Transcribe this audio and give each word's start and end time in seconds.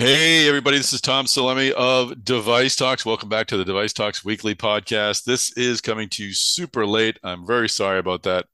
Hey, 0.00 0.48
everybody, 0.48 0.78
this 0.78 0.94
is 0.94 1.02
Tom 1.02 1.26
Salemi 1.26 1.72
of 1.72 2.24
Device 2.24 2.74
Talks. 2.74 3.04
Welcome 3.04 3.28
back 3.28 3.48
to 3.48 3.58
the 3.58 3.66
Device 3.66 3.92
Talks 3.92 4.24
weekly 4.24 4.54
podcast. 4.54 5.24
This 5.24 5.52
is 5.58 5.82
coming 5.82 6.08
to 6.08 6.24
you 6.24 6.32
super 6.32 6.86
late. 6.86 7.18
I'm 7.22 7.46
very 7.46 7.68
sorry 7.68 7.98
about 7.98 8.22
that. 8.22 8.46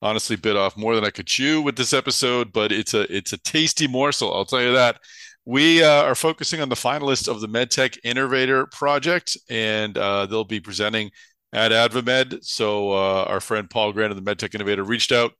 Honestly, 0.00 0.36
bit 0.36 0.56
off 0.56 0.74
more 0.74 0.94
than 0.94 1.04
I 1.04 1.10
could 1.10 1.26
chew 1.26 1.60
with 1.60 1.76
this 1.76 1.92
episode, 1.92 2.50
but 2.50 2.72
it's 2.72 2.94
a 2.94 3.02
it's 3.14 3.34
a 3.34 3.36
tasty 3.36 3.86
morsel. 3.86 4.32
I'll 4.32 4.46
tell 4.46 4.62
you 4.62 4.72
that. 4.72 4.98
We 5.44 5.84
uh, 5.84 6.04
are 6.04 6.14
focusing 6.14 6.62
on 6.62 6.70
the 6.70 6.76
finalists 6.76 7.28
of 7.28 7.42
the 7.42 7.48
MedTech 7.48 7.98
Innovator 8.02 8.64
Project, 8.64 9.36
and 9.50 9.98
uh, 9.98 10.24
they'll 10.24 10.44
be 10.44 10.60
presenting 10.60 11.10
at 11.52 11.72
AdvaMed. 11.72 12.42
So 12.42 12.92
uh, 12.92 13.24
our 13.24 13.40
friend 13.40 13.68
Paul 13.68 13.92
Grand 13.92 14.12
of 14.12 14.24
the 14.24 14.34
MedTech 14.34 14.54
Innovator 14.54 14.82
reached 14.82 15.12
out, 15.12 15.32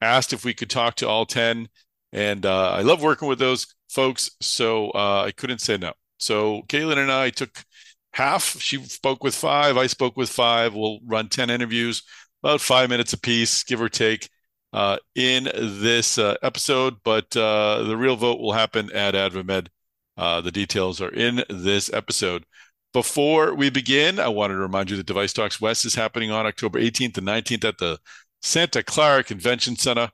asked 0.00 0.32
if 0.32 0.44
we 0.44 0.54
could 0.54 0.70
talk 0.70 0.96
to 0.96 1.08
all 1.08 1.24
10. 1.24 1.68
And 2.12 2.46
uh, 2.46 2.70
I 2.70 2.82
love 2.82 3.02
working 3.02 3.26
with 3.26 3.40
those 3.40 3.66
folks. 3.94 4.30
So 4.40 4.90
uh, 4.90 5.24
I 5.26 5.32
couldn't 5.32 5.60
say 5.60 5.76
no. 5.76 5.92
So 6.18 6.62
Kayleen 6.68 6.98
and 6.98 7.12
I 7.12 7.30
took 7.30 7.64
half. 8.12 8.60
She 8.60 8.82
spoke 8.84 9.22
with 9.22 9.34
five. 9.34 9.76
I 9.76 9.86
spoke 9.86 10.16
with 10.16 10.30
five. 10.30 10.74
We'll 10.74 11.00
run 11.06 11.28
10 11.28 11.50
interviews, 11.50 12.02
about 12.42 12.60
five 12.60 12.90
minutes 12.90 13.12
apiece, 13.12 13.62
give 13.62 13.80
or 13.80 13.88
take, 13.88 14.28
uh, 14.72 14.98
in 15.14 15.44
this 15.44 16.18
uh, 16.18 16.36
episode. 16.42 16.96
But 17.04 17.36
uh, 17.36 17.84
the 17.84 17.96
real 17.96 18.16
vote 18.16 18.40
will 18.40 18.52
happen 18.52 18.90
at 18.92 19.14
AdvaMed. 19.14 19.68
Uh, 20.16 20.40
the 20.40 20.52
details 20.52 21.00
are 21.00 21.12
in 21.12 21.44
this 21.48 21.92
episode. 21.92 22.44
Before 22.92 23.54
we 23.54 23.70
begin, 23.70 24.20
I 24.20 24.28
wanted 24.28 24.54
to 24.54 24.60
remind 24.60 24.88
you 24.88 24.96
that 24.96 25.06
Device 25.06 25.32
Talks 25.32 25.60
West 25.60 25.84
is 25.84 25.96
happening 25.96 26.30
on 26.30 26.46
October 26.46 26.78
18th 26.80 27.18
and 27.18 27.26
19th 27.26 27.64
at 27.64 27.78
the 27.78 27.98
Santa 28.40 28.84
Clara 28.84 29.24
Convention 29.24 29.74
Center. 29.74 30.12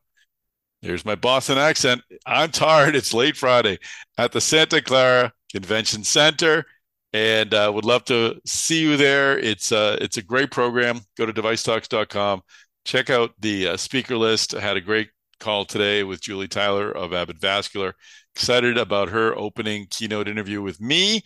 There's 0.83 1.05
my 1.05 1.15
Boston 1.15 1.59
accent. 1.59 2.03
I'm 2.27 2.51
tired. 2.51 2.97
It's 2.97 3.13
late 3.13 3.37
Friday 3.37 3.79
at 4.17 4.33
the 4.33 4.41
Santa 4.41 4.81
Clara 4.81 5.33
Convention 5.53 6.05
Center, 6.05 6.65
and 7.13 7.53
uh, 7.53 7.71
would 7.75 7.85
love 7.85 8.05
to 8.07 8.41
see 8.47 8.81
you 8.81 8.97
there. 8.97 9.39
It's 9.39 9.73
uh, 9.73 9.99
it's 10.01 10.17
a 10.17 10.23
great 10.23 10.51
program. 10.51 11.01
Go 11.19 11.27
to 11.27 11.35
devicetalks.com. 11.35 12.41
Check 12.87 13.11
out 13.11 13.33
the 13.39 13.69
uh, 13.69 13.77
speaker 13.77 14.17
list. 14.17 14.55
I 14.55 14.61
had 14.61 14.79
a 14.79 14.81
great 14.81 15.11
call 15.39 15.67
today 15.67 16.03
with 16.03 16.23
Julie 16.23 16.49
Tyler 16.49 16.91
of 16.91 17.13
Abbott 17.13 17.41
Vascular. 17.41 17.95
Excited 18.35 18.79
about 18.79 19.11
her 19.11 19.37
opening 19.37 19.87
keynote 19.91 20.29
interview 20.29 20.63
with 20.63 20.81
me, 20.81 21.21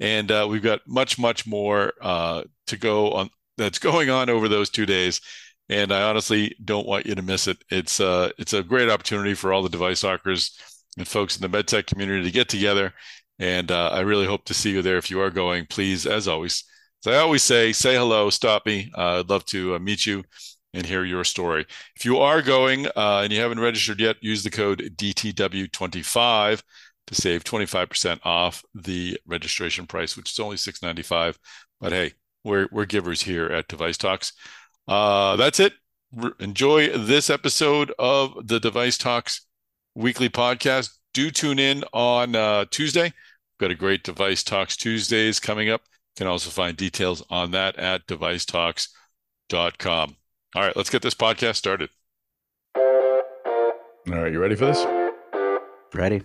and 0.00 0.30
uh, 0.30 0.46
we've 0.50 0.62
got 0.62 0.80
much 0.86 1.18
much 1.18 1.46
more 1.46 1.94
uh, 2.02 2.42
to 2.66 2.76
go 2.76 3.12
on. 3.12 3.30
That's 3.56 3.78
going 3.78 4.10
on 4.10 4.28
over 4.28 4.48
those 4.48 4.68
two 4.68 4.86
days 4.86 5.22
and 5.68 5.92
I 5.92 6.02
honestly 6.02 6.56
don't 6.64 6.86
want 6.86 7.06
you 7.06 7.14
to 7.14 7.22
miss 7.22 7.46
it. 7.46 7.58
It's 7.70 8.00
uh, 8.00 8.30
it's 8.38 8.52
a 8.52 8.62
great 8.62 8.90
opportunity 8.90 9.34
for 9.34 9.52
all 9.52 9.62
the 9.62 9.68
device 9.68 10.00
talkers 10.00 10.58
and 10.96 11.06
folks 11.06 11.38
in 11.38 11.50
the 11.50 11.58
medtech 11.58 11.86
community 11.86 12.24
to 12.24 12.30
get 12.30 12.48
together, 12.48 12.92
and 13.38 13.70
uh, 13.70 13.90
I 13.92 14.00
really 14.00 14.26
hope 14.26 14.44
to 14.46 14.54
see 14.54 14.70
you 14.72 14.82
there. 14.82 14.98
If 14.98 15.10
you 15.10 15.20
are 15.20 15.30
going, 15.30 15.66
please, 15.66 16.06
as 16.06 16.28
always, 16.28 16.64
as 17.04 17.12
I 17.12 17.18
always 17.18 17.42
say, 17.42 17.72
say 17.72 17.94
hello, 17.96 18.30
stop 18.30 18.66
me. 18.66 18.90
Uh, 18.96 19.20
I'd 19.20 19.30
love 19.30 19.44
to 19.46 19.74
uh, 19.74 19.78
meet 19.78 20.06
you 20.06 20.24
and 20.74 20.86
hear 20.86 21.04
your 21.04 21.24
story. 21.24 21.66
If 21.96 22.04
you 22.04 22.18
are 22.18 22.42
going 22.42 22.86
uh, 22.88 23.20
and 23.22 23.32
you 23.32 23.40
haven't 23.40 23.60
registered 23.60 24.00
yet, 24.00 24.16
use 24.20 24.42
the 24.42 24.50
code 24.50 24.92
DTW25 24.96 26.62
to 27.06 27.14
save 27.14 27.42
25% 27.42 28.20
off 28.24 28.62
the 28.74 29.18
registration 29.26 29.86
price, 29.86 30.16
which 30.16 30.30
is 30.30 30.38
only 30.38 30.56
$6.95. 30.56 31.36
But 31.80 31.92
hey, 31.92 32.12
we're 32.44 32.68
we're 32.70 32.84
givers 32.86 33.22
here 33.22 33.46
at 33.46 33.68
Device 33.68 33.96
Talks. 33.98 34.32
Uh, 34.88 35.36
that's 35.36 35.60
it. 35.60 35.74
Re- 36.12 36.32
enjoy 36.40 36.88
this 36.96 37.28
episode 37.28 37.92
of 37.98 38.48
the 38.48 38.58
Device 38.58 38.96
Talks 38.96 39.42
weekly 39.94 40.30
podcast. 40.30 40.96
Do 41.12 41.30
tune 41.30 41.58
in 41.58 41.84
on 41.92 42.34
uh, 42.34 42.64
Tuesday. 42.70 43.04
We've 43.04 43.60
got 43.60 43.70
a 43.70 43.74
great 43.74 44.02
Device 44.02 44.42
Talks 44.42 44.76
Tuesdays 44.76 45.38
coming 45.38 45.68
up. 45.68 45.82
You 46.16 46.24
can 46.24 46.28
also 46.28 46.50
find 46.50 46.76
details 46.76 47.22
on 47.28 47.50
that 47.50 47.76
at 47.76 48.06
devicetalks.com. 48.06 50.16
All 50.54 50.62
right, 50.62 50.76
let's 50.76 50.90
get 50.90 51.02
this 51.02 51.14
podcast 51.14 51.56
started. 51.56 51.90
All 52.76 53.72
right, 54.06 54.32
you 54.32 54.40
ready 54.40 54.54
for 54.54 54.66
this? 54.66 54.86
Ready. 55.92 56.22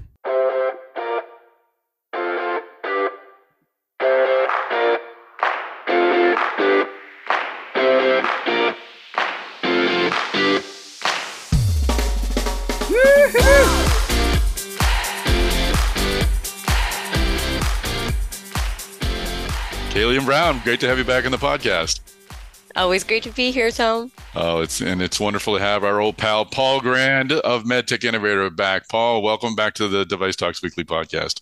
Kayleen 20.24 20.26
Brown, 20.26 20.62
great 20.64 20.80
to 20.80 20.88
have 20.88 20.98
you 20.98 21.04
back 21.04 21.26
on 21.26 21.32
the 21.32 21.38
podcast. 21.38 22.00
Always 22.76 23.04
great 23.04 23.24
to 23.24 23.30
be 23.30 23.52
here, 23.52 23.72
Tom. 23.72 24.12
Oh, 24.36 24.62
it's 24.62 24.82
and 24.82 25.02
it's 25.02 25.20
wonderful 25.20 25.56
to 25.56 25.60
have 25.60 25.84
our 25.84 26.00
old 26.00 26.18
pal 26.18 26.46
Paul 26.46 26.80
Grand 26.80 27.34
of 27.34 27.64
MedTech 27.66 28.04
Innovator 28.04 28.50
back. 28.50 28.88
Paul, 28.88 29.22
welcome 29.22 29.54
back 29.56 29.74
to 29.76 29.88
the 29.88 30.06
Device 30.06 30.36
Talks 30.36 30.64
Weekly 30.64 30.86
podcast. 30.86 31.42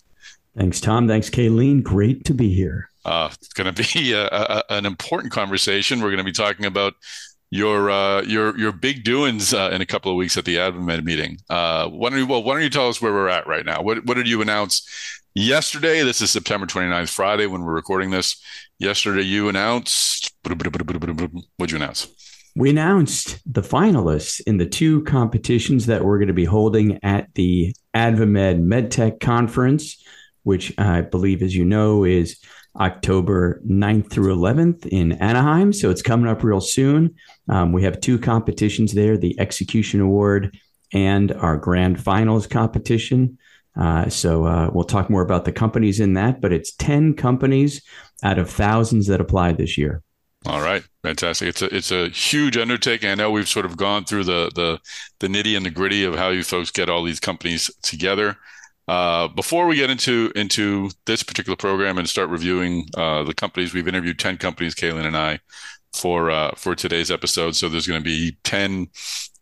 Thanks, 0.58 0.82
Tom. 0.82 1.08
Thanks, 1.08 1.30
Kayleen. 1.30 1.84
Great 1.84 2.26
to 2.26 2.34
be 2.34 2.54
here. 2.54 2.90
Uh, 3.06 3.30
it's 3.34 3.54
going 3.54 3.74
to 3.74 3.94
be 3.94 4.14
a, 4.14 4.28
a, 4.28 4.64
an 4.70 4.86
important 4.86 5.32
conversation. 5.32 6.02
We're 6.02 6.10
going 6.10 6.18
to 6.18 6.24
be 6.24 6.32
talking 6.32 6.66
about 6.66 6.96
your 7.52 7.92
uh, 7.92 8.24
your 8.24 8.58
your 8.58 8.72
big 8.72 9.04
doings 9.04 9.54
uh, 9.54 9.70
in 9.72 9.82
a 9.82 9.86
couple 9.86 10.12
of 10.12 10.18
weeks 10.18 10.38
at 10.38 10.46
the 10.46 10.56
AdvaMed 10.56 11.04
meeting. 11.04 11.38
Uh, 11.50 11.88
why 11.88 12.10
don't 12.10 12.20
you 12.20 12.26
well, 12.26 12.44
why 12.44 12.56
don't 12.56 12.64
you 12.64 12.70
tell 12.70 12.90
us 12.90 13.02
where 13.02 13.14
we're 13.14 13.30
at 13.30 13.46
right 13.46 13.66
now? 13.66 13.82
What 13.82 14.06
what 14.06 14.18
did 14.18 14.28
you 14.28 14.42
announce 14.42 15.21
yesterday? 15.34 16.04
This 16.04 16.22
is 16.22 16.32
September 16.32 16.66
29th, 16.66 17.10
Friday, 17.10 17.46
when 17.46 17.64
we're 17.64 17.74
recording 17.74 18.12
this. 18.12 18.42
Yesterday, 18.80 19.22
you 19.22 19.50
announced. 19.50 20.34
What'd 20.44 21.72
you 21.72 21.78
announce? 21.78 22.08
We 22.56 22.70
announced 22.70 23.40
the 23.46 23.62
finalists 23.62 24.42
in 24.46 24.58
the 24.58 24.66
two 24.66 25.04
competitions 25.04 25.86
that 25.86 26.04
we're 26.04 26.18
going 26.18 26.28
to 26.28 26.34
be 26.34 26.46
holding 26.46 27.00
at 27.04 27.34
the 27.36 27.74
AdvaMed 27.96 28.64
MedTech 28.66 29.22
Conference, 29.22 30.04
which 30.44 30.78
I 30.78 31.02
believe, 31.02 31.42
as 31.42 31.56
you 31.56 31.64
know, 31.64 32.04
is 32.04 32.40
October 32.78 33.62
9th 33.66 34.10
through 34.10 34.36
11th 34.36 34.86
in 34.88 35.14
Anaheim. 35.14 35.72
So 35.72 35.90
it's 35.90 36.02
coming 36.02 36.30
up 36.30 36.44
real 36.44 36.62
soon. 36.62 37.16
Um, 37.48 37.72
we 37.72 37.84
have 37.84 38.02
two 38.02 38.18
competitions 38.20 38.94
there 38.94 39.18
the 39.18 39.40
Execution 39.40 40.02
Award 40.02 40.58
and 40.94 41.32
our 41.32 41.58
Grand 41.58 42.04
Finals 42.04 42.48
competition. 42.48 43.38
Uh, 43.76 44.10
so 44.10 44.46
uh, 44.46 44.70
we'll 44.74 44.84
talk 44.84 45.10
more 45.10 45.22
about 45.22 45.46
the 45.46 45.52
companies 45.52 46.00
in 46.00 46.14
that, 46.14 46.42
but 46.42 46.52
it's 46.52 46.74
10 46.74 47.14
companies 47.14 47.82
out 48.24 48.38
of 48.38 48.50
thousands 48.50 49.08
that 49.08 49.22
applied 49.22 49.58
this 49.58 49.78
year. 49.78 50.04
All 50.48 50.62
right, 50.62 50.84
fantastic. 51.04 51.50
It's 51.50 51.62
a 51.62 51.76
it's 51.76 51.92
a 51.92 52.10
huge 52.10 52.58
undertaking. 52.58 53.12
I 53.12 53.16
know 53.16 53.30
we've 53.30 53.48
sort 53.48 53.66
of 53.66 53.78
gone 53.78 54.06
through 54.06 54.24
the 54.24 54.50
the 54.56 54.80
the 55.20 55.28
nitty 55.28 55.56
and 55.56 55.64
the 55.64 55.70
gritty 55.70 56.04
of 56.04 56.16
how 56.16 56.30
you 56.30 56.44
folks 56.44 56.72
get 56.72 56.90
all 56.90 57.04
these 57.04 57.20
companies 57.20 57.70
together. 57.84 58.38
Uh, 58.88 59.28
before 59.28 59.68
we 59.68 59.76
get 59.76 59.92
into 59.92 60.32
into 60.36 60.90
this 61.06 61.22
particular 61.22 61.56
program 61.56 62.00
and 62.00 62.10
start 62.10 62.30
reviewing 62.30 62.88
uh, 62.98 63.22
the 63.22 63.36
companies, 63.36 63.72
we've 63.72 63.88
interviewed 63.88 64.18
ten 64.18 64.36
companies, 64.36 64.74
Kayleen 64.74 65.06
and 65.06 65.16
I, 65.16 65.40
for 65.94 66.32
uh, 66.32 66.52
for 66.56 66.76
today's 66.76 67.12
episode. 67.12 67.56
So 67.56 67.70
there's 67.70 67.88
going 67.88 68.02
to 68.02 68.04
be 68.04 68.38
ten, 68.44 68.88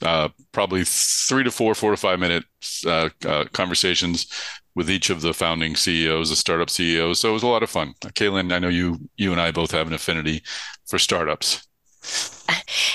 uh, 0.01 0.29
probably 0.51 0.83
three 0.85 1.43
to 1.43 1.51
four, 1.51 1.75
four 1.75 1.91
to 1.91 1.97
five 1.97 2.19
minute 2.19 2.43
uh, 2.85 3.09
uh, 3.25 3.45
conversations 3.53 4.27
with 4.75 4.89
each 4.89 5.09
of 5.09 5.21
the 5.21 5.33
founding 5.33 5.75
CEOs, 5.75 6.29
the 6.29 6.35
startup 6.35 6.69
CEOs. 6.69 7.19
So 7.19 7.29
it 7.29 7.33
was 7.33 7.43
a 7.43 7.47
lot 7.47 7.63
of 7.63 7.69
fun. 7.69 7.93
Kayleen, 8.01 8.53
I 8.53 8.59
know 8.59 8.69
you 8.69 8.97
you 9.17 9.31
and 9.31 9.41
I 9.41 9.51
both 9.51 9.71
have 9.71 9.87
an 9.87 9.93
affinity 9.93 10.43
for 10.87 10.99
startups. 10.99 11.67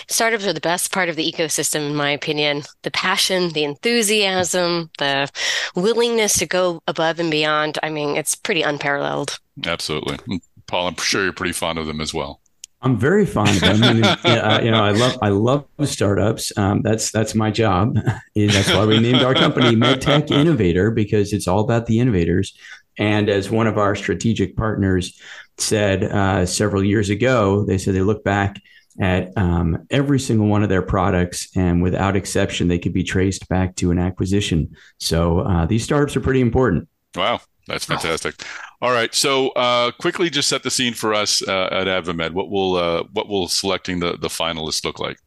Startups 0.09 0.47
are 0.47 0.53
the 0.53 0.60
best 0.60 0.93
part 0.93 1.09
of 1.09 1.16
the 1.16 1.31
ecosystem, 1.31 1.87
in 1.87 1.94
my 1.94 2.10
opinion. 2.10 2.62
The 2.82 2.91
passion, 2.91 3.50
the 3.50 3.64
enthusiasm, 3.64 4.91
the 4.98 5.31
willingness 5.75 6.38
to 6.38 6.47
go 6.47 6.82
above 6.87 7.19
and 7.19 7.31
beyond. 7.31 7.78
I 7.82 7.90
mean, 7.90 8.17
it's 8.17 8.34
pretty 8.34 8.62
unparalleled. 8.62 9.38
Absolutely. 9.67 10.40
Paul, 10.67 10.88
I'm 10.88 10.96
sure 10.96 11.25
you're 11.25 11.32
pretty 11.32 11.52
fond 11.52 11.78
of 11.78 11.87
them 11.87 12.00
as 12.00 12.14
well. 12.14 12.40
I'm 12.84 12.98
very 12.98 13.25
fond 13.25 13.48
of 13.48 13.60
them. 13.60 13.82
I 13.82 13.92
mean, 13.94 14.04
yeah, 14.25 14.60
you 14.60 14.70
know, 14.70 14.84
I 14.84 14.90
love 14.90 15.19
I 15.22 15.31
love 15.31 15.66
startups. 15.84 16.52
Um, 16.58 16.82
that's 16.82 17.10
that's 17.10 17.34
my 17.34 17.50
job. 17.50 17.94
that's 18.36 18.69
why 18.69 18.84
we 18.84 19.00
named 19.00 19.22
our 19.22 19.32
company 19.32 19.75
MedTech 19.75 20.31
Innovator 20.31 20.90
because 20.90 21.32
it's 21.32 21.48
all 21.48 21.60
about 21.60 21.86
the 21.86 21.98
innovators. 21.98 22.54
And 22.98 23.31
as 23.31 23.50
one 23.50 23.66
of 23.66 23.78
our 23.78 23.96
strategic 23.96 24.54
partners 24.54 25.19
said 25.56 26.04
uh, 26.04 26.44
several 26.44 26.84
years 26.84 27.08
ago, 27.08 27.64
they 27.64 27.78
said 27.78 27.94
they 27.94 28.02
look 28.02 28.22
back 28.22 28.60
at 29.00 29.37
um, 29.37 29.87
every 29.90 30.20
single 30.20 30.46
one 30.46 30.62
of 30.62 30.69
their 30.69 30.82
products, 30.82 31.48
and 31.56 31.82
without 31.82 32.16
exception, 32.16 32.69
they 32.69 32.78
could 32.78 32.92
be 32.92 33.02
traced 33.02 33.48
back 33.48 33.75
to 33.76 33.90
an 33.90 33.98
acquisition. 33.98 34.76
So 34.98 35.40
uh, 35.40 35.66
these 35.66 35.82
startups 35.82 36.16
are 36.16 36.20
pretty 36.20 36.42
important. 36.42 36.88
Wow, 37.16 37.40
that's 37.66 37.84
fantastic. 37.84 38.34
All 38.82 38.93
right, 38.93 39.14
so 39.14 39.50
uh, 39.50 39.90
quickly, 39.93 40.28
just 40.28 40.49
set 40.49 40.62
the 40.62 40.70
scene 40.70 40.94
for 40.94 41.14
us 41.14 41.46
uh, 41.46 41.69
at 41.70 41.87
AdvaMed. 41.87 42.32
What 42.32 42.50
will 42.50 42.76
uh, 42.76 43.05
what 43.12 43.28
will 43.28 43.49
selecting 43.49 44.00
the 44.00 44.19
the 44.19 44.28
finalists 44.28 44.84
look 44.84 44.99
like? 44.99 45.19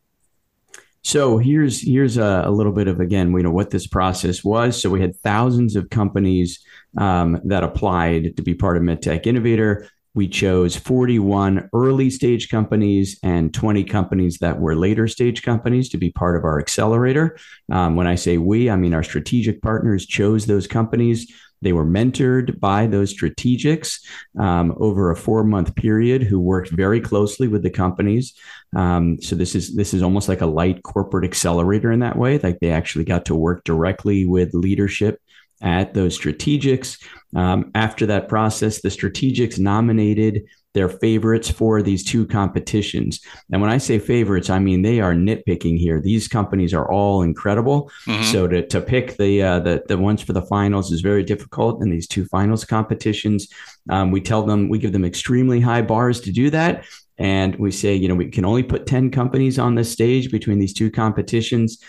So 1.04 1.38
here's 1.38 1.82
here's 1.82 2.18
a, 2.18 2.44
a, 2.46 2.52
little 2.52 2.74
bit 2.74 2.90
of 2.90 3.00
again, 3.00 3.32
you 3.32 3.44
know, 3.44 3.50
what 3.50 3.70
this 3.70 3.88
process 3.88 4.44
was. 4.44 4.82
So 4.82 4.90
we 4.90 5.00
had 5.00 5.16
thousands 5.16 5.76
of 5.76 5.90
companies 5.90 6.60
um, 6.98 7.40
that 7.46 7.64
applied 7.64 8.36
to 8.36 8.44
be 8.44 8.54
part 8.54 8.76
of 8.76 8.84
MedTech 8.84 9.26
Innovator. 9.26 9.88
We 10.14 10.28
chose 10.28 10.76
41 10.76 11.70
early 11.74 12.10
stage 12.10 12.50
companies 12.50 13.20
and 13.24 13.54
20 13.54 13.84
companies 13.84 14.40
that 14.40 14.60
were 14.60 14.76
later 14.76 15.08
stage 15.08 15.44
companies 15.44 15.90
to 15.90 15.98
be 15.98 16.12
part 16.12 16.36
of 16.36 16.44
our 16.44 16.60
accelerator. 16.60 17.38
Um, 17.72 17.96
when 17.96 18.08
I 18.08 18.16
say 18.16 18.38
we, 18.38 18.70
I 18.70 18.76
mean 18.76 18.94
our 18.94 19.04
strategic 19.04 19.62
partners 19.62 20.06
chose 20.06 20.46
those 20.46 20.68
companies. 20.68 21.32
They 21.62 21.74
were 21.74 21.86
mentored 21.86 22.60
by 22.60 22.88
those 22.88 23.14
strategics 23.14 24.00
um, 24.40 24.74
over 24.78 25.12
a 25.12 25.16
four 25.16 25.44
month 25.44 25.76
period 25.76 26.24
who 26.24 26.40
worked 26.40 26.70
very 26.70 27.02
closely 27.02 27.48
with 27.48 27.64
the 27.64 27.70
companies. 27.70 28.34
Um, 28.76 29.22
so 29.22 29.36
this 29.36 29.56
is 29.56 29.76
this 29.76 29.94
is 29.94 30.04
almost 30.04 30.30
like 30.30 30.42
a 30.42 30.46
light 30.46 30.84
corporate 30.84 31.26
accelerator 31.26 31.92
in 31.92 32.00
that 32.00 32.18
way. 32.18 32.38
Like 32.38 32.60
they 32.60 32.72
actually 32.72 33.06
got 33.06 33.26
to 33.26 33.36
work 33.36 33.64
directly 33.64 34.26
with 34.26 34.54
leadership 34.54 35.20
at 35.62 35.94
those 35.94 36.18
strategics. 36.18 37.04
Um, 37.36 37.72
after 37.74 38.06
that 38.08 38.30
process, 38.30 38.82
the 38.82 38.90
strategics 38.90 39.60
nominated 39.60 40.44
their 40.78 40.88
favorites 40.88 41.50
for 41.50 41.82
these 41.82 42.04
two 42.04 42.28
competitions. 42.28 43.20
And 43.52 43.60
when 43.62 43.72
I 43.72 43.80
say 43.80 43.98
favorites, 43.98 44.52
I 44.52 44.60
mean 44.60 44.84
they 44.84 45.00
are 45.02 45.14
nitpicking 45.14 45.80
here. 45.80 46.00
These 46.00 46.28
companies 46.28 46.72
are 46.72 46.88
all 46.92 47.24
incredible. 47.24 47.92
Mm-hmm. 48.06 48.32
So 48.32 48.48
to, 48.48 48.66
to 48.68 48.80
pick 48.80 49.18
the, 49.18 49.42
uh, 49.42 49.60
the 49.60 49.84
the 49.88 49.98
ones 49.98 50.22
for 50.22 50.34
the 50.34 50.44
finals 50.44 50.92
is 50.92 51.02
very 51.02 51.24
difficult 51.24 51.82
in 51.82 51.90
these 51.90 52.08
two 52.08 52.26
finals 52.26 52.64
competitions. 52.64 53.48
Um, 53.90 54.12
we 54.12 54.22
tell 54.22 54.44
them 54.44 54.70
we 54.70 54.78
give 54.78 54.94
them 54.94 55.04
extremely 55.04 55.60
high 55.60 55.82
bars 55.82 56.22
to 56.22 56.32
do 56.32 56.52
that. 56.52 56.86
And 57.18 57.56
we 57.56 57.72
say, 57.72 57.96
you 57.96 58.08
know, 58.08 58.14
we 58.14 58.30
can 58.30 58.46
only 58.46 58.62
put 58.62 58.86
10 58.86 59.10
companies 59.10 59.58
on 59.58 59.74
this 59.74 59.92
stage 59.92 60.30
between 60.32 60.60
these 60.60 60.74
two 60.74 60.92
competitions. 60.92 61.80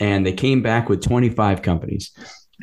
And 0.00 0.24
they 0.24 0.32
came 0.32 0.62
back 0.62 0.88
with 0.88 1.02
25 1.02 1.60
companies. 1.60 2.12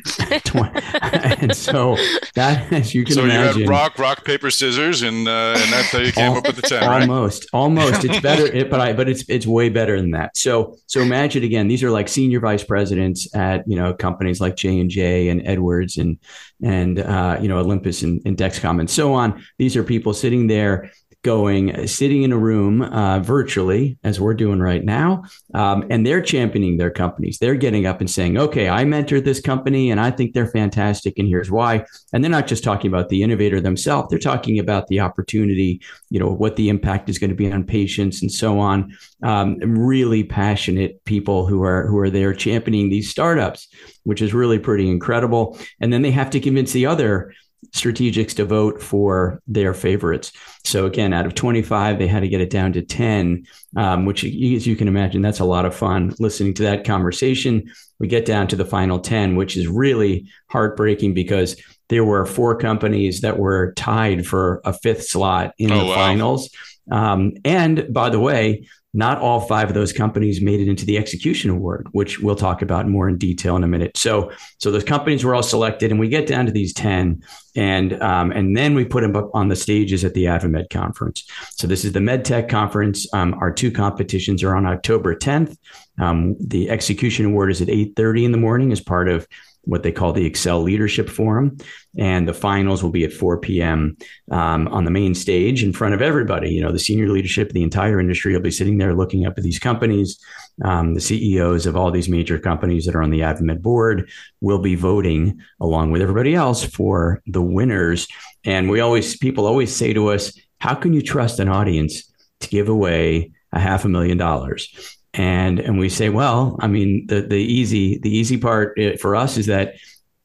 and 0.18 1.56
so 1.56 1.96
that, 2.34 2.70
as 2.72 2.94
you 2.94 3.04
can 3.04 3.18
imagine. 3.18 3.30
so 3.30 3.40
imagine, 3.40 3.60
you 3.60 3.64
had 3.64 3.70
rock, 3.70 3.98
rock, 3.98 4.24
paper, 4.24 4.50
scissors, 4.50 5.02
and 5.02 5.26
uh, 5.26 5.54
and 5.56 5.72
that's 5.72 5.90
how 5.90 5.98
you 5.98 6.12
came 6.12 6.32
all, 6.32 6.38
up 6.38 6.46
with 6.46 6.56
the 6.56 6.62
ten. 6.62 6.82
Almost, 6.82 7.44
right? 7.44 7.58
almost. 7.58 8.04
It's 8.04 8.20
better, 8.20 8.46
it, 8.46 8.68
but 8.68 8.80
I, 8.80 8.92
but 8.92 9.08
it's 9.08 9.24
it's 9.28 9.46
way 9.46 9.70
better 9.70 9.98
than 9.98 10.10
that. 10.10 10.36
So 10.36 10.76
so 10.86 11.00
imagine 11.00 11.44
again, 11.44 11.66
these 11.66 11.82
are 11.82 11.90
like 11.90 12.08
senior 12.08 12.40
vice 12.40 12.62
presidents 12.62 13.34
at 13.34 13.66
you 13.66 13.76
know 13.76 13.94
companies 13.94 14.40
like 14.40 14.54
J 14.56 14.80
and 14.80 14.90
J 14.90 15.30
and 15.30 15.46
Edwards 15.46 15.96
and 15.96 16.18
and 16.62 16.98
uh, 16.98 17.38
you 17.40 17.48
know 17.48 17.58
Olympus 17.58 18.02
and, 18.02 18.20
and 18.26 18.36
Dexcom 18.36 18.80
and 18.80 18.90
so 18.90 19.14
on. 19.14 19.42
These 19.58 19.76
are 19.76 19.82
people 19.82 20.12
sitting 20.12 20.46
there 20.46 20.90
going, 21.26 21.88
sitting 21.88 22.22
in 22.22 22.30
a 22.30 22.38
room 22.38 22.82
uh, 22.82 23.18
virtually, 23.18 23.98
as 24.04 24.20
we're 24.20 24.32
doing 24.32 24.60
right 24.60 24.84
now, 24.84 25.24
um, 25.54 25.84
and 25.90 26.06
they're 26.06 26.22
championing 26.22 26.76
their 26.76 26.92
companies. 26.92 27.38
They're 27.38 27.56
getting 27.56 27.84
up 27.84 28.00
and 28.00 28.08
saying, 28.08 28.38
okay, 28.38 28.68
I 28.68 28.84
mentored 28.84 29.24
this 29.24 29.40
company 29.40 29.90
and 29.90 30.00
I 30.00 30.12
think 30.12 30.32
they're 30.32 30.46
fantastic, 30.46 31.18
and 31.18 31.26
here's 31.26 31.50
why. 31.50 31.84
And 32.12 32.22
they're 32.22 32.30
not 32.30 32.46
just 32.46 32.62
talking 32.62 32.88
about 32.88 33.08
the 33.08 33.24
innovator 33.24 33.60
themselves, 33.60 34.08
they're 34.08 34.20
talking 34.20 34.60
about 34.60 34.86
the 34.86 35.00
opportunity, 35.00 35.82
you 36.10 36.20
know, 36.20 36.30
what 36.30 36.54
the 36.54 36.68
impact 36.68 37.08
is 37.08 37.18
going 37.18 37.30
to 37.30 37.36
be 37.36 37.50
on 37.50 37.64
patients 37.64 38.22
and 38.22 38.30
so 38.30 38.60
on. 38.60 38.96
Um, 39.24 39.56
really 39.58 40.22
passionate 40.22 41.04
people 41.06 41.46
who 41.46 41.64
are 41.64 41.88
who 41.88 41.98
are 41.98 42.10
there 42.10 42.34
championing 42.34 42.88
these 42.88 43.10
startups, 43.10 43.66
which 44.04 44.22
is 44.22 44.32
really 44.32 44.60
pretty 44.60 44.88
incredible. 44.88 45.58
And 45.80 45.92
then 45.92 46.02
they 46.02 46.12
have 46.12 46.30
to 46.30 46.40
convince 46.40 46.72
the 46.72 46.86
other 46.86 47.32
strategics 47.76 48.34
to 48.36 48.44
vote 48.44 48.82
for 48.82 49.42
their 49.46 49.74
favorites. 49.74 50.32
So 50.64 50.86
again, 50.86 51.12
out 51.12 51.26
of 51.26 51.34
25, 51.34 51.98
they 51.98 52.06
had 52.06 52.20
to 52.20 52.28
get 52.28 52.40
it 52.40 52.50
down 52.50 52.72
to 52.72 52.82
10, 52.82 53.46
um, 53.76 54.04
which, 54.04 54.24
as 54.24 54.66
you 54.66 54.76
can 54.76 54.88
imagine, 54.88 55.22
that's 55.22 55.40
a 55.40 55.44
lot 55.44 55.64
of 55.64 55.74
fun 55.74 56.14
listening 56.18 56.54
to 56.54 56.64
that 56.64 56.84
conversation. 56.84 57.70
We 57.98 58.08
get 58.08 58.26
down 58.26 58.48
to 58.48 58.56
the 58.56 58.64
final 58.64 58.98
10, 58.98 59.36
which 59.36 59.56
is 59.56 59.68
really 59.68 60.28
heartbreaking 60.48 61.14
because 61.14 61.60
there 61.88 62.04
were 62.04 62.26
four 62.26 62.56
companies 62.56 63.20
that 63.20 63.38
were 63.38 63.72
tied 63.74 64.26
for 64.26 64.60
a 64.64 64.72
fifth 64.72 65.06
slot 65.06 65.54
in 65.58 65.70
oh, 65.70 65.78
the 65.78 65.84
wow. 65.86 65.94
finals. 65.94 66.50
Um, 66.90 67.34
and 67.44 67.92
by 67.92 68.10
the 68.10 68.20
way, 68.20 68.68
not 68.96 69.18
all 69.18 69.40
five 69.40 69.68
of 69.68 69.74
those 69.74 69.92
companies 69.92 70.40
made 70.40 70.58
it 70.58 70.68
into 70.68 70.86
the 70.86 70.96
execution 70.96 71.50
award, 71.50 71.86
which 71.92 72.18
we'll 72.18 72.34
talk 72.34 72.62
about 72.62 72.88
more 72.88 73.08
in 73.08 73.18
detail 73.18 73.54
in 73.54 73.62
a 73.62 73.66
minute. 73.66 73.96
So, 73.96 74.32
so 74.58 74.70
those 74.70 74.84
companies 74.84 75.22
were 75.22 75.34
all 75.34 75.42
selected, 75.42 75.90
and 75.90 76.00
we 76.00 76.08
get 76.08 76.26
down 76.26 76.46
to 76.46 76.52
these 76.52 76.72
ten, 76.72 77.22
and 77.54 78.02
um, 78.02 78.32
and 78.32 78.56
then 78.56 78.74
we 78.74 78.86
put 78.86 79.02
them 79.02 79.14
up 79.14 79.30
on 79.34 79.48
the 79.48 79.56
stages 79.56 80.02
at 80.02 80.14
the 80.14 80.24
AdvaMed 80.24 80.70
conference. 80.70 81.28
So 81.50 81.66
this 81.66 81.84
is 81.84 81.92
the 81.92 82.00
MedTech 82.00 82.48
conference. 82.48 83.06
Um, 83.12 83.34
our 83.34 83.52
two 83.52 83.70
competitions 83.70 84.42
are 84.42 84.56
on 84.56 84.64
October 84.64 85.14
10th. 85.14 85.56
Um, 85.98 86.36
the 86.40 86.70
execution 86.70 87.26
award 87.26 87.50
is 87.50 87.60
at 87.60 87.68
8:30 87.68 88.24
in 88.24 88.32
the 88.32 88.38
morning 88.38 88.72
as 88.72 88.80
part 88.80 89.08
of 89.08 89.28
what 89.66 89.82
they 89.82 89.92
call 89.92 90.12
the 90.12 90.28
Accel 90.28 90.62
Leadership 90.62 91.08
Forum. 91.08 91.58
And 91.98 92.26
the 92.26 92.34
finals 92.34 92.82
will 92.82 92.90
be 92.90 93.04
at 93.04 93.12
4 93.12 93.38
p.m. 93.38 93.96
Um, 94.30 94.68
on 94.68 94.84
the 94.84 94.90
main 94.90 95.14
stage 95.14 95.62
in 95.62 95.72
front 95.72 95.94
of 95.94 96.00
everybody. 96.00 96.50
You 96.50 96.62
know, 96.62 96.72
the 96.72 96.78
senior 96.78 97.08
leadership, 97.08 97.50
the 97.50 97.62
entire 97.62 98.00
industry 98.00 98.32
will 98.32 98.40
be 98.40 98.50
sitting 98.50 98.78
there 98.78 98.94
looking 98.94 99.26
up 99.26 99.34
at 99.36 99.44
these 99.44 99.58
companies. 99.58 100.18
Um, 100.64 100.94
the 100.94 101.00
CEOs 101.00 101.66
of 101.66 101.76
all 101.76 101.90
these 101.90 102.08
major 102.08 102.38
companies 102.38 102.86
that 102.86 102.94
are 102.94 103.02
on 103.02 103.10
the 103.10 103.20
AdvaMed 103.20 103.60
board 103.60 104.08
will 104.40 104.60
be 104.60 104.74
voting 104.74 105.40
along 105.60 105.90
with 105.90 106.00
everybody 106.00 106.34
else 106.34 106.64
for 106.64 107.22
the 107.26 107.42
winners. 107.42 108.08
And 108.44 108.70
we 108.70 108.80
always, 108.80 109.16
people 109.16 109.46
always 109.46 109.74
say 109.74 109.92
to 109.92 110.08
us, 110.08 110.38
how 110.58 110.74
can 110.74 110.92
you 110.92 111.02
trust 111.02 111.40
an 111.40 111.48
audience 111.48 112.12
to 112.40 112.48
give 112.48 112.68
away 112.68 113.32
a 113.52 113.58
half 113.58 113.84
a 113.84 113.88
million 113.88 114.16
dollars? 114.16 114.95
And 115.16 115.58
and 115.58 115.78
we 115.78 115.88
say, 115.88 116.08
well, 116.10 116.56
I 116.60 116.66
mean, 116.66 117.06
the 117.06 117.22
the 117.22 117.36
easy 117.36 117.98
the 117.98 118.14
easy 118.14 118.36
part 118.36 118.78
eh, 118.78 118.96
for 118.96 119.16
us 119.16 119.36
is 119.38 119.46
that 119.46 119.74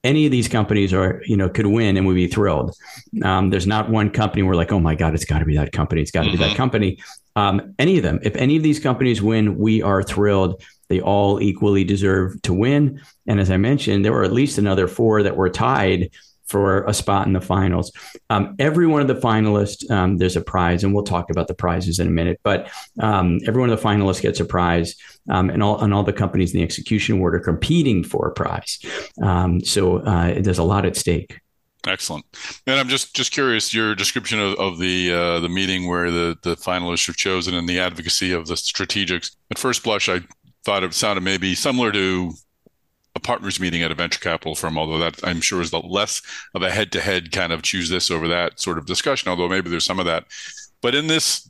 any 0.04 0.26
of 0.26 0.32
these 0.32 0.48
companies 0.48 0.94
are 0.94 1.22
you 1.26 1.38
know 1.38 1.50
could 1.50 1.68
win 1.68 1.98
and 1.98 2.06
we'd 2.06 2.16
be 2.16 2.28
thrilled. 2.28 2.76
Um, 3.24 3.50
there's 3.50 3.68
not 3.68 3.90
one 3.90 4.10
company 4.10 4.44
we're 4.44 4.56
like, 4.56 4.72
oh 4.72 4.80
my 4.80 4.96
god, 4.96 5.14
it's 5.14 5.26
got 5.26 5.40
to 5.40 5.46
be 5.46 5.56
that 5.58 5.72
company. 5.72 6.02
It's 6.02 6.12
got 6.12 6.24
to 6.24 6.28
mm-hmm. 6.28 6.38
be 6.38 6.44
that 6.44 6.50
mm-hmm. 6.50 6.58
company. 6.58 6.98
Um, 7.36 7.74
any 7.80 7.98
of 7.98 8.04
them, 8.04 8.20
if 8.24 8.36
any 8.36 8.58
of 8.58 8.64
these 8.64 8.80
companies 8.80 9.22
win, 9.22 9.58
we 9.58 9.82
are 9.82 10.04
thrilled. 10.04 10.62
They 10.90 11.00
all 11.00 11.42
equally 11.42 11.86
deserve 11.86 12.42
to 12.42 12.54
win. 12.54 13.02
And 13.26 13.40
as 13.40 13.50
I 13.50 13.56
mentioned, 13.56 14.04
there 14.04 14.12
were 14.12 14.26
at 14.26 14.34
least 14.34 14.58
another 14.58 14.90
four 14.90 15.24
that 15.24 15.38
were 15.38 15.50
tied 15.50 16.12
for 16.52 16.84
a 16.84 16.94
spot 16.94 17.26
in 17.26 17.34
the 17.34 17.42
finals. 17.42 17.92
Um, 18.30 18.56
every 18.60 18.86
one 18.86 19.02
of 19.02 19.08
the 19.08 19.16
finalists, 19.16 19.90
um, 19.90 20.18
there's 20.18 20.36
a 20.36 20.42
prize, 20.42 20.84
and 20.84 20.94
we'll 20.94 21.04
talk 21.04 21.30
about 21.30 21.48
the 21.48 21.54
prizes 21.54 21.98
in 21.98 22.08
a 22.08 22.12
minute. 22.12 22.40
But 22.44 22.70
um, 23.00 23.40
every 23.48 23.62
one 23.62 23.70
of 23.70 23.82
the 23.82 23.88
finalists 23.88 24.22
gets 24.22 24.40
a 24.40 24.46
prize, 24.46 24.96
um, 25.30 25.50
and 25.50 25.64
all 25.64 25.80
and 25.82 25.94
all 25.94 26.04
the 26.04 26.14
companies 26.14 26.54
in 26.54 26.60
the 26.60 26.64
execution 26.64 27.16
award 27.16 27.36
are 27.36 27.40
competing 27.40 28.04
for 28.04 28.28
a 28.28 28.34
prize. 28.34 28.80
Um, 29.24 29.64
so 29.64 30.00
uh, 30.00 30.42
there's 30.42 30.60
a 30.60 30.64
lot 30.64 30.86
at 30.86 30.96
stake. 30.96 31.40
Excellent. 31.88 32.26
And 32.68 32.80
I'm 32.80 32.90
just 32.90 33.16
just 33.16 33.32
curious 33.32 33.74
your 33.74 33.96
description 33.96 34.40
of, 34.40 34.54
of 34.60 34.78
the 34.78 35.12
uh, 35.12 35.40
the 35.40 35.50
meeting 35.50 35.88
where 35.88 36.12
the 36.12 36.38
the 36.44 36.56
finalists 36.56 37.10
are 37.10 37.14
chosen 37.14 37.56
and 37.56 37.68
the 37.68 37.80
advocacy 37.80 38.34
of 38.34 38.48
the 38.48 38.54
strategics. 38.56 39.36
At 39.50 39.58
first 39.58 39.84
blush, 39.84 40.08
I 40.08 40.22
thought 40.64 40.84
it 40.84 40.94
sounded 40.94 41.22
maybe 41.22 41.56
similar 41.56 41.92
to 41.92 42.34
partners 43.24 43.60
meeting 43.60 43.82
at 43.84 43.92
a 43.92 43.96
venture 43.96 44.20
capital 44.20 44.56
firm, 44.56 44.78
although 44.78 45.00
that 45.00 45.20
I'm 45.24 45.42
sure 45.42 45.62
is 45.62 45.72
the 45.72 45.80
less 45.80 46.22
of 46.54 46.62
a 46.62 46.72
head 46.72 46.92
to 46.94 47.02
head 47.02 47.32
kind 47.32 47.54
of 47.54 47.62
choose 47.62 47.90
this 47.90 48.12
over 48.12 48.28
that 48.28 48.60
sort 48.60 48.78
of 48.78 48.86
discussion, 48.86 49.30
although 49.30 49.50
maybe 49.50 49.70
there's 49.70 49.86
some 49.86 50.00
of 50.00 50.06
that. 50.06 50.26
But 50.82 50.96
in 50.96 51.08
this 51.08 51.50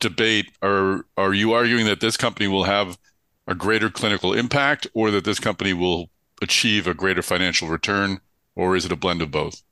debate, 0.00 0.50
are 0.62 1.06
are 1.16 1.32
you 1.34 1.52
arguing 1.52 1.86
that 1.86 2.00
this 2.00 2.16
company 2.16 2.48
will 2.48 2.64
have 2.64 2.98
a 3.46 3.54
greater 3.54 3.90
clinical 3.90 4.32
impact 4.32 4.86
or 4.94 5.10
that 5.10 5.24
this 5.24 5.40
company 5.40 5.72
will 5.72 6.10
achieve 6.40 6.86
a 6.86 6.94
greater 6.94 7.22
financial 7.22 7.68
return, 7.68 8.20
or 8.54 8.76
is 8.76 8.84
it 8.84 8.92
a 8.92 8.96
blend 8.96 9.22
of 9.22 9.30
both? 9.30 9.62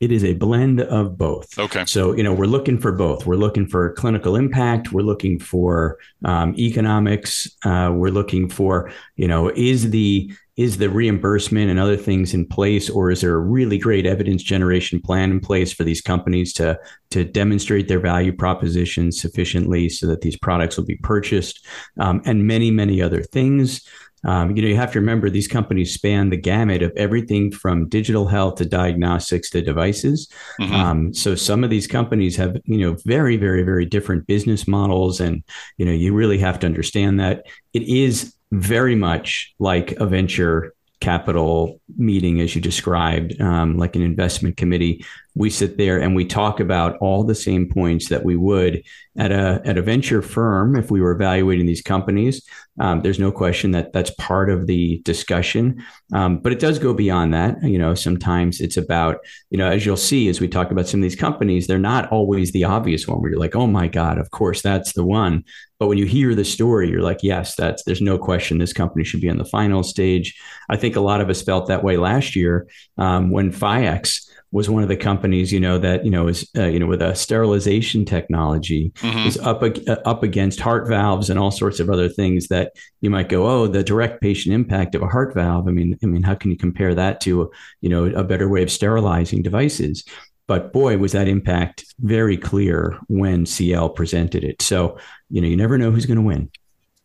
It 0.00 0.12
is 0.12 0.24
a 0.24 0.34
blend 0.34 0.80
of 0.80 1.16
both. 1.16 1.58
Okay. 1.58 1.84
So, 1.86 2.12
you 2.12 2.22
know, 2.22 2.34
we're 2.34 2.46
looking 2.46 2.78
for 2.78 2.92
both. 2.92 3.24
We're 3.24 3.36
looking 3.36 3.66
for 3.66 3.92
clinical 3.92 4.36
impact. 4.36 4.92
We're 4.92 5.02
looking 5.02 5.38
for 5.38 5.98
um, 6.24 6.54
economics. 6.58 7.48
Uh, 7.64 7.92
we're 7.94 8.10
looking 8.10 8.48
for, 8.48 8.90
you 9.16 9.28
know, 9.28 9.48
is 9.50 9.90
the 9.90 10.32
is 10.56 10.78
the 10.78 10.88
reimbursement 10.88 11.70
and 11.70 11.78
other 11.78 11.98
things 11.98 12.32
in 12.32 12.46
place, 12.46 12.88
or 12.88 13.10
is 13.10 13.20
there 13.20 13.34
a 13.34 13.38
really 13.38 13.76
great 13.76 14.06
evidence 14.06 14.42
generation 14.42 15.00
plan 15.00 15.30
in 15.30 15.38
place 15.38 15.70
for 15.72 15.84
these 15.84 16.00
companies 16.00 16.52
to 16.54 16.78
to 17.10 17.24
demonstrate 17.24 17.88
their 17.88 18.00
value 18.00 18.32
proposition 18.32 19.12
sufficiently 19.12 19.88
so 19.88 20.06
that 20.06 20.22
these 20.22 20.38
products 20.38 20.76
will 20.76 20.86
be 20.86 20.96
purchased, 20.96 21.64
um, 21.98 22.22
and 22.24 22.46
many 22.46 22.70
many 22.70 23.02
other 23.02 23.22
things. 23.22 23.86
Um, 24.24 24.56
you 24.56 24.62
know, 24.62 24.68
you 24.68 24.76
have 24.76 24.92
to 24.92 25.00
remember 25.00 25.30
these 25.30 25.48
companies 25.48 25.94
span 25.94 26.30
the 26.30 26.36
gamut 26.36 26.82
of 26.82 26.92
everything 26.96 27.52
from 27.52 27.88
digital 27.88 28.26
health 28.26 28.56
to 28.56 28.64
diagnostics 28.64 29.50
to 29.50 29.62
devices. 29.62 30.28
Mm-hmm. 30.60 30.74
Um, 30.74 31.14
so 31.14 31.34
some 31.34 31.62
of 31.62 31.70
these 31.70 31.86
companies 31.86 32.36
have, 32.36 32.56
you 32.64 32.78
know, 32.78 32.96
very, 33.04 33.36
very, 33.36 33.62
very 33.62 33.84
different 33.84 34.26
business 34.26 34.66
models, 34.66 35.20
and 35.20 35.44
you 35.76 35.86
know, 35.86 35.92
you 35.92 36.14
really 36.14 36.38
have 36.38 36.58
to 36.60 36.66
understand 36.66 37.20
that 37.20 37.46
it 37.72 37.82
is 37.82 38.34
very 38.52 38.94
much 38.94 39.54
like 39.58 39.92
a 39.92 40.06
venture 40.06 40.72
capital 41.00 41.80
meeting 41.96 42.40
as 42.40 42.54
you 42.54 42.60
described 42.60 43.38
um, 43.40 43.76
like 43.76 43.96
an 43.96 44.02
investment 44.02 44.56
committee 44.56 45.04
we 45.36 45.50
sit 45.50 45.76
there 45.76 46.00
and 46.00 46.16
we 46.16 46.24
talk 46.24 46.58
about 46.60 46.96
all 47.00 47.22
the 47.22 47.34
same 47.34 47.68
points 47.68 48.08
that 48.08 48.24
we 48.24 48.36
would 48.36 48.82
at 49.18 49.30
a 49.30 49.60
at 49.64 49.78
a 49.78 49.82
venture 49.82 50.22
firm 50.22 50.76
if 50.76 50.90
we 50.90 51.00
were 51.00 51.12
evaluating 51.12 51.66
these 51.66 51.82
companies 51.82 52.42
Um, 52.78 53.00
there's 53.00 53.18
no 53.18 53.32
question 53.32 53.70
that 53.70 53.92
that's 53.92 54.10
part 54.18 54.50
of 54.50 54.66
the 54.66 55.00
discussion, 55.04 55.82
um, 56.12 56.38
but 56.38 56.52
it 56.52 56.60
does 56.60 56.78
go 56.78 56.92
beyond 56.92 57.32
that. 57.32 57.62
You 57.62 57.78
know, 57.78 57.94
sometimes 57.94 58.60
it's 58.60 58.76
about 58.76 59.16
you 59.50 59.58
know, 59.58 59.70
as 59.70 59.86
you'll 59.86 59.96
see 59.96 60.28
as 60.28 60.40
we 60.40 60.48
talk 60.48 60.70
about 60.70 60.86
some 60.86 61.00
of 61.00 61.02
these 61.02 61.16
companies, 61.16 61.66
they're 61.66 61.78
not 61.78 62.10
always 62.12 62.52
the 62.52 62.64
obvious 62.64 63.08
one 63.08 63.20
where 63.20 63.30
you're 63.30 63.40
like, 63.40 63.56
oh 63.56 63.66
my 63.66 63.88
god, 63.88 64.18
of 64.18 64.30
course 64.30 64.60
that's 64.62 64.92
the 64.92 65.04
one. 65.04 65.44
But 65.78 65.88
when 65.88 65.98
you 65.98 66.06
hear 66.06 66.34
the 66.34 66.44
story, 66.44 66.90
you're 66.90 67.02
like, 67.02 67.22
yes, 67.22 67.54
that's 67.54 67.82
there's 67.84 68.02
no 68.02 68.18
question 68.18 68.58
this 68.58 68.72
company 68.72 69.04
should 69.04 69.20
be 69.22 69.30
on 69.30 69.38
the 69.38 69.44
final 69.44 69.82
stage. 69.82 70.34
I 70.68 70.76
think 70.76 70.96
a 70.96 71.00
lot 71.00 71.20
of 71.20 71.30
us 71.30 71.42
felt 71.42 71.68
that 71.68 71.84
way 71.84 71.96
last 71.96 72.36
year 72.36 72.66
um, 72.98 73.30
when 73.30 73.52
Phyiax 73.52 74.25
was 74.56 74.70
one 74.70 74.82
of 74.82 74.88
the 74.88 74.96
companies, 74.96 75.52
you 75.52 75.60
know, 75.60 75.76
that 75.76 76.02
you 76.02 76.10
know 76.10 76.28
is 76.28 76.48
uh, 76.56 76.64
you 76.64 76.78
know 76.78 76.86
with 76.86 77.02
a 77.02 77.14
sterilization 77.14 78.06
technology 78.06 78.90
mm-hmm. 78.96 79.28
is 79.28 79.36
up 79.40 79.62
uh, 79.62 79.96
up 80.06 80.22
against 80.22 80.60
heart 80.60 80.88
valves 80.88 81.28
and 81.28 81.38
all 81.38 81.50
sorts 81.50 81.78
of 81.78 81.90
other 81.90 82.08
things 82.08 82.48
that 82.48 82.72
you 83.02 83.10
might 83.10 83.28
go, 83.28 83.46
oh, 83.46 83.66
the 83.66 83.84
direct 83.84 84.22
patient 84.22 84.54
impact 84.54 84.94
of 84.94 85.02
a 85.02 85.08
heart 85.08 85.34
valve. 85.34 85.68
I 85.68 85.72
mean, 85.72 85.98
I 86.02 86.06
mean, 86.06 86.22
how 86.22 86.34
can 86.34 86.50
you 86.50 86.56
compare 86.56 86.94
that 86.94 87.20
to 87.20 87.52
you 87.82 87.88
know 87.90 88.06
a 88.06 88.24
better 88.24 88.48
way 88.48 88.62
of 88.62 88.70
sterilizing 88.70 89.42
devices? 89.42 90.04
But 90.46 90.72
boy, 90.72 90.96
was 90.96 91.12
that 91.12 91.28
impact 91.28 91.84
very 92.00 92.38
clear 92.38 92.98
when 93.08 93.44
CL 93.44 93.90
presented 93.90 94.42
it. 94.42 94.62
So 94.62 94.96
you 95.28 95.42
know, 95.42 95.48
you 95.48 95.56
never 95.58 95.76
know 95.76 95.90
who's 95.90 96.06
going 96.06 96.16
to 96.16 96.22
win. 96.22 96.50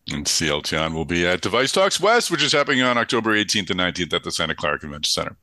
And 0.09 0.25
CL 0.25 0.61
Tian 0.61 0.93
will 0.93 1.05
be 1.05 1.27
at 1.27 1.41
Device 1.41 1.73
Talks 1.73 1.99
West, 1.99 2.31
which 2.31 2.43
is 2.43 2.53
happening 2.53 2.81
on 2.81 2.97
October 2.97 3.35
18th 3.35 3.69
and 3.71 3.79
19th 3.81 4.13
at 4.13 4.23
the 4.23 4.31
Santa 4.31 4.55
Clara 4.55 4.79
Convention 4.79 5.11
Center. 5.11 5.37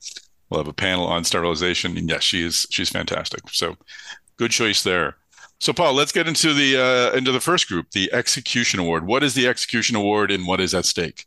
We'll 0.50 0.60
have 0.60 0.68
a 0.68 0.72
panel 0.72 1.06
on 1.06 1.24
sterilization, 1.24 1.96
and 1.96 2.08
yes, 2.08 2.22
she 2.22 2.44
is 2.44 2.66
she's 2.70 2.88
fantastic. 2.88 3.40
So, 3.50 3.76
good 4.36 4.50
choice 4.50 4.82
there. 4.82 5.16
So, 5.60 5.72
Paul, 5.72 5.94
let's 5.94 6.12
get 6.12 6.28
into 6.28 6.54
the 6.54 6.76
uh, 6.80 7.16
into 7.16 7.32
the 7.32 7.40
first 7.40 7.68
group, 7.68 7.90
the 7.90 8.12
Execution 8.12 8.80
Award. 8.80 9.06
What 9.06 9.22
is 9.22 9.34
the 9.34 9.46
Execution 9.46 9.96
Award, 9.96 10.30
and 10.30 10.46
what 10.46 10.60
is 10.60 10.74
at 10.74 10.84
stake? 10.84 11.26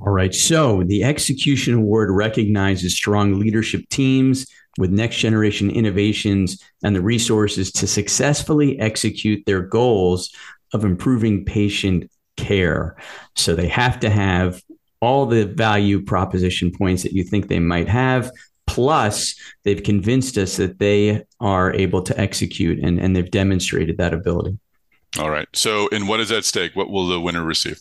All 0.00 0.12
right. 0.12 0.34
So, 0.34 0.82
the 0.84 1.04
Execution 1.04 1.74
Award 1.74 2.10
recognizes 2.10 2.94
strong 2.94 3.38
leadership 3.38 3.88
teams 3.88 4.46
with 4.78 4.90
next 4.90 5.16
generation 5.16 5.70
innovations 5.70 6.62
and 6.82 6.94
the 6.94 7.00
resources 7.00 7.72
to 7.72 7.86
successfully 7.86 8.78
execute 8.78 9.44
their 9.46 9.62
goals 9.62 10.34
of 10.72 10.84
improving 10.84 11.44
patient 11.44 12.10
care. 12.36 12.96
So, 13.36 13.54
they 13.54 13.68
have 13.68 14.00
to 14.00 14.10
have 14.10 14.60
all 15.06 15.24
the 15.24 15.46
value 15.46 16.02
proposition 16.02 16.72
points 16.72 17.04
that 17.04 17.12
you 17.12 17.22
think 17.22 17.46
they 17.46 17.60
might 17.60 17.88
have. 17.88 18.28
Plus, 18.66 19.36
they've 19.62 19.84
convinced 19.84 20.36
us 20.36 20.56
that 20.56 20.80
they 20.80 21.22
are 21.38 21.72
able 21.74 22.02
to 22.02 22.20
execute 22.20 22.80
and, 22.82 22.98
and 22.98 23.14
they've 23.14 23.30
demonstrated 23.30 23.98
that 23.98 24.12
ability. 24.12 24.58
All 25.20 25.30
right. 25.30 25.46
So, 25.52 25.88
and 25.92 26.08
what 26.08 26.18
is 26.18 26.32
at 26.32 26.44
stake? 26.44 26.74
What 26.74 26.90
will 26.90 27.06
the 27.06 27.20
winner 27.20 27.44
receive? 27.44 27.80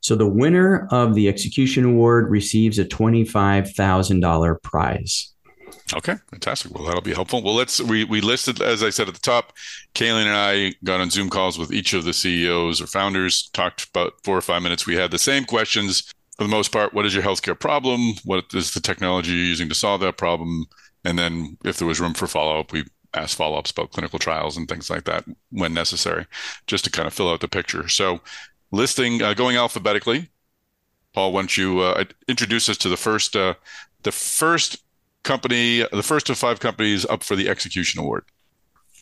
So, 0.00 0.16
the 0.16 0.26
winner 0.26 0.88
of 0.90 1.14
the 1.14 1.28
execution 1.28 1.84
award 1.84 2.28
receives 2.28 2.80
a 2.80 2.84
$25,000 2.84 4.62
prize. 4.64 5.32
Okay, 5.94 6.16
fantastic. 6.28 6.74
Well, 6.74 6.84
that'll 6.84 7.02
be 7.02 7.14
helpful. 7.14 7.42
Well, 7.42 7.54
let's 7.54 7.80
we 7.80 8.04
we 8.04 8.20
listed 8.20 8.60
as 8.62 8.82
I 8.82 8.90
said 8.90 9.08
at 9.08 9.14
the 9.14 9.20
top. 9.20 9.52
Kayleen 9.94 10.26
and 10.26 10.34
I 10.34 10.74
got 10.84 11.00
on 11.00 11.10
Zoom 11.10 11.28
calls 11.28 11.58
with 11.58 11.72
each 11.72 11.92
of 11.92 12.04
the 12.04 12.12
CEOs 12.12 12.80
or 12.80 12.86
founders, 12.86 13.50
talked 13.52 13.88
about 13.88 14.14
four 14.24 14.36
or 14.36 14.42
five 14.42 14.62
minutes. 14.62 14.86
We 14.86 14.96
had 14.96 15.10
the 15.10 15.18
same 15.18 15.44
questions 15.44 16.12
for 16.36 16.44
the 16.44 16.50
most 16.50 16.72
part, 16.72 16.94
what 16.94 17.06
is 17.06 17.14
your 17.14 17.22
healthcare 17.22 17.58
problem? 17.58 18.14
What 18.24 18.46
is 18.54 18.72
the 18.72 18.80
technology 18.80 19.32
you're 19.32 19.44
using 19.44 19.68
to 19.68 19.74
solve 19.74 20.00
that 20.00 20.16
problem? 20.16 20.66
And 21.04 21.18
then 21.18 21.58
if 21.64 21.76
there 21.78 21.88
was 21.88 22.00
room 22.00 22.14
for 22.14 22.26
follow 22.26 22.60
up, 22.60 22.72
we 22.72 22.84
asked 23.14 23.36
follow 23.36 23.58
ups 23.58 23.70
about 23.70 23.90
clinical 23.90 24.18
trials 24.18 24.56
and 24.56 24.68
things 24.68 24.88
like 24.88 25.04
that 25.04 25.24
when 25.50 25.74
necessary, 25.74 26.26
just 26.66 26.84
to 26.84 26.90
kind 26.90 27.06
of 27.06 27.12
fill 27.12 27.30
out 27.30 27.40
the 27.40 27.48
picture. 27.48 27.88
So, 27.88 28.20
listing 28.70 29.22
uh, 29.22 29.34
going 29.34 29.56
alphabetically. 29.56 30.28
Paul, 31.12 31.32
why 31.32 31.42
don't 31.42 31.56
you 31.58 31.80
uh, 31.80 32.04
introduce 32.26 32.70
us 32.70 32.78
to 32.78 32.88
the 32.88 32.96
first 32.96 33.36
uh, 33.36 33.54
the 34.02 34.12
first 34.12 34.82
company, 35.22 35.84
the 35.92 36.02
first 36.02 36.30
of 36.30 36.38
five 36.38 36.60
companies 36.60 37.04
up 37.06 37.22
for 37.22 37.36
the 37.36 37.48
execution 37.48 38.00
award? 38.00 38.24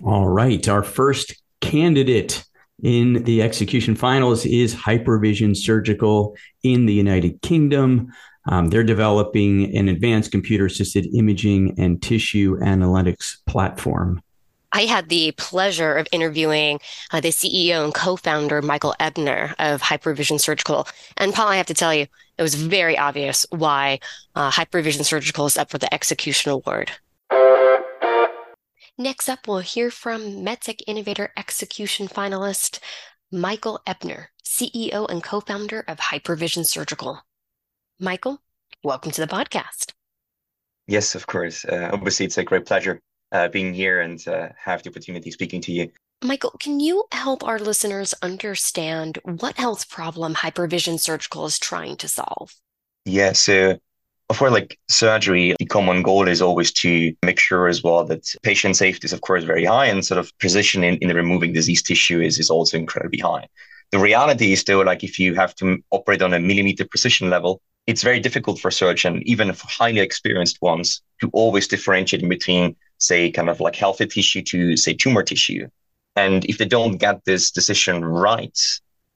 All 0.05 0.29
right, 0.29 0.67
our 0.69 0.83
first 0.83 1.41
candidate 1.61 2.45
in 2.83 3.25
the 3.25 3.43
execution 3.43 3.95
finals 3.95 4.47
is 4.47 4.75
Hypervision 4.75 5.57
Surgical 5.57 6.37
in 6.63 6.87
the 6.87 6.95
United 6.95 7.41
Kingdom. 7.43 8.13
Um, 8.47 8.69
they're 8.69 8.85
developing 8.85 9.77
an 9.77 9.89
advanced 9.89 10.33
computer 10.33 10.67
assisted 10.67 11.07
imaging 11.15 11.79
and 11.79 12.03
tissue 12.03 12.59
analytics 12.59 13.37
platform. 13.47 14.23
I 14.73 14.83
had 14.83 15.09
the 15.09 15.33
pleasure 15.33 15.97
of 15.97 16.07
interviewing 16.13 16.81
uh, 17.11 17.21
the 17.21 17.31
CEO 17.31 17.85
and 17.85 17.93
co 17.93 18.17
founder, 18.17 18.63
Michael 18.63 18.95
Ebner 19.01 19.55
of 19.59 19.83
Hypervision 19.83 20.41
Surgical. 20.41 20.87
And 21.17 21.35
Paul, 21.35 21.49
I 21.49 21.57
have 21.57 21.67
to 21.67 21.75
tell 21.75 21.93
you, 21.93 22.07
it 22.39 22.43
was 22.43 22.55
very 22.55 22.97
obvious 22.97 23.47
why 23.51 23.99
uh, 24.35 24.51
Hypervision 24.51 25.05
Surgical 25.05 25.47
is 25.47 25.59
up 25.59 25.71
for 25.71 25.79
the 25.79 25.93
execution 25.93 26.53
award. 26.53 26.93
Next 29.01 29.31
up, 29.31 29.49
we'll 29.49 29.61
hear 29.61 29.91
from 29.91 30.45
MedTech 30.45 30.83
Innovator 30.87 31.33
Execution 31.35 32.07
finalist 32.07 32.81
Michael 33.33 33.81
Ebner, 33.87 34.29
CEO 34.45 35.09
and 35.09 35.25
co 35.25 35.41
founder 35.41 35.83
of 35.89 35.97
Hypervision 35.97 36.67
Surgical. 36.67 37.23
Michael, 37.99 38.43
welcome 38.85 39.11
to 39.13 39.23
the 39.23 39.27
podcast. 39.27 39.93
Yes, 40.87 41.15
of 41.15 41.27
course. 41.27 41.65
Uh, 41.65 41.89
obviously, 41.91 42.27
it's 42.27 42.37
a 42.37 42.45
great 42.45 42.67
pleasure 42.67 43.01
uh, 43.33 43.49
being 43.49 43.73
here 43.73 44.03
and 44.03 44.29
uh, 44.29 44.51
have 44.63 44.83
the 44.83 44.91
opportunity 44.91 45.31
speaking 45.31 45.63
to 45.63 45.73
you. 45.73 45.91
Michael, 46.23 46.55
can 46.61 46.79
you 46.79 47.07
help 47.11 47.43
our 47.43 47.59
listeners 47.59 48.13
understand 48.21 49.19
what 49.25 49.57
health 49.57 49.89
problem 49.89 50.35
Hypervision 50.35 51.01
Surgical 51.01 51.47
is 51.47 51.59
trying 51.59 51.97
to 51.97 52.07
solve? 52.07 52.55
Yeah, 53.07 53.33
so 53.33 53.79
for 54.35 54.51
like 54.51 54.79
surgery, 54.89 55.55
the 55.59 55.67
common 55.67 56.03
goal 56.03 56.29
is 56.29 56.43
always 56.43 56.73
to 56.73 57.15
make 57.25 57.39
sure 57.39 57.69
as 57.69 57.83
well 57.83 58.05
that 58.05 58.35
patient 58.43 58.77
safety 58.77 59.07
is, 59.07 59.13
of 59.13 59.21
course, 59.21 59.45
very 59.45 59.65
high 59.65 59.87
and 59.87 60.05
sort 60.05 60.19
of 60.19 60.37
precision 60.39 60.85
in, 60.85 60.97
in 60.97 61.15
removing 61.15 61.53
disease 61.53 61.83
tissue 61.83 62.21
is, 62.21 62.39
is 62.39 62.51
also 62.51 62.77
incredibly 62.77 63.19
high. 63.19 63.49
The 63.93 63.99
reality 63.99 64.53
is 64.53 64.61
still 64.61 64.85
like 64.85 65.03
if 65.03 65.19
you 65.19 65.35
have 65.35 65.55
to 65.57 65.79
operate 65.91 66.23
on 66.23 66.33
a 66.33 66.39
millimeter 66.39 66.85
precision 66.85 67.29
level, 67.29 67.61
it's 67.87 68.03
very 68.03 68.21
difficult 68.21 68.61
for 68.61 68.69
a 68.69 68.73
surgeon, 68.73 69.23
even 69.27 69.53
for 69.53 69.67
highly 69.67 70.01
experienced 70.01 70.63
ones, 70.63 71.03
to 71.21 71.29
always 71.33 71.67
differentiate 71.67 72.23
in 72.23 72.29
between, 72.29 72.77
say, 72.99 73.31
kind 73.31 73.49
of 73.49 73.59
like 73.59 73.75
healthy 73.75 74.07
tissue 74.07 74.43
to, 74.43 74.77
say, 74.77 74.95
tumor 74.95 75.23
tissue. 75.23 75.67
And 76.15 76.45
if 76.45 76.59
they 76.59 76.67
don't 76.67 76.99
get 76.99 77.25
this 77.25 77.51
decision 77.51 78.05
right, 78.05 78.59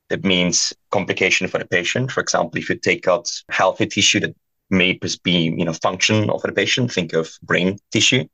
that 0.09 0.25
means 0.25 0.73
complication 0.91 1.47
for 1.47 1.59
the 1.59 1.67
patient. 1.67 2.11
For 2.11 2.21
example, 2.21 2.59
if 2.59 2.69
you 2.69 2.77
take 2.77 3.07
out 3.07 3.31
healthy 3.51 3.87
tissue 3.87 4.21
that 4.21 4.35
may 4.71 4.99
be, 5.23 5.55
you 5.57 5.65
know, 5.65 5.73
function 5.73 6.31
of 6.31 6.43
the 6.43 6.53
patient. 6.53 6.93
Think 6.93 7.13
of 7.13 7.31
brain 7.43 7.79
tissue, 7.93 8.25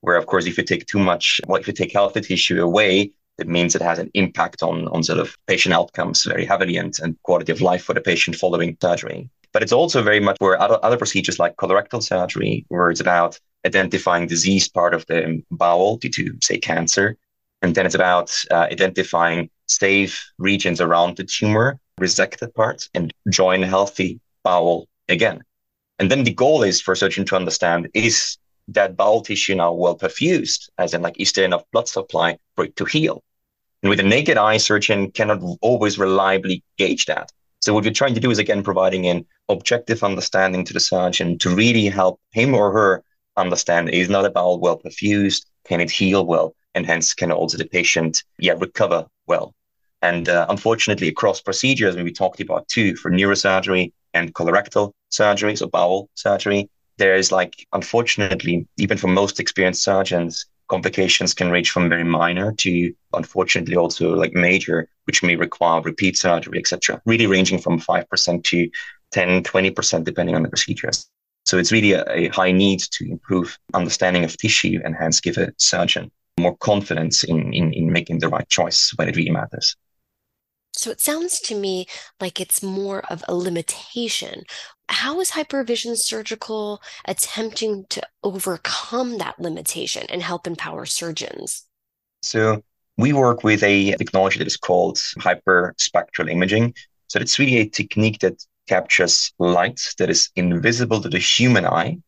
where 0.00 0.16
of 0.16 0.26
course, 0.26 0.46
if 0.46 0.58
you 0.58 0.64
take 0.64 0.86
too 0.86 0.98
much, 0.98 1.40
well, 1.46 1.60
if 1.60 1.66
you 1.66 1.72
take 1.72 1.92
healthy 1.92 2.20
tissue 2.20 2.62
away, 2.62 3.12
it 3.38 3.48
means 3.48 3.74
it 3.74 3.82
has 3.82 3.98
an 3.98 4.10
impact 4.14 4.62
on, 4.62 4.88
on 4.88 5.02
sort 5.02 5.18
of 5.18 5.36
patient 5.46 5.74
outcomes 5.74 6.24
very 6.24 6.44
heavily 6.44 6.76
and, 6.76 6.94
and 7.02 7.20
quality 7.22 7.52
of 7.52 7.60
life 7.60 7.84
for 7.84 7.94
the 7.94 8.00
patient 8.00 8.36
following 8.36 8.76
surgery. 8.80 9.28
But 9.52 9.62
it's 9.62 9.72
also 9.72 10.02
very 10.02 10.20
much 10.20 10.36
where 10.38 10.60
other, 10.60 10.78
other 10.82 10.96
procedures 10.96 11.38
like 11.38 11.56
colorectal 11.56 12.02
surgery, 12.02 12.64
where 12.68 12.90
it's 12.90 13.00
about 13.00 13.38
identifying 13.64 14.26
diseased 14.26 14.72
part 14.74 14.94
of 14.94 15.04
the 15.06 15.42
bowel 15.50 15.96
due 15.96 16.10
to, 16.10 16.34
say, 16.42 16.58
cancer. 16.58 17.16
And 17.62 17.74
then 17.74 17.86
it's 17.86 17.94
about 17.94 18.34
uh, 18.50 18.68
identifying 18.70 19.50
safe 19.66 20.30
regions 20.38 20.80
around 20.80 21.16
the 21.16 21.24
tumor, 21.24 21.78
resected 22.00 22.54
parts, 22.54 22.88
and 22.94 23.12
join 23.30 23.62
healthy 23.62 24.20
bowel 24.44 24.88
again. 25.08 25.42
And 25.98 26.10
then 26.10 26.24
the 26.24 26.34
goal 26.34 26.62
is 26.62 26.80
for 26.80 26.94
surgeon 26.94 27.24
to 27.26 27.36
understand 27.36 27.88
is 27.94 28.36
that 28.68 28.96
bowel 28.96 29.22
tissue 29.22 29.54
now 29.54 29.72
well 29.72 29.96
perfused, 29.96 30.68
as 30.78 30.92
in 30.92 31.02
like 31.02 31.18
is 31.18 31.32
there 31.32 31.44
enough 31.44 31.64
blood 31.72 31.88
supply 31.88 32.38
for 32.54 32.64
it 32.64 32.76
to 32.76 32.84
heal? 32.84 33.22
And 33.82 33.90
with 33.90 34.00
a 34.00 34.02
naked 34.02 34.36
eye, 34.36 34.56
surgeon 34.56 35.10
cannot 35.12 35.42
always 35.60 35.98
reliably 35.98 36.62
gauge 36.76 37.06
that. 37.06 37.30
So 37.60 37.72
what 37.72 37.84
we're 37.84 37.92
trying 37.92 38.14
to 38.14 38.20
do 38.20 38.30
is 38.30 38.38
again 38.38 38.62
providing 38.62 39.06
an 39.06 39.24
objective 39.48 40.02
understanding 40.02 40.64
to 40.64 40.72
the 40.72 40.80
surgeon 40.80 41.38
to 41.38 41.54
really 41.54 41.86
help 41.86 42.20
him 42.32 42.54
or 42.54 42.72
her 42.72 43.04
understand 43.36 43.90
is 43.90 44.08
not 44.08 44.24
a 44.24 44.30
bowel 44.30 44.60
well 44.60 44.78
perfused, 44.78 45.46
can 45.64 45.80
it 45.80 45.90
heal 45.90 46.26
well, 46.26 46.54
and 46.74 46.86
hence 46.86 47.14
can 47.14 47.30
also 47.32 47.58
the 47.58 47.64
patient 47.64 48.24
yeah 48.38 48.54
recover 48.58 49.06
well. 49.26 49.54
And 50.02 50.28
uh, 50.28 50.46
unfortunately, 50.48 51.08
across 51.08 51.40
procedures, 51.40 51.96
when 51.96 52.04
we 52.04 52.12
talked 52.12 52.40
about 52.40 52.68
too 52.68 52.96
for 52.96 53.10
neurosurgery, 53.10 53.92
and 54.16 54.34
colorectal 54.34 54.92
surgery, 55.10 55.56
so 55.56 55.68
bowel 55.68 56.08
surgery. 56.14 56.68
There 56.98 57.14
is 57.14 57.30
like, 57.30 57.66
unfortunately, 57.72 58.66
even 58.78 58.96
for 58.98 59.08
most 59.08 59.38
experienced 59.38 59.84
surgeons, 59.84 60.46
complications 60.68 61.34
can 61.34 61.50
range 61.50 61.70
from 61.70 61.88
very 61.88 62.04
minor 62.04 62.52
to 62.52 62.92
unfortunately 63.12 63.76
also 63.76 64.14
like 64.14 64.32
major, 64.32 64.88
which 65.04 65.22
may 65.22 65.36
require 65.36 65.80
repeat 65.82 66.16
surgery, 66.16 66.58
etc. 66.58 67.00
Really 67.04 67.26
ranging 67.26 67.58
from 67.58 67.80
5% 67.80 68.44
to 68.44 68.70
10, 69.12 69.42
20%, 69.44 70.04
depending 70.04 70.34
on 70.34 70.42
the 70.42 70.48
procedures. 70.48 71.08
So 71.44 71.58
it's 71.58 71.70
really 71.70 71.92
a, 71.92 72.04
a 72.10 72.28
high 72.28 72.52
need 72.52 72.80
to 72.80 73.08
improve 73.08 73.56
understanding 73.72 74.24
of 74.24 74.36
tissue 74.36 74.80
and 74.84 74.96
hence 74.96 75.20
give 75.20 75.36
a 75.36 75.52
surgeon 75.58 76.10
more 76.38 76.56
confidence 76.56 77.22
in, 77.24 77.52
in, 77.54 77.72
in 77.72 77.92
making 77.92 78.18
the 78.18 78.28
right 78.28 78.48
choice 78.48 78.92
when 78.96 79.08
it 79.08 79.16
really 79.16 79.30
matters. 79.30 79.76
So 80.76 80.90
it 80.90 81.00
sounds 81.00 81.40
to 81.40 81.54
me 81.54 81.86
like 82.20 82.40
it's 82.40 82.62
more 82.62 83.00
of 83.10 83.24
a 83.26 83.34
limitation. 83.34 84.44
How 84.88 85.20
is 85.20 85.30
Hypervision 85.30 85.96
Surgical 85.96 86.80
attempting 87.06 87.86
to 87.90 88.02
overcome 88.22 89.18
that 89.18 89.40
limitation 89.40 90.06
and 90.10 90.22
help 90.22 90.46
empower 90.46 90.86
surgeons? 90.86 91.64
So 92.22 92.62
we 92.98 93.12
work 93.12 93.42
with 93.42 93.62
a 93.62 93.92
technology 93.92 94.38
that 94.38 94.46
is 94.46 94.56
called 94.56 94.96
hyperspectral 94.96 96.30
imaging. 96.30 96.74
So 97.08 97.20
it's 97.20 97.38
really 97.38 97.58
a 97.58 97.68
technique 97.68 98.20
that 98.20 98.44
captures 98.68 99.32
light 99.38 99.80
that 99.98 100.10
is 100.10 100.30
invisible 100.36 101.00
to 101.00 101.08
the 101.08 101.18
human 101.18 101.64
eye, 101.66 101.98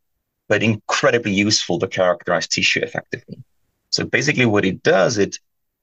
but 0.48 0.62
incredibly 0.62 1.32
useful 1.32 1.78
to 1.78 1.86
characterize 1.86 2.48
tissue 2.48 2.80
effectively. 2.80 3.42
So 3.90 4.04
basically 4.04 4.46
what 4.46 4.64
it 4.64 4.82
does, 4.82 5.18
it 5.18 5.38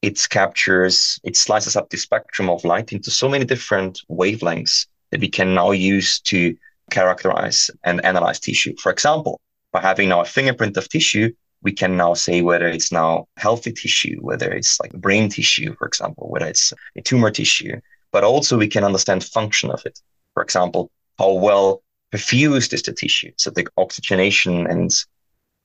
it 0.05 0.27
captures, 0.29 1.19
it 1.23 1.35
slices 1.35 1.75
up 1.75 1.89
the 1.89 1.97
spectrum 1.97 2.47
of 2.47 2.63
light 2.63 2.93
into 2.93 3.09
so 3.09 3.27
many 3.27 3.43
different 3.43 4.01
wavelengths 4.07 4.85
that 5.09 5.19
we 5.19 5.27
can 5.27 5.55
now 5.55 5.71
use 5.71 6.19
to 6.19 6.55
characterize 6.91 7.71
and 7.83 8.05
analyze 8.05 8.39
tissue. 8.39 8.75
For 8.83 8.91
example, 8.91 9.41
by 9.71 9.81
having 9.81 10.09
now 10.09 10.21
a 10.21 10.25
fingerprint 10.25 10.77
of 10.77 10.87
tissue, 10.89 11.33
we 11.63 11.71
can 11.71 11.97
now 11.97 12.13
say 12.13 12.43
whether 12.43 12.67
it's 12.67 12.91
now 12.91 13.27
healthy 13.37 13.71
tissue, 13.71 14.17
whether 14.21 14.51
it's 14.51 14.79
like 14.79 14.93
brain 14.93 15.27
tissue, 15.27 15.75
for 15.75 15.87
example, 15.87 16.27
whether 16.29 16.45
it's 16.45 16.71
a 16.95 17.01
tumor 17.01 17.31
tissue, 17.31 17.81
but 18.11 18.23
also 18.23 18.59
we 18.59 18.67
can 18.67 18.83
understand 18.83 19.23
function 19.23 19.71
of 19.71 19.83
it. 19.87 19.99
For 20.35 20.43
example, 20.43 20.91
how 21.17 21.33
well 21.33 21.81
perfused 22.13 22.73
is 22.73 22.83
the 22.83 22.93
tissue? 22.93 23.31
So 23.37 23.49
the 23.49 23.67
oxygenation 23.75 24.67
and 24.67 24.91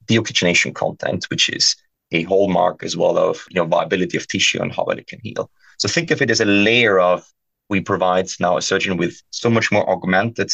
deoxygenation 0.06 0.74
content, 0.74 1.26
which 1.28 1.50
is 1.50 1.76
a 2.12 2.22
hallmark 2.24 2.82
as 2.82 2.96
well 2.96 3.16
of 3.18 3.44
you 3.50 3.60
know 3.60 3.66
viability 3.66 4.16
of 4.16 4.26
tissue 4.26 4.60
and 4.60 4.72
how 4.74 4.84
well 4.84 4.98
it 4.98 5.06
can 5.06 5.20
heal. 5.22 5.50
So 5.78 5.88
think 5.88 6.10
of 6.10 6.20
it 6.22 6.30
as 6.30 6.40
a 6.40 6.44
layer 6.44 6.98
of 6.98 7.24
we 7.68 7.80
provide 7.80 8.28
now 8.40 8.56
a 8.56 8.62
surgeon 8.62 8.96
with 8.96 9.22
so 9.30 9.48
much 9.48 9.70
more 9.70 9.88
augmented 9.88 10.50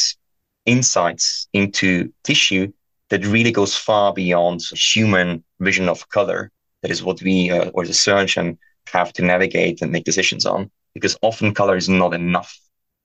insights 0.65 1.47
into 1.53 2.13
tissue 2.23 2.71
that 3.09 3.25
really 3.25 3.51
goes 3.51 3.75
far 3.75 4.13
beyond 4.13 4.61
human 4.73 5.43
vision 5.59 5.89
of 5.89 6.07
color. 6.09 6.51
That 6.81 6.91
is 6.91 7.03
what 7.03 7.21
we 7.21 7.49
uh, 7.49 7.69
or 7.73 7.85
the 7.85 7.93
surgeon 7.93 8.57
have 8.93 9.11
to 9.13 9.23
navigate 9.23 9.81
and 9.81 9.91
make 9.91 10.03
decisions 10.05 10.45
on 10.45 10.69
because 10.93 11.17
often 11.21 11.53
color 11.53 11.75
is 11.75 11.89
not 11.89 12.13
enough. 12.13 12.57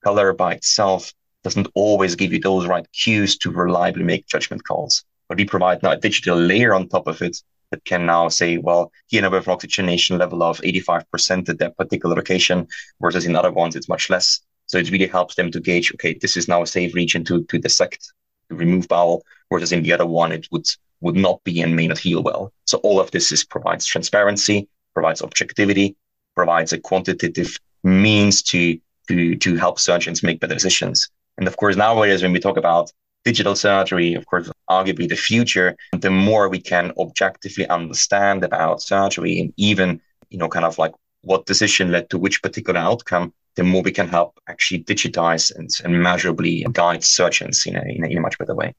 Color 0.05 0.33
by 0.33 0.55
itself 0.55 1.13
doesn't 1.43 1.69
always 1.75 2.15
give 2.15 2.33
you 2.33 2.41
those 2.41 2.67
right 2.67 2.87
cues 2.93 3.37
to 3.39 3.51
reliably 3.51 4.05
make 4.05 4.27
judgment 4.27 4.65
calls. 4.65 5.05
But 5.29 5.39
we 5.39 5.45
provide 5.45 5.83
now 5.83 5.93
a 5.93 5.97
digital 5.97 6.37
layer 6.37 6.75
on 6.75 6.89
top 6.89 7.07
of 7.07 7.23
it 7.23 7.37
that 7.73 7.85
can 7.85 8.07
now 8.07 8.29
say, 8.29 8.59
well, 8.59 8.93
here 9.09 9.29
we 9.29 9.35
have 9.35 9.47
an 9.47 9.52
oxygenation 9.52 10.19
level 10.19 10.43
of 10.43 10.61
85% 10.61 11.49
at 11.49 11.59
that 11.59 11.76
particular 11.76 12.14
location, 12.14 12.69
versus 13.00 13.26
in 13.26 13.35
other 13.35 13.50
ones, 13.50 13.75
it's 13.75 13.88
much 13.88 14.09
less. 14.09 14.41
So 14.67 14.79
it 14.79 14.91
really 14.91 15.09
helps 15.09 15.35
them 15.35 15.50
to 15.50 15.61
gauge, 15.61 15.93
okay, 15.95 16.14
this 16.14 16.37
is 16.37 16.49
now 16.49 16.62
a 16.62 16.67
safe 16.67 16.95
region 16.95 17.25
to, 17.25 17.43
to 17.45 17.59
dissect, 17.59 18.12
to 18.49 18.55
remove 18.55 18.87
bowel, 18.88 19.25
whereas 19.49 19.73
in 19.73 19.83
the 19.83 19.93
other 19.93 20.07
one, 20.07 20.33
it 20.33 20.47
would, 20.52 20.67
would 21.00 21.17
not 21.17 21.43
be 21.45 21.61
and 21.61 21.75
may 21.75 21.88
not 21.88 21.99
heal 21.99 22.23
well. 22.23 22.52
So 22.67 22.79
all 22.79 23.00
of 23.00 23.11
this 23.11 23.33
is 23.33 23.45
provides 23.45 23.85
transparency, 23.85 24.69
provides 24.95 25.23
objectivity, 25.23 25.97
provides 26.35 26.73
a 26.73 26.79
quantitative 26.79 27.59
means 27.83 28.43
to, 28.43 28.79
to, 29.09 29.37
to 29.37 29.57
help 29.57 29.81
surgeons 29.81 30.23
make 30.23 30.41
better 30.41 30.55
decisions. 30.55 31.11
And 31.38 31.49
of 31.49 31.57
course, 31.57 31.76
nowadays, 31.76 32.23
when 32.23 32.33
we 32.33 32.41
talk 32.41 32.57
about 32.57 32.93
digital 33.25 33.55
surgery, 33.55 34.14
of 34.14 34.26
course, 34.26 34.50
arguably 34.69 35.09
the 35.09 35.17
future, 35.17 35.76
the 35.93 36.11
more 36.11 36.49
we 36.49 36.61
can 36.61 36.93
objectively 36.99 37.67
understand 37.69 38.45
about 38.45 38.83
surgery 38.83 39.41
and 39.41 39.52
even, 39.57 40.00
you 40.31 40.38
know, 40.38 40.49
kind 40.49 40.64
of 40.64 40.79
like 40.79 40.93
what 41.23 41.47
decision 41.47 41.93
led 41.93 42.11
to 42.11 42.19
which 42.19 42.43
particular 42.43 42.81
outcome, 42.81 43.33
the 43.55 43.62
more 43.62 43.83
we 43.83 43.93
can 43.93 44.09
help 44.09 44.38
actually 44.49 44.83
digitize 44.85 45.55
and, 45.55 45.71
and 45.85 46.02
measurably 46.02 46.67
guide 46.73 47.05
surgeons 47.05 47.67
in 47.67 47.76
a, 47.76 47.83
in 47.83 48.05
a, 48.05 48.09
in 48.09 48.19
a 48.19 48.21
much 48.21 48.38
better 48.38 48.55
way. 48.55 48.75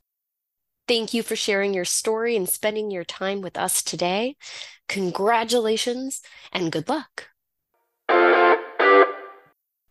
Thank 0.88 1.14
you 1.14 1.24
for 1.24 1.38
sharing 1.38 1.74
your 1.74 1.86
story 1.86 2.36
and 2.36 2.50
spending 2.50 2.92
your 2.92 3.06
time 3.06 3.40
with 3.42 3.58
us 3.58 3.82
today. 3.82 4.36
Congratulations 4.90 6.22
and 6.52 6.72
good 6.72 6.90
luck. 6.90 7.30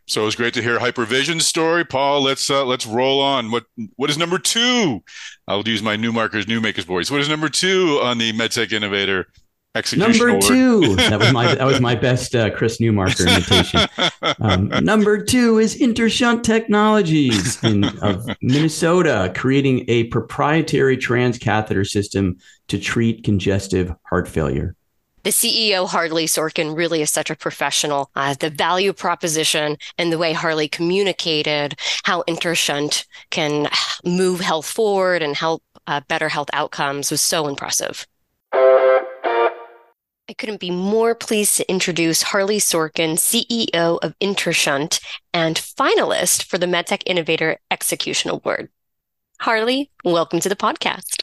So 0.06 0.22
it 0.22 0.24
was 0.24 0.36
great 0.36 0.54
to 0.54 0.62
hear 0.62 0.78
Hypervision's 0.78 1.46
story, 1.46 1.84
Paul. 1.84 2.22
Let's 2.22 2.50
uh, 2.50 2.64
let's 2.64 2.86
roll 2.86 3.20
on. 3.20 3.50
What 3.50 3.64
what 3.96 4.10
is 4.10 4.18
number 4.18 4.38
two? 4.38 5.02
I'll 5.46 5.66
use 5.66 5.82
my 5.82 5.96
new 5.96 6.12
markers, 6.12 6.48
new 6.48 6.60
makers 6.60 6.84
voice. 6.84 7.10
What 7.10 7.20
is 7.20 7.28
number 7.28 7.48
two 7.48 8.00
on 8.02 8.18
the 8.18 8.32
MedTech 8.32 8.72
Innovator 8.72 9.28
execution? 9.74 10.28
Number 10.28 10.40
two. 10.40 10.96
that 10.96 11.18
was 11.18 11.32
my 11.32 11.54
that 11.54 11.64
was 11.64 11.80
my 11.80 11.94
best 11.94 12.34
uh, 12.34 12.50
Chris 12.50 12.78
Newmarker 12.78 13.28
imitation. 13.28 13.88
Um, 14.40 14.68
number 14.84 15.22
two 15.24 15.58
is 15.58 15.78
Intershunt 15.78 16.42
Technologies 16.42 17.62
in, 17.62 17.84
of 18.00 18.28
Minnesota, 18.42 19.32
creating 19.36 19.84
a 19.88 20.04
proprietary 20.04 20.96
transcatheter 20.96 21.88
system 21.88 22.38
to 22.68 22.78
treat 22.78 23.22
congestive 23.22 23.94
heart 24.08 24.26
failure 24.26 24.74
the 25.22 25.30
CEO, 25.30 25.88
Harlee 25.88 26.24
Sorkin, 26.24 26.76
really 26.76 27.02
is 27.02 27.10
such 27.10 27.30
a 27.30 27.36
professional. 27.36 28.10
Uh, 28.16 28.34
the 28.38 28.50
value 28.50 28.92
proposition 28.92 29.76
and 29.98 30.12
the 30.12 30.18
way 30.18 30.32
Harlee 30.32 30.70
communicated 30.70 31.78
how 32.04 32.22
Intershunt 32.28 33.04
can 33.30 33.68
move 34.04 34.40
health 34.40 34.66
forward 34.66 35.22
and 35.22 35.36
help 35.36 35.62
uh, 35.86 36.00
better 36.08 36.28
health 36.28 36.50
outcomes 36.52 37.10
was 37.10 37.20
so 37.20 37.48
impressive. 37.48 38.06
I 40.32 40.34
couldn't 40.38 40.60
be 40.60 40.70
more 40.70 41.14
pleased 41.14 41.56
to 41.56 41.70
introduce 41.70 42.22
Harlee 42.22 42.60
Sorkin, 42.60 43.16
CEO 43.16 43.98
of 44.02 44.18
Intershunt 44.20 45.00
and 45.34 45.56
finalist 45.56 46.44
for 46.44 46.58
the 46.58 46.66
MedTech 46.66 47.02
Innovator 47.06 47.58
Execution 47.70 48.30
Award. 48.30 48.70
Harley, 49.40 49.90
welcome 50.04 50.40
to 50.40 50.48
the 50.48 50.56
podcast. 50.56 51.22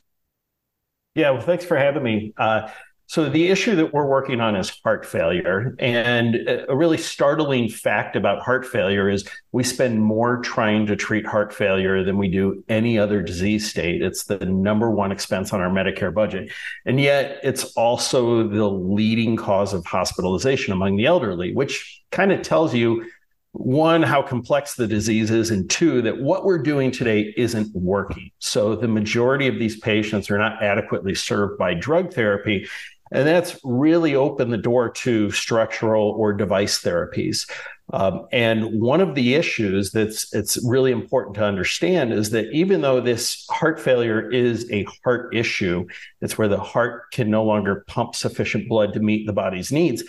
Yeah, 1.16 1.32
well, 1.32 1.42
thanks 1.42 1.66
for 1.66 1.78
having 1.78 2.04
me. 2.04 2.34
Uh, 2.38 2.70
so, 3.10 3.28
the 3.28 3.48
issue 3.48 3.76
that 3.78 3.92
we're 3.92 4.06
working 4.06 4.40
on 4.40 4.56
is 4.56 4.70
heart 4.84 5.04
failure. 5.04 5.76
And 5.80 6.48
a 6.70 6.76
really 6.76 7.00
startling 7.00 7.68
fact 7.68 8.16
about 8.16 8.44
heart 8.44 8.68
failure 8.68 9.10
is 9.10 9.28
we 9.52 9.64
spend 9.64 10.00
more 10.00 10.38
trying 10.42 10.86
to 10.86 10.96
treat 10.96 11.26
heart 11.26 11.52
failure 11.52 12.04
than 12.04 12.20
we 12.20 12.28
do 12.28 12.64
any 12.70 13.00
other 13.00 13.24
disease 13.24 13.68
state. 13.68 14.04
It's 14.04 14.26
the 14.26 14.38
number 14.46 14.92
one 14.92 15.12
expense 15.12 15.54
on 15.54 15.60
our 15.60 15.72
Medicare 15.72 16.14
budget. 16.14 16.52
And 16.86 17.02
yet, 17.02 17.40
it's 17.42 17.64
also 17.74 18.48
the 18.48 18.70
leading 18.70 19.36
cause 19.36 19.74
of 19.74 19.84
hospitalization 19.88 20.72
among 20.72 20.96
the 20.96 21.08
elderly, 21.08 21.52
which 21.52 22.04
kind 22.12 22.32
of 22.32 22.44
tells 22.44 22.76
you 22.76 23.10
one, 23.54 24.04
how 24.04 24.22
complex 24.22 24.76
the 24.76 24.88
disease 24.88 25.32
is, 25.32 25.50
and 25.50 25.70
two, 25.70 26.04
that 26.04 26.20
what 26.20 26.46
we're 26.46 26.62
doing 26.62 26.92
today 26.92 27.34
isn't 27.36 27.74
working. 27.74 28.30
So 28.38 28.76
the 28.76 28.88
majority 28.88 29.48
of 29.48 29.58
these 29.58 29.80
patients 29.80 30.30
are 30.30 30.38
not 30.38 30.62
adequately 30.62 31.16
served 31.16 31.58
by 31.58 31.74
drug 31.74 32.14
therapy. 32.14 32.68
And 33.12 33.28
that's 33.28 33.60
really 33.64 34.16
opened 34.16 34.54
the 34.54 34.58
door 34.58 34.90
to 34.90 35.32
structural 35.32 36.10
or 36.12 36.34
device 36.34 36.82
therapies. 36.82 37.50
Um, 37.92 38.28
and 38.32 38.80
one 38.80 39.02
of 39.02 39.16
the 39.16 39.34
issues 39.34 39.92
that's 39.92 40.32
it's 40.34 40.64
really 40.64 40.92
important 40.92 41.36
to 41.36 41.44
understand 41.44 42.14
is 42.14 42.30
that 42.32 42.52
even 42.52 42.82
though 42.82 43.02
this 43.02 43.46
heart 43.50 43.80
failure 43.80 44.30
is 44.30 44.70
a 44.72 44.86
heart 45.04 45.36
issue, 45.36 45.88
it's 46.22 46.38
where 46.38 46.48
the 46.48 46.60
heart 46.60 47.12
can 47.12 47.32
no 47.32 47.44
longer 47.44 47.84
pump 47.88 48.16
sufficient 48.16 48.70
blood 48.70 48.94
to 48.94 49.00
meet 49.00 49.26
the 49.26 49.34
body's 49.34 49.72
needs. 49.72 50.04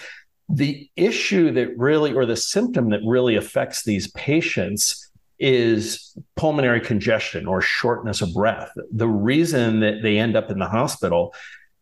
The 0.51 0.91
issue 0.97 1.53
that 1.53 1.79
really, 1.79 2.13
or 2.13 2.27
the 2.27 2.37
symptom 2.37 2.91
that 2.91 3.01
really 3.07 3.37
affects 3.37 3.85
these 3.85 4.11
patients 4.13 5.11
is 5.39 6.15
pulmonary 6.37 6.81
congestion 6.81 7.47
or 7.47 7.63
shortness 7.63 8.21
of 8.21 8.35
breath. 8.35 8.71
The 8.93 9.09
reason 9.09 9.81
that 9.81 10.03
they 10.03 10.19
end 10.19 10.37
up 10.37 10.51
in 10.51 10.59
the 10.59 10.69
hospital 10.69 11.33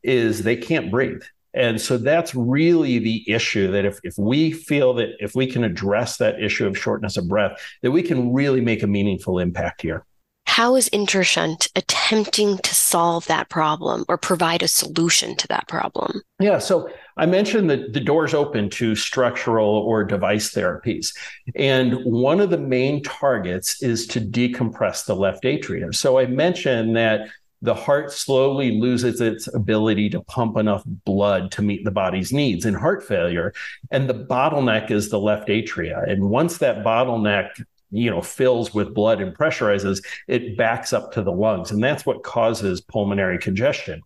is 0.08 0.42
they 0.42 0.56
can't 0.56 0.90
breathe. 0.90 1.22
And 1.54 1.80
so 1.80 1.98
that's 1.98 2.34
really 2.34 2.98
the 2.98 3.28
issue 3.30 3.70
that 3.72 3.84
if, 3.84 3.98
if 4.02 4.14
we 4.18 4.52
feel 4.52 4.94
that 4.94 5.10
if 5.18 5.34
we 5.34 5.46
can 5.46 5.64
address 5.64 6.18
that 6.18 6.40
issue 6.42 6.66
of 6.66 6.78
shortness 6.78 7.16
of 7.16 7.28
breath, 7.28 7.60
that 7.82 7.90
we 7.90 8.02
can 8.02 8.32
really 8.32 8.60
make 8.60 8.82
a 8.82 8.86
meaningful 8.86 9.38
impact 9.38 9.82
here. 9.82 10.04
How 10.46 10.76
is 10.76 10.88
Intershunt 10.90 11.70
attempting 11.76 12.58
to 12.58 12.74
solve 12.74 13.26
that 13.26 13.48
problem 13.48 14.04
or 14.08 14.16
provide 14.16 14.62
a 14.62 14.68
solution 14.68 15.36
to 15.36 15.48
that 15.48 15.68
problem? 15.68 16.22
Yeah, 16.40 16.58
so 16.58 16.88
I 17.16 17.26
mentioned 17.26 17.68
that 17.70 17.92
the 17.92 18.00
doors 18.00 18.34
open 18.34 18.70
to 18.70 18.96
structural 18.96 19.68
or 19.68 20.04
device 20.04 20.52
therapies. 20.52 21.14
And 21.54 22.02
one 22.04 22.40
of 22.40 22.50
the 22.50 22.58
main 22.58 23.02
targets 23.02 23.82
is 23.82 24.06
to 24.08 24.20
decompress 24.20 25.04
the 25.04 25.14
left 25.14 25.44
atrium. 25.44 25.92
So 25.92 26.18
I 26.18 26.26
mentioned 26.26 26.96
that 26.96 27.28
the 27.62 27.74
heart 27.74 28.12
slowly 28.12 28.78
loses 28.78 29.20
its 29.20 29.52
ability 29.52 30.10
to 30.10 30.20
pump 30.22 30.56
enough 30.56 30.82
blood 30.86 31.50
to 31.52 31.62
meet 31.62 31.84
the 31.84 31.90
body's 31.90 32.32
needs 32.32 32.64
in 32.64 32.74
heart 32.74 33.02
failure. 33.02 33.52
And 33.90 34.08
the 34.08 34.14
bottleneck 34.14 34.90
is 34.90 35.08
the 35.08 35.18
left 35.18 35.48
atria. 35.48 36.08
And 36.08 36.30
once 36.30 36.58
that 36.58 36.84
bottleneck 36.84 37.50
you 37.90 38.10
know 38.10 38.20
fills 38.20 38.74
with 38.74 38.94
blood 38.94 39.20
and 39.20 39.34
pressurizes 39.34 40.04
it 40.26 40.56
backs 40.58 40.92
up 40.92 41.10
to 41.12 41.22
the 41.22 41.32
lungs 41.32 41.70
and 41.70 41.82
that's 41.82 42.04
what 42.04 42.22
causes 42.22 42.82
pulmonary 42.82 43.38
congestion 43.38 44.02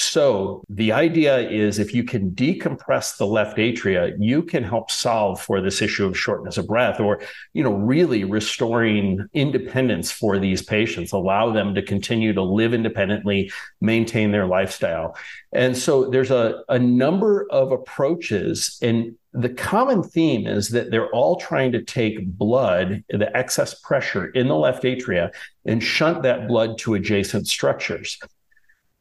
So 0.00 0.62
the 0.68 0.92
idea 0.92 1.40
is 1.50 1.80
if 1.80 1.92
you 1.92 2.04
can 2.04 2.30
decompress 2.30 3.16
the 3.16 3.26
left 3.26 3.56
atria, 3.58 4.14
you 4.20 4.44
can 4.44 4.62
help 4.62 4.92
solve 4.92 5.40
for 5.40 5.60
this 5.60 5.82
issue 5.82 6.06
of 6.06 6.16
shortness 6.16 6.56
of 6.56 6.68
breath 6.68 7.00
or, 7.00 7.20
you 7.52 7.64
know, 7.64 7.72
really 7.72 8.22
restoring 8.22 9.26
independence 9.34 10.12
for 10.12 10.38
these 10.38 10.62
patients, 10.62 11.10
allow 11.10 11.50
them 11.50 11.74
to 11.74 11.82
continue 11.82 12.32
to 12.32 12.42
live 12.42 12.74
independently, 12.74 13.50
maintain 13.80 14.30
their 14.30 14.46
lifestyle. 14.46 15.16
And 15.52 15.76
so 15.76 16.08
there's 16.08 16.30
a, 16.30 16.62
a 16.68 16.78
number 16.78 17.48
of 17.50 17.72
approaches 17.72 18.78
and 18.80 19.16
the 19.32 19.48
common 19.48 20.04
theme 20.04 20.46
is 20.46 20.68
that 20.70 20.92
they're 20.92 21.10
all 21.10 21.36
trying 21.36 21.72
to 21.72 21.82
take 21.82 22.24
blood, 22.24 23.02
the 23.08 23.36
excess 23.36 23.74
pressure 23.74 24.26
in 24.28 24.46
the 24.46 24.56
left 24.56 24.84
atria, 24.84 25.30
and 25.66 25.82
shunt 25.82 26.22
that 26.22 26.46
blood 26.46 26.78
to 26.78 26.94
adjacent 26.94 27.48
structures. 27.48 28.16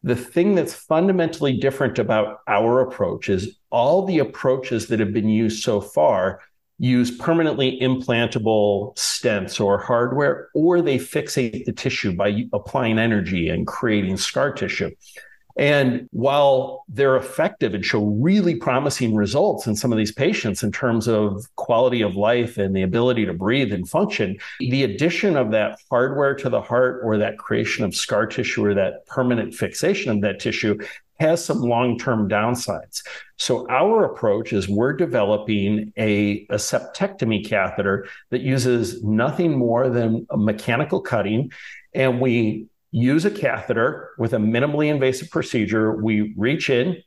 The 0.07 0.15
thing 0.15 0.55
that's 0.55 0.73
fundamentally 0.73 1.57
different 1.57 1.99
about 1.99 2.39
our 2.47 2.79
approach 2.79 3.27
is 3.27 3.57
all 3.71 4.05
the 4.05 4.19
approaches 4.19 4.87
that 4.87 5.01
have 5.01 5.11
been 5.11 5.27
used 5.27 5.61
so 5.61 5.81
far 5.81 6.39
use 6.79 7.11
permanently 7.11 7.77
implantable 7.81 8.95
stents 8.95 9.59
or 9.59 9.77
hardware, 9.77 10.47
or 10.55 10.81
they 10.81 10.97
fixate 10.97 11.65
the 11.65 11.73
tissue 11.73 12.13
by 12.13 12.45
applying 12.53 12.99
energy 12.99 13.49
and 13.49 13.67
creating 13.67 14.15
scar 14.15 14.53
tissue. 14.53 14.91
And 15.57 16.07
while 16.11 16.85
they're 16.87 17.17
effective 17.17 17.73
and 17.73 17.83
show 17.83 18.05
really 18.05 18.55
promising 18.55 19.15
results 19.15 19.65
in 19.65 19.75
some 19.75 19.91
of 19.91 19.97
these 19.97 20.11
patients 20.11 20.61
in 20.61 20.71
terms 20.71 21.07
of 21.07 21.47
quality 21.55 22.01
of 22.01 22.15
life 22.15 22.57
and 22.59 22.75
the 22.75 22.83
ability 22.83 23.25
to 23.25 23.33
breathe 23.33 23.73
and 23.73 23.89
function, 23.89 24.37
the 24.59 24.83
addition 24.83 25.35
of 25.35 25.51
that 25.51 25.79
hardware 25.89 26.35
to 26.35 26.49
the 26.49 26.61
heart 26.61 27.01
or 27.03 27.17
that 27.17 27.39
creation 27.39 27.83
of 27.83 27.95
scar 27.95 28.27
tissue 28.27 28.65
or 28.65 28.75
that 28.75 29.05
permanent 29.07 29.55
fixation 29.55 30.11
of 30.11 30.21
that 30.21 30.39
tissue 30.39 30.77
has 31.19 31.43
some 31.43 31.61
long-term 31.61 32.29
downsides. 32.29 33.01
So 33.37 33.67
our 33.69 34.05
approach 34.05 34.53
is 34.53 34.69
we're 34.69 34.93
developing 34.93 35.91
a, 35.97 36.45
a, 36.49 36.55
septectomy 36.57 37.47
catheter 37.47 38.07
that 38.29 38.41
uses 38.41 39.03
nothing 39.03 39.57
more 39.57 39.89
than 39.89 40.27
a 40.29 40.37
mechanical 40.37 41.01
cutting, 41.01 41.51
and 41.93 42.21
we 42.21 42.67
use 42.91 43.25
a 43.25 43.31
catheter 43.31 44.11
with 44.17 44.33
a 44.33 44.37
minimally 44.37 44.89
invasive 44.89 45.29
procedure. 45.29 45.95
We 45.95 46.33
reach 46.37 46.69
in, 46.69 46.97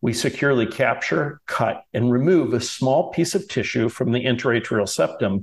we 0.00 0.12
securely 0.12 0.66
capture, 0.66 1.40
cut, 1.46 1.84
and 1.92 2.12
remove 2.12 2.52
a 2.52 2.60
small 2.60 3.10
piece 3.10 3.34
of 3.34 3.48
tissue 3.48 3.88
from 3.88 4.12
the 4.12 4.20
interatrial 4.20 4.86
septum, 4.86 5.42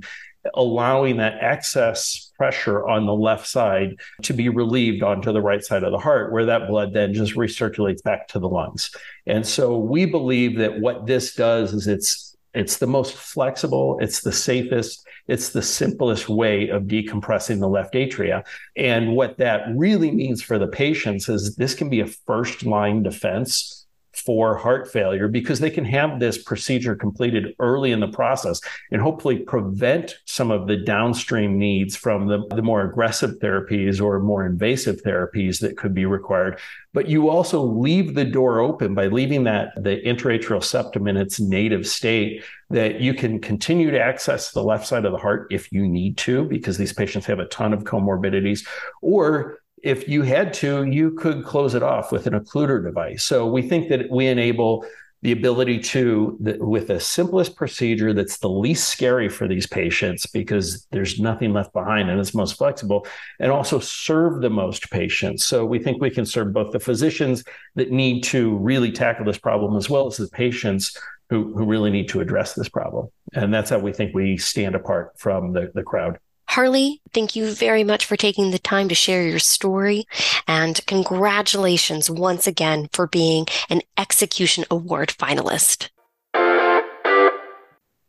allowing 0.54 1.16
that 1.18 1.42
excess 1.42 2.32
pressure 2.36 2.86
on 2.86 3.06
the 3.06 3.14
left 3.14 3.46
side 3.46 3.96
to 4.22 4.32
be 4.32 4.48
relieved 4.48 5.02
onto 5.02 5.32
the 5.32 5.40
right 5.40 5.64
side 5.64 5.84
of 5.84 5.92
the 5.92 5.98
heart, 5.98 6.32
where 6.32 6.46
that 6.46 6.68
blood 6.68 6.92
then 6.92 7.12
just 7.14 7.34
recirculates 7.34 8.02
back 8.02 8.28
to 8.28 8.38
the 8.38 8.48
lungs. 8.48 8.90
And 9.26 9.46
so 9.46 9.78
we 9.78 10.06
believe 10.06 10.58
that 10.58 10.80
what 10.80 11.06
this 11.06 11.34
does 11.34 11.72
is 11.72 11.86
it's 11.86 12.36
it's 12.54 12.76
the 12.76 12.86
most 12.86 13.14
flexible, 13.14 13.98
it's 14.00 14.20
the 14.20 14.32
safest, 14.32 15.06
it's 15.28 15.50
the 15.50 15.62
simplest 15.62 16.28
way 16.28 16.68
of 16.68 16.84
decompressing 16.84 17.60
the 17.60 17.68
left 17.68 17.94
atria. 17.94 18.44
And 18.76 19.14
what 19.14 19.38
that 19.38 19.62
really 19.74 20.10
means 20.10 20.42
for 20.42 20.58
the 20.58 20.66
patients 20.66 21.28
is 21.28 21.56
this 21.56 21.74
can 21.74 21.88
be 21.88 22.00
a 22.00 22.06
first 22.06 22.64
line 22.64 23.02
defense 23.02 23.81
for 24.14 24.56
heart 24.56 24.90
failure 24.90 25.26
because 25.26 25.58
they 25.60 25.70
can 25.70 25.84
have 25.84 26.20
this 26.20 26.42
procedure 26.42 26.94
completed 26.94 27.54
early 27.58 27.92
in 27.92 28.00
the 28.00 28.08
process 28.08 28.60
and 28.90 29.00
hopefully 29.00 29.38
prevent 29.38 30.18
some 30.26 30.50
of 30.50 30.66
the 30.66 30.76
downstream 30.76 31.58
needs 31.58 31.96
from 31.96 32.26
the, 32.26 32.46
the 32.54 32.62
more 32.62 32.82
aggressive 32.82 33.38
therapies 33.38 34.00
or 34.00 34.20
more 34.20 34.44
invasive 34.44 35.02
therapies 35.02 35.60
that 35.60 35.76
could 35.76 35.94
be 35.94 36.04
required. 36.04 36.58
But 36.92 37.08
you 37.08 37.30
also 37.30 37.62
leave 37.62 38.14
the 38.14 38.24
door 38.24 38.60
open 38.60 38.94
by 38.94 39.06
leaving 39.06 39.44
that 39.44 39.72
the 39.82 39.98
interatrial 40.04 40.60
septum 40.60 41.08
in 41.08 41.16
its 41.16 41.40
native 41.40 41.86
state 41.86 42.44
that 42.68 43.00
you 43.00 43.14
can 43.14 43.38
continue 43.38 43.90
to 43.90 44.00
access 44.00 44.52
the 44.52 44.62
left 44.62 44.86
side 44.86 45.04
of 45.04 45.12
the 45.12 45.18
heart 45.18 45.46
if 45.50 45.72
you 45.72 45.86
need 45.88 46.16
to, 46.18 46.44
because 46.44 46.76
these 46.76 46.92
patients 46.92 47.26
have 47.26 47.38
a 47.38 47.46
ton 47.46 47.72
of 47.72 47.84
comorbidities, 47.84 48.66
or 49.00 49.61
if 49.82 50.08
you 50.08 50.22
had 50.22 50.54
to, 50.54 50.84
you 50.84 51.12
could 51.12 51.44
close 51.44 51.74
it 51.74 51.82
off 51.82 52.12
with 52.12 52.26
an 52.26 52.34
occluder 52.34 52.82
device. 52.82 53.24
So 53.24 53.46
we 53.46 53.62
think 53.62 53.88
that 53.88 54.10
we 54.10 54.26
enable 54.26 54.84
the 55.22 55.32
ability 55.32 55.78
to, 55.78 56.36
with 56.60 56.88
the 56.88 56.98
simplest 56.98 57.54
procedure 57.54 58.12
that's 58.12 58.38
the 58.38 58.50
least 58.50 58.88
scary 58.88 59.28
for 59.28 59.46
these 59.46 59.68
patients 59.68 60.26
because 60.26 60.84
there's 60.90 61.20
nothing 61.20 61.52
left 61.52 61.72
behind 61.72 62.10
and 62.10 62.18
it's 62.18 62.34
most 62.34 62.58
flexible, 62.58 63.06
and 63.38 63.52
also 63.52 63.78
serve 63.78 64.40
the 64.40 64.50
most 64.50 64.90
patients. 64.90 65.46
So 65.46 65.64
we 65.64 65.78
think 65.78 66.02
we 66.02 66.10
can 66.10 66.26
serve 66.26 66.52
both 66.52 66.72
the 66.72 66.80
physicians 66.80 67.44
that 67.76 67.92
need 67.92 68.22
to 68.24 68.56
really 68.56 68.90
tackle 68.90 69.24
this 69.24 69.38
problem 69.38 69.76
as 69.76 69.88
well 69.88 70.08
as 70.08 70.16
the 70.16 70.26
patients 70.26 70.98
who, 71.30 71.54
who 71.56 71.64
really 71.64 71.90
need 71.90 72.08
to 72.08 72.20
address 72.20 72.54
this 72.54 72.68
problem. 72.68 73.08
And 73.32 73.54
that's 73.54 73.70
how 73.70 73.78
we 73.78 73.92
think 73.92 74.14
we 74.14 74.36
stand 74.38 74.74
apart 74.74 75.12
from 75.18 75.52
the, 75.52 75.70
the 75.72 75.84
crowd. 75.84 76.18
Harlee, 76.52 77.00
thank 77.14 77.34
you 77.34 77.54
very 77.54 77.82
much 77.82 78.04
for 78.04 78.14
taking 78.14 78.50
the 78.50 78.58
time 78.58 78.90
to 78.90 78.94
share 78.94 79.26
your 79.26 79.38
story. 79.38 80.04
And 80.46 80.78
congratulations 80.86 82.10
once 82.10 82.46
again 82.46 82.90
for 82.92 83.06
being 83.06 83.46
an 83.70 83.80
Execution 83.96 84.66
Award 84.70 85.14
finalist. 85.18 85.88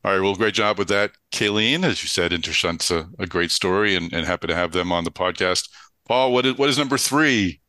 All 0.05 0.11
right. 0.11 0.19
Well, 0.19 0.35
great 0.35 0.55
job 0.55 0.77
with 0.77 0.89
that, 0.89 1.11
Kayleen. 1.31 1.85
As 1.85 2.03
you 2.03 2.09
said, 2.09 2.33
Intershunt's 2.33 2.91
a, 2.91 3.07
a 3.17 3.25
great 3.25 3.51
story 3.51 3.95
and, 3.95 4.11
and 4.11 4.25
happy 4.25 4.47
to 4.47 4.55
have 4.55 4.73
them 4.73 4.91
on 4.91 5.05
the 5.05 5.11
podcast. 5.11 5.69
Paul, 6.05 6.33
what 6.33 6.45
is, 6.45 6.57
what 6.57 6.67
is 6.67 6.77
number 6.77 6.97
three? 6.97 7.61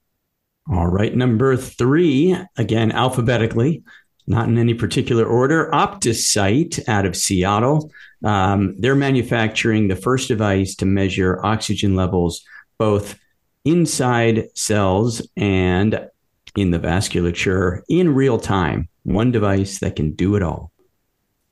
All 0.68 0.88
right. 0.88 1.14
Number 1.14 1.56
three, 1.56 2.36
again, 2.56 2.90
alphabetically, 2.90 3.84
not 4.26 4.48
in 4.48 4.58
any 4.58 4.74
particular 4.74 5.24
order, 5.24 5.70
Opticyte 5.72 6.88
out 6.88 7.06
of 7.06 7.16
Seattle. 7.16 7.90
Um, 8.24 8.74
they're 8.78 8.94
manufacturing 8.94 9.88
the 9.88 9.96
first 9.96 10.28
device 10.28 10.74
to 10.76 10.86
measure 10.86 11.44
oxygen 11.44 11.94
levels 11.94 12.44
both 12.78 13.18
inside 13.64 14.48
cells 14.54 15.26
and 15.36 16.08
in 16.56 16.70
the 16.70 16.78
vasculature 16.78 17.82
in 17.88 18.14
real 18.14 18.38
time. 18.38 18.88
One 19.02 19.30
device 19.30 19.80
that 19.80 19.96
can 19.96 20.12
do 20.12 20.36
it 20.36 20.42
all. 20.42 20.72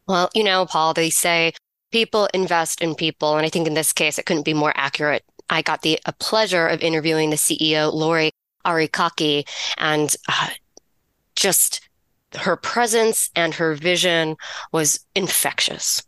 Well, 0.06 0.30
you 0.34 0.44
know, 0.44 0.66
Paul, 0.66 0.94
they 0.94 1.10
say 1.10 1.52
people 1.90 2.28
invest 2.32 2.80
in 2.80 2.94
people. 2.94 3.36
And 3.36 3.46
I 3.46 3.48
think 3.48 3.66
in 3.66 3.74
this 3.74 3.92
case, 3.92 4.18
it 4.18 4.26
couldn't 4.26 4.44
be 4.44 4.54
more 4.54 4.72
accurate. 4.74 5.24
I 5.50 5.62
got 5.62 5.82
the 5.82 5.98
pleasure 6.18 6.66
of 6.66 6.80
interviewing 6.80 7.30
the 7.30 7.36
CEO, 7.36 7.92
Lori 7.92 8.32
Arakaki, 8.64 9.46
and 9.78 10.14
uh, 10.28 10.48
just 11.36 11.80
her 12.36 12.56
presence 12.56 13.30
and 13.34 13.54
her 13.54 13.74
vision 13.74 14.36
was 14.72 15.00
infectious. 15.14 16.02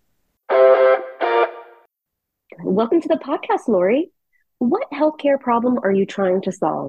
Welcome 2.63 3.01
to 3.01 3.09
the 3.09 3.17
podcast, 3.17 3.69
Lori. 3.69 4.11
What 4.59 4.91
healthcare 4.93 5.41
problem 5.41 5.79
are 5.83 5.93
you 5.93 6.07
trying 6.07 6.41
to 6.43 6.53
solve? 6.53 6.89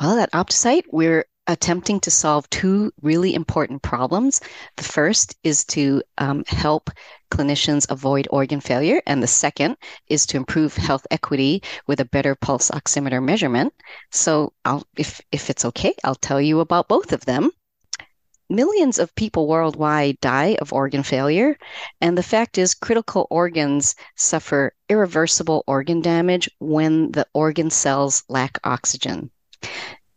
Well, 0.00 0.18
at 0.18 0.32
Opticyte, 0.32 0.84
we're 0.92 1.24
attempting 1.46 2.00
to 2.00 2.10
solve 2.10 2.50
two 2.50 2.92
really 3.02 3.34
important 3.34 3.80
problems. 3.82 4.40
The 4.76 4.82
first 4.82 5.36
is 5.42 5.64
to 5.66 6.02
um, 6.18 6.44
help 6.48 6.90
clinicians 7.30 7.88
avoid 7.88 8.26
organ 8.30 8.60
failure, 8.60 9.00
and 9.06 9.22
the 9.22 9.28
second 9.28 9.76
is 10.08 10.26
to 10.26 10.36
improve 10.36 10.76
health 10.76 11.06
equity 11.10 11.62
with 11.86 12.00
a 12.00 12.04
better 12.04 12.34
pulse 12.34 12.70
oximeter 12.72 13.24
measurement. 13.24 13.72
So, 14.10 14.52
I'll, 14.64 14.84
if 14.96 15.20
if 15.32 15.48
it's 15.48 15.64
okay, 15.64 15.94
I'll 16.04 16.16
tell 16.16 16.40
you 16.40 16.60
about 16.60 16.88
both 16.88 17.12
of 17.12 17.24
them 17.24 17.50
millions 18.48 18.98
of 18.98 19.14
people 19.14 19.46
worldwide 19.46 20.20
die 20.20 20.56
of 20.60 20.72
organ 20.72 21.02
failure. 21.02 21.56
And 22.00 22.16
the 22.16 22.22
fact 22.22 22.58
is, 22.58 22.74
critical 22.74 23.26
organs 23.30 23.94
suffer 24.14 24.74
irreversible 24.88 25.64
organ 25.66 26.00
damage 26.00 26.48
when 26.58 27.12
the 27.12 27.26
organ 27.34 27.70
cells 27.70 28.22
lack 28.28 28.58
oxygen. 28.64 29.30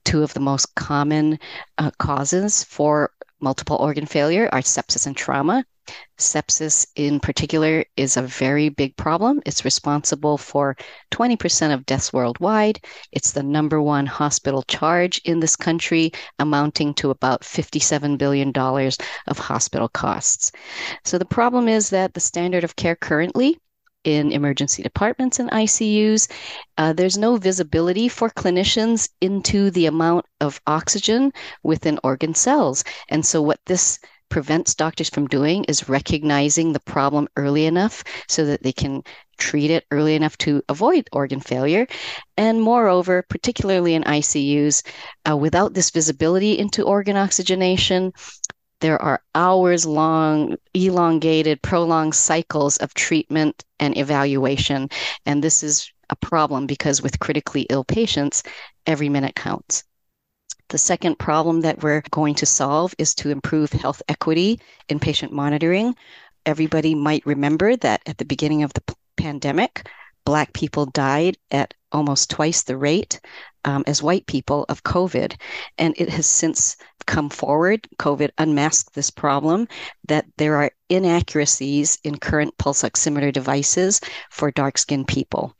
Two 0.05 0.23
of 0.23 0.33
the 0.33 0.39
most 0.39 0.73
common 0.75 1.39
uh, 1.77 1.91
causes 1.97 2.63
for 2.63 3.11
multiple 3.41 3.77
organ 3.77 4.05
failure 4.05 4.49
are 4.51 4.61
sepsis 4.61 5.07
and 5.07 5.15
trauma. 5.15 5.65
Sepsis, 6.19 6.85
in 6.95 7.19
particular, 7.19 7.83
is 7.97 8.15
a 8.15 8.21
very 8.21 8.69
big 8.69 8.95
problem. 8.95 9.41
It's 9.45 9.65
responsible 9.65 10.37
for 10.37 10.77
20% 11.11 11.73
of 11.73 11.85
deaths 11.85 12.13
worldwide. 12.13 12.79
It's 13.11 13.31
the 13.31 13.41
number 13.41 13.81
one 13.81 14.05
hospital 14.05 14.61
charge 14.63 15.19
in 15.25 15.39
this 15.39 15.55
country, 15.55 16.11
amounting 16.37 16.93
to 16.95 17.09
about 17.09 17.41
$57 17.41 18.17
billion 18.17 18.51
of 18.55 19.37
hospital 19.39 19.89
costs. 19.89 20.51
So 21.05 21.17
the 21.17 21.25
problem 21.25 21.67
is 21.67 21.89
that 21.89 22.13
the 22.13 22.19
standard 22.19 22.63
of 22.63 22.75
care 22.75 22.95
currently 22.95 23.57
in 24.03 24.31
emergency 24.31 24.81
departments 24.83 25.39
and 25.39 25.49
ICUs. 25.51 26.29
Uh, 26.77 26.93
there's 26.93 27.17
no 27.17 27.37
visibility 27.37 28.07
for 28.07 28.29
clinicians 28.29 29.09
into 29.21 29.71
the 29.71 29.85
amount 29.85 30.25
of 30.39 30.61
oxygen 30.67 31.31
within 31.63 31.99
organ 32.03 32.33
cells. 32.33 32.83
And 33.09 33.25
so, 33.25 33.41
what 33.41 33.59
this 33.65 33.99
prevents 34.29 34.75
doctors 34.75 35.09
from 35.09 35.27
doing 35.27 35.63
is 35.65 35.89
recognizing 35.89 36.71
the 36.71 36.79
problem 36.79 37.27
early 37.35 37.65
enough 37.65 38.03
so 38.27 38.45
that 38.45 38.61
they 38.63 38.71
can 38.71 39.03
treat 39.37 39.71
it 39.71 39.85
early 39.91 40.15
enough 40.15 40.37
to 40.37 40.61
avoid 40.69 41.09
organ 41.11 41.39
failure. 41.39 41.87
And 42.37 42.61
moreover, 42.61 43.23
particularly 43.27 43.95
in 43.95 44.03
ICUs, 44.03 44.83
uh, 45.29 45.35
without 45.35 45.73
this 45.73 45.89
visibility 45.89 46.59
into 46.59 46.83
organ 46.83 47.17
oxygenation, 47.17 48.13
there 48.81 49.01
are 49.01 49.21
hours 49.35 49.85
long, 49.85 50.55
elongated, 50.73 51.61
prolonged 51.61 52.15
cycles 52.15 52.77
of 52.77 52.93
treatment 52.93 53.65
and 53.79 53.97
evaluation. 53.97 54.89
And 55.25 55.43
this 55.43 55.63
is 55.63 55.91
a 56.09 56.15
problem 56.15 56.65
because 56.65 57.01
with 57.01 57.19
critically 57.19 57.67
ill 57.69 57.83
patients, 57.83 58.43
every 58.85 59.09
minute 59.09 59.35
counts. 59.35 59.83
The 60.69 60.77
second 60.77 61.17
problem 61.17 61.61
that 61.61 61.81
we're 61.81 62.03
going 62.11 62.35
to 62.35 62.45
solve 62.45 62.93
is 62.97 63.15
to 63.15 63.31
improve 63.31 63.71
health 63.71 64.01
equity 64.07 64.59
in 64.87 64.99
patient 64.99 65.33
monitoring. 65.33 65.95
Everybody 66.45 66.95
might 66.95 67.25
remember 67.25 67.75
that 67.77 68.01
at 68.05 68.17
the 68.17 68.25
beginning 68.25 68.63
of 68.63 68.73
the 68.73 68.95
pandemic, 69.17 69.89
Black 70.25 70.53
people 70.53 70.85
died 70.85 71.37
at 71.49 71.73
almost 71.91 72.29
twice 72.29 72.63
the 72.63 72.77
rate 72.77 73.19
um, 73.65 73.83
as 73.87 74.03
white 74.03 74.25
people 74.25 74.65
of 74.69 74.83
COVID. 74.83 75.35
And 75.77 75.93
it 75.97 76.09
has 76.09 76.25
since 76.25 76.77
come 77.05 77.29
forward, 77.29 77.87
COVID 77.97 78.29
unmasked 78.37 78.93
this 78.93 79.09
problem, 79.09 79.67
that 80.07 80.25
there 80.37 80.55
are 80.55 80.71
inaccuracies 80.89 81.97
in 82.03 82.17
current 82.17 82.57
pulse 82.57 82.83
oximeter 82.83 83.33
devices 83.33 83.99
for 84.29 84.51
dark 84.51 84.77
skinned 84.77 85.07
people. 85.07 85.55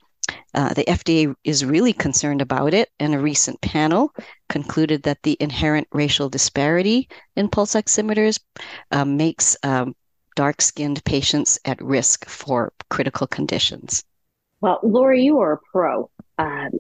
Uh, 0.54 0.74
the 0.74 0.86
FDA 0.86 1.34
is 1.44 1.66
really 1.66 1.94
concerned 1.94 2.42
about 2.42 2.74
it, 2.74 2.90
and 3.00 3.14
a 3.14 3.20
recent 3.20 3.60
panel 3.62 4.14
concluded 4.48 5.04
that 5.04 5.22
the 5.24 5.38
inherent 5.40 5.88
racial 5.92 6.30
disparity 6.30 7.10
in 7.36 7.50
pulse 7.50 7.74
oximeters 7.74 8.40
uh, 8.92 9.06
makes 9.06 9.58
um, 9.64 9.96
dark 10.36 10.62
skinned 10.62 11.04
patients 11.04 11.60
at 11.66 11.82
risk 11.82 12.28
for 12.28 12.72
critical 12.90 13.28
conditions. 13.28 14.04
Well, 14.62 14.80
Lori, 14.84 15.24
you 15.24 15.40
are 15.40 15.54
a 15.54 15.58
pro. 15.72 16.10
Um, 16.38 16.72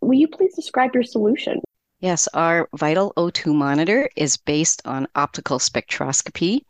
will 0.00 0.18
you 0.18 0.28
please 0.28 0.54
describe 0.54 0.94
your 0.94 1.02
solution? 1.02 1.60
Yes, 2.00 2.28
our 2.32 2.68
Vital 2.74 3.12
O2 3.16 3.54
monitor 3.54 4.08
is 4.16 4.38
based 4.38 4.80
on 4.86 5.06
optical 5.14 5.58
spectroscopy. 5.58 6.62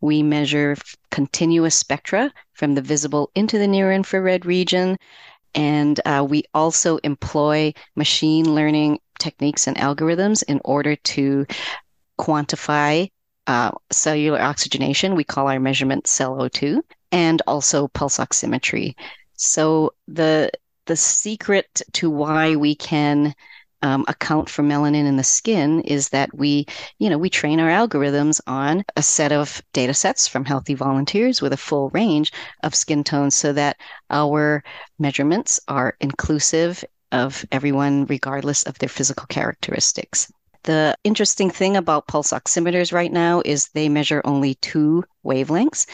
We 0.00 0.22
measure 0.22 0.76
continuous 1.10 1.74
spectra 1.74 2.32
from 2.54 2.74
the 2.74 2.82
visible 2.82 3.30
into 3.34 3.58
the 3.58 3.68
near 3.68 3.92
infrared 3.92 4.46
region. 4.46 4.96
And 5.54 6.00
uh, 6.06 6.24
we 6.28 6.44
also 6.54 6.96
employ 6.98 7.74
machine 7.96 8.54
learning 8.54 9.00
techniques 9.18 9.66
and 9.66 9.76
algorithms 9.76 10.42
in 10.48 10.60
order 10.64 10.96
to 10.96 11.46
quantify 12.18 13.10
uh, 13.46 13.72
cellular 13.90 14.40
oxygenation. 14.40 15.14
We 15.14 15.24
call 15.24 15.48
our 15.48 15.60
measurement 15.60 16.06
cell 16.06 16.36
O2 16.36 16.80
and 17.12 17.42
also 17.46 17.88
pulse 17.88 18.18
oximetry. 18.18 18.94
So 19.42 19.94
the 20.06 20.50
the 20.84 20.96
secret 20.96 21.80
to 21.92 22.10
why 22.10 22.56
we 22.56 22.74
can 22.74 23.34
um, 23.80 24.04
account 24.06 24.50
for 24.50 24.62
melanin 24.62 25.06
in 25.06 25.16
the 25.16 25.24
skin 25.24 25.80
is 25.80 26.10
that 26.10 26.36
we, 26.36 26.66
you 26.98 27.08
know, 27.08 27.16
we 27.16 27.30
train 27.30 27.58
our 27.58 27.70
algorithms 27.70 28.42
on 28.46 28.84
a 28.96 29.02
set 29.02 29.32
of 29.32 29.62
data 29.72 29.94
sets 29.94 30.28
from 30.28 30.44
healthy 30.44 30.74
volunteers 30.74 31.40
with 31.40 31.54
a 31.54 31.56
full 31.56 31.88
range 31.90 32.32
of 32.62 32.74
skin 32.74 33.02
tones 33.02 33.34
so 33.34 33.50
that 33.54 33.78
our 34.10 34.62
measurements 34.98 35.58
are 35.68 35.96
inclusive 36.02 36.84
of 37.10 37.42
everyone 37.50 38.04
regardless 38.06 38.64
of 38.64 38.78
their 38.78 38.90
physical 38.90 39.26
characteristics. 39.28 40.30
The 40.64 40.98
interesting 41.02 41.48
thing 41.50 41.78
about 41.78 42.08
pulse 42.08 42.32
oximeters 42.32 42.92
right 42.92 43.10
now 43.10 43.40
is 43.46 43.68
they 43.68 43.88
measure 43.88 44.20
only 44.26 44.56
two 44.56 45.02
wavelengths. 45.24 45.86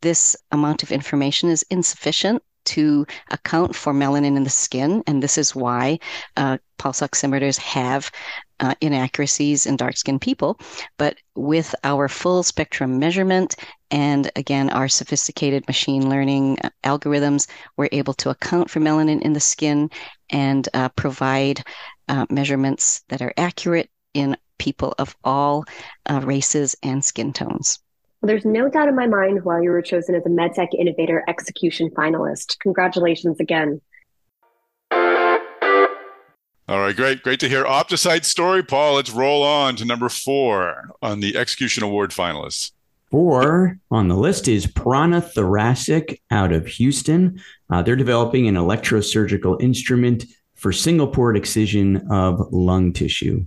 This 0.00 0.36
amount 0.52 0.82
of 0.82 0.90
information 0.90 1.50
is 1.50 1.66
insufficient 1.68 2.42
to 2.64 3.06
account 3.30 3.74
for 3.74 3.92
melanin 3.92 4.36
in 4.36 4.44
the 4.44 4.50
skin, 4.50 5.02
and 5.06 5.22
this 5.22 5.38
is 5.38 5.54
why 5.54 5.98
uh, 6.36 6.58
pulse 6.78 7.00
oximeters 7.00 7.58
have 7.58 8.10
uh, 8.60 8.74
inaccuracies 8.80 9.66
in 9.66 9.76
dark 9.76 9.96
skinned 9.96 10.20
people. 10.20 10.58
But 10.98 11.16
with 11.34 11.74
our 11.84 12.08
full 12.08 12.42
spectrum 12.42 12.98
measurement 12.98 13.56
and 13.90 14.30
again, 14.36 14.70
our 14.70 14.88
sophisticated 14.88 15.66
machine 15.66 16.08
learning 16.08 16.58
uh, 16.62 16.70
algorithms, 16.84 17.46
we're 17.76 17.88
able 17.92 18.14
to 18.14 18.30
account 18.30 18.70
for 18.70 18.80
melanin 18.80 19.22
in 19.22 19.32
the 19.32 19.40
skin 19.40 19.90
and 20.30 20.68
uh, 20.74 20.88
provide 20.90 21.62
uh, 22.08 22.26
measurements 22.30 23.02
that 23.08 23.22
are 23.22 23.34
accurate 23.36 23.90
in 24.14 24.36
people 24.58 24.94
of 24.98 25.16
all 25.24 25.64
uh, 26.10 26.20
races 26.22 26.76
and 26.82 27.04
skin 27.04 27.32
tones. 27.32 27.80
Well, 28.24 28.28
there's 28.28 28.46
no 28.46 28.70
doubt 28.70 28.88
in 28.88 28.96
my 28.96 29.06
mind 29.06 29.44
why 29.44 29.60
you 29.60 29.68
were 29.68 29.82
chosen 29.82 30.14
as 30.14 30.24
a 30.24 30.30
MedTech 30.30 30.68
Innovator 30.72 31.22
Execution 31.28 31.90
finalist. 31.90 32.58
Congratulations 32.60 33.38
again. 33.38 33.82
All 34.90 36.80
right, 36.80 36.96
great. 36.96 37.22
Great 37.22 37.38
to 37.40 37.50
hear 37.50 37.64
Opticyte 37.64 38.24
story. 38.24 38.62
Paul, 38.62 38.94
let's 38.94 39.10
roll 39.10 39.42
on 39.42 39.76
to 39.76 39.84
number 39.84 40.08
four 40.08 40.88
on 41.02 41.20
the 41.20 41.36
Execution 41.36 41.82
Award 41.82 42.12
finalists. 42.12 42.72
Four 43.10 43.78
on 43.90 44.08
the 44.08 44.16
list 44.16 44.48
is 44.48 44.66
Prana 44.66 45.20
Thoracic 45.20 46.22
out 46.30 46.50
of 46.50 46.66
Houston. 46.66 47.42
Uh, 47.68 47.82
they're 47.82 47.94
developing 47.94 48.48
an 48.48 48.54
electrosurgical 48.54 49.60
instrument 49.60 50.24
for 50.54 50.72
single 50.72 51.08
port 51.08 51.36
excision 51.36 52.10
of 52.10 52.40
lung 52.50 52.94
tissue. 52.94 53.46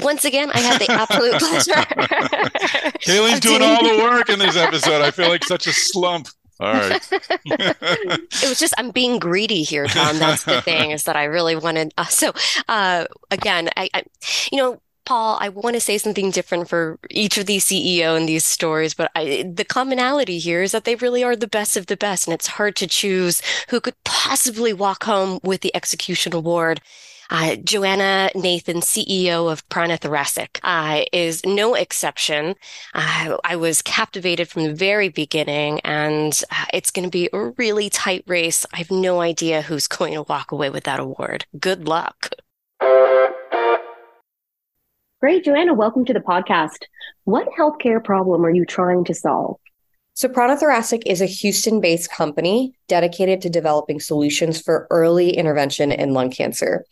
Once 0.00 0.24
again, 0.24 0.50
I 0.52 0.60
had 0.60 0.80
the 0.80 0.90
absolute 0.90 1.32
pleasure. 1.38 1.72
Kayleen's 3.00 3.40
doing 3.40 3.62
all 3.62 3.82
the 3.82 4.02
work 4.02 4.28
in 4.28 4.38
this 4.38 4.56
episode. 4.56 5.02
I 5.02 5.10
feel 5.10 5.28
like 5.28 5.44
such 5.44 5.66
a 5.66 5.72
slump. 5.72 6.28
All 6.60 6.72
right. 6.72 7.08
it 7.44 8.48
was 8.48 8.60
just 8.60 8.74
I'm 8.78 8.92
being 8.92 9.18
greedy 9.18 9.62
here, 9.64 9.86
Tom. 9.86 10.18
That's 10.18 10.44
the 10.44 10.62
thing 10.62 10.92
is 10.92 11.04
that 11.04 11.16
I 11.16 11.24
really 11.24 11.56
wanted. 11.56 11.92
Uh, 11.98 12.04
so 12.04 12.32
uh, 12.68 13.06
again, 13.32 13.68
I, 13.76 13.90
I, 13.92 14.04
you 14.52 14.58
know, 14.58 14.80
Paul, 15.04 15.36
I 15.40 15.48
want 15.48 15.74
to 15.74 15.80
say 15.80 15.98
something 15.98 16.30
different 16.30 16.68
for 16.68 17.00
each 17.10 17.36
of 17.36 17.46
these 17.46 17.64
CEO 17.64 18.16
and 18.16 18.28
these 18.28 18.44
stories, 18.44 18.94
but 18.94 19.10
I, 19.16 19.42
the 19.52 19.64
commonality 19.64 20.38
here 20.38 20.62
is 20.62 20.70
that 20.70 20.84
they 20.84 20.94
really 20.94 21.24
are 21.24 21.34
the 21.34 21.48
best 21.48 21.76
of 21.76 21.86
the 21.86 21.96
best, 21.96 22.28
and 22.28 22.34
it's 22.34 22.46
hard 22.46 22.76
to 22.76 22.86
choose 22.86 23.42
who 23.70 23.80
could 23.80 23.96
possibly 24.04 24.72
walk 24.72 25.02
home 25.02 25.40
with 25.42 25.62
the 25.62 25.74
execution 25.74 26.32
award. 26.32 26.80
Uh, 27.34 27.56
Joanna 27.56 28.28
Nathan, 28.34 28.80
CEO 28.80 29.50
of 29.50 29.66
Prana 29.70 29.96
Thoracic, 29.96 30.60
uh, 30.62 31.04
is 31.14 31.40
no 31.46 31.74
exception. 31.74 32.54
Uh, 32.92 33.38
I 33.42 33.56
was 33.56 33.80
captivated 33.80 34.50
from 34.50 34.64
the 34.64 34.74
very 34.74 35.08
beginning, 35.08 35.80
and 35.80 36.38
uh, 36.50 36.66
it's 36.74 36.90
going 36.90 37.06
to 37.06 37.10
be 37.10 37.30
a 37.32 37.46
really 37.56 37.88
tight 37.88 38.22
race. 38.26 38.66
I 38.74 38.76
have 38.76 38.90
no 38.90 39.22
idea 39.22 39.62
who's 39.62 39.88
going 39.98 40.12
to 40.12 40.24
walk 40.24 40.52
away 40.52 40.68
with 40.68 40.84
that 40.84 41.00
award. 41.00 41.46
Good 41.58 41.88
luck. 41.88 42.28
Great, 45.18 45.46
Joanna. 45.46 45.72
Welcome 45.72 46.04
to 46.04 46.12
the 46.12 46.20
podcast. 46.20 46.82
What 47.24 47.48
healthcare 47.58 48.04
problem 48.04 48.44
are 48.44 48.50
you 48.50 48.66
trying 48.66 49.04
to 49.04 49.14
solve? 49.14 49.58
So, 50.22 50.28
Prana 50.28 50.56
Thoracic 50.56 51.02
is 51.04 51.20
a 51.20 51.26
Houston 51.26 51.80
based 51.80 52.08
company 52.08 52.76
dedicated 52.86 53.40
to 53.40 53.50
developing 53.50 53.98
solutions 53.98 54.62
for 54.62 54.86
early 54.88 55.30
intervention 55.30 55.90
in 55.90 56.14
lung 56.14 56.30
cancer. 56.30 56.84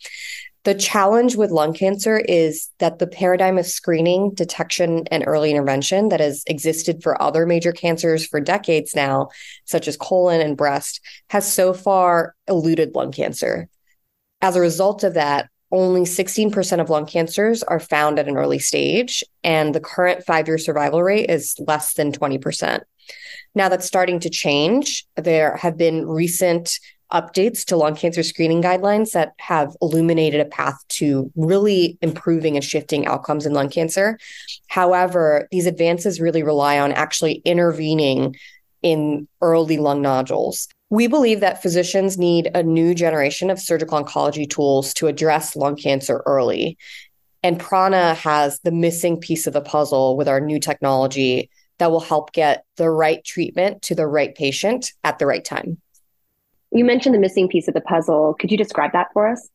The 0.65 0.75
challenge 0.75 1.37
with 1.37 1.49
lung 1.49 1.73
cancer 1.73 2.17
is 2.17 2.67
that 2.79 2.99
the 2.99 3.07
paradigm 3.07 3.57
of 3.57 3.65
screening, 3.65 4.33
detection, 4.33 5.07
and 5.11 5.23
early 5.25 5.49
intervention 5.49 6.09
that 6.09 6.19
has 6.19 6.43
existed 6.45 7.01
for 7.01 7.21
other 7.21 7.45
major 7.45 7.71
cancers 7.71 8.27
for 8.27 8.41
decades 8.41 8.97
now, 8.97 9.29
such 9.63 9.87
as 9.87 9.95
colon 9.95 10.41
and 10.41 10.57
breast, 10.57 10.99
has 11.29 11.49
so 11.49 11.73
far 11.73 12.35
eluded 12.49 12.95
lung 12.95 13.13
cancer. 13.13 13.69
As 14.41 14.57
a 14.57 14.59
result 14.59 15.05
of 15.05 15.13
that, 15.13 15.49
only 15.71 16.01
16% 16.01 16.81
of 16.81 16.89
lung 16.89 17.05
cancers 17.05 17.63
are 17.63 17.79
found 17.79 18.19
at 18.19 18.27
an 18.27 18.35
early 18.35 18.59
stage, 18.59 19.23
and 19.41 19.73
the 19.73 19.79
current 19.79 20.25
five 20.25 20.49
year 20.49 20.57
survival 20.57 21.01
rate 21.01 21.29
is 21.29 21.55
less 21.65 21.93
than 21.93 22.11
20%. 22.11 22.81
Now 23.55 23.69
that's 23.69 23.85
starting 23.85 24.19
to 24.21 24.29
change. 24.29 25.05
There 25.15 25.57
have 25.57 25.77
been 25.77 26.07
recent 26.07 26.79
updates 27.11 27.65
to 27.65 27.75
lung 27.75 27.95
cancer 27.95 28.23
screening 28.23 28.61
guidelines 28.61 29.11
that 29.11 29.33
have 29.37 29.75
illuminated 29.81 30.39
a 30.39 30.45
path 30.45 30.77
to 30.87 31.29
really 31.35 31.97
improving 32.01 32.55
and 32.55 32.63
shifting 32.63 33.05
outcomes 33.05 33.45
in 33.45 33.53
lung 33.53 33.69
cancer. 33.69 34.17
However, 34.67 35.47
these 35.51 35.65
advances 35.65 36.21
really 36.21 36.43
rely 36.43 36.79
on 36.79 36.93
actually 36.93 37.41
intervening 37.43 38.35
in 38.81 39.27
early 39.41 39.77
lung 39.77 40.01
nodules. 40.01 40.67
We 40.89 41.07
believe 41.07 41.41
that 41.41 41.61
physicians 41.61 42.17
need 42.17 42.49
a 42.53 42.63
new 42.63 42.95
generation 42.95 43.49
of 43.49 43.59
surgical 43.59 44.01
oncology 44.01 44.49
tools 44.49 44.93
to 44.95 45.07
address 45.07 45.55
lung 45.55 45.75
cancer 45.75 46.23
early. 46.25 46.77
And 47.43 47.59
Prana 47.59 48.13
has 48.15 48.59
the 48.59 48.71
missing 48.71 49.17
piece 49.17 49.47
of 49.47 49.53
the 49.53 49.61
puzzle 49.61 50.15
with 50.15 50.27
our 50.27 50.39
new 50.39 50.59
technology 50.59 51.49
that 51.81 51.89
will 51.89 51.99
help 51.99 52.31
get 52.31 52.63
the 52.75 52.91
right 52.91 53.25
treatment 53.25 53.81
to 53.81 53.95
the 53.95 54.05
right 54.05 54.35
patient 54.35 54.93
at 55.03 55.17
the 55.17 55.25
right 55.25 55.43
time. 55.43 55.81
You 56.71 56.85
mentioned 56.85 57.15
the 57.15 57.19
missing 57.19 57.49
piece 57.49 57.67
of 57.67 57.73
the 57.73 57.81
puzzle. 57.81 58.35
Could 58.39 58.51
you 58.51 58.57
describe 58.57 58.91
that 58.93 59.07
for 59.13 59.27
us? 59.27 59.49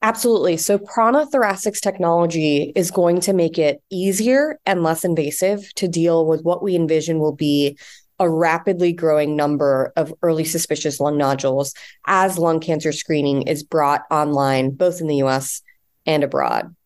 Absolutely. 0.00 0.58
So, 0.58 0.78
Prana 0.78 1.26
Thoracic's 1.26 1.80
technology 1.80 2.70
is 2.76 2.92
going 2.92 3.20
to 3.22 3.32
make 3.32 3.58
it 3.58 3.82
easier 3.90 4.60
and 4.64 4.84
less 4.84 5.04
invasive 5.04 5.74
to 5.74 5.88
deal 5.88 6.24
with 6.24 6.42
what 6.44 6.62
we 6.62 6.76
envision 6.76 7.18
will 7.18 7.34
be 7.34 7.76
a 8.20 8.30
rapidly 8.30 8.92
growing 8.92 9.34
number 9.34 9.92
of 9.96 10.14
early 10.22 10.44
suspicious 10.44 11.00
lung 11.00 11.18
nodules 11.18 11.74
as 12.06 12.38
lung 12.38 12.60
cancer 12.60 12.92
screening 12.92 13.42
is 13.42 13.64
brought 13.64 14.02
online, 14.08 14.70
both 14.70 15.00
in 15.00 15.08
the 15.08 15.16
US 15.16 15.62
and 16.06 16.22
abroad. 16.22 16.76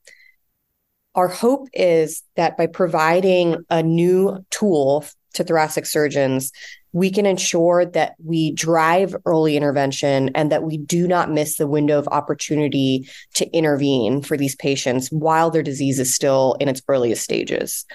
Our 1.17 1.29
hope 1.29 1.69
is 1.73 2.23
that 2.37 2.59
by 2.59 2.67
providing 2.67 3.65
a 3.71 3.83
new 3.83 4.45
tool 4.51 5.07
to 5.33 5.45
thoracic 5.45 5.87
surgeons, 5.87 6.53
we 6.93 7.11
can 7.11 7.25
ensure 7.25 7.87
that 7.87 8.15
we 8.23 8.53
drive 8.53 9.17
early 9.25 9.57
intervention 9.57 10.31
and 10.35 10.53
that 10.53 10.63
we 10.63 10.77
do 10.77 11.09
not 11.09 11.31
miss 11.31 11.57
the 11.57 11.67
window 11.67 11.99
of 11.99 12.07
opportunity 12.09 13.09
to 13.35 13.47
intervene 13.53 14.21
for 14.23 14.37
these 14.37 14.57
patients 14.57 15.09
while 15.09 15.51
their 15.51 15.63
disease 15.63 15.99
is 15.99 16.15
still 16.15 16.57
in 16.61 16.69
its 16.69 16.83
earliest 16.87 17.25
stages. 17.25 17.87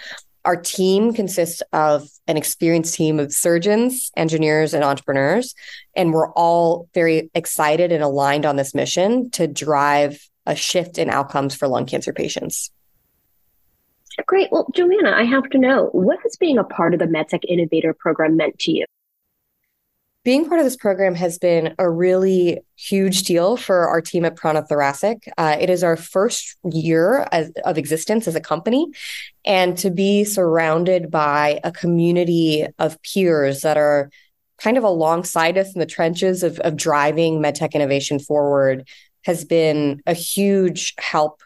Our 0.43 0.55
team 0.55 1.13
consists 1.13 1.61
of 1.73 2.09
an 2.27 2.37
experienced 2.37 2.95
team 2.95 3.19
of 3.19 3.31
surgeons, 3.31 4.11
engineers, 4.17 4.73
and 4.73 4.83
entrepreneurs. 4.83 5.53
And 5.95 6.11
we're 6.11 6.31
all 6.33 6.89
very 6.95 7.29
excited 7.35 7.91
and 7.91 8.03
aligned 8.03 8.47
on 8.47 8.55
this 8.55 8.73
mission 8.73 9.29
to 9.31 9.47
drive 9.47 10.27
a 10.47 10.55
shift 10.55 10.97
in 10.97 11.11
outcomes 11.11 11.53
for 11.53 11.67
lung 11.67 11.85
cancer 11.85 12.13
patients. 12.13 12.71
Great. 14.25 14.51
Well, 14.51 14.67
Joanna, 14.73 15.11
I 15.11 15.23
have 15.23 15.49
to 15.51 15.57
know 15.57 15.89
what 15.93 16.19
has 16.23 16.35
being 16.35 16.57
a 16.57 16.63
part 16.63 16.93
of 16.93 16.99
the 16.99 17.05
MedTech 17.05 17.43
Innovator 17.47 17.93
Program 17.93 18.37
meant 18.37 18.59
to 18.59 18.71
you? 18.71 18.85
being 20.23 20.47
part 20.47 20.59
of 20.59 20.65
this 20.65 20.77
program 20.77 21.15
has 21.15 21.39
been 21.39 21.73
a 21.79 21.89
really 21.89 22.59
huge 22.75 23.23
deal 23.23 23.57
for 23.57 23.87
our 23.87 24.01
team 24.01 24.23
at 24.23 24.35
Prana 24.35 24.63
Thoracic. 24.63 25.27
Uh, 25.37 25.57
it 25.59 25.69
is 25.69 25.83
our 25.83 25.97
first 25.97 26.57
year 26.71 27.27
as, 27.31 27.51
of 27.65 27.77
existence 27.77 28.27
as 28.27 28.35
a 28.35 28.41
company, 28.41 28.87
and 29.45 29.77
to 29.79 29.89
be 29.89 30.23
surrounded 30.23 31.09
by 31.09 31.59
a 31.63 31.71
community 31.71 32.67
of 32.77 33.01
peers 33.01 33.61
that 33.61 33.77
are 33.77 34.11
kind 34.59 34.77
of 34.77 34.83
alongside 34.83 35.57
us 35.57 35.73
in 35.73 35.79
the 35.79 35.87
trenches 35.87 36.43
of, 36.43 36.59
of 36.59 36.75
driving 36.75 37.41
medtech 37.41 37.73
innovation 37.73 38.19
forward 38.19 38.87
has 39.23 39.43
been 39.43 40.01
a 40.05 40.13
huge 40.13 40.93
help 40.99 41.41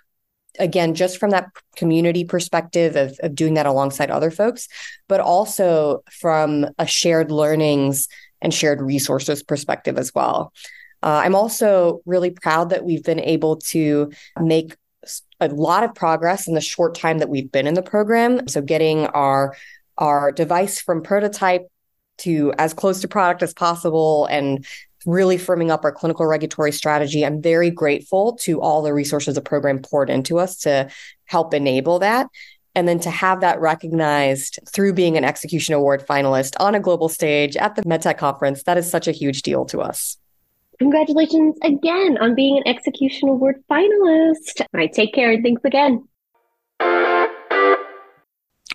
again 0.60 0.94
just 0.94 1.18
from 1.18 1.32
that 1.32 1.50
community 1.76 2.24
perspective 2.24 2.96
of, 2.96 3.18
of 3.22 3.36
doing 3.36 3.56
that 3.56 3.66
alongside 3.66 4.10
other 4.10 4.32
folks 4.32 4.68
but 5.08 5.20
also 5.20 6.04
from 6.10 6.66
a 6.78 6.88
shared 6.88 7.32
learnings 7.32 8.08
and 8.42 8.54
shared 8.54 8.82
resources 8.82 9.44
perspective 9.44 9.98
as 9.98 10.14
well. 10.14 10.54
Uh, 11.04 11.22
I'm 11.24 11.36
also 11.36 12.02
really 12.06 12.32
proud 12.32 12.70
that 12.70 12.86
we've 12.86 13.04
been 13.04 13.20
able 13.20 13.58
to 13.58 14.12
make 14.40 14.76
a 15.40 15.50
lot 15.50 15.84
of 15.84 15.94
progress 15.94 16.48
in 16.48 16.54
the 16.54 16.62
short 16.62 16.96
time 16.96 17.20
that 17.20 17.30
we've 17.30 17.52
been 17.52 17.68
in 17.68 17.74
the 17.74 17.84
program. 17.84 18.48
So 18.48 18.62
getting 18.62 19.08
our 19.08 19.56
our 19.98 20.32
device 20.32 20.82
from 20.82 21.02
prototype 21.02 21.68
to 22.18 22.54
as 22.58 22.74
close 22.74 23.02
to 23.02 23.08
product 23.08 23.44
as 23.44 23.54
possible 23.54 24.26
and 24.26 24.66
really 25.06 25.38
firming 25.38 25.70
up 25.70 25.84
our 25.84 25.92
clinical 25.92 26.26
regulatory 26.26 26.72
strategy. 26.72 27.26
I'm 27.26 27.42
very 27.42 27.70
grateful 27.70 28.34
to 28.42 28.62
all 28.62 28.82
the 28.82 28.94
resources 28.94 29.36
the 29.36 29.42
program 29.42 29.80
poured 29.80 30.10
into 30.10 30.40
us 30.40 30.58
to 30.60 30.90
help 31.26 31.54
enable 31.54 32.00
that. 32.00 32.28
And 32.78 32.88
then 32.88 33.00
to 33.00 33.10
have 33.10 33.40
that 33.40 33.62
recognized 33.62 34.60
through 34.74 34.94
being 34.94 35.16
an 35.16 35.24
execution 35.24 35.74
award 35.74 36.06
finalist 36.06 36.56
on 36.60 36.76
a 36.76 36.80
global 36.80 37.08
stage 37.08 37.56
at 37.56 37.76
the 37.76 37.84
MedTech 37.84 38.18
conference, 38.18 38.64
that 38.64 38.78
is 38.78 38.90
such 38.90 39.08
a 39.08 39.12
huge 39.12 39.44
deal 39.44 39.64
to 39.66 39.80
us. 39.82 40.18
Congratulations 40.80 41.58
again 41.64 42.18
on 42.20 42.36
being 42.36 42.58
an 42.58 42.68
execution 42.68 43.30
award 43.30 43.64
finalist. 43.72 44.60
All 44.60 44.68
right, 44.74 44.92
take 44.92 45.14
care 45.14 45.32
and 45.32 45.42
thanks 45.42 45.64
again. 45.64 46.06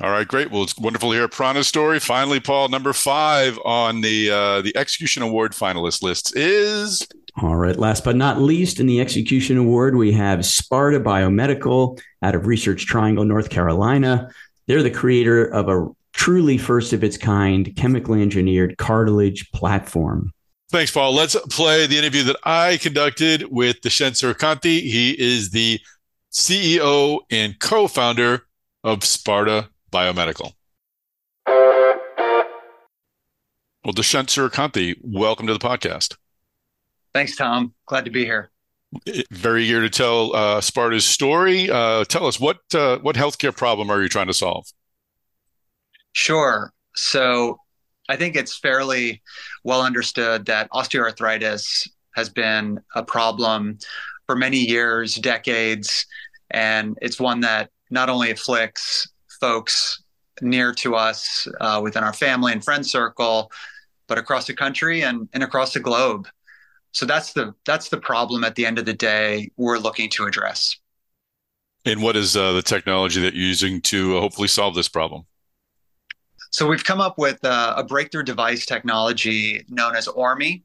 All 0.02 0.10
right, 0.10 0.26
great. 0.26 0.50
Well, 0.50 0.62
it's 0.62 0.78
wonderful 0.78 1.10
to 1.10 1.16
hear 1.16 1.28
Prana's 1.28 1.68
story. 1.68 2.00
Finally, 2.00 2.40
Paul, 2.40 2.68
number 2.68 2.94
five 2.94 3.58
on 3.66 4.00
the 4.00 4.30
uh, 4.30 4.62
the 4.62 4.74
execution 4.74 5.22
award 5.22 5.52
finalist 5.52 6.02
lists 6.02 6.32
is. 6.34 7.06
All 7.42 7.56
right. 7.56 7.76
Last 7.76 8.02
but 8.04 8.16
not 8.16 8.40
least, 8.40 8.80
in 8.80 8.86
the 8.86 8.98
execution 8.98 9.58
award, 9.58 9.96
we 9.96 10.10
have 10.12 10.46
Sparta 10.46 11.00
Biomedical 11.00 12.00
out 12.22 12.34
of 12.34 12.46
Research 12.46 12.86
Triangle, 12.86 13.26
North 13.26 13.50
Carolina. 13.50 14.30
They're 14.66 14.82
the 14.82 14.90
creator 14.90 15.44
of 15.44 15.68
a 15.68 15.88
truly 16.12 16.56
first 16.56 16.94
of 16.94 17.04
its 17.04 17.18
kind 17.18 17.74
chemically 17.76 18.22
engineered 18.22 18.78
cartilage 18.78 19.52
platform. 19.52 20.32
Thanks, 20.70 20.92
Paul. 20.92 21.12
Let's 21.12 21.36
play 21.50 21.86
the 21.86 21.98
interview 21.98 22.22
that 22.24 22.36
I 22.44 22.78
conducted 22.78 23.44
with 23.50 23.82
Dushyanth 23.82 24.12
Surakanti. 24.12 24.80
He 24.80 25.10
is 25.18 25.50
the 25.50 25.78
CEO 26.32 27.20
and 27.30 27.58
co 27.58 27.86
founder 27.86 28.46
of 28.82 29.04
Sparta 29.04 29.68
Biomedical. 29.90 30.53
Well, 33.85 33.94
Dushyanth 33.94 34.29
Surakanti, 34.29 34.96
welcome 35.03 35.46
to 35.46 35.53
the 35.53 35.59
podcast. 35.59 36.16
Thanks, 37.14 37.35
Tom. 37.37 37.74
Glad 37.87 38.05
to 38.05 38.11
be 38.11 38.24
here. 38.24 38.50
Very 39.31 39.64
eager 39.64 39.81
to 39.81 39.90
tell 39.90 40.35
uh, 40.35 40.61
Sparta's 40.61 41.07
story. 41.07 41.70
Uh, 41.70 42.05
tell 42.05 42.26
us 42.26 42.38
what 42.38 42.59
uh, 42.74 42.98
what 42.98 43.16
healthcare 43.16 43.57
problem 43.57 43.90
are 43.90 44.03
you 44.03 44.09
trying 44.09 44.26
to 44.26 44.35
solve? 44.35 44.66
Sure. 46.12 46.72
So, 46.94 47.59
I 48.09 48.16
think 48.16 48.37
it's 48.37 48.59
fairly 48.59 49.22
well 49.64 49.83
understood 49.83 50.46
that 50.46 50.68
osteoarthritis 50.70 51.88
has 52.16 52.29
been 52.29 52.81
a 52.94 53.03
problem 53.03 53.79
for 54.26 54.37
many 54.37 54.59
years, 54.59 55.14
decades, 55.14 56.07
and 56.50 56.98
it's 57.00 57.20
one 57.20 57.40
that 57.40 57.70
not 57.90 58.09
only 58.09 58.31
afflicts 58.31 59.09
folks 59.40 60.03
near 60.42 60.72
to 60.74 60.94
us 60.94 61.48
uh, 61.61 61.81
within 61.83 62.05
our 62.05 62.12
family 62.12 62.53
and 62.53 62.64
friend 62.64 62.87
circle, 62.87 63.50
but 64.07 64.18
across 64.18 64.46
the 64.46 64.55
country 64.55 65.03
and, 65.03 65.29
and 65.33 65.42
across 65.42 65.72
the 65.72 65.81
globe. 65.81 66.29
So 66.92 67.07
that's 67.07 67.33
the 67.33 67.55
that's 67.64 67.88
the 67.88 67.98
problem 67.98 68.42
at 68.42 68.57
the 68.57 68.66
end 68.66 68.79
of 68.79 68.85
the 68.85 68.92
day 68.92 69.50
we're 69.57 69.79
looking 69.79 70.11
to 70.11 70.24
address. 70.24 70.76
And 71.85 72.03
what 72.03 72.16
is 72.16 72.37
uh, 72.37 72.53
the 72.53 72.62
technology 72.62 73.20
that 73.22 73.35
you're 73.35 73.46
using 73.46 73.81
to 73.83 74.16
uh, 74.16 74.20
hopefully 74.20 74.48
solve 74.48 74.74
this 74.74 74.88
problem? 74.88 75.24
So 76.50 76.66
we've 76.66 76.85
come 76.85 77.00
up 77.00 77.16
with 77.16 77.42
uh, 77.44 77.74
a 77.76 77.85
breakthrough 77.85 78.24
device 78.24 78.66
technology 78.66 79.64
known 79.68 79.94
as 79.94 80.09
ORMI. 80.09 80.62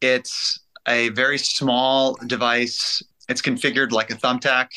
It's 0.00 0.60
a 0.86 1.08
very 1.10 1.38
small 1.38 2.16
device. 2.26 3.02
It's 3.28 3.42
configured 3.42 3.90
like 3.90 4.10
a 4.10 4.14
thumbtack, 4.14 4.68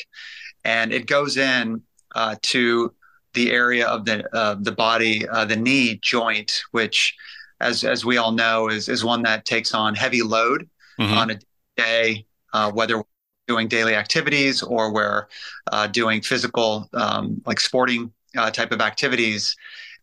and 0.64 0.92
it 0.92 1.06
goes 1.06 1.36
in 1.36 1.82
uh, 2.14 2.36
to 2.42 2.92
the 3.36 3.52
area 3.52 3.86
of 3.86 4.04
the 4.04 4.26
uh, 4.34 4.56
the 4.58 4.72
body, 4.72 5.28
uh, 5.28 5.44
the 5.44 5.54
knee 5.54 6.00
joint, 6.02 6.60
which, 6.72 7.14
as 7.60 7.84
as 7.84 8.04
we 8.04 8.16
all 8.16 8.32
know, 8.32 8.68
is 8.68 8.88
is 8.88 9.04
one 9.04 9.22
that 9.22 9.44
takes 9.44 9.72
on 9.72 9.94
heavy 9.94 10.22
load 10.22 10.68
mm-hmm. 10.98 11.14
on 11.14 11.30
a 11.30 11.38
day, 11.76 12.26
uh, 12.52 12.72
whether 12.72 13.04
doing 13.46 13.68
daily 13.68 13.94
activities 13.94 14.62
or 14.62 14.92
we're 14.92 15.28
uh, 15.70 15.86
doing 15.86 16.20
physical, 16.20 16.88
um, 16.94 17.40
like 17.46 17.60
sporting 17.60 18.12
uh, 18.36 18.50
type 18.50 18.72
of 18.72 18.80
activities. 18.80 19.54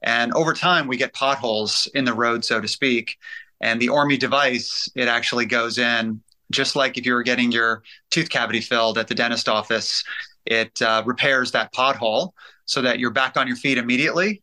And 0.02 0.34
over 0.34 0.54
time, 0.54 0.88
we 0.88 0.96
get 0.96 1.13
potholes 1.13 1.89
in 1.93 2.06
the 2.06 2.13
road, 2.13 2.46
so 2.46 2.62
to 2.62 2.67
speak. 2.67 3.17
And 3.60 3.82
the 3.82 3.88
ORMI 3.88 4.17
device, 4.17 4.89
it 4.96 5.08
actually 5.10 5.46
goes 5.46 5.78
in 5.78 6.22
just 6.52 6.76
like 6.76 6.98
if 6.98 7.06
you 7.06 7.13
were 7.13 7.24
getting 7.24 7.52
your 7.52 7.84
tooth 8.12 8.30
cavity 8.30 8.62
filled 8.62 8.98
at 8.98 9.08
the 9.08 9.15
dentist 9.15 9.50
office. 9.50 10.04
It 10.46 10.82
uh, 10.82 11.04
repairs 11.06 11.52
that 11.52 11.74
pothole 11.74 12.34
so 12.65 12.82
that 12.82 12.99
you're 12.99 13.12
back 13.12 13.38
on 13.38 13.47
your 13.47 13.58
feet 13.58 13.78
immediately, 13.78 14.41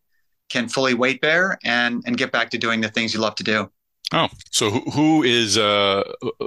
can 0.49 0.69
fully 0.69 0.95
weight 0.95 1.21
bear, 1.21 1.59
and 1.65 2.03
and 2.07 2.17
get 2.17 2.33
back 2.33 2.51
to 2.51 2.59
doing 2.59 2.81
the 2.81 2.89
things 2.89 3.15
you 3.15 3.21
love 3.21 3.35
to 3.37 3.45
do. 3.45 3.71
Oh, 4.13 4.29
so 4.51 4.71
who, 4.71 4.91
who 4.91 5.23
is 5.23 5.57
uh 5.57 6.03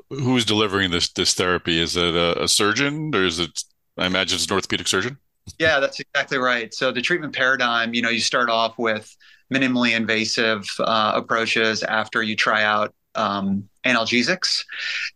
who 0.09 0.35
is 0.35 0.45
delivering 0.45 0.91
this 0.91 1.09
this 1.13 1.33
therapy? 1.33 1.81
Is 1.81 1.95
it 1.95 2.13
a, 2.15 2.43
a 2.43 2.47
surgeon 2.47 3.15
or 3.15 3.23
is 3.23 3.39
it? 3.39 3.63
I 3.97 4.05
imagine 4.05 4.35
it's 4.35 4.45
an 4.45 4.53
orthopedic 4.53 4.87
surgeon. 4.87 5.17
Yeah, 5.59 5.79
that's 5.79 5.99
exactly 5.99 6.37
right. 6.37 6.73
So 6.73 6.91
the 6.91 7.01
treatment 7.01 7.35
paradigm, 7.35 7.93
you 7.93 8.01
know, 8.01 8.09
you 8.09 8.19
start 8.19 8.49
off 8.49 8.77
with 8.77 9.15
minimally 9.53 9.95
invasive 9.95 10.65
uh, 10.79 11.13
approaches 11.15 11.83
after 11.83 12.23
you 12.23 12.35
try 12.35 12.63
out 12.63 12.93
um, 13.15 13.69
analgesics, 13.85 14.65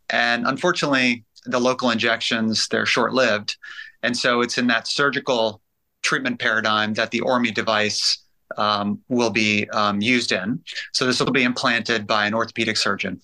and 0.09 0.45
unfortunately, 0.45 1.25
the 1.45 1.59
local 1.59 1.89
injections 1.89 2.67
they're 2.67 2.85
short 2.85 3.13
lived, 3.13 3.57
and 4.03 4.15
so 4.15 4.41
it's 4.41 4.57
in 4.57 4.67
that 4.67 4.87
surgical 4.87 5.61
treatment 6.07 6.39
paradigm 6.39 6.93
that 6.93 7.11
the 7.11 7.19
ORMI 7.19 7.53
device 7.53 8.23
um, 8.57 9.01
will 9.09 9.29
be 9.29 9.69
um, 9.71 10.01
used 10.01 10.31
in. 10.31 10.61
So 10.93 11.05
this 11.05 11.19
will 11.19 11.31
be 11.31 11.43
implanted 11.43 12.07
by 12.07 12.25
an 12.25 12.33
orthopedic 12.33 12.77
surgeon. 12.77 13.19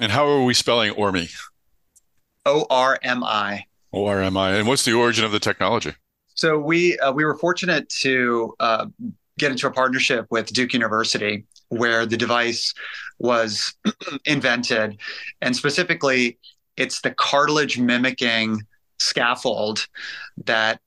And 0.00 0.10
how 0.10 0.26
are 0.26 0.42
we 0.42 0.54
spelling 0.54 0.94
ORMI? 0.94 1.30
O 2.46 2.66
R 2.70 2.98
M 3.02 3.22
I. 3.22 3.66
O 3.92 4.06
R 4.06 4.22
M 4.22 4.38
I. 4.38 4.54
And 4.54 4.66
what's 4.66 4.86
the 4.86 4.94
origin 4.94 5.24
of 5.26 5.32
the 5.32 5.38
technology? 5.38 5.92
So 6.34 6.58
we 6.58 6.98
uh, 6.98 7.12
we 7.12 7.24
were 7.26 7.36
fortunate 7.36 7.90
to 8.00 8.54
uh, 8.58 8.86
get 9.38 9.50
into 9.50 9.66
a 9.66 9.70
partnership 9.70 10.26
with 10.30 10.46
Duke 10.52 10.72
University, 10.72 11.44
where 11.68 12.06
the 12.06 12.16
device 12.16 12.72
was 13.18 13.74
invented, 14.24 14.98
and 15.42 15.54
specifically, 15.54 16.38
it's 16.76 17.00
the 17.02 17.10
cartilage 17.10 17.78
mimicking 17.78 18.62
scaffold 18.98 19.86
that 20.44 20.80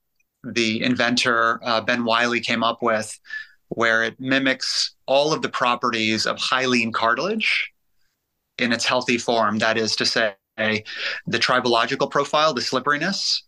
the 0.43 0.83
inventor 0.83 1.59
uh, 1.63 1.81
Ben 1.81 2.03
Wiley 2.03 2.39
came 2.39 2.63
up 2.63 2.81
with 2.81 3.19
where 3.69 4.03
it 4.03 4.19
mimics 4.19 4.95
all 5.05 5.33
of 5.33 5.41
the 5.41 5.49
properties 5.49 6.25
of 6.25 6.37
hyaline 6.37 6.91
cartilage 6.91 7.71
in 8.57 8.73
its 8.73 8.85
healthy 8.85 9.17
form. 9.17 9.59
That 9.59 9.77
is 9.77 9.95
to 9.97 10.05
say, 10.05 10.35
the 10.57 11.39
tribological 11.39 12.09
profile, 12.11 12.53
the 12.53 12.61
slipperiness, 12.61 13.43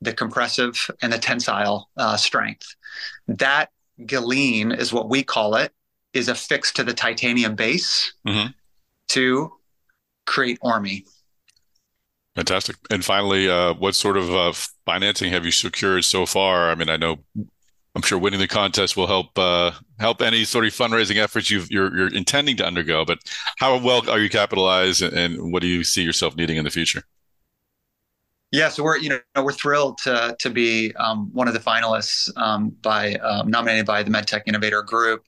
the 0.00 0.12
compressive, 0.12 0.90
and 1.00 1.12
the 1.12 1.18
tensile 1.18 1.88
uh, 1.96 2.16
strength. 2.16 2.74
That 3.26 3.70
Galene 4.06 4.72
is 4.72 4.92
what 4.92 5.08
we 5.08 5.22
call 5.22 5.54
it, 5.56 5.72
is 6.12 6.28
affixed 6.28 6.76
to 6.76 6.84
the 6.84 6.92
titanium 6.92 7.54
base 7.54 8.12
mm-hmm. 8.26 8.50
to 9.08 9.52
create 10.26 10.58
ORMI. 10.62 11.04
Fantastic. 12.34 12.76
And 12.90 13.04
finally, 13.04 13.48
uh, 13.48 13.74
what 13.74 13.94
sort 13.94 14.16
of 14.16 14.34
uh, 14.34 14.52
financing 14.86 15.30
have 15.32 15.44
you 15.44 15.50
secured 15.50 16.04
so 16.04 16.24
far? 16.24 16.70
I 16.70 16.74
mean, 16.74 16.88
I 16.88 16.96
know 16.96 17.18
I'm 17.94 18.02
sure 18.02 18.18
winning 18.18 18.40
the 18.40 18.48
contest 18.48 18.96
will 18.96 19.06
help 19.06 19.38
uh, 19.38 19.72
help 19.98 20.22
any 20.22 20.44
sort 20.44 20.64
of 20.64 20.72
fundraising 20.72 21.16
efforts 21.16 21.50
you 21.50 21.60
are 21.60 21.66
you're, 21.68 21.96
you're 21.96 22.14
intending 22.14 22.56
to 22.56 22.66
undergo. 22.66 23.04
But 23.04 23.18
how 23.58 23.78
well 23.78 24.08
are 24.08 24.18
you 24.18 24.30
capitalized, 24.30 25.02
and, 25.02 25.52
what 25.52 25.60
do 25.60 25.68
you 25.68 25.84
see 25.84 26.02
yourself 26.02 26.34
needing 26.34 26.56
in 26.56 26.64
the 26.64 26.70
future? 26.70 27.02
Yeah, 28.50 28.70
so 28.70 28.82
we're 28.82 28.96
you 28.96 29.10
know 29.10 29.42
we're 29.42 29.52
thrilled 29.52 29.98
to 29.98 30.34
to 30.38 30.48
be 30.48 30.94
um, 30.96 31.30
one 31.34 31.48
of 31.48 31.54
the 31.54 31.60
finalists 31.60 32.34
um, 32.38 32.70
by 32.80 33.16
um, 33.16 33.50
nominated 33.50 33.84
by 33.84 34.02
the 34.02 34.10
MedTech 34.10 34.42
Innovator 34.46 34.82
Group. 34.82 35.26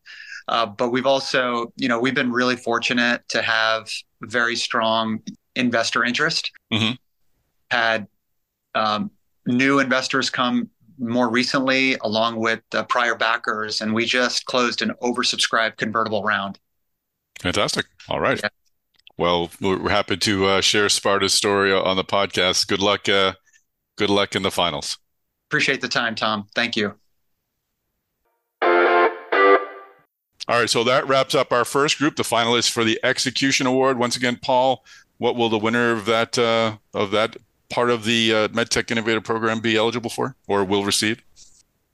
Uh, 0.48 0.66
but 0.66 0.90
we've 0.90 1.06
also 1.06 1.70
you 1.76 1.88
know 1.88 2.00
we've 2.00 2.14
been 2.14 2.32
really 2.32 2.56
fortunate 2.56 3.28
to 3.28 3.42
have 3.42 3.90
very 4.22 4.56
strong 4.56 5.20
investor 5.56 6.04
interest. 6.04 6.52
Mm-hmm. 6.72 6.94
Had 7.70 8.06
um, 8.74 9.10
new 9.46 9.78
investors 9.78 10.30
come 10.30 10.68
more 10.98 11.28
recently, 11.28 11.96
along 12.02 12.36
with 12.36 12.60
the 12.70 12.84
prior 12.84 13.14
backers, 13.14 13.80
and 13.80 13.94
we 13.94 14.04
just 14.04 14.46
closed 14.46 14.82
an 14.82 14.92
oversubscribed 15.02 15.76
convertible 15.76 16.22
round. 16.22 16.58
Fantastic. 17.40 17.86
All 18.08 18.20
right. 18.20 18.40
Yeah. 18.42 18.48
Well, 19.16 19.50
we're 19.60 19.88
happy 19.88 20.16
to 20.16 20.46
uh, 20.46 20.60
share 20.60 20.88
Sparta's 20.88 21.34
story 21.34 21.72
on 21.72 21.96
the 21.96 22.04
podcast. 22.04 22.66
Good 22.66 22.80
luck. 22.80 23.08
Uh, 23.08 23.34
good 23.96 24.10
luck 24.10 24.34
in 24.34 24.42
the 24.42 24.50
finals. 24.50 24.98
Appreciate 25.48 25.80
the 25.80 25.88
time, 25.88 26.14
Tom. 26.14 26.46
Thank 26.54 26.76
you. 26.76 26.94
All 30.46 30.60
right, 30.60 30.68
so 30.68 30.84
that 30.84 31.08
wraps 31.08 31.34
up 31.34 31.52
our 31.52 31.64
first 31.64 31.96
group, 31.96 32.16
the 32.16 32.22
finalists 32.22 32.70
for 32.70 32.84
the 32.84 33.00
Execution 33.02 33.66
Award. 33.66 33.98
Once 33.98 34.14
again, 34.14 34.38
Paul, 34.42 34.84
what 35.18 35.36
will 35.36 35.48
the 35.48 35.58
winner 35.58 35.92
of 35.92 36.06
that 36.06 36.38
uh, 36.38 36.76
of 36.92 37.10
that 37.12 37.36
part 37.70 37.90
of 37.90 38.04
the 38.04 38.34
uh, 38.34 38.48
MedTech 38.48 38.90
Innovator 38.90 39.20
Program 39.20 39.60
be 39.60 39.76
eligible 39.76 40.10
for 40.10 40.36
or 40.46 40.64
will 40.64 40.84
receive? 40.84 41.22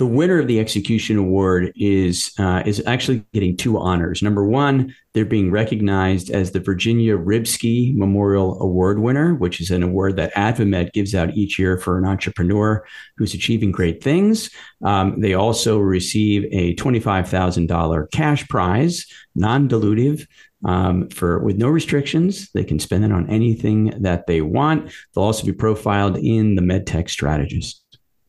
The 0.00 0.06
winner 0.06 0.38
of 0.38 0.46
the 0.46 0.58
Execution 0.58 1.18
Award 1.18 1.74
is 1.76 2.32
uh, 2.38 2.62
is 2.64 2.82
actually 2.86 3.22
getting 3.34 3.54
two 3.54 3.76
honors. 3.76 4.22
Number 4.22 4.46
one, 4.46 4.94
they're 5.12 5.26
being 5.26 5.50
recognized 5.50 6.30
as 6.30 6.52
the 6.52 6.58
Virginia 6.58 7.18
Rybski 7.18 7.94
Memorial 7.94 8.58
Award 8.62 9.00
winner, 9.00 9.34
which 9.34 9.60
is 9.60 9.70
an 9.70 9.82
award 9.82 10.16
that 10.16 10.32
AdvaMed 10.32 10.94
gives 10.94 11.14
out 11.14 11.36
each 11.36 11.58
year 11.58 11.76
for 11.76 11.98
an 11.98 12.06
entrepreneur 12.06 12.82
who's 13.18 13.34
achieving 13.34 13.72
great 13.72 14.02
things. 14.02 14.48
Um, 14.82 15.20
they 15.20 15.34
also 15.34 15.78
receive 15.78 16.46
a 16.50 16.74
twenty-five 16.76 17.28
thousand 17.28 17.66
dollar 17.66 18.08
cash 18.10 18.48
prize, 18.48 19.04
non-dilutive, 19.34 20.26
um, 20.64 21.10
for 21.10 21.44
with 21.44 21.58
no 21.58 21.68
restrictions. 21.68 22.50
They 22.52 22.64
can 22.64 22.78
spend 22.78 23.04
it 23.04 23.12
on 23.12 23.28
anything 23.28 23.92
that 24.00 24.26
they 24.26 24.40
want. 24.40 24.92
They'll 25.14 25.24
also 25.24 25.44
be 25.44 25.52
profiled 25.52 26.16
in 26.16 26.54
the 26.54 26.62
MedTech 26.62 27.10
Strategist. 27.10 27.79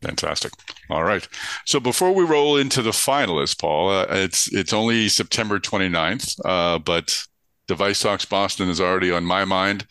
Fantastic. 0.02 0.54
All 0.90 1.04
right. 1.04 1.28
So 1.66 1.80
before 1.80 2.12
we 2.12 2.24
roll 2.24 2.58
into 2.58 2.82
the 2.82 2.92
finalists, 2.92 3.58
Paul, 3.58 3.90
uh, 3.90 4.08
it's 4.10 4.52
it's 4.52 4.74
only 4.74 5.10
September 5.10 5.60
29th, 5.60 6.40
uh, 6.44 6.80
but 6.80 7.24
DeviceTalks 7.72 8.28
Boston 8.28 8.70
is 8.70 8.82
already 8.82 9.12
on 9.12 9.24
my 9.24 9.46
mind. 9.46 9.86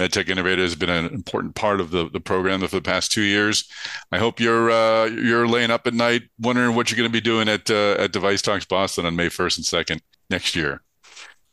MedTech 0.00 0.28
Innovator 0.28 0.62
has 0.62 0.74
been 0.74 0.88
an 0.88 1.06
important 1.06 1.54
part 1.54 1.80
of 1.80 1.90
the, 1.90 2.08
the 2.08 2.20
program 2.20 2.60
for 2.60 2.68
the 2.68 2.80
past 2.80 3.12
two 3.12 3.22
years. 3.22 3.68
I 4.12 4.18
hope 4.18 4.40
you're 4.40 4.70
uh, 4.70 5.06
you're 5.06 5.48
laying 5.48 5.70
up 5.70 5.86
at 5.86 5.94
night 5.94 6.22
wondering 6.38 6.74
what 6.74 6.90
you're 6.90 6.96
going 6.96 7.10
to 7.10 7.12
be 7.12 7.20
doing 7.20 7.48
at 7.48 7.70
uh, 7.70 7.96
at 7.98 8.12
DeviceTalks 8.12 8.68
Boston 8.68 9.04
on 9.04 9.16
May 9.16 9.28
1st 9.28 9.58
and 9.58 9.86
2nd 9.86 10.00
next 10.30 10.56
year. 10.56 10.82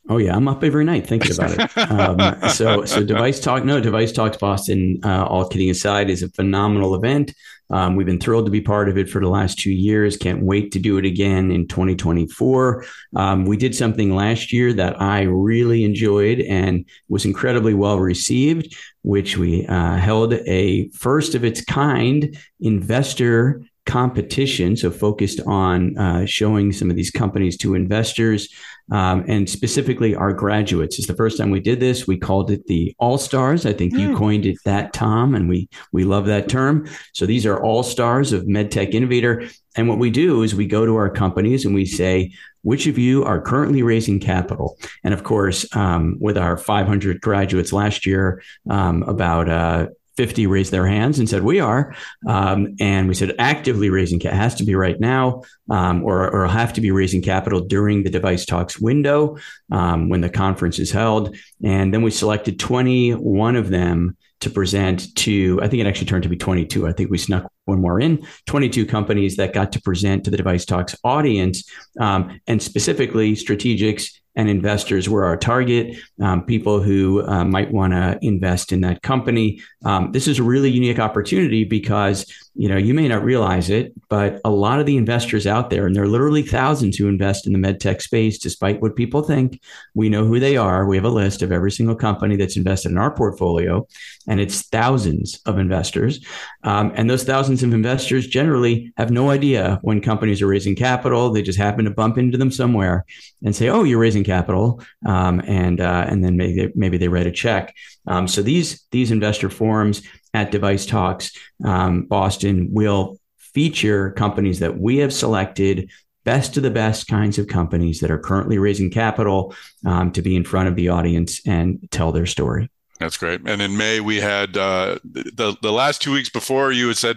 Oh 0.08 0.18
yeah, 0.18 0.36
I'm 0.36 0.48
up 0.48 0.62
every 0.62 0.84
night 0.84 1.06
thinking 1.06 1.34
about 1.34 1.58
it. 1.58 1.70
Um, 1.84 2.50
so 2.50 2.84
so 2.84 3.02
device 3.04 3.40
talk, 3.40 3.64
no 3.64 3.80
device 3.80 4.12
talks 4.12 4.36
Boston. 4.36 5.00
Uh, 5.04 5.24
all 5.24 5.48
kidding 5.48 5.70
aside, 5.70 6.10
is 6.10 6.22
a 6.22 6.28
phenomenal 6.30 6.94
event. 6.94 7.34
Um, 7.70 7.96
we've 7.96 8.06
been 8.06 8.20
thrilled 8.20 8.44
to 8.46 8.50
be 8.50 8.60
part 8.60 8.88
of 8.88 8.98
it 8.98 9.08
for 9.08 9.20
the 9.20 9.28
last 9.28 9.58
two 9.58 9.72
years. 9.72 10.16
Can't 10.16 10.42
wait 10.42 10.72
to 10.72 10.78
do 10.78 10.98
it 10.98 11.04
again 11.04 11.50
in 11.50 11.66
2024. 11.66 12.84
Um, 13.16 13.46
we 13.46 13.56
did 13.56 13.74
something 13.74 14.14
last 14.14 14.52
year 14.52 14.72
that 14.74 15.00
I 15.00 15.22
really 15.22 15.84
enjoyed 15.84 16.40
and 16.40 16.84
was 17.08 17.24
incredibly 17.24 17.74
well 17.74 17.98
received, 17.98 18.76
which 19.02 19.36
we 19.36 19.66
uh, 19.66 19.96
held 19.96 20.34
a 20.34 20.88
first 20.90 21.34
of 21.34 21.44
its 21.44 21.64
kind 21.64 22.36
investor 22.60 23.62
competition. 23.86 24.76
So 24.76 24.90
focused 24.90 25.40
on 25.46 25.98
uh, 25.98 26.26
showing 26.26 26.72
some 26.72 26.90
of 26.90 26.96
these 26.96 27.10
companies 27.10 27.56
to 27.58 27.74
investors 27.74 28.48
um, 28.90 29.24
and 29.28 29.48
specifically 29.48 30.14
our 30.14 30.32
graduates. 30.32 30.98
It's 30.98 31.08
the 31.08 31.14
first 31.14 31.38
time 31.38 31.50
we 31.50 31.60
did 31.60 31.80
this. 31.80 32.06
We 32.06 32.18
called 32.18 32.50
it 32.50 32.66
the 32.66 32.94
All 32.98 33.18
Stars. 33.18 33.66
I 33.66 33.72
think 33.72 33.94
mm. 33.94 34.00
you 34.00 34.08
hmm. 34.08 34.16
coined 34.16 34.46
it 34.46 34.58
that, 34.64 34.92
Tom, 34.92 35.34
and 35.34 35.48
we 35.48 35.68
we 35.92 36.04
love 36.04 36.26
that 36.26 36.48
term. 36.48 36.86
So 37.12 37.26
these 37.26 37.46
are 37.46 37.62
All 37.62 37.82
Stars 37.82 38.32
of 38.32 38.44
MedTech 38.44 38.92
Innovator. 38.92 39.48
And 39.76 39.88
what 39.88 39.98
we 39.98 40.10
do 40.10 40.42
is 40.42 40.54
we 40.54 40.66
go 40.66 40.86
to 40.86 40.96
our 40.96 41.10
companies 41.10 41.64
and 41.64 41.74
we 41.74 41.84
say, 41.84 42.32
which 42.62 42.86
of 42.86 42.96
you 42.96 43.24
are 43.24 43.40
currently 43.40 43.82
raising 43.82 44.20
capital? 44.20 44.78
And 45.02 45.12
of 45.12 45.24
course, 45.24 45.66
um, 45.76 46.16
with 46.20 46.38
our 46.38 46.56
500 46.56 47.20
graduates 47.20 47.72
last 47.72 48.06
year, 48.06 48.42
um, 48.70 49.02
about 49.02 49.48
uh, 49.48 49.88
50 50.16 50.46
raised 50.46 50.72
their 50.72 50.86
hands 50.86 51.18
and 51.18 51.28
said, 51.28 51.42
We 51.42 51.60
are. 51.60 51.94
Um, 52.26 52.76
and 52.80 53.08
we 53.08 53.14
said, 53.14 53.34
actively 53.38 53.90
raising 53.90 54.18
capital 54.18 54.40
has 54.40 54.54
to 54.56 54.64
be 54.64 54.74
right 54.74 54.98
now, 54.98 55.42
um, 55.70 56.04
or, 56.04 56.30
or 56.30 56.46
have 56.46 56.72
to 56.74 56.80
be 56.80 56.90
raising 56.90 57.22
capital 57.22 57.60
during 57.60 58.02
the 58.02 58.10
device 58.10 58.44
talks 58.44 58.80
window 58.80 59.36
um, 59.70 60.08
when 60.08 60.20
the 60.20 60.30
conference 60.30 60.78
is 60.78 60.90
held. 60.90 61.36
And 61.62 61.92
then 61.92 62.02
we 62.02 62.10
selected 62.10 62.58
21 62.58 63.56
of 63.56 63.70
them 63.70 64.16
to 64.40 64.50
present 64.50 65.14
to, 65.16 65.58
I 65.62 65.68
think 65.68 65.80
it 65.80 65.86
actually 65.86 66.06
turned 66.06 66.24
to 66.24 66.28
be 66.28 66.36
22. 66.36 66.86
I 66.86 66.92
think 66.92 67.10
we 67.10 67.18
snuck 67.18 67.50
one 67.64 67.80
more 67.80 67.98
in 67.98 68.26
22 68.46 68.84
companies 68.84 69.36
that 69.36 69.54
got 69.54 69.72
to 69.72 69.80
present 69.80 70.24
to 70.24 70.30
the 70.30 70.36
device 70.36 70.66
talks 70.66 70.94
audience 71.02 71.68
um, 71.98 72.40
and 72.46 72.62
specifically 72.62 73.34
strategics 73.34 74.20
and 74.36 74.48
investors 74.48 75.08
were 75.08 75.24
our 75.24 75.36
target, 75.36 75.96
um, 76.20 76.44
people 76.44 76.80
who 76.80 77.26
uh, 77.26 77.44
might 77.44 77.70
want 77.70 77.92
to 77.92 78.18
invest 78.22 78.72
in 78.72 78.80
that 78.80 79.02
company. 79.02 79.60
Um, 79.84 80.12
this 80.12 80.26
is 80.26 80.38
a 80.38 80.42
really 80.42 80.70
unique 80.70 80.98
opportunity 80.98 81.64
because 81.64 82.26
you 82.54 82.68
know 82.68 82.76
you 82.76 82.94
may 82.94 83.08
not 83.08 83.24
realize 83.24 83.68
it, 83.68 83.92
but 84.08 84.40
a 84.44 84.50
lot 84.50 84.78
of 84.78 84.86
the 84.86 84.96
investors 84.96 85.46
out 85.46 85.70
there, 85.70 85.86
and 85.86 85.94
there 85.94 86.04
are 86.04 86.08
literally 86.08 86.42
thousands 86.42 86.96
who 86.96 87.08
invest 87.08 87.46
in 87.46 87.52
the 87.52 87.58
medtech 87.58 88.00
space, 88.00 88.38
despite 88.38 88.80
what 88.80 88.94
people 88.94 89.22
think. 89.22 89.60
We 89.94 90.08
know 90.08 90.24
who 90.24 90.38
they 90.38 90.56
are. 90.56 90.86
We 90.86 90.96
have 90.96 91.04
a 91.04 91.10
list 91.10 91.42
of 91.42 91.50
every 91.50 91.72
single 91.72 91.96
company 91.96 92.36
that's 92.36 92.56
invested 92.56 92.92
in 92.92 92.98
our 92.98 93.14
portfolio, 93.14 93.86
and 94.28 94.40
it's 94.40 94.62
thousands 94.62 95.40
of 95.46 95.58
investors. 95.58 96.24
Um, 96.62 96.92
and 96.94 97.10
those 97.10 97.24
thousands 97.24 97.62
of 97.62 97.74
investors 97.74 98.26
generally 98.26 98.92
have 98.96 99.10
no 99.10 99.30
idea 99.30 99.80
when 99.82 100.00
companies 100.00 100.40
are 100.40 100.46
raising 100.46 100.76
capital. 100.76 101.30
They 101.30 101.42
just 101.42 101.58
happen 101.58 101.84
to 101.86 101.90
bump 101.90 102.18
into 102.18 102.38
them 102.38 102.52
somewhere 102.52 103.04
and 103.42 103.54
say, 103.54 103.68
"Oh, 103.68 103.82
you're 103.82 103.98
raising 103.98 104.24
capital," 104.24 104.80
um, 105.06 105.42
and 105.46 105.80
uh, 105.80 106.06
and 106.08 106.24
then 106.24 106.36
maybe 106.36 106.72
maybe 106.76 106.98
they 106.98 107.08
write 107.08 107.26
a 107.26 107.32
check. 107.32 107.74
Um, 108.06 108.28
so 108.28 108.42
these 108.42 108.84
these 108.90 109.10
investor 109.10 109.50
forums 109.50 110.02
at 110.34 110.52
DeviceTalks 110.52 111.36
um, 111.64 112.02
Boston 112.02 112.68
will 112.72 113.18
feature 113.38 114.10
companies 114.10 114.58
that 114.58 114.78
we 114.78 114.98
have 114.98 115.12
selected 115.12 115.90
best 116.24 116.56
of 116.56 116.62
the 116.62 116.70
best 116.70 117.06
kinds 117.06 117.38
of 117.38 117.46
companies 117.46 118.00
that 118.00 118.10
are 118.10 118.18
currently 118.18 118.58
raising 118.58 118.90
capital 118.90 119.54
um, 119.86 120.10
to 120.10 120.22
be 120.22 120.34
in 120.34 120.44
front 120.44 120.68
of 120.68 120.74
the 120.74 120.88
audience 120.88 121.46
and 121.46 121.88
tell 121.90 122.12
their 122.12 122.26
story. 122.26 122.68
That's 122.98 123.16
great. 123.16 123.40
And 123.46 123.60
in 123.60 123.76
May, 123.76 124.00
we 124.00 124.20
had 124.20 124.56
uh, 124.56 124.98
the 125.04 125.56
the 125.60 125.72
last 125.72 126.00
two 126.00 126.12
weeks 126.12 126.30
before 126.30 126.72
you 126.72 126.88
had 126.88 126.96
said 126.96 127.16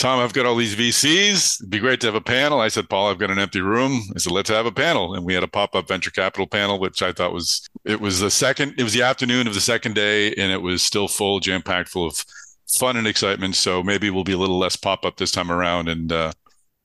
Tom, 0.00 0.18
I've 0.18 0.32
got 0.32 0.46
all 0.46 0.56
these 0.56 0.76
VCs. 0.76 1.60
It'd 1.60 1.68
be 1.68 1.78
great 1.78 2.00
to 2.00 2.06
have 2.06 2.14
a 2.14 2.22
panel. 2.22 2.58
I 2.58 2.68
said, 2.68 2.88
Paul, 2.88 3.10
I've 3.10 3.18
got 3.18 3.30
an 3.30 3.38
empty 3.38 3.60
room. 3.60 4.00
I 4.16 4.18
said, 4.18 4.32
let's 4.32 4.48
have 4.48 4.64
a 4.64 4.72
panel. 4.72 5.14
And 5.14 5.26
we 5.26 5.34
had 5.34 5.42
a 5.42 5.48
pop-up 5.48 5.88
venture 5.88 6.10
capital 6.10 6.46
panel, 6.46 6.80
which 6.80 7.02
I 7.02 7.12
thought 7.12 7.34
was 7.34 7.68
it 7.84 8.00
was 8.00 8.18
the 8.18 8.30
second, 8.30 8.76
it 8.78 8.82
was 8.82 8.94
the 8.94 9.02
afternoon 9.02 9.46
of 9.46 9.52
the 9.52 9.60
second 9.60 9.94
day, 9.94 10.28
and 10.28 10.50
it 10.50 10.62
was 10.62 10.82
still 10.82 11.06
full, 11.06 11.38
jam-packed 11.38 11.90
full 11.90 12.06
of 12.06 12.24
fun 12.66 12.96
and 12.96 13.06
excitement. 13.06 13.56
So 13.56 13.82
maybe 13.82 14.08
we'll 14.08 14.24
be 14.24 14.32
a 14.32 14.38
little 14.38 14.58
less 14.58 14.74
pop-up 14.74 15.18
this 15.18 15.32
time 15.32 15.52
around 15.52 15.88
and 15.90 16.10
uh, 16.10 16.32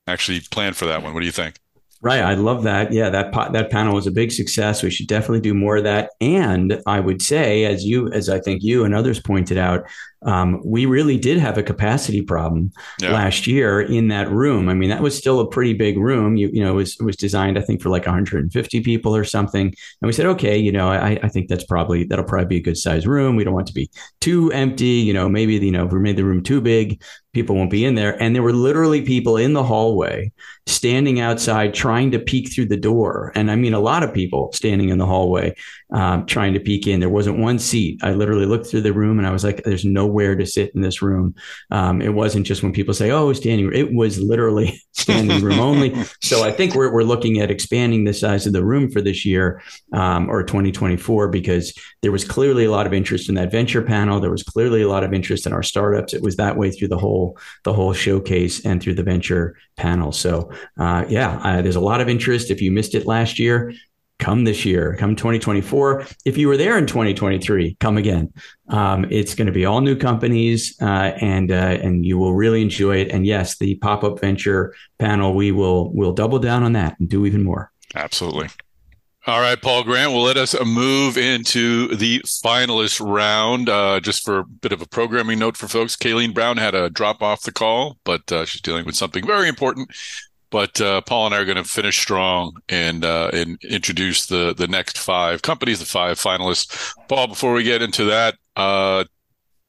actually 0.07 0.41
plan 0.51 0.73
for 0.73 0.85
that 0.85 1.01
one. 1.01 1.13
What 1.13 1.21
do 1.21 1.25
you 1.25 1.31
think? 1.31 1.55
Right, 2.01 2.21
I 2.21 2.33
love 2.33 2.63
that. 2.63 2.91
Yeah, 2.91 3.09
that 3.09 3.31
that 3.53 3.71
panel 3.71 3.95
was 3.95 4.05
a 4.05 4.11
big 4.11 4.31
success. 4.31 4.83
We 4.83 4.91
should 4.91 5.07
definitely 5.07 5.39
do 5.39 5.53
more 5.53 5.77
of 5.77 5.85
that. 5.85 6.11
And 6.19 6.81
I 6.85 6.99
would 6.99 7.21
say, 7.21 7.63
as 7.63 7.85
you, 7.85 8.11
as 8.11 8.29
I 8.29 8.39
think 8.39 8.61
you 8.61 8.83
and 8.83 8.93
others 8.93 9.19
pointed 9.19 9.57
out, 9.57 9.85
um, 10.25 10.59
we 10.65 10.85
really 10.85 11.17
did 11.17 11.37
have 11.37 11.57
a 11.57 11.63
capacity 11.63 12.21
problem 12.21 12.71
yeah. 12.99 13.13
last 13.13 13.45
year 13.45 13.79
in 13.79 14.07
that 14.07 14.29
room. 14.29 14.69
I 14.69 14.73
mean, 14.73 14.89
that 14.89 15.01
was 15.01 15.15
still 15.15 15.39
a 15.39 15.47
pretty 15.47 15.73
big 15.73 15.97
room. 15.97 16.35
You, 16.35 16.49
you 16.51 16.63
know, 16.63 16.71
it 16.71 16.75
was, 16.75 16.97
it 16.99 17.03
was 17.03 17.15
designed, 17.15 17.57
I 17.57 17.61
think, 17.61 17.81
for 17.81 17.89
like 17.89 18.05
150 18.05 18.81
people 18.81 19.15
or 19.15 19.23
something. 19.23 19.67
And 19.67 20.07
we 20.07 20.11
said, 20.13 20.25
okay, 20.25 20.57
you 20.57 20.71
know, 20.71 20.89
I, 20.89 21.19
I 21.21 21.29
think 21.29 21.47
that's 21.47 21.63
probably, 21.63 22.05
that'll 22.05 22.25
probably 22.25 22.47
be 22.47 22.57
a 22.57 22.63
good 22.63 22.77
size 22.77 23.05
room. 23.05 23.35
We 23.35 23.43
don't 23.43 23.53
want 23.53 23.67
to 23.67 23.73
be 23.73 23.89
too 24.19 24.51
empty. 24.51 24.85
You 24.85 25.13
know, 25.13 25.29
maybe, 25.29 25.53
you 25.55 25.71
know, 25.71 25.85
if 25.85 25.91
we 25.91 25.99
made 25.99 26.17
the 26.17 26.25
room 26.25 26.41
too 26.41 26.59
big, 26.59 27.01
people 27.35 27.55
won't 27.55 27.69
be 27.69 27.85
in 27.85 27.95
there. 27.95 28.19
And 28.21 28.33
there 28.33 28.41
were 28.41 28.53
literally 28.53 29.01
people 29.01 29.37
in 29.37 29.53
the 29.53 29.63
hallway 29.63 30.31
standing 30.65 31.19
outside 31.19 31.73
trying 31.73 32.11
to 32.11 32.19
peek 32.19 32.51
through 32.51 32.67
the 32.67 32.77
door. 32.77 33.31
And 33.35 33.51
I 33.51 33.55
mean, 33.55 33.73
a 33.73 33.79
lot 33.79 34.03
of 34.03 34.13
people 34.13 34.51
standing 34.53 34.89
in 34.89 34.97
the 34.97 35.05
hallway 35.05 35.53
um, 35.95 36.25
trying 36.25 36.53
to 36.53 36.59
peek 36.59 36.87
in. 36.87 36.99
There 36.99 37.07
wasn't 37.07 37.39
one 37.39 37.57
seat. 37.57 38.01
I 38.03 38.11
literally 38.11 38.45
looked 38.45 38.67
through 38.67 38.81
the 38.81 38.91
room 38.91 39.17
and 39.17 39.25
I 39.25 39.31
was 39.31 39.45
like, 39.45 39.63
there's 39.63 39.85
nowhere 39.85 40.35
to 40.35 40.45
sit 40.45 40.75
in 40.75 40.81
this 40.81 41.01
room. 41.01 41.35
Um, 41.71 42.01
it 42.01 42.13
wasn't 42.13 42.45
just 42.45 42.63
when 42.63 42.73
people 42.73 42.93
say, 42.93 43.11
oh, 43.11 43.31
standing, 43.31 43.67
room. 43.67 43.75
it 43.75 43.93
was 43.93 44.19
literally 44.19 44.81
standing 44.91 45.41
room 45.41 45.59
only. 45.59 45.95
So 46.21 46.43
I 46.43 46.51
think 46.51 46.73
we're, 46.73 46.91
we're 46.91 47.03
looking 47.03 47.39
at 47.39 47.51
expanding 47.51 48.03
the 48.03 48.13
size 48.13 48.47
of 48.47 48.53
the 48.53 48.65
room 48.65 48.89
for 48.89 48.99
this 48.99 49.25
year 49.25 49.61
um, 49.93 50.27
or 50.29 50.43
2024 50.43 51.27
because 51.27 51.73
there 52.01 52.11
was 52.11 52.25
clearly 52.25 52.65
a 52.65 52.71
lot 52.71 52.87
of 52.87 52.93
interest 52.93 53.29
in 53.29 53.35
that 53.35 53.51
venture 53.51 53.81
panel. 53.81 54.19
There 54.19 54.31
was 54.31 54.41
clearly 54.41 54.81
a 54.81 54.87
lot 54.87 55.03
of 55.03 55.13
interest 55.13 55.45
in 55.45 55.53
our 55.53 55.61
startups. 55.61 56.13
It 56.13 56.23
was 56.23 56.37
that 56.37 56.57
way 56.57 56.71
through 56.71 56.87
the 56.87 56.97
whole 56.97 57.37
the 57.63 57.73
whole 57.73 57.93
showcase 57.93 58.65
and 58.65 58.81
through 58.81 58.95
the 58.95 59.03
venture 59.03 59.55
panel. 59.77 60.11
So 60.11 60.51
uh, 60.79 61.05
yeah, 61.09 61.39
uh, 61.43 61.61
there's 61.61 61.75
a 61.75 61.81
lot 61.81 62.01
of 62.01 62.09
interest. 62.09 62.49
If 62.49 62.61
you 62.61 62.71
missed 62.71 62.95
it 62.95 63.05
last 63.05 63.37
year, 63.37 63.71
come 64.19 64.43
this 64.43 64.65
year, 64.65 64.95
come 64.97 65.15
2024. 65.15 66.05
If 66.25 66.37
you 66.37 66.47
were 66.47 66.57
there 66.57 66.77
in 66.77 66.87
2023, 66.87 67.77
come 67.79 67.97
again. 67.97 68.33
Um, 68.69 69.05
it's 69.09 69.35
going 69.35 69.47
to 69.47 69.53
be 69.53 69.65
all 69.65 69.81
new 69.81 69.95
companies, 69.95 70.75
uh, 70.81 71.13
and 71.21 71.51
uh, 71.51 71.77
and 71.81 72.05
you 72.05 72.17
will 72.17 72.33
really 72.33 72.61
enjoy 72.61 72.97
it. 72.97 73.09
And 73.09 73.25
yes, 73.25 73.57
the 73.57 73.75
pop 73.75 74.03
up 74.03 74.19
venture 74.19 74.73
panel, 74.97 75.33
we 75.33 75.51
will 75.51 75.93
will 75.93 76.13
double 76.13 76.39
down 76.39 76.63
on 76.63 76.73
that 76.73 76.99
and 76.99 77.09
do 77.09 77.25
even 77.25 77.43
more. 77.43 77.71
Absolutely. 77.93 78.49
All 79.27 79.39
right, 79.39 79.59
Paul 79.59 79.83
Grand. 79.83 80.13
Well, 80.13 80.21
let 80.21 80.37
us 80.37 80.55
move 80.63 81.17
into 81.17 81.95
the 81.95 82.19
finalist 82.19 83.03
round. 83.03 83.69
Uh, 83.69 83.99
just 83.99 84.23
for 84.23 84.39
a 84.39 84.43
bit 84.43 84.71
of 84.71 84.83
a 84.83 84.87
programming 84.87 85.39
note 85.39 85.57
for 85.57 85.67
folks, 85.67 85.95
Kayleen 85.95 86.31
Brown 86.31 86.57
had 86.57 86.71
to 86.71 86.91
drop 86.91 87.23
off 87.23 87.41
the 87.41 87.51
call, 87.51 87.97
but 88.03 88.31
uh, 88.31 88.45
she's 88.45 88.61
dealing 88.61 88.85
with 88.85 88.95
something 88.95 89.25
very 89.25 89.47
important. 89.47 89.89
But 90.55 90.79
uh, 90.79 91.01
Paul 91.01 91.25
and 91.25 91.35
I 91.35 91.39
are 91.39 91.43
going 91.43 91.57
to 91.57 91.65
finish 91.65 91.99
strong 91.99 92.55
and 92.69 93.03
uh, 93.03 93.29
and 93.33 93.61
introduce 93.61 94.27
the 94.27 94.53
the 94.53 94.69
next 94.69 94.97
five 94.97 95.41
companies, 95.41 95.79
the 95.79 95.85
five 95.85 96.17
finalists. 96.17 96.93
Paul, 97.09 97.27
before 97.27 97.51
we 97.51 97.63
get 97.63 97.81
into 97.81 98.05
that, 98.05 98.35
uh, 98.55 99.03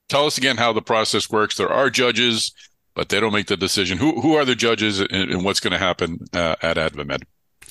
tell 0.09 0.27
us 0.27 0.39
again 0.39 0.59
how 0.59 0.73
the 0.73 0.81
process 0.81 1.29
works. 1.29 1.57
There 1.57 1.73
are 1.73 1.91
judges, 1.91 2.53
but 2.95 3.09
they 3.09 3.19
don't 3.19 3.33
make 3.33 3.49
the 3.49 3.57
decision. 3.57 3.99
Who 3.99 4.21
who 4.21 4.37
are 4.37 4.45
the 4.45 4.55
judges, 4.55 5.01
and, 5.01 5.11
and 5.11 5.45
what's 5.45 5.59
going 5.59 5.73
to 5.73 5.79
happen 5.79 6.21
uh, 6.33 6.55
at 6.63 6.77
AdvaMed? 6.77 7.25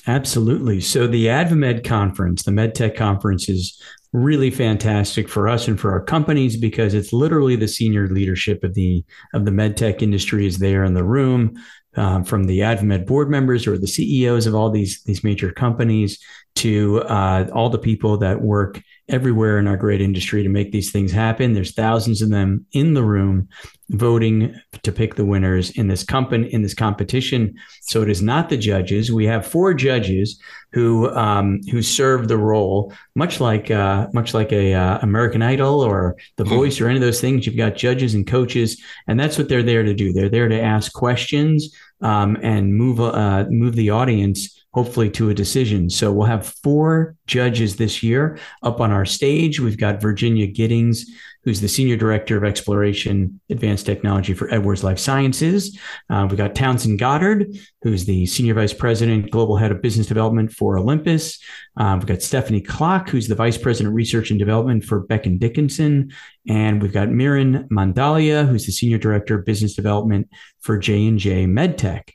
Absolutely. 0.06 0.82
So 0.82 1.06
the 1.06 1.28
AdvaMed 1.28 1.86
conference, 1.86 2.42
the 2.42 2.50
MedTech 2.50 2.98
conference 2.98 3.48
is 3.48 3.82
really 4.12 4.50
fantastic 4.50 5.26
for 5.28 5.48
us 5.48 5.68
and 5.68 5.80
for 5.80 5.90
our 5.90 6.02
companies 6.02 6.56
because 6.56 6.92
it's 6.92 7.14
literally 7.14 7.56
the 7.56 7.68
senior 7.68 8.08
leadership 8.08 8.62
of 8.62 8.74
the 8.74 9.04
of 9.34 9.44
the 9.44 9.50
medtech 9.50 10.00
industry 10.00 10.46
is 10.46 10.58
there 10.58 10.84
in 10.84 10.94
the 10.94 11.04
room 11.04 11.54
um, 11.96 12.24
from 12.24 12.44
the 12.44 12.60
AdvaMed 12.60 13.06
board 13.06 13.30
members 13.30 13.66
or 13.66 13.78
the 13.78 13.86
CEOs 13.86 14.46
of 14.46 14.54
all 14.54 14.70
these 14.70 15.02
these 15.04 15.24
major 15.24 15.50
companies 15.50 16.18
to 16.56 17.02
uh, 17.02 17.48
all 17.52 17.68
the 17.68 17.78
people 17.78 18.16
that 18.16 18.40
work 18.40 18.80
everywhere 19.08 19.58
in 19.58 19.68
our 19.68 19.76
great 19.76 20.00
industry 20.00 20.42
to 20.42 20.48
make 20.48 20.72
these 20.72 20.90
things 20.90 21.12
happen. 21.12 21.52
There's 21.52 21.74
thousands 21.74 22.22
of 22.22 22.30
them 22.30 22.66
in 22.72 22.94
the 22.94 23.04
room 23.04 23.48
voting 23.90 24.52
to 24.82 24.90
pick 24.90 25.14
the 25.14 25.24
winners 25.24 25.70
in 25.70 25.86
this 25.86 26.02
company 26.02 26.52
in 26.52 26.62
this 26.62 26.74
competition. 26.74 27.54
So 27.82 28.02
it 28.02 28.10
is 28.10 28.20
not 28.20 28.48
the 28.48 28.56
judges. 28.56 29.12
We 29.12 29.26
have 29.26 29.46
four 29.46 29.74
judges 29.74 30.40
who 30.72 31.10
um, 31.14 31.60
who 31.70 31.82
serve 31.82 32.26
the 32.26 32.38
role, 32.38 32.92
much 33.14 33.38
like 33.40 33.70
uh, 33.70 34.08
much 34.12 34.34
like 34.34 34.50
a 34.50 34.74
uh, 34.74 34.98
American 35.02 35.42
Idol 35.42 35.80
or 35.80 36.16
The 36.36 36.44
hmm. 36.44 36.50
Voice 36.50 36.80
or 36.80 36.88
any 36.88 36.96
of 36.96 37.02
those 37.02 37.20
things. 37.20 37.46
You've 37.46 37.56
got 37.56 37.76
judges 37.76 38.14
and 38.14 38.26
coaches, 38.26 38.82
and 39.06 39.20
that's 39.20 39.38
what 39.38 39.48
they're 39.48 39.62
there 39.62 39.84
to 39.84 39.94
do. 39.94 40.12
They're 40.12 40.28
there 40.28 40.48
to 40.48 40.60
ask 40.60 40.92
questions 40.92 41.74
um, 42.00 42.36
and 42.42 42.74
move 42.74 43.00
uh, 43.00 43.46
move 43.48 43.74
the 43.74 43.90
audience 43.90 44.64
hopefully 44.72 45.08
to 45.08 45.30
a 45.30 45.34
decision. 45.34 45.88
So 45.88 46.12
we'll 46.12 46.26
have 46.26 46.54
four 46.62 47.16
judges 47.26 47.76
this 47.76 48.02
year 48.02 48.38
up 48.62 48.78
on 48.78 48.92
our 48.92 49.06
stage. 49.06 49.58
We've 49.58 49.78
got 49.78 50.02
Virginia 50.02 50.46
Giddings, 50.46 51.06
who's 51.46 51.60
the 51.60 51.68
Senior 51.68 51.96
Director 51.96 52.36
of 52.36 52.42
Exploration 52.42 53.40
Advanced 53.48 53.86
Technology 53.86 54.34
for 54.34 54.52
Edwards 54.52 54.82
Lifesciences. 54.82 55.78
Uh, 56.10 56.26
we've 56.28 56.36
got 56.36 56.56
Townsend 56.56 56.98
Goddard, 56.98 57.56
who's 57.82 58.04
the 58.04 58.26
Senior 58.26 58.54
Vice 58.54 58.74
President, 58.74 59.30
Global 59.30 59.56
Head 59.56 59.70
of 59.70 59.80
Business 59.80 60.08
Development 60.08 60.52
for 60.52 60.76
Olympus. 60.76 61.38
Uh, 61.76 61.94
we've 61.96 62.08
got 62.08 62.20
Stephanie 62.20 62.60
Klock, 62.60 63.08
who's 63.08 63.28
the 63.28 63.36
Vice 63.36 63.56
President, 63.56 63.94
Research 63.94 64.30
and 64.30 64.40
Development 64.40 64.82
for 64.84 65.06
Becton 65.06 65.38
Dickinson. 65.38 66.10
And 66.48 66.82
we've 66.82 66.92
got 66.92 67.10
Miran 67.10 67.68
Mandalia, 67.70 68.44
who's 68.44 68.66
the 68.66 68.72
Senior 68.72 68.98
Director 68.98 69.38
of 69.38 69.46
Business 69.46 69.74
Development 69.74 70.28
for 70.62 70.76
J&J 70.76 71.46
MedTech. 71.46 72.10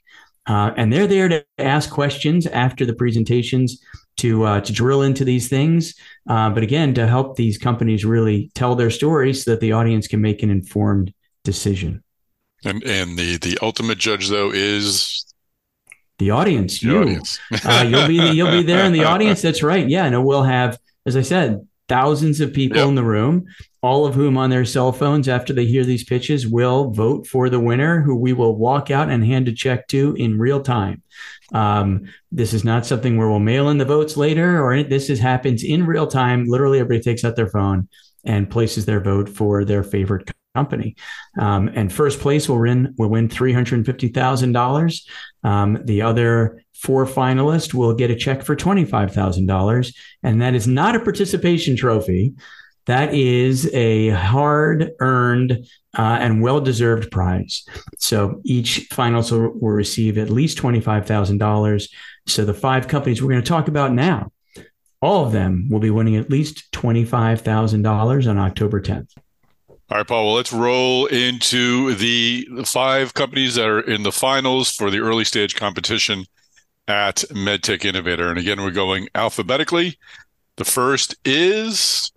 Uh, 0.46 0.72
and 0.76 0.92
they're 0.92 1.08
there 1.08 1.30
to 1.30 1.46
ask 1.58 1.90
questions 1.90 2.48
after 2.48 2.86
the 2.86 2.96
presentations 2.96 3.82
to 4.22 4.44
uh, 4.44 4.62
to 4.62 4.74
drill 4.74 5.02
into 5.02 5.26
these 5.26 5.50
things. 5.50 5.96
Uh, 6.28 6.50
but 6.50 6.64
again, 6.64 6.94
to 6.94 7.08
help 7.08 7.36
these 7.36 7.58
companies 7.58 8.06
really 8.06 8.52
tell 8.56 8.76
their 8.76 8.90
stories 8.90 9.44
so 9.44 9.52
that 9.52 9.60
the 9.60 9.74
audience 9.74 10.08
can 10.08 10.22
make 10.22 10.44
an 10.44 10.50
informed 10.50 11.14
decision. 11.44 12.04
And 12.64 12.84
and 12.84 13.18
the 13.18 13.38
the 13.38 13.58
ultimate 13.62 13.98
judge 13.98 14.30
though 14.30 14.52
is 14.52 15.26
the 16.20 16.32
audience. 16.32 16.80
The 16.80 16.88
you 16.88 17.02
audience. 17.02 17.40
uh, 17.66 17.86
you'll 17.88 18.08
be 18.08 18.32
you'll 18.36 18.52
be 18.52 18.64
there 18.64 18.86
in 18.86 18.94
the 18.94 19.06
audience. 19.06 19.42
That's 19.48 19.64
right. 19.64 19.88
Yeah. 19.88 20.06
and 20.06 20.24
we'll 20.24 20.44
have, 20.44 20.80
as 21.06 21.18
I 21.18 21.24
said, 21.24 21.68
thousands 21.88 22.40
of 22.42 22.54
people 22.54 22.78
yep. 22.78 22.88
in 22.88 22.96
the 22.96 23.04
room 23.04 23.48
all 23.82 24.06
of 24.06 24.14
whom 24.14 24.38
on 24.38 24.50
their 24.50 24.66
cell 24.66 24.92
phones 24.92 25.28
after 25.28 25.54
they 25.54 25.66
hear 25.66 25.84
these 25.84 26.04
pitches 26.04 26.48
will 26.48 26.92
vote 26.92 27.26
for 27.26 27.50
the 27.50 27.60
winner 27.60 28.02
who 28.02 28.16
we 28.16 28.32
will 28.32 28.56
walk 28.56 28.92
out 28.92 29.10
and 29.10 29.26
hand 29.26 29.48
a 29.48 29.54
check 29.54 29.88
to 29.88 30.16
in 30.16 30.38
real 30.38 30.62
time. 30.62 31.02
Um, 31.52 32.08
this 32.32 32.54
is 32.54 32.64
not 32.64 32.86
something 32.86 33.18
where 33.18 33.30
we'll 33.30 33.40
mail 33.40 33.70
in 33.70 33.78
the 33.78 33.86
votes 33.86 34.16
later 34.16 34.64
or 34.64 34.84
this 34.84 35.10
is 35.10 35.20
happens 35.20 35.64
in 35.64 35.86
real 35.86 36.08
time. 36.08 36.46
Literally 36.46 36.80
everybody 36.80 37.04
takes 37.04 37.26
out 37.26 37.36
their 37.36 37.50
phone 37.50 37.90
and 38.24 38.50
places 38.50 38.86
their 38.86 39.02
vote 39.02 39.28
for 39.28 39.66
their 39.66 39.84
favorite 39.84 40.32
company. 40.54 40.96
Um, 41.40 41.70
and 41.74 41.92
first 41.92 42.20
place 42.20 42.48
will 42.48 42.60
win 42.60 42.94
will 42.98 43.10
win 43.10 43.30
$350000 43.30 45.02
um, 45.44 45.80
the 45.86 46.02
other 46.02 46.62
four 46.74 47.06
finalists 47.06 47.74
will 47.74 47.94
get 47.94 48.12
a 48.12 48.16
check 48.16 48.44
for 48.44 48.56
$25000 48.56 49.96
and 50.24 50.42
that 50.42 50.54
is 50.54 50.68
not 50.68 50.96
a 50.96 51.00
participation 51.00 51.76
trophy 51.76 52.34
that 52.86 53.14
is 53.14 53.72
a 53.74 54.10
hard 54.10 54.92
earned 55.00 55.68
uh, 55.98 56.18
and 56.20 56.42
well 56.42 56.62
deserved 56.62 57.12
prize. 57.12 57.66
So 57.98 58.42
each 58.44 58.88
finalist 58.92 59.32
will, 59.32 59.52
will 59.60 59.72
receive 59.72 60.18
at 60.18 60.30
least 60.30 60.58
$25,000. 60.58 61.90
So 62.28 62.46
the 62.46 62.54
five 62.54 62.88
companies 62.88 63.22
we're 63.22 63.32
going 63.32 63.44
to 63.44 63.48
talk 63.48 63.68
about 63.68 63.94
now, 63.94 64.32
all 65.02 65.26
of 65.26 65.32
them 65.32 65.68
will 65.70 65.80
be 65.80 65.90
winning 65.90 66.16
at 66.16 66.30
least 66.30 66.72
$25,000 66.72 68.30
on 68.30 68.38
October 68.38 68.82
10th. 68.82 69.10
All 69.70 69.98
right, 69.98 70.08
Paul. 70.08 70.28
Well, 70.28 70.36
let's 70.36 70.54
roll 70.54 71.08
into 71.08 71.94
the 71.96 72.48
five 72.66 73.14
companies 73.14 73.56
that 73.56 73.68
are 73.68 73.82
in 73.82 74.04
the 74.04 74.12
finals 74.12 74.72
for 74.72 74.90
the 74.90 75.00
early 75.00 75.26
stage 75.26 75.56
competition 75.56 76.26
at 76.88 77.18
MedTech 77.30 77.84
Innovator. 77.84 78.30
And 78.30 78.40
again, 78.40 78.62
we're 78.62 78.72
going 78.72 79.10
alphabetically. 79.16 79.98
The 80.56 80.64
first 80.64 81.16
is 81.26 82.12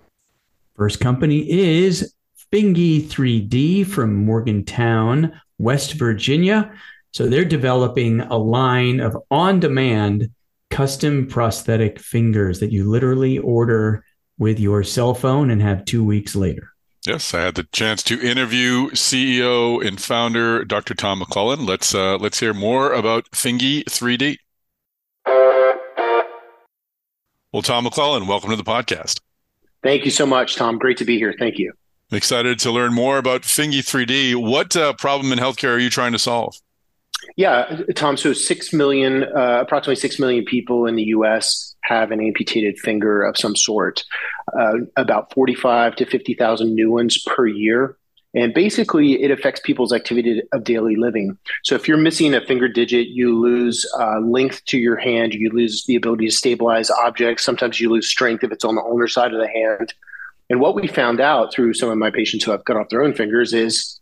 First 0.76 0.98
company 0.98 1.48
is 1.48 2.12
Fingy 2.50 3.00
3D 3.00 3.86
from 3.86 4.24
Morgantown, 4.24 5.40
West 5.56 5.92
Virginia. 5.92 6.74
So 7.12 7.28
they're 7.28 7.44
developing 7.44 8.22
a 8.22 8.36
line 8.36 8.98
of 8.98 9.16
on 9.30 9.60
demand 9.60 10.30
custom 10.70 11.28
prosthetic 11.28 12.00
fingers 12.00 12.58
that 12.58 12.72
you 12.72 12.90
literally 12.90 13.38
order 13.38 14.04
with 14.36 14.58
your 14.58 14.82
cell 14.82 15.14
phone 15.14 15.48
and 15.48 15.62
have 15.62 15.84
two 15.84 16.02
weeks 16.02 16.34
later. 16.34 16.70
Yes, 17.06 17.32
I 17.34 17.42
had 17.42 17.54
the 17.54 17.68
chance 17.70 18.02
to 18.04 18.20
interview 18.20 18.90
CEO 18.90 19.86
and 19.86 20.00
founder 20.00 20.64
Dr. 20.64 20.94
Tom 20.94 21.20
McClellan. 21.20 21.66
Let's 21.66 21.94
uh, 21.94 22.16
let's 22.16 22.40
hear 22.40 22.52
more 22.52 22.92
about 22.92 23.28
Fingy 23.32 23.84
3D. 23.84 24.38
Well, 27.52 27.62
Tom 27.62 27.84
McClellan, 27.84 28.26
welcome 28.26 28.50
to 28.50 28.56
the 28.56 28.64
podcast. 28.64 29.20
Thank 29.84 30.06
you 30.06 30.10
so 30.10 30.24
much, 30.24 30.56
Tom. 30.56 30.78
Great 30.78 30.96
to 30.96 31.04
be 31.04 31.18
here. 31.18 31.34
Thank 31.38 31.58
you. 31.58 31.72
Excited 32.10 32.58
to 32.60 32.70
learn 32.70 32.94
more 32.94 33.18
about 33.18 33.44
Fingy 33.44 33.82
3D. 33.82 34.34
What 34.34 34.74
uh, 34.76 34.94
problem 34.94 35.30
in 35.32 35.38
healthcare 35.38 35.74
are 35.74 35.78
you 35.78 35.90
trying 35.90 36.12
to 36.12 36.18
solve? 36.18 36.56
Yeah, 37.36 37.80
Tom. 37.94 38.16
So 38.16 38.32
six 38.32 38.72
million, 38.72 39.24
uh, 39.24 39.60
approximately 39.60 39.96
six 39.96 40.18
million 40.18 40.44
people 40.44 40.86
in 40.86 40.96
the 40.96 41.02
U.S. 41.04 41.74
have 41.82 42.10
an 42.10 42.20
amputated 42.20 42.78
finger 42.78 43.22
of 43.22 43.36
some 43.36 43.56
sort. 43.56 44.04
Uh, 44.58 44.80
about 44.96 45.32
forty-five 45.32 45.96
to 45.96 46.06
fifty 46.06 46.34
thousand 46.34 46.74
new 46.74 46.90
ones 46.90 47.22
per 47.26 47.46
year. 47.46 47.96
And 48.34 48.52
basically, 48.52 49.22
it 49.22 49.30
affects 49.30 49.60
people's 49.60 49.92
activity 49.92 50.42
of 50.52 50.64
daily 50.64 50.96
living. 50.96 51.38
So, 51.62 51.74
if 51.76 51.86
you're 51.86 51.96
missing 51.96 52.34
a 52.34 52.44
finger 52.44 52.68
digit, 52.68 53.08
you 53.08 53.38
lose 53.38 53.86
uh, 53.98 54.20
length 54.20 54.64
to 54.66 54.78
your 54.78 54.96
hand, 54.96 55.34
you 55.34 55.50
lose 55.50 55.84
the 55.86 55.96
ability 55.96 56.26
to 56.26 56.32
stabilize 56.32 56.90
objects. 56.90 57.44
Sometimes 57.44 57.80
you 57.80 57.90
lose 57.90 58.08
strength 58.08 58.42
if 58.42 58.50
it's 58.50 58.64
on 58.64 58.74
the 58.74 58.82
older 58.82 59.06
side 59.06 59.32
of 59.32 59.40
the 59.40 59.48
hand. 59.48 59.94
And 60.50 60.60
what 60.60 60.74
we 60.74 60.86
found 60.88 61.20
out 61.20 61.52
through 61.52 61.74
some 61.74 61.88
of 61.88 61.96
my 61.96 62.10
patients 62.10 62.44
who 62.44 62.50
have 62.50 62.64
cut 62.64 62.76
off 62.76 62.88
their 62.88 63.02
own 63.02 63.14
fingers 63.14 63.52
is 63.52 64.00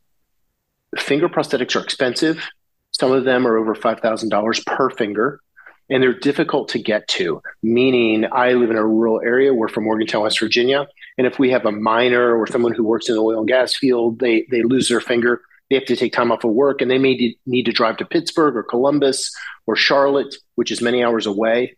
finger 0.98 1.28
prosthetics 1.28 1.76
are 1.76 1.82
expensive. 1.82 2.48
Some 2.90 3.12
of 3.12 3.24
them 3.24 3.46
are 3.46 3.56
over 3.56 3.74
$5,000 3.74 4.66
per 4.66 4.90
finger 4.90 5.40
and 5.88 6.02
they're 6.02 6.18
difficult 6.18 6.68
to 6.70 6.78
get 6.78 7.06
to. 7.08 7.42
Meaning, 7.62 8.26
I 8.30 8.52
live 8.52 8.70
in 8.70 8.76
a 8.76 8.86
rural 8.86 9.20
area. 9.20 9.52
We're 9.52 9.68
from 9.68 9.84
Morgantown, 9.84 10.22
West 10.22 10.40
Virginia. 10.40 10.86
And 11.18 11.26
if 11.26 11.38
we 11.38 11.50
have 11.50 11.66
a 11.66 11.72
miner 11.72 12.36
or 12.36 12.46
someone 12.46 12.74
who 12.74 12.84
works 12.84 13.08
in 13.08 13.14
the 13.14 13.22
oil 13.22 13.40
and 13.40 13.48
gas 13.48 13.74
field, 13.74 14.18
they, 14.18 14.46
they 14.50 14.62
lose 14.62 14.88
their 14.88 15.00
finger. 15.00 15.42
They 15.68 15.76
have 15.76 15.84
to 15.86 15.96
take 15.96 16.12
time 16.12 16.32
off 16.32 16.44
of 16.44 16.52
work 16.52 16.80
and 16.80 16.90
they 16.90 16.98
may 16.98 17.36
need 17.46 17.64
to 17.64 17.72
drive 17.72 17.96
to 17.98 18.04
Pittsburgh 18.04 18.56
or 18.56 18.62
Columbus 18.62 19.34
or 19.66 19.76
Charlotte, 19.76 20.34
which 20.54 20.70
is 20.70 20.80
many 20.80 21.02
hours 21.02 21.26
away. 21.26 21.76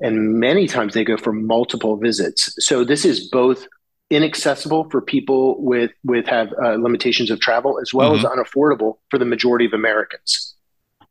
And 0.00 0.38
many 0.38 0.66
times 0.66 0.94
they 0.94 1.04
go 1.04 1.16
for 1.16 1.32
multiple 1.32 1.96
visits. 1.96 2.54
So 2.58 2.84
this 2.84 3.04
is 3.04 3.28
both 3.28 3.66
inaccessible 4.10 4.88
for 4.90 5.00
people 5.00 5.60
with 5.62 5.90
with 6.04 6.26
have 6.26 6.52
uh, 6.62 6.74
limitations 6.74 7.30
of 7.30 7.40
travel 7.40 7.80
as 7.80 7.92
well 7.92 8.14
mm-hmm. 8.14 8.24
as 8.24 8.32
unaffordable 8.32 8.98
for 9.10 9.18
the 9.18 9.24
majority 9.24 9.66
of 9.66 9.72
Americans. 9.72 10.55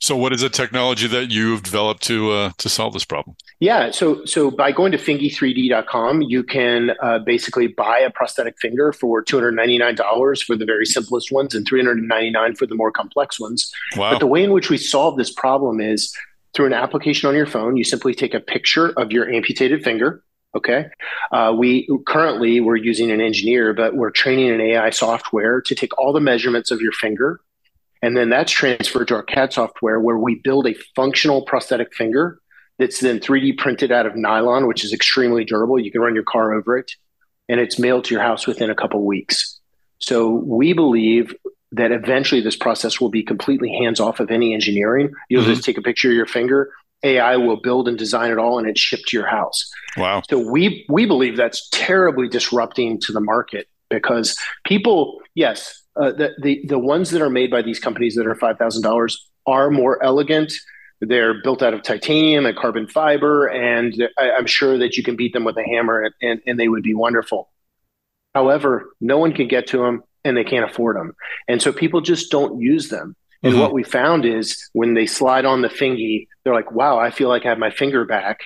So, 0.01 0.15
what 0.15 0.33
is 0.33 0.41
the 0.41 0.49
technology 0.49 1.07
that 1.07 1.31
you've 1.31 1.63
developed 1.63 2.03
to 2.03 2.31
uh, 2.31 2.51
to 2.57 2.69
solve 2.69 2.93
this 2.93 3.05
problem? 3.05 3.35
Yeah, 3.59 3.91
so 3.91 4.25
so 4.25 4.51
by 4.51 4.71
going 4.71 4.91
to 4.91 4.97
fingy3d.com, 4.97 6.23
you 6.23 6.43
can 6.43 6.91
uh, 7.01 7.19
basically 7.19 7.67
buy 7.67 7.99
a 7.99 8.09
prosthetic 8.09 8.55
finger 8.59 8.91
for 8.91 9.21
two 9.21 9.37
hundred 9.37 9.53
ninety 9.53 9.77
nine 9.77 9.95
dollars 9.95 10.41
for 10.41 10.55
the 10.55 10.65
very 10.65 10.85
simplest 10.85 11.31
ones, 11.31 11.55
and 11.55 11.65
three 11.67 11.79
hundred 11.79 12.01
ninety 12.03 12.29
nine 12.29 12.55
for 12.55 12.65
the 12.65 12.75
more 12.75 12.91
complex 12.91 13.39
ones. 13.39 13.71
Wow. 13.95 14.11
But 14.11 14.19
the 14.19 14.27
way 14.27 14.43
in 14.43 14.51
which 14.51 14.69
we 14.69 14.77
solve 14.77 15.17
this 15.17 15.31
problem 15.31 15.79
is 15.79 16.13
through 16.53 16.67
an 16.67 16.73
application 16.73 17.27
on 17.29 17.35
your 17.35 17.45
phone. 17.45 17.77
You 17.77 17.83
simply 17.83 18.13
take 18.13 18.33
a 18.33 18.39
picture 18.39 18.89
of 18.97 19.11
your 19.11 19.29
amputated 19.29 19.83
finger. 19.83 20.23
Okay, 20.55 20.87
uh, 21.31 21.53
we 21.57 21.89
currently 22.07 22.61
we're 22.61 22.77
using 22.77 23.11
an 23.11 23.21
engineer, 23.21 23.73
but 23.73 23.95
we're 23.95 24.11
training 24.11 24.49
an 24.49 24.61
AI 24.61 24.89
software 24.89 25.61
to 25.61 25.75
take 25.75 25.97
all 25.97 26.13
the 26.13 26.21
measurements 26.21 26.71
of 26.71 26.81
your 26.81 26.93
finger 26.93 27.41
and 28.01 28.15
then 28.15 28.29
that's 28.29 28.51
transferred 28.51 29.07
to 29.07 29.15
our 29.15 29.23
CAD 29.23 29.53
software 29.53 29.99
where 29.99 30.17
we 30.17 30.35
build 30.35 30.67
a 30.67 30.75
functional 30.95 31.43
prosthetic 31.43 31.93
finger 31.93 32.39
that's 32.77 32.99
then 32.99 33.19
3D 33.19 33.57
printed 33.57 33.91
out 33.91 34.05
of 34.05 34.15
nylon, 34.15 34.67
which 34.67 34.83
is 34.83 34.93
extremely 34.93 35.45
durable. 35.45 35.79
You 35.79 35.91
can 35.91 36.01
run 36.01 36.15
your 36.15 36.23
car 36.23 36.53
over 36.53 36.77
it, 36.77 36.91
and 37.47 37.59
it's 37.59 37.79
mailed 37.79 38.05
to 38.05 38.13
your 38.13 38.23
house 38.23 38.45
within 38.45 38.69
a 38.69 38.75
couple 38.75 39.03
weeks. 39.05 39.59
So 39.99 40.29
we 40.29 40.73
believe 40.73 41.33
that 41.71 41.91
eventually 41.91 42.41
this 42.41 42.55
process 42.55 42.99
will 42.99 43.09
be 43.09 43.23
completely 43.23 43.69
hands 43.69 43.99
off 43.99 44.19
of 44.19 44.29
any 44.29 44.53
engineering. 44.53 45.11
You'll 45.29 45.43
mm-hmm. 45.43 45.53
just 45.53 45.63
take 45.63 45.77
a 45.77 45.81
picture 45.81 46.09
of 46.09 46.15
your 46.15 46.25
finger. 46.25 46.71
AI 47.03 47.37
will 47.37 47.57
build 47.57 47.87
and 47.87 47.97
design 47.97 48.31
it 48.31 48.37
all, 48.37 48.57
and 48.57 48.67
it's 48.67 48.79
shipped 48.79 49.09
to 49.09 49.17
your 49.17 49.27
house. 49.27 49.69
Wow! 49.97 50.23
So 50.29 50.39
we 50.39 50.85
we 50.89 51.05
believe 51.05 51.37
that's 51.37 51.69
terribly 51.69 52.27
disrupting 52.27 52.99
to 53.01 53.11
the 53.11 53.19
market 53.19 53.67
because 53.89 54.37
people, 54.65 55.21
yes, 55.35 55.83
uh, 55.95 56.11
the, 56.11 56.35
the 56.41 56.61
the 56.67 56.79
ones 56.79 57.11
that 57.11 57.21
are 57.21 57.29
made 57.29 57.49
by 57.49 57.61
these 57.61 57.79
companies 57.79 58.15
that 58.15 58.27
are 58.27 58.35
five 58.35 58.57
thousand 58.57 58.83
dollars 58.83 59.27
are 59.45 59.69
more 59.69 60.03
elegant. 60.03 60.53
They're 61.01 61.41
built 61.41 61.61
out 61.61 61.73
of 61.73 61.83
titanium 61.83 62.45
and 62.45 62.57
carbon 62.57 62.87
fiber, 62.87 63.47
and 63.47 64.09
I, 64.17 64.29
am 64.29 64.45
sure 64.45 64.77
that 64.77 64.97
you 64.97 65.03
can 65.03 65.15
beat 65.15 65.33
them 65.33 65.43
with 65.43 65.57
a 65.57 65.63
hammer, 65.63 66.09
and, 66.21 66.41
and, 66.47 66.57
they 66.59 66.69
would 66.69 66.83
be 66.83 66.93
wonderful. 66.93 67.49
However, 68.33 68.93
no 69.01 69.17
one 69.17 69.33
can 69.33 69.47
get 69.47 69.67
to 69.67 69.79
them, 69.79 70.03
and 70.23 70.37
they 70.37 70.45
can't 70.45 70.69
afford 70.69 70.95
them, 70.95 71.13
and 71.47 71.61
so 71.61 71.71
people 71.71 72.01
just 72.01 72.31
don't 72.31 72.59
use 72.59 72.89
them. 72.89 73.15
And 73.43 73.53
mm-hmm. 73.53 73.61
what 73.61 73.73
we 73.73 73.83
found 73.83 74.25
is 74.25 74.69
when 74.73 74.95
they 74.95 75.05
slide 75.05 75.45
on 75.45 75.61
the 75.61 75.69
fingy, 75.69 76.27
they're 76.43 76.53
like, 76.53 76.71
"Wow, 76.71 76.97
I 76.97 77.11
feel 77.11 77.29
like 77.29 77.45
I 77.45 77.49
have 77.49 77.59
my 77.59 77.71
finger 77.71 78.05
back." 78.05 78.45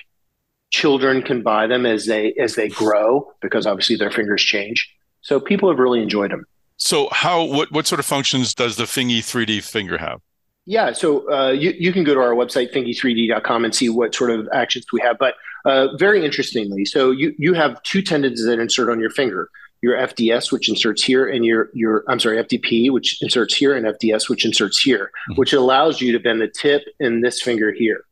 Children 0.70 1.22
can 1.22 1.42
buy 1.42 1.66
them 1.66 1.86
as 1.86 2.06
they 2.06 2.32
as 2.34 2.54
they 2.54 2.68
grow 2.68 3.32
because 3.40 3.66
obviously 3.66 3.96
their 3.96 4.10
fingers 4.10 4.42
change. 4.42 4.92
So 5.22 5.40
people 5.40 5.68
have 5.70 5.78
really 5.78 6.02
enjoyed 6.02 6.30
them. 6.30 6.46
So 6.80 7.08
how 7.12 7.44
what 7.44 7.70
what 7.70 7.86
sort 7.86 8.00
of 8.00 8.06
functions 8.06 8.54
does 8.54 8.76
the 8.76 8.86
Fingy 8.86 9.20
3D 9.20 9.62
finger 9.62 9.98
have? 9.98 10.20
Yeah, 10.66 10.92
so 10.92 11.30
uh, 11.32 11.50
you, 11.50 11.74
you 11.78 11.92
can 11.92 12.04
go 12.04 12.14
to 12.14 12.20
our 12.20 12.32
website, 12.32 12.72
fingy3d.com, 12.72 13.64
and 13.64 13.74
see 13.74 13.88
what 13.88 14.14
sort 14.14 14.30
of 14.30 14.48
actions 14.52 14.86
we 14.92 15.00
have. 15.00 15.18
But 15.18 15.34
uh, 15.64 15.96
very 15.96 16.24
interestingly, 16.24 16.84
so 16.84 17.10
you, 17.10 17.34
you 17.38 17.54
have 17.54 17.82
two 17.82 18.02
tendons 18.02 18.44
that 18.44 18.58
insert 18.58 18.88
on 18.88 19.00
your 19.00 19.10
finger 19.10 19.50
your 19.82 19.96
FDS, 19.96 20.52
which 20.52 20.68
inserts 20.68 21.02
here, 21.02 21.26
and 21.26 21.44
your, 21.44 21.70
your 21.72 22.04
I'm 22.08 22.20
sorry, 22.20 22.42
FDP, 22.42 22.90
which 22.90 23.20
inserts 23.22 23.54
here, 23.54 23.74
and 23.74 23.86
FDS, 23.86 24.28
which 24.28 24.44
inserts 24.44 24.78
here, 24.78 25.10
mm-hmm. 25.30 25.38
which 25.38 25.52
allows 25.52 26.00
you 26.00 26.12
to 26.12 26.20
bend 26.20 26.40
the 26.40 26.48
tip 26.48 26.82
in 26.98 27.22
this 27.22 27.40
finger 27.40 27.72
here. 27.72 28.04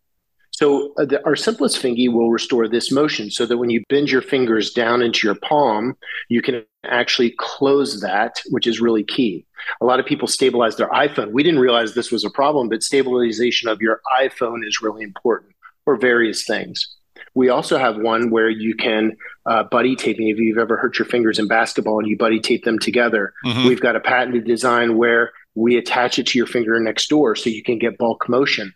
So 0.50 0.92
uh, 0.98 1.04
the, 1.04 1.24
our 1.24 1.36
simplest 1.36 1.78
fingy 1.78 2.08
will 2.08 2.30
restore 2.30 2.68
this 2.68 2.90
motion 2.90 3.30
so 3.30 3.46
that 3.46 3.58
when 3.58 3.70
you 3.70 3.84
bend 3.88 4.10
your 4.10 4.22
fingers 4.22 4.72
down 4.72 5.02
into 5.02 5.26
your 5.26 5.36
palm, 5.36 5.96
you 6.28 6.42
can 6.42 6.64
actually 6.84 7.34
close 7.38 8.00
that, 8.00 8.40
which 8.50 8.66
is 8.66 8.80
really 8.80 9.04
key. 9.04 9.44
A 9.80 9.84
lot 9.84 10.00
of 10.00 10.06
people 10.06 10.28
stabilize 10.28 10.76
their 10.76 10.88
iPhone. 10.88 11.32
We 11.32 11.42
didn't 11.42 11.60
realize 11.60 11.94
this 11.94 12.12
was 12.12 12.24
a 12.24 12.30
problem, 12.30 12.68
but 12.68 12.82
stabilization 12.82 13.68
of 13.68 13.80
your 13.80 14.00
iPhone 14.20 14.66
is 14.66 14.80
really 14.80 15.02
important 15.02 15.52
for 15.84 15.96
various 15.96 16.44
things. 16.44 16.96
We 17.34 17.48
also 17.48 17.78
have 17.78 17.96
one 17.96 18.30
where 18.30 18.48
you 18.48 18.74
can 18.74 19.16
uh, 19.46 19.64
buddy 19.64 19.96
taping. 19.96 20.28
If 20.28 20.38
you've 20.38 20.58
ever 20.58 20.76
hurt 20.76 20.98
your 20.98 21.06
fingers 21.06 21.38
in 21.38 21.48
basketball 21.48 21.98
and 21.98 22.08
you 22.08 22.16
buddy 22.16 22.40
tape 22.40 22.64
them 22.64 22.78
together, 22.78 23.32
mm-hmm. 23.44 23.66
we've 23.66 23.80
got 23.80 23.96
a 23.96 24.00
patented 24.00 24.44
design 24.44 24.96
where 24.96 25.32
we 25.54 25.76
attach 25.76 26.18
it 26.18 26.26
to 26.28 26.38
your 26.38 26.46
finger 26.46 26.78
next 26.78 27.08
door 27.08 27.34
so 27.34 27.50
you 27.50 27.62
can 27.62 27.78
get 27.78 27.98
bulk 27.98 28.28
motion. 28.28 28.72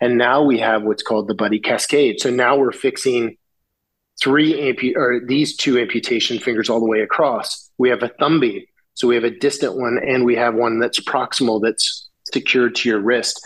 And 0.00 0.18
now 0.18 0.42
we 0.42 0.58
have 0.58 0.82
what's 0.82 1.02
called 1.02 1.28
the 1.28 1.34
Buddy 1.34 1.60
Cascade. 1.60 2.20
So 2.20 2.30
now 2.30 2.56
we're 2.56 2.72
fixing 2.72 3.36
three 4.22 4.54
ampu- 4.54 4.96
or 4.96 5.20
these 5.26 5.56
two 5.56 5.78
amputation 5.78 6.38
fingers 6.38 6.70
all 6.70 6.80
the 6.80 6.86
way 6.86 7.00
across. 7.00 7.70
We 7.78 7.88
have 7.88 8.02
a 8.02 8.08
thumby, 8.08 8.66
so 8.94 9.08
we 9.08 9.14
have 9.16 9.24
a 9.24 9.30
distant 9.30 9.76
one, 9.76 9.98
and 9.98 10.24
we 10.24 10.36
have 10.36 10.54
one 10.54 10.78
that's 10.78 11.00
proximal 11.00 11.60
that's 11.60 12.08
secured 12.32 12.76
to 12.76 12.88
your 12.88 13.00
wrist, 13.00 13.44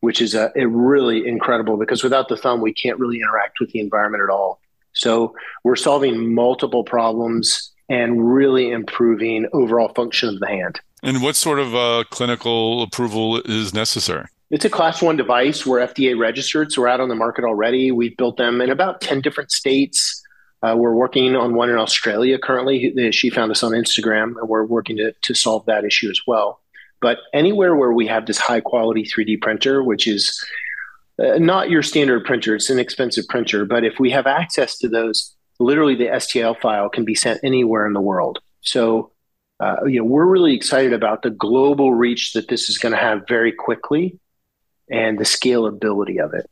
which 0.00 0.20
is 0.20 0.34
a, 0.34 0.52
a 0.56 0.66
really 0.66 1.26
incredible 1.26 1.76
because 1.76 2.02
without 2.02 2.28
the 2.28 2.36
thumb, 2.36 2.60
we 2.60 2.72
can't 2.72 2.98
really 2.98 3.16
interact 3.16 3.60
with 3.60 3.70
the 3.70 3.80
environment 3.80 4.22
at 4.22 4.30
all. 4.30 4.60
So 4.92 5.34
we're 5.64 5.76
solving 5.76 6.34
multiple 6.34 6.84
problems 6.84 7.72
and 7.88 8.32
really 8.32 8.70
improving 8.70 9.48
overall 9.52 9.88
function 9.94 10.28
of 10.28 10.38
the 10.40 10.46
hand. 10.46 10.80
And 11.02 11.22
what 11.22 11.34
sort 11.36 11.58
of 11.58 11.74
uh, 11.74 12.04
clinical 12.10 12.82
approval 12.82 13.40
is 13.44 13.72
necessary? 13.72 14.26
It's 14.50 14.64
a 14.64 14.70
class 14.70 15.00
one 15.00 15.16
device. 15.16 15.64
We're 15.64 15.78
FDA 15.78 16.18
registered, 16.18 16.72
so 16.72 16.82
we're 16.82 16.88
out 16.88 17.00
on 17.00 17.08
the 17.08 17.14
market 17.14 17.44
already. 17.44 17.92
We've 17.92 18.16
built 18.16 18.36
them 18.36 18.60
in 18.60 18.70
about 18.70 19.00
10 19.00 19.20
different 19.20 19.52
states. 19.52 20.20
Uh, 20.60 20.74
we're 20.76 20.94
working 20.94 21.36
on 21.36 21.54
one 21.54 21.70
in 21.70 21.76
Australia 21.76 22.36
currently. 22.36 22.92
She 23.12 23.30
found 23.30 23.52
us 23.52 23.62
on 23.62 23.72
Instagram, 23.72 24.34
and 24.40 24.48
we're 24.48 24.64
working 24.64 24.96
to, 24.96 25.12
to 25.12 25.34
solve 25.34 25.64
that 25.66 25.84
issue 25.84 26.10
as 26.10 26.20
well. 26.26 26.60
But 27.00 27.18
anywhere 27.32 27.76
where 27.76 27.92
we 27.92 28.08
have 28.08 28.26
this 28.26 28.38
high 28.38 28.60
quality 28.60 29.04
3D 29.04 29.40
printer, 29.40 29.84
which 29.84 30.08
is 30.08 30.44
uh, 31.22 31.38
not 31.38 31.70
your 31.70 31.82
standard 31.82 32.24
printer, 32.24 32.56
it's 32.56 32.70
an 32.70 32.80
expensive 32.80 33.28
printer, 33.28 33.64
but 33.64 33.84
if 33.84 34.00
we 34.00 34.10
have 34.10 34.26
access 34.26 34.76
to 34.78 34.88
those, 34.88 35.34
literally 35.60 35.94
the 35.94 36.06
STL 36.06 36.60
file 36.60 36.88
can 36.88 37.04
be 37.04 37.14
sent 37.14 37.38
anywhere 37.44 37.86
in 37.86 37.92
the 37.92 38.00
world. 38.00 38.40
So, 38.62 39.12
uh, 39.60 39.84
you 39.86 40.00
know, 40.00 40.04
we're 40.04 40.26
really 40.26 40.56
excited 40.56 40.92
about 40.92 41.22
the 41.22 41.30
global 41.30 41.94
reach 41.94 42.32
that 42.32 42.48
this 42.48 42.68
is 42.68 42.78
going 42.78 42.92
to 42.92 43.00
have 43.00 43.28
very 43.28 43.52
quickly 43.52 44.18
and 44.90 45.18
the 45.18 45.24
scalability 45.24 46.22
of 46.22 46.34
it. 46.34 46.50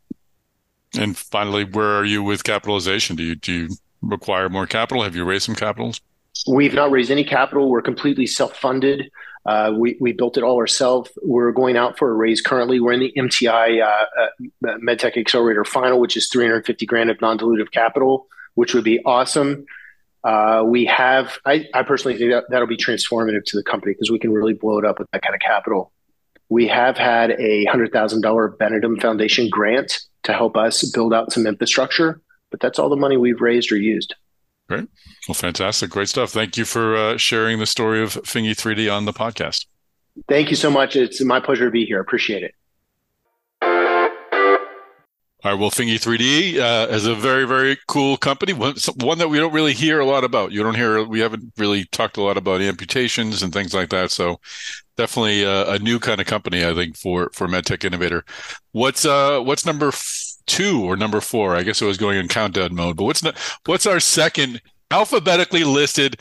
And 0.99 1.17
finally, 1.17 1.65
where 1.65 1.97
are 1.97 2.05
you 2.05 2.23
with 2.23 2.45
capitalization? 2.45 3.17
Do 3.17 3.23
you 3.23 3.35
do 3.35 3.53
you 3.53 3.69
require 4.01 4.49
more 4.49 4.67
capital? 4.67 5.03
Have 5.03 5.15
you 5.15 5.25
raised 5.25 5.45
some 5.45 5.55
capitals? 5.55 6.01
We've 6.47 6.75
not 6.75 6.91
raised 6.91 7.11
any 7.11 7.25
capital. 7.25 7.69
We're 7.69 7.83
completely 7.83 8.27
self-funded. 8.27 9.11
Uh, 9.45 9.73
we, 9.77 9.97
we 10.01 10.13
built 10.13 10.37
it 10.37 10.45
all 10.45 10.57
ourselves. 10.59 11.11
We're 11.23 11.53
going 11.53 11.77
out 11.77 11.99
for 11.99 12.11
a 12.11 12.15
raise 12.15 12.41
currently. 12.41 12.81
We're 12.81 12.93
in 12.93 13.01
the 13.01 13.13
MTI 13.17 13.83
uh, 13.83 14.05
uh, 14.21 14.77
MedTech 14.79 15.17
Accelerator 15.17 15.65
final, 15.65 15.99
which 16.01 16.17
is 16.17 16.29
350 16.29 16.87
grand 16.87 17.11
of 17.11 17.21
non-dilutive 17.21 17.71
capital, 17.71 18.27
which 18.55 18.75
would 18.75 18.85
be 18.85 19.01
awesome. 19.05 19.65
Uh, 20.23 20.63
we 20.67 20.85
have, 20.85 21.39
I, 21.47 21.65
I 21.73 21.83
personally 21.83 22.19
think 22.19 22.31
that 22.31 22.45
that'll 22.51 22.69
be 22.69 22.77
transformative 22.77 23.45
to 23.47 23.57
the 23.57 23.63
company 23.63 23.95
because 23.95 24.11
we 24.11 24.19
can 24.19 24.33
really 24.33 24.53
blow 24.53 24.79
it 24.79 24.85
up 24.85 24.99
with 24.99 25.11
that 25.13 25.23
kind 25.23 25.35
of 25.35 25.41
capital. 25.41 25.93
We 26.49 26.67
have 26.69 26.97
had 26.97 27.33
a 27.33 27.67
$100,000 27.67 28.57
Benedum 28.57 29.01
Foundation 29.01 29.49
grant 29.51 30.01
to 30.23 30.33
help 30.33 30.57
us 30.57 30.91
build 30.91 31.13
out 31.13 31.33
some 31.33 31.47
infrastructure, 31.47 32.21
but 32.51 32.61
that's 32.61 32.79
all 32.79 32.89
the 32.89 32.97
money 32.97 33.17
we've 33.17 33.41
raised 33.41 33.71
or 33.71 33.77
used. 33.77 34.15
Great. 34.69 34.89
Well, 35.27 35.35
fantastic. 35.35 35.91
Great 35.91 36.09
stuff. 36.09 36.31
Thank 36.31 36.57
you 36.57 36.65
for 36.65 36.97
uh, 36.97 37.17
sharing 37.17 37.59
the 37.59 37.67
story 37.67 38.03
of 38.03 38.13
Fingy 38.25 38.55
3D 38.55 38.95
on 38.95 39.07
the 39.07 39.13
podcast. 39.13 39.67
Thank 40.29 40.51
you 40.51 40.57
so 40.57 40.71
much. 40.71 40.97
It's 40.97 41.23
my 41.23 41.41
pleasure 41.41 41.67
to 41.67 41.71
be 41.71 41.85
here. 41.85 42.01
Appreciate 42.01 42.43
it. 42.43 42.55
All 45.45 45.53
right. 45.53 45.61
Well, 45.61 45.71
Fingy 45.71 45.99
3D 45.99 46.59
uh, 46.59 46.89
is 46.93 47.07
a 47.07 47.15
very, 47.15 47.47
very 47.47 47.79
cool 47.87 48.17
company. 48.17 48.53
One, 48.53 48.75
one 48.97 49.19
that 49.19 49.29
we 49.29 49.39
don't 49.39 49.53
really 49.53 49.73
hear 49.73 50.01
a 50.01 50.05
lot 50.05 50.25
about. 50.25 50.51
You 50.51 50.65
don't 50.65 50.75
hear. 50.75 51.05
We 51.05 51.21
haven't 51.21 51.53
really 51.57 51.85
talked 51.87 52.17
a 52.17 52.23
lot 52.23 52.37
about 52.37 52.61
amputations 52.61 53.41
and 53.45 53.53
things 53.53 53.73
like 53.73 53.91
that. 53.91 54.11
So, 54.11 54.41
definitely 54.97 55.45
a, 55.45 55.71
a 55.71 55.79
new 55.79 56.01
kind 56.01 56.21
of 56.21 56.27
company, 56.27 56.67
I 56.67 56.75
think, 56.75 56.97
for 56.97 57.31
for 57.33 57.47
MedTech 57.47 57.85
Innovator. 57.85 58.25
What's 58.73 59.05
uh 59.05 59.39
what's 59.41 59.65
number 59.65 59.89
f- 59.89 60.35
two 60.47 60.83
or 60.85 60.97
number 60.97 61.21
four? 61.21 61.55
I 61.55 61.63
guess 61.63 61.81
it 61.81 61.87
was 61.87 61.99
going 61.99 62.19
in 62.19 62.27
countdown 62.27 62.75
mode. 62.75 62.97
But 62.97 63.05
what's 63.05 63.23
what's 63.65 63.87
our 63.87 64.01
second 64.01 64.61
alphabetically 64.91 65.63
listed 65.63 66.21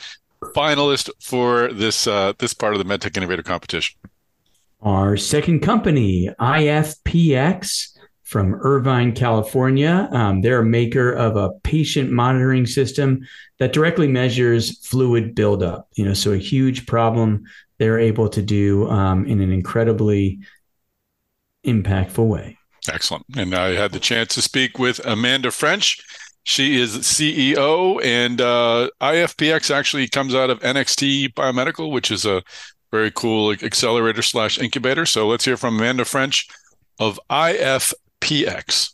finalist 0.55 1.09
for 1.19 1.73
this 1.73 2.05
uh, 2.05 2.33
this 2.37 2.53
part 2.53 2.75
of 2.75 2.79
the 2.79 2.85
MedTech 2.85 3.17
Innovator 3.17 3.41
competition? 3.41 3.97
Our 4.81 5.17
second 5.17 5.61
company, 5.61 6.29
IFPX 6.39 7.96
from 8.27 8.55
Irvine, 8.55 9.13
California. 9.13 10.09
Um, 10.11 10.41
they're 10.41 10.59
a 10.59 10.65
maker 10.65 11.13
of 11.13 11.37
a 11.37 11.51
patient 11.63 12.11
monitoring 12.11 12.65
system 12.65 13.25
that 13.57 13.71
directly 13.71 14.07
measures 14.07 14.85
fluid 14.85 15.33
buildup. 15.33 15.87
You 15.95 16.03
know, 16.03 16.13
so 16.13 16.33
a 16.33 16.37
huge 16.37 16.85
problem 16.85 17.45
they're 17.77 17.99
able 17.99 18.27
to 18.29 18.41
do 18.41 18.89
um, 18.89 19.25
in 19.27 19.39
an 19.39 19.53
incredibly 19.53 20.39
impactful 21.65 22.27
way. 22.27 22.57
Excellent. 22.91 23.25
And 23.37 23.55
I 23.55 23.75
had 23.75 23.93
the 23.93 23.99
chance 23.99 24.33
to 24.35 24.41
speak 24.41 24.77
with 24.77 24.99
Amanda 25.05 25.49
French. 25.49 25.97
She 26.43 26.79
is 26.81 26.97
CEO, 26.97 28.03
and 28.03 28.41
uh, 28.41 28.89
IFPX 29.01 29.73
actually 29.73 30.07
comes 30.09 30.35
out 30.35 30.49
of 30.49 30.59
NXT 30.59 31.33
Biomedical, 31.33 31.91
which 31.91 32.11
is 32.11 32.25
a 32.25 32.43
very 32.91 33.11
cool 33.11 33.51
accelerator 33.51 34.21
slash 34.21 34.57
incubator. 34.59 35.05
So 35.05 35.27
let's 35.27 35.45
hear 35.45 35.57
from 35.57 35.77
Amanda 35.77 36.05
French 36.05 36.47
of 36.99 37.19
IF 37.29 37.93
PX. 38.21 38.93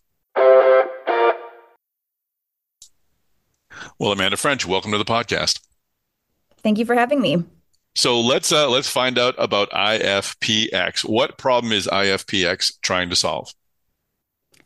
Well, 3.99 4.11
Amanda 4.11 4.37
French, 4.37 4.65
welcome 4.65 4.91
to 4.91 4.97
the 4.97 5.05
podcast. 5.05 5.59
Thank 6.63 6.77
you 6.77 6.85
for 6.85 6.95
having 6.95 7.21
me. 7.21 7.43
So 7.95 8.19
let's 8.19 8.51
uh, 8.51 8.69
let's 8.69 8.89
find 8.89 9.19
out 9.19 9.35
about 9.37 9.69
IFPX. 9.71 11.07
What 11.07 11.37
problem 11.37 11.71
is 11.71 11.87
IFPX 11.87 12.81
trying 12.81 13.09
to 13.09 13.15
solve? 13.15 13.53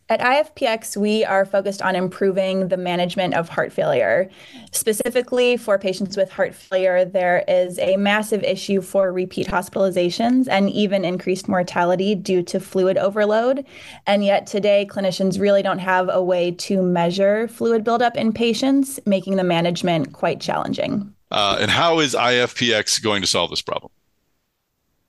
At 0.10 0.22
IFPX, 0.22 0.96
we 0.96 1.26
are 1.26 1.44
focused 1.44 1.82
on 1.82 1.94
improving 1.94 2.70
the 2.70 2.78
management 2.78 3.34
of 3.34 3.50
heart 3.50 3.74
failure. 3.74 4.30
Specifically, 4.72 5.58
for 5.58 5.78
patients 5.78 6.16
with 6.16 6.32
heart 6.32 6.56
failure, 6.56 7.04
there 7.04 7.44
is 7.46 7.78
a 7.80 7.98
massive 7.98 8.42
issue 8.44 8.80
for 8.80 9.12
repeat 9.12 9.48
hospitalizations 9.48 10.48
and 10.50 10.70
even 10.70 11.04
increased 11.04 11.50
mortality 11.50 12.16
due 12.16 12.42
to 12.44 12.62
fluid 12.62 12.98
overload. 12.98 13.66
And 14.06 14.24
yet, 14.24 14.48
today, 14.48 14.88
clinicians 14.90 15.42
really 15.42 15.62
don't 15.62 15.80
have 15.80 16.08
a 16.10 16.24
way 16.24 16.52
to 16.52 16.82
measure 16.82 17.50
fluid 17.50 17.84
buildup 17.84 18.16
in 18.16 18.32
patients, 18.32 19.02
making 19.06 19.36
the 19.36 19.44
management 19.44 20.14
quite 20.14 20.40
challenging. 20.40 21.14
Uh, 21.32 21.58
and 21.60 21.70
how 21.70 22.00
is 22.00 22.16
IFPX 22.16 23.04
going 23.04 23.22
to 23.22 23.28
solve 23.28 23.50
this 23.50 23.62
problem? 23.62 23.92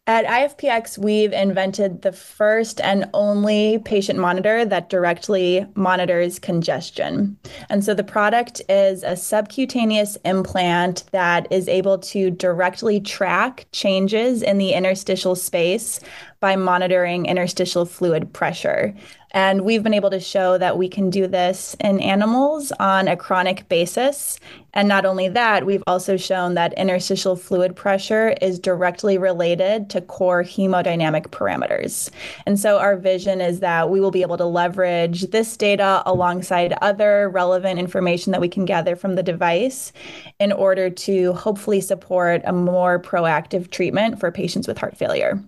At 0.09 0.25
IFPX, 0.25 0.97
we've 0.97 1.35
invented 1.35 2.01
the 2.01 2.13
first 2.13 2.81
and 2.81 3.11
only 3.13 3.79
patient 3.85 4.19
monitor 4.19 4.65
that 4.65 4.89
directly 4.89 5.67
monitors 5.75 6.39
congestion. 6.39 7.37
And 7.69 7.85
so 7.85 7.93
the 7.93 8.03
product 8.03 8.63
is 8.71 9.03
a 9.03 9.17
subcutaneous 9.17 10.17
implant 10.25 11.05
that 11.13 11.47
is 11.51 11.69
able 11.69 11.99
to 11.99 12.31
directly 12.31 13.03
track 13.03 13.67
changes 13.73 14.43
in 14.43 14.57
the 14.57 14.73
interstitial 14.73 15.35
space 15.35 16.01
by 16.41 16.57
monitoring 16.57 17.27
interstitial 17.27 17.85
fluid 17.85 18.33
pressure. 18.33 18.95
And 19.33 19.63
we've 19.63 19.83
been 19.83 19.93
able 19.93 20.11
to 20.11 20.21
show 20.21 20.57
that 20.57 20.79
we 20.79 20.89
can 20.89 21.11
do 21.11 21.27
this 21.27 21.77
in 21.81 22.01
animals 22.01 22.73
on 22.81 23.09
a 23.09 23.17
chronic 23.17 23.69
basis. 23.69 24.41
And 24.79 24.87
not 24.87 25.05
only 25.05 25.29
that, 25.31 25.67
we've 25.67 25.83
also 25.89 26.17
shown 26.17 26.55
that 26.55 26.73
interstitial 26.75 27.35
fluid 27.35 27.75
pressure 27.75 28.37
is 28.41 28.61
directly 28.61 29.19
related 29.19 29.91
to 29.91 30.01
core 30.01 30.45
hemodynamic 30.45 31.31
parameters. 31.31 32.11
And 32.47 32.61
so 32.61 32.79
our 32.79 32.97
vision 32.97 33.41
is 33.41 33.59
that 33.59 33.91
we 33.91 33.99
will 33.99 34.13
be 34.13 34.23
able 34.23 34.37
to 34.37 34.45
leverage 34.45 35.23
this 35.33 35.57
data 35.57 36.05
alongside 36.07 36.75
other 36.81 37.29
relevant 37.29 37.81
information 37.81 38.31
that 38.31 38.41
we 38.41 38.49
can 38.49 38.65
gather 38.67 38.95
from 38.95 39.17
the 39.17 39.23
device 39.25 39.93
in 40.39 40.53
order 40.53 40.91
to 40.91 41.33
hopefully 41.33 41.81
support 41.81 42.43
a 42.45 42.53
more 42.53 43.03
proactive 43.03 43.73
treatment 43.73 44.21
for 44.21 44.31
patients 44.31 44.69
with 44.69 44.79
heart 44.79 44.97
failure. 44.97 45.43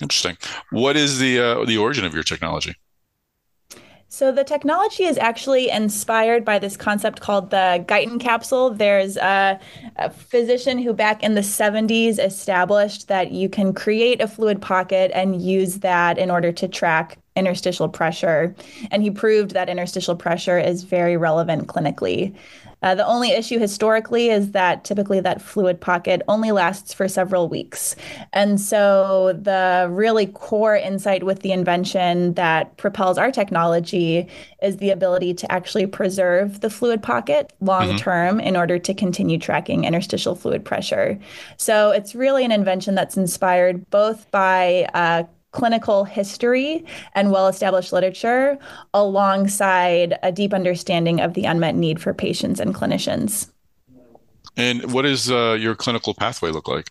Interesting. 0.00 0.38
What 0.70 0.96
is 0.96 1.18
the 1.18 1.38
uh, 1.38 1.64
the 1.66 1.76
origin 1.76 2.06
of 2.06 2.14
your 2.14 2.22
technology? 2.22 2.74
So 4.14 4.30
the 4.30 4.44
technology 4.44 5.06
is 5.06 5.18
actually 5.18 5.70
inspired 5.70 6.44
by 6.44 6.60
this 6.60 6.76
concept 6.76 7.20
called 7.20 7.50
the 7.50 7.84
Guyton 7.88 8.20
capsule. 8.20 8.70
There's 8.70 9.16
a, 9.16 9.58
a, 9.96 10.08
physician 10.08 10.78
who 10.78 10.92
back 10.92 11.24
in 11.24 11.34
the 11.34 11.40
70s 11.40 12.24
established 12.24 13.08
that 13.08 13.32
you 13.32 13.48
can 13.48 13.74
create 13.74 14.20
a 14.20 14.28
fluid 14.28 14.62
pocket 14.62 15.10
and 15.14 15.42
use 15.42 15.80
that 15.80 16.16
in 16.16 16.30
order 16.30 16.52
to 16.52 16.68
track 16.68 17.18
interstitial 17.34 17.88
pressure. 17.88 18.54
And 18.92 19.02
he 19.02 19.10
proved 19.10 19.50
that 19.50 19.68
interstitial 19.68 20.14
pressure 20.14 20.60
is 20.60 20.84
very 20.84 21.16
relevant 21.16 21.66
clinically. 21.66 22.32
Uh, 22.82 22.94
the 22.94 23.06
only 23.06 23.30
issue 23.30 23.58
historically 23.58 24.30
is 24.30 24.52
that 24.52 24.84
typically 24.84 25.20
that 25.20 25.40
fluid 25.40 25.80
pocket 25.80 26.22
only 26.28 26.52
lasts 26.52 26.92
for 26.92 27.08
several 27.08 27.48
weeks. 27.48 27.96
And 28.32 28.60
so 28.60 29.38
the 29.40 29.88
really 29.90 30.26
core 30.26 30.76
insight 30.76 31.24
with 31.24 31.40
the 31.40 31.52
invention 31.52 32.34
that 32.34 32.76
propels 32.76 33.18
our 33.18 33.30
technology 33.30 34.28
is 34.62 34.78
the 34.78 34.90
ability 34.90 35.34
to 35.34 35.52
actually 35.52 35.86
preserve 35.86 36.60
the 36.60 36.70
fluid 36.70 37.02
pocket 37.02 37.52
long 37.60 37.88
mm-hmm. 37.88 37.96
term 37.96 38.38
mm-hmm. 38.38 38.48
in 38.48 38.56
order 38.56 38.78
to 38.78 38.94
continue 38.94 39.38
tracking 39.38 39.84
interstitial 39.84 40.34
fluid 40.34 40.64
pressure. 40.64 41.18
So 41.56 41.90
it's 41.90 42.14
really 42.14 42.44
an 42.44 42.52
invention 42.52 42.94
that's 42.94 43.16
inspired 43.16 43.88
both 43.90 44.30
by 44.30 44.88
uh, 44.94 45.24
clinical 45.54 46.04
history 46.04 46.84
and 47.14 47.30
well 47.30 47.46
established 47.46 47.92
literature 47.92 48.58
alongside 48.92 50.18
a 50.22 50.32
deep 50.32 50.52
understanding 50.52 51.20
of 51.20 51.34
the 51.34 51.44
unmet 51.44 51.76
need 51.76 52.02
for 52.02 52.12
patients 52.12 52.60
and 52.60 52.74
clinicians. 52.74 53.48
And 54.56 54.92
what 54.92 55.02
does 55.02 55.30
uh, 55.30 55.56
your 55.58 55.74
clinical 55.74 56.12
pathway 56.12 56.50
look 56.50 56.68
like? 56.68 56.90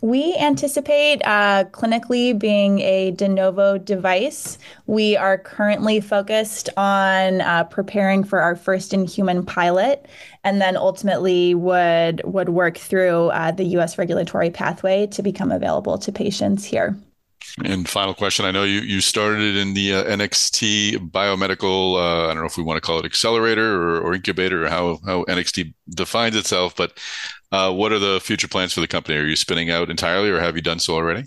We 0.00 0.36
anticipate 0.36 1.22
uh, 1.24 1.64
clinically 1.72 2.38
being 2.38 2.80
a 2.80 3.10
de 3.12 3.26
novo 3.26 3.78
device. 3.78 4.58
We 4.86 5.16
are 5.16 5.38
currently 5.38 6.00
focused 6.00 6.68
on 6.76 7.40
uh, 7.40 7.64
preparing 7.64 8.22
for 8.22 8.40
our 8.40 8.54
first 8.54 8.94
in 8.94 9.06
human 9.06 9.44
pilot, 9.44 10.06
and 10.44 10.60
then 10.60 10.76
ultimately 10.76 11.54
would 11.54 12.22
would 12.24 12.50
work 12.50 12.78
through 12.78 13.30
uh, 13.30 13.50
the 13.50 13.64
U.S. 13.76 13.98
regulatory 13.98 14.50
pathway 14.50 15.08
to 15.08 15.22
become 15.22 15.50
available 15.50 15.98
to 15.98 16.12
patients 16.12 16.64
here. 16.64 16.96
And 17.64 17.88
final 17.88 18.14
question: 18.14 18.44
I 18.44 18.50
know 18.50 18.64
you 18.64 18.80
you 18.80 19.00
started 19.00 19.56
in 19.56 19.74
the 19.74 19.94
uh, 19.94 20.04
NXT 20.04 21.10
biomedical. 21.10 21.96
Uh, 21.96 22.24
I 22.24 22.34
don't 22.34 22.42
know 22.42 22.46
if 22.46 22.56
we 22.56 22.64
want 22.64 22.76
to 22.76 22.80
call 22.80 22.98
it 22.98 23.04
accelerator 23.04 23.80
or, 23.80 24.00
or 24.00 24.14
incubator 24.14 24.64
or 24.64 24.68
how 24.68 24.98
how 25.06 25.24
NXT 25.24 25.74
defines 25.90 26.36
itself, 26.36 26.74
but 26.74 26.98
uh, 27.52 27.72
what 27.72 27.92
are 27.92 27.98
the 27.98 28.20
future 28.20 28.48
plans 28.48 28.72
for 28.72 28.80
the 28.80 28.88
company? 28.88 29.16
Are 29.18 29.24
you 29.26 29.36
spinning 29.36 29.70
out 29.70 29.90
entirely, 29.90 30.30
or 30.30 30.40
have 30.40 30.56
you 30.56 30.62
done 30.62 30.80
so 30.80 30.94
already? 30.94 31.24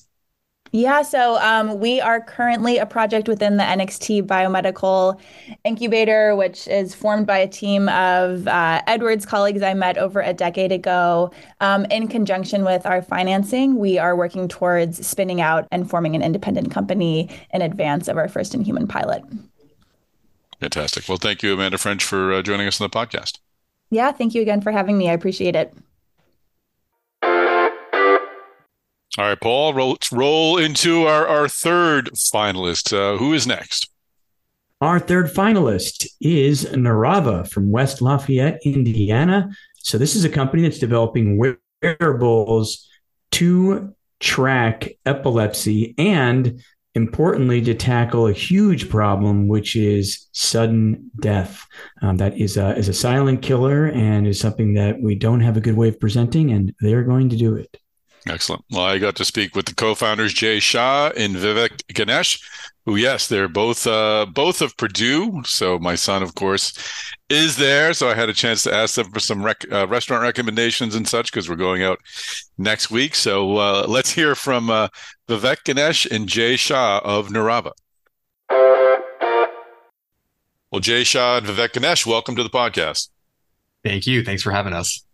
Yeah, 0.72 1.02
so 1.02 1.38
um, 1.42 1.80
we 1.80 2.02
are 2.02 2.22
currently 2.22 2.78
a 2.78 2.86
project 2.86 3.28
within 3.28 3.58
the 3.58 3.64
NXT 3.64 4.24
Biomedical 4.24 5.20
Incubator, 5.64 6.36
which 6.36 6.68
is 6.68 6.94
formed 6.94 7.26
by 7.26 7.38
a 7.38 7.48
team 7.48 7.88
of 7.90 8.48
uh, 8.48 8.82
Edwards 8.88 9.26
colleagues 9.26 9.62
I 9.62 9.74
met 9.74 9.98
over 9.98 10.22
a 10.22 10.34
decade 10.34 10.72
ago. 10.72 11.32
Um, 11.62 11.86
in 11.86 12.08
conjunction 12.08 12.66
with 12.66 12.86
our 12.86 13.02
financing, 13.02 13.78
we 13.78 13.98
are 13.98 14.16
working 14.16 14.48
towards 14.48 15.06
spinning 15.06 15.42
out 15.42 15.68
and 15.72 15.90
forming 15.90 16.16
an 16.16 16.22
independent 16.22 16.72
company 16.72 17.30
in 17.54 17.62
advance 17.62 18.08
of 18.08 18.18
our 18.18 18.28
first 18.28 18.54
in 18.54 18.62
human 18.62 18.88
pilot. 18.88 19.24
Fantastic. 20.60 21.08
Well, 21.08 21.18
thank 21.18 21.44
you, 21.44 21.54
Amanda 21.54 21.78
French, 21.78 22.04
for 22.04 22.34
uh, 22.34 22.42
joining 22.42 22.68
us 22.68 22.82
on 22.82 22.90
the 22.90 22.96
podcast. 22.96 23.40
Yeah, 23.90 24.12
thank 24.12 24.34
you 24.36 24.42
again 24.42 24.62
for 24.62 24.72
having 24.72 24.98
me. 24.98 25.10
I 25.10 25.14
appreciate 25.14 25.56
it. 25.56 25.74
All 29.18 29.26
right, 29.26 29.42
Paul, 29.42 29.74
let's 29.74 30.12
roll 30.12 30.58
into 30.58 31.08
our, 31.08 31.26
our 31.28 31.50
third 31.50 32.12
finalist. 32.12 32.96
Uh, 32.96 33.18
who 33.18 33.34
is 33.34 33.48
next? 33.48 33.90
Our 34.80 35.00
third 35.00 35.34
finalist 35.34 36.06
is 36.22 36.66
Neurava 36.66 37.50
from 37.50 37.72
West 37.72 38.00
Lafayette, 38.00 38.60
Indiana. 38.64 39.50
So, 39.80 39.98
this 39.98 40.16
is 40.16 40.24
a 40.24 40.30
company 40.30 40.62
that's 40.62 40.78
developing 40.78 41.42
wearables 41.82 42.88
to 43.32 43.96
track 44.20 44.90
epilepsy 45.04 45.96
and, 45.98 46.62
importantly, 46.94 47.60
to 47.62 47.74
tackle 47.74 48.28
a 48.28 48.34
huge 48.34 48.88
problem, 48.88 49.48
which 49.48 49.76
is 49.76 50.28
sudden 50.32 51.10
death. 51.20 51.66
Um, 52.04 52.18
that 52.18 52.38
is 52.38 52.56
a, 52.56 52.78
is 52.78 52.88
a 52.88 52.94
silent 52.94 53.42
killer 53.42 53.88
and 53.88 54.28
is 54.28 54.40
something 54.40 54.76
that 54.76 55.02
we 55.02 55.16
don't 55.16 55.42
have 55.42 55.58
a 55.58 55.62
good 55.62 55.76
way 55.76 55.88
of 55.88 56.00
presenting, 56.00 56.52
and 56.52 56.76
they're 56.82 57.04
going 57.04 57.30
to 57.30 57.36
do 57.36 57.56
it. 57.56 57.80
Excellent. 58.30 58.66
Well, 58.72 58.84
I 58.84 58.98
got 58.98 59.16
to 59.18 59.26
speak 59.26 59.56
with 59.56 59.66
the 59.66 59.76
co-founders 59.76 60.34
Jay 60.34 60.60
Shah 60.60 61.12
and 61.16 61.36
Vivek 61.36 61.86
Ganesh, 61.94 62.42
who, 62.86 62.96
yes, 62.96 63.28
they're 63.28 63.48
both 63.48 63.88
uh, 63.88 64.26
both 64.26 64.62
of 64.62 64.76
Purdue. 64.78 65.44
So 65.46 65.80
my 65.80 65.96
son, 65.96 66.24
of 66.24 66.36
course, 66.36 66.74
is 67.30 67.58
there. 67.58 67.94
So 67.94 68.10
I 68.10 68.16
had 68.16 68.30
a 68.30 68.34
chance 68.34 68.64
to 68.64 68.74
ask 68.74 68.96
them 68.96 69.12
for 69.12 69.20
some 69.20 69.44
rec- 69.44 69.72
uh, 69.72 69.88
restaurant 69.88 70.24
recommendations 70.24 70.96
and 70.96 71.08
such 71.08 71.32
because 71.32 71.50
we're 71.50 71.56
going 71.56 71.84
out 71.84 72.00
next 72.58 72.92
week. 72.92 73.16
So 73.16 73.58
uh, 73.58 73.86
let's 73.88 74.12
hear 74.12 74.36
from 74.36 74.70
uh, 74.70 74.90
Vivek 75.28 75.64
Ganesh 75.64 76.06
and 76.06 76.28
Jay 76.28 76.56
Shah 76.56 77.02
of 77.04 77.30
Neurava. 77.30 77.72
Well, 80.70 80.82
Jay 80.82 81.04
Shah 81.04 81.38
and 81.38 81.48
Vivek 81.48 81.74
Ganesh, 81.74 82.06
welcome 82.06 82.36
to 82.36 82.44
the 82.44 82.50
podcast. 82.50 83.10
Thank 83.84 84.06
you. 84.06 84.24
Thanks 84.24 84.44
for 84.44 84.52
having 84.52 84.74
us. 84.74 85.07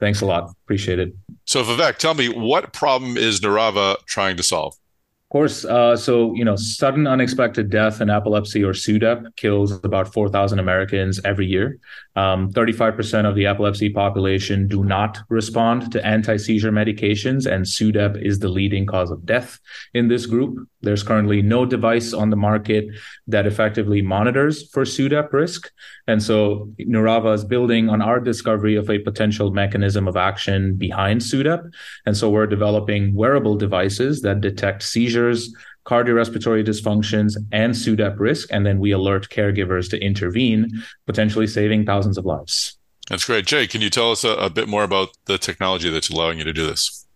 Thanks 0.00 0.22
a 0.22 0.26
lot. 0.26 0.50
Appreciate 0.64 0.98
it. 0.98 1.14
So, 1.44 1.62
Vivek, 1.62 1.98
tell 1.98 2.14
me 2.14 2.28
what 2.28 2.72
problem 2.72 3.16
is 3.16 3.40
Neurava 3.40 3.96
trying 4.06 4.36
to 4.38 4.42
solve? 4.42 4.74
Of 4.74 5.32
course. 5.32 5.64
Uh, 5.64 5.96
so, 5.96 6.34
you 6.34 6.44
know, 6.44 6.56
sudden 6.56 7.06
unexpected 7.06 7.70
death 7.70 8.00
in 8.00 8.10
epilepsy 8.10 8.64
or 8.64 8.72
SUDEP 8.72 9.36
kills 9.36 9.72
about 9.84 10.12
4,000 10.12 10.58
Americans 10.58 11.20
every 11.24 11.46
year. 11.46 11.78
Um, 12.20 12.52
35% 12.52 13.26
of 13.26 13.34
the 13.34 13.46
epilepsy 13.46 13.88
population 13.88 14.68
do 14.68 14.84
not 14.84 15.20
respond 15.30 15.90
to 15.92 16.06
anti 16.06 16.36
seizure 16.36 16.70
medications, 16.70 17.50
and 17.50 17.64
SUDEP 17.64 18.20
is 18.22 18.40
the 18.40 18.48
leading 18.48 18.84
cause 18.84 19.10
of 19.10 19.24
death 19.24 19.58
in 19.94 20.08
this 20.08 20.26
group. 20.26 20.68
There's 20.82 21.02
currently 21.02 21.40
no 21.40 21.64
device 21.64 22.12
on 22.12 22.28
the 22.28 22.36
market 22.36 22.84
that 23.26 23.46
effectively 23.46 24.02
monitors 24.02 24.68
for 24.70 24.84
SUDEP 24.84 25.32
risk. 25.32 25.70
And 26.06 26.22
so 26.22 26.70
Neurava 26.80 27.34
is 27.34 27.44
building 27.44 27.88
on 27.88 28.02
our 28.02 28.20
discovery 28.20 28.76
of 28.76 28.90
a 28.90 28.98
potential 28.98 29.50
mechanism 29.50 30.06
of 30.06 30.16
action 30.16 30.74
behind 30.74 31.22
SUDEP. 31.22 31.72
And 32.04 32.14
so 32.16 32.28
we're 32.28 32.46
developing 32.46 33.14
wearable 33.14 33.56
devices 33.56 34.20
that 34.22 34.42
detect 34.42 34.82
seizures, 34.82 35.54
cardiorespiratory 35.86 36.66
dysfunctions, 36.66 37.36
and 37.52 37.74
SUDEP 37.74 38.18
risk. 38.18 38.48
And 38.52 38.66
then 38.66 38.78
we 38.78 38.92
alert 38.92 39.28
caregivers 39.28 39.90
to 39.90 39.98
intervene, 39.98 40.70
potentially 41.06 41.46
saving 41.46 41.86
thousands 41.86 42.18
of 42.18 42.26
lives. 42.26 42.76
That's 43.08 43.24
great. 43.24 43.46
Jay, 43.46 43.66
can 43.66 43.80
you 43.80 43.90
tell 43.90 44.12
us 44.12 44.22
a, 44.22 44.30
a 44.34 44.50
bit 44.50 44.68
more 44.68 44.84
about 44.84 45.08
the 45.24 45.38
technology 45.38 45.90
that's 45.90 46.10
allowing 46.10 46.38
you 46.38 46.44
to 46.44 46.52
do 46.52 46.66
this? 46.66 47.06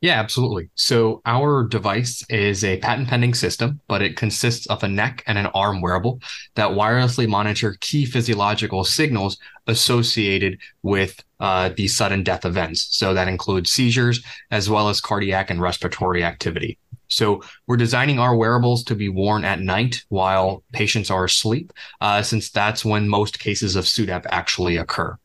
Yeah, 0.00 0.18
absolutely. 0.18 0.70
So 0.76 1.20
our 1.26 1.62
device 1.62 2.24
is 2.30 2.64
a 2.64 2.78
patent 2.78 3.08
pending 3.08 3.34
system, 3.34 3.80
but 3.86 4.00
it 4.00 4.16
consists 4.16 4.66
of 4.68 4.82
a 4.82 4.88
neck 4.88 5.22
and 5.26 5.36
an 5.36 5.46
arm 5.48 5.82
wearable 5.82 6.20
that 6.54 6.70
wirelessly 6.70 7.28
monitor 7.28 7.76
key 7.80 8.06
physiological 8.06 8.82
signals 8.84 9.36
associated 9.66 10.58
with 10.82 11.22
uh, 11.38 11.68
these 11.76 11.94
sudden 11.94 12.22
death 12.22 12.46
events. 12.46 12.88
So 12.96 13.12
that 13.12 13.28
includes 13.28 13.70
seizures 13.70 14.24
as 14.50 14.70
well 14.70 14.88
as 14.88 15.02
cardiac 15.02 15.50
and 15.50 15.60
respiratory 15.60 16.24
activity. 16.24 16.78
So 17.10 17.42
we're 17.66 17.76
designing 17.76 18.18
our 18.18 18.34
wearables 18.34 18.84
to 18.84 18.94
be 18.94 19.08
worn 19.08 19.44
at 19.44 19.60
night 19.60 20.02
while 20.08 20.62
patients 20.72 21.10
are 21.10 21.24
asleep, 21.24 21.72
uh, 22.00 22.22
since 22.22 22.50
that's 22.50 22.84
when 22.84 23.08
most 23.08 23.38
cases 23.38 23.76
of 23.76 23.84
SUDEP 23.84 24.24
actually 24.30 24.76
occur. 24.76 25.18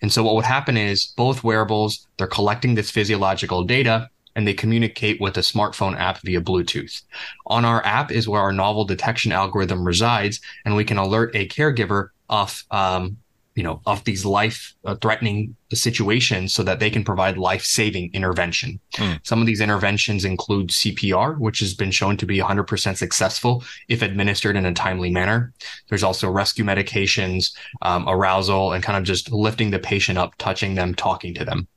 And 0.00 0.12
so 0.12 0.22
what 0.22 0.34
would 0.34 0.44
happen 0.44 0.76
is 0.76 1.06
both 1.16 1.44
wearables, 1.44 2.06
they're 2.16 2.26
collecting 2.26 2.74
this 2.74 2.90
physiological 2.90 3.64
data 3.64 4.08
and 4.34 4.46
they 4.46 4.54
communicate 4.54 5.20
with 5.20 5.36
a 5.36 5.40
smartphone 5.40 5.96
app 5.98 6.20
via 6.22 6.40
Bluetooth. 6.40 7.02
On 7.46 7.64
our 7.64 7.84
app 7.84 8.10
is 8.10 8.28
where 8.28 8.40
our 8.40 8.52
novel 8.52 8.84
detection 8.84 9.30
algorithm 9.32 9.84
resides, 9.84 10.40
and 10.64 10.74
we 10.74 10.84
can 10.84 10.96
alert 10.96 11.34
a 11.34 11.48
caregiver 11.48 12.08
of, 12.30 12.64
um, 12.70 13.18
you 13.54 13.62
know, 13.62 13.80
of 13.86 14.02
these 14.04 14.24
life-threatening 14.24 15.54
situations 15.72 16.52
so 16.52 16.62
that 16.62 16.80
they 16.80 16.90
can 16.90 17.04
provide 17.04 17.36
life-saving 17.36 18.10
intervention. 18.12 18.80
Hmm. 18.94 19.14
Some 19.24 19.40
of 19.40 19.46
these 19.46 19.60
interventions 19.60 20.24
include 20.24 20.68
CPR, 20.68 21.38
which 21.38 21.60
has 21.60 21.74
been 21.74 21.90
shown 21.90 22.16
to 22.18 22.26
be 22.26 22.38
100% 22.38 22.96
successful 22.96 23.64
if 23.88 24.02
administered 24.02 24.56
in 24.56 24.66
a 24.66 24.74
timely 24.74 25.10
manner. 25.10 25.52
There's 25.88 26.02
also 26.02 26.30
rescue 26.30 26.64
medications, 26.64 27.54
um, 27.82 28.08
arousal, 28.08 28.72
and 28.72 28.82
kind 28.82 28.98
of 28.98 29.04
just 29.04 29.30
lifting 29.30 29.70
the 29.70 29.78
patient 29.78 30.18
up, 30.18 30.34
touching 30.38 30.74
them, 30.74 30.94
talking 30.94 31.34
to 31.34 31.44
them. 31.44 31.68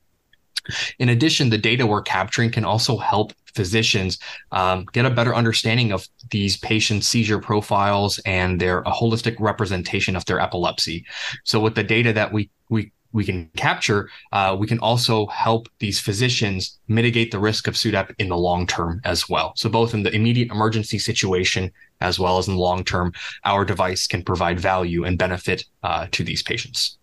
In 0.98 1.08
addition, 1.08 1.50
the 1.50 1.58
data 1.58 1.86
we're 1.86 2.02
capturing 2.02 2.50
can 2.50 2.64
also 2.64 2.96
help 2.96 3.32
physicians 3.54 4.18
um, 4.52 4.84
get 4.92 5.06
a 5.06 5.10
better 5.10 5.34
understanding 5.34 5.90
of 5.92 6.06
these 6.30 6.56
patients' 6.58 7.08
seizure 7.08 7.40
profiles 7.40 8.18
and 8.20 8.60
their 8.60 8.82
holistic 8.84 9.34
representation 9.40 10.14
of 10.14 10.24
their 10.26 10.38
epilepsy. 10.38 11.04
So, 11.44 11.58
with 11.60 11.74
the 11.74 11.84
data 11.84 12.12
that 12.12 12.32
we 12.32 12.50
we 12.68 12.92
we 13.12 13.24
can 13.24 13.48
capture, 13.56 14.10
uh, 14.32 14.54
we 14.58 14.66
can 14.66 14.78
also 14.80 15.26
help 15.28 15.68
these 15.78 15.98
physicians 15.98 16.78
mitigate 16.86 17.30
the 17.30 17.38
risk 17.38 17.66
of 17.66 17.74
SUDEP 17.74 18.14
in 18.18 18.28
the 18.28 18.36
long 18.36 18.66
term 18.66 19.00
as 19.04 19.28
well. 19.28 19.54
So, 19.56 19.68
both 19.70 19.94
in 19.94 20.02
the 20.02 20.14
immediate 20.14 20.50
emergency 20.50 20.98
situation 20.98 21.72
as 22.00 22.18
well 22.18 22.36
as 22.36 22.46
in 22.46 22.54
the 22.54 22.60
long 22.60 22.84
term, 22.84 23.12
our 23.44 23.64
device 23.64 24.06
can 24.06 24.22
provide 24.22 24.60
value 24.60 25.04
and 25.04 25.18
benefit 25.18 25.64
uh, 25.82 26.06
to 26.12 26.22
these 26.22 26.42
patients. 26.42 26.98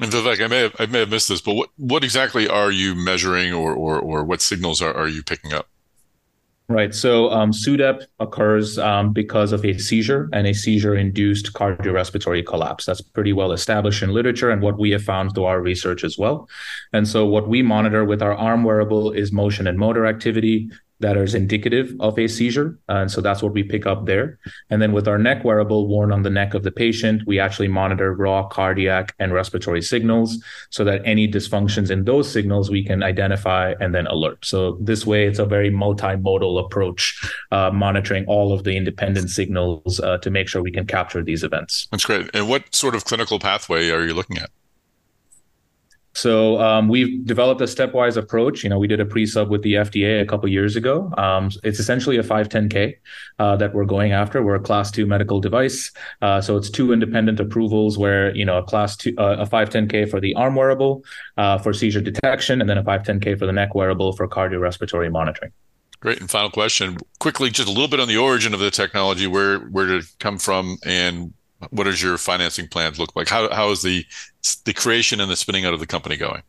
And 0.00 0.10
Vivek, 0.10 0.42
I 0.42 0.46
may 0.46 0.62
have 0.62 0.76
I 0.78 0.86
may 0.86 1.00
have 1.00 1.10
missed 1.10 1.28
this, 1.28 1.42
but 1.42 1.54
what, 1.54 1.68
what 1.76 2.02
exactly 2.02 2.48
are 2.48 2.72
you 2.72 2.94
measuring, 2.94 3.52
or 3.52 3.74
or, 3.74 3.98
or 3.98 4.24
what 4.24 4.40
signals 4.40 4.80
are, 4.80 4.94
are 4.94 5.08
you 5.08 5.22
picking 5.22 5.52
up? 5.52 5.68
Right. 6.68 6.94
So 6.94 7.30
um, 7.30 7.50
SUDEP 7.52 8.06
occurs 8.20 8.78
um, 8.78 9.12
because 9.12 9.50
of 9.50 9.64
a 9.64 9.76
seizure 9.76 10.28
and 10.32 10.46
a 10.46 10.54
seizure-induced 10.54 11.52
cardiorespiratory 11.52 12.46
collapse. 12.46 12.84
That's 12.84 13.00
pretty 13.00 13.32
well 13.32 13.50
established 13.50 14.04
in 14.04 14.10
literature 14.10 14.50
and 14.50 14.62
what 14.62 14.78
we 14.78 14.90
have 14.92 15.02
found 15.02 15.34
through 15.34 15.46
our 15.46 15.60
research 15.60 16.04
as 16.04 16.16
well. 16.16 16.48
And 16.92 17.08
so 17.08 17.26
what 17.26 17.48
we 17.48 17.60
monitor 17.62 18.04
with 18.04 18.22
our 18.22 18.34
arm 18.34 18.62
wearable 18.62 19.10
is 19.10 19.32
motion 19.32 19.66
and 19.66 19.78
motor 19.78 20.06
activity, 20.06 20.70
that 21.00 21.16
is 21.16 21.34
indicative 21.34 21.94
of 22.00 22.18
a 22.18 22.28
seizure. 22.28 22.78
And 22.88 23.10
so 23.10 23.20
that's 23.20 23.42
what 23.42 23.52
we 23.52 23.62
pick 23.62 23.86
up 23.86 24.06
there. 24.06 24.38
And 24.70 24.80
then 24.80 24.92
with 24.92 25.08
our 25.08 25.18
neck 25.18 25.44
wearable 25.44 25.88
worn 25.88 26.12
on 26.12 26.22
the 26.22 26.30
neck 26.30 26.54
of 26.54 26.62
the 26.62 26.70
patient, 26.70 27.22
we 27.26 27.40
actually 27.40 27.68
monitor 27.68 28.14
raw 28.14 28.46
cardiac 28.46 29.14
and 29.18 29.32
respiratory 29.32 29.82
signals 29.82 30.42
so 30.70 30.84
that 30.84 31.02
any 31.04 31.26
dysfunctions 31.26 31.90
in 31.90 32.04
those 32.04 32.30
signals 32.30 32.70
we 32.70 32.84
can 32.84 33.02
identify 33.02 33.74
and 33.80 33.94
then 33.94 34.06
alert. 34.06 34.44
So 34.44 34.78
this 34.80 35.06
way, 35.06 35.26
it's 35.26 35.38
a 35.38 35.46
very 35.46 35.70
multimodal 35.70 36.64
approach, 36.64 37.18
uh, 37.50 37.70
monitoring 37.70 38.24
all 38.26 38.52
of 38.52 38.64
the 38.64 38.76
independent 38.76 39.30
signals 39.30 40.00
uh, 40.00 40.18
to 40.18 40.30
make 40.30 40.48
sure 40.48 40.62
we 40.62 40.72
can 40.72 40.86
capture 40.86 41.22
these 41.22 41.42
events. 41.42 41.88
That's 41.90 42.04
great. 42.04 42.30
And 42.34 42.48
what 42.48 42.74
sort 42.74 42.94
of 42.94 43.04
clinical 43.04 43.38
pathway 43.38 43.90
are 43.90 44.04
you 44.04 44.14
looking 44.14 44.38
at? 44.38 44.50
So 46.14 46.60
um, 46.60 46.88
we've 46.88 47.24
developed 47.24 47.60
a 47.60 47.64
stepwise 47.64 48.16
approach. 48.16 48.64
You 48.64 48.70
know, 48.70 48.78
we 48.78 48.88
did 48.88 49.00
a 49.00 49.06
pre-sub 49.06 49.48
with 49.48 49.62
the 49.62 49.74
FDA 49.74 50.20
a 50.20 50.26
couple 50.26 50.48
years 50.48 50.74
ago. 50.74 51.12
Um, 51.16 51.50
it's 51.62 51.78
essentially 51.78 52.16
a 52.16 52.22
510k 52.22 52.96
uh, 53.38 53.56
that 53.56 53.74
we're 53.74 53.84
going 53.84 54.12
after. 54.12 54.42
We're 54.42 54.56
a 54.56 54.60
class 54.60 54.90
two 54.90 55.06
medical 55.06 55.40
device, 55.40 55.92
uh, 56.20 56.40
so 56.40 56.56
it's 56.56 56.68
two 56.68 56.92
independent 56.92 57.38
approvals. 57.38 57.96
Where 57.96 58.34
you 58.34 58.44
know 58.44 58.58
a 58.58 58.62
class 58.62 58.96
two, 58.96 59.14
uh, 59.18 59.36
a 59.38 59.46
510k 59.46 60.10
for 60.10 60.20
the 60.20 60.34
arm 60.34 60.56
wearable 60.56 61.04
uh, 61.36 61.58
for 61.58 61.72
seizure 61.72 62.00
detection, 62.00 62.60
and 62.60 62.68
then 62.68 62.78
a 62.78 62.82
510k 62.82 63.38
for 63.38 63.46
the 63.46 63.52
neck 63.52 63.74
wearable 63.74 64.12
for 64.12 64.26
cardiorespiratory 64.26 65.10
monitoring. 65.12 65.52
Great. 66.00 66.18
And 66.18 66.30
final 66.30 66.50
question, 66.50 66.96
quickly, 67.18 67.50
just 67.50 67.68
a 67.68 67.70
little 67.70 67.88
bit 67.88 68.00
on 68.00 68.08
the 68.08 68.16
origin 68.16 68.54
of 68.54 68.60
the 68.60 68.70
technology. 68.70 69.26
Where 69.26 69.58
where 69.58 69.86
did 69.86 70.02
it 70.02 70.08
come 70.18 70.38
from, 70.38 70.78
and 70.84 71.34
what 71.70 71.84
does 71.84 72.02
your 72.02 72.18
financing 72.18 72.68
plans 72.68 72.98
look 72.98 73.14
like? 73.16 73.28
How 73.28 73.52
how 73.52 73.70
is 73.70 73.82
the 73.82 74.06
the 74.64 74.72
creation 74.74 75.20
and 75.20 75.30
the 75.30 75.36
spinning 75.36 75.64
out 75.64 75.74
of 75.74 75.80
the 75.80 75.86
company 75.86 76.16
going? 76.16 76.42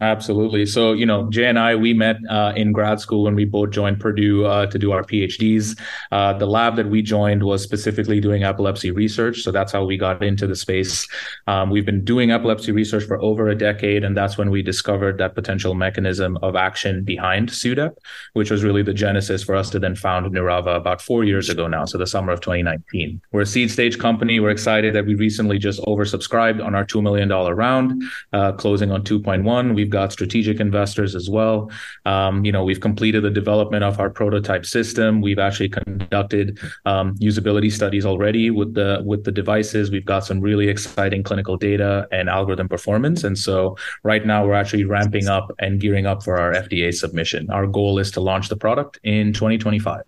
Absolutely. 0.00 0.64
So, 0.64 0.92
you 0.92 1.04
know, 1.04 1.28
Jay 1.28 1.46
and 1.46 1.58
I, 1.58 1.74
we 1.74 1.92
met 1.92 2.18
uh, 2.30 2.52
in 2.54 2.70
grad 2.70 3.00
school 3.00 3.24
when 3.24 3.34
we 3.34 3.44
both 3.44 3.70
joined 3.70 3.98
Purdue 3.98 4.44
uh, 4.44 4.66
to 4.66 4.78
do 4.78 4.92
our 4.92 5.02
PhDs. 5.02 5.76
Uh, 6.12 6.32
the 6.34 6.46
lab 6.46 6.76
that 6.76 6.88
we 6.88 7.02
joined 7.02 7.42
was 7.42 7.64
specifically 7.64 8.20
doing 8.20 8.44
epilepsy 8.44 8.92
research. 8.92 9.42
So 9.42 9.50
that's 9.50 9.72
how 9.72 9.84
we 9.84 9.96
got 9.96 10.22
into 10.22 10.46
the 10.46 10.54
space. 10.54 11.08
Um, 11.48 11.70
we've 11.70 11.84
been 11.84 12.04
doing 12.04 12.30
epilepsy 12.30 12.70
research 12.70 13.04
for 13.06 13.20
over 13.20 13.48
a 13.48 13.56
decade. 13.56 14.04
And 14.04 14.16
that's 14.16 14.38
when 14.38 14.50
we 14.50 14.62
discovered 14.62 15.18
that 15.18 15.34
potential 15.34 15.74
mechanism 15.74 16.38
of 16.42 16.54
action 16.54 17.02
behind 17.02 17.48
SUDEP, 17.50 17.96
which 18.34 18.52
was 18.52 18.62
really 18.62 18.84
the 18.84 18.94
genesis 18.94 19.42
for 19.42 19.56
us 19.56 19.68
to 19.70 19.80
then 19.80 19.96
found 19.96 20.32
Neurava 20.32 20.76
about 20.76 21.02
four 21.02 21.24
years 21.24 21.48
ago 21.48 21.66
now. 21.66 21.84
So 21.86 21.98
the 21.98 22.06
summer 22.06 22.32
of 22.32 22.40
2019. 22.40 23.20
We're 23.32 23.40
a 23.40 23.46
seed 23.46 23.68
stage 23.72 23.98
company. 23.98 24.38
We're 24.38 24.50
excited 24.50 24.94
that 24.94 25.06
we 25.06 25.16
recently 25.16 25.58
just 25.58 25.80
oversubscribed 25.82 26.64
on 26.64 26.76
our 26.76 26.84
$2 26.84 27.02
million 27.02 27.28
round, 27.28 28.04
uh, 28.32 28.52
closing 28.52 28.92
on 28.92 29.02
2.1. 29.02 29.74
We've 29.74 29.87
We've 29.88 29.92
got 29.94 30.12
strategic 30.12 30.60
investors 30.60 31.14
as 31.14 31.30
well. 31.30 31.70
Um, 32.04 32.44
you 32.44 32.52
know, 32.52 32.62
we've 32.62 32.80
completed 32.80 33.24
the 33.24 33.30
development 33.30 33.84
of 33.84 33.98
our 33.98 34.10
prototype 34.10 34.66
system. 34.66 35.22
We've 35.22 35.38
actually 35.38 35.70
conducted 35.70 36.58
um, 36.84 37.14
usability 37.14 37.72
studies 37.72 38.04
already 38.04 38.50
with 38.50 38.74
the 38.74 39.00
with 39.02 39.24
the 39.24 39.32
devices. 39.32 39.90
We've 39.90 40.04
got 40.04 40.26
some 40.26 40.42
really 40.42 40.68
exciting 40.68 41.22
clinical 41.22 41.56
data 41.56 42.06
and 42.12 42.28
algorithm 42.28 42.68
performance. 42.68 43.24
And 43.24 43.38
so 43.38 43.78
right 44.02 44.26
now 44.26 44.44
we're 44.44 44.52
actually 44.52 44.84
ramping 44.84 45.26
up 45.26 45.50
and 45.58 45.80
gearing 45.80 46.04
up 46.04 46.22
for 46.22 46.36
our 46.36 46.52
FDA 46.52 46.92
submission. 46.92 47.48
Our 47.50 47.66
goal 47.66 47.98
is 47.98 48.10
to 48.10 48.20
launch 48.20 48.50
the 48.50 48.56
product 48.56 49.00
in 49.04 49.32
2025. 49.32 50.02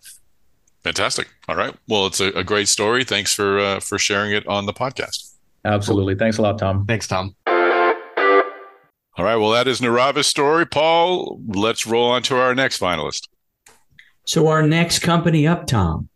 Fantastic. 0.82 1.26
All 1.48 1.56
right. 1.56 1.74
Well, 1.88 2.04
it's 2.06 2.20
a, 2.20 2.28
a 2.32 2.44
great 2.44 2.68
story. 2.68 3.02
Thanks 3.04 3.32
for 3.32 3.58
uh, 3.58 3.80
for 3.80 3.96
sharing 3.96 4.32
it 4.32 4.46
on 4.46 4.66
the 4.66 4.74
podcast. 4.74 5.36
Absolutely. 5.64 6.16
Thanks 6.16 6.36
a 6.36 6.42
lot, 6.42 6.58
Tom. 6.58 6.84
Thanks, 6.84 7.08
Tom. 7.08 7.34
All 9.16 9.24
right. 9.24 9.36
Well, 9.36 9.50
that 9.50 9.68
is 9.68 9.80
Neurava's 9.80 10.26
story. 10.26 10.66
Paul, 10.66 11.40
let's 11.46 11.86
roll 11.86 12.10
on 12.10 12.22
to 12.24 12.36
our 12.36 12.54
next 12.54 12.80
finalist. 12.80 13.28
So, 14.24 14.48
our 14.48 14.62
next 14.62 15.00
company 15.00 15.46
up, 15.46 15.66
Tom, 15.66 16.08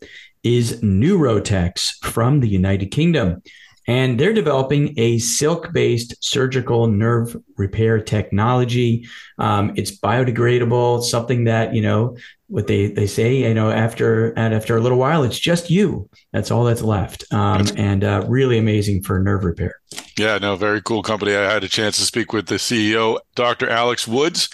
is 0.42 0.80
Newrotex 0.80 2.05
from 2.05 2.40
the 2.40 2.49
United 2.49 2.86
Kingdom. 2.86 3.42
And 3.87 4.18
they're 4.18 4.32
developing 4.32 4.99
a 4.99 5.18
silk 5.18 5.72
based 5.72 6.14
surgical 6.24 6.87
nerve 6.87 7.37
repair 7.57 8.01
technology. 8.01 9.07
Um, 9.39 9.72
it's 9.76 9.99
biodegradable, 9.99 11.03
something 11.03 11.45
that, 11.45 11.74
you 11.74 11.82
know, 11.82 12.16
what 12.49 12.66
they, 12.66 12.87
they 12.87 13.07
say, 13.07 13.37
you 13.37 13.55
know, 13.55 13.70
after 13.70 14.39
after 14.39 14.76
a 14.76 14.80
little 14.80 14.99
while, 14.99 15.24
it's 15.24 15.39
just 15.39 15.70
you. 15.70 16.09
That's 16.32 16.51
all 16.51 16.64
that's 16.64 16.82
left. 16.82 17.24
Um, 17.32 17.66
and 17.76 18.05
uh, 18.05 18.24
really 18.28 18.59
amazing 18.59 19.03
for 19.03 19.18
nerve 19.18 19.45
repair. 19.45 19.80
Yeah, 20.18 20.39
no, 20.39 20.55
very 20.57 20.80
cool 20.82 21.03
company. 21.03 21.35
I 21.35 21.51
had 21.51 21.64
a 21.64 21.68
chance 21.68 21.97
to 21.97 22.03
speak 22.03 22.32
with 22.32 22.47
the 22.47 22.57
CEO, 22.57 23.18
Dr. 23.35 23.68
Alex 23.68 24.07
Woods. 24.07 24.49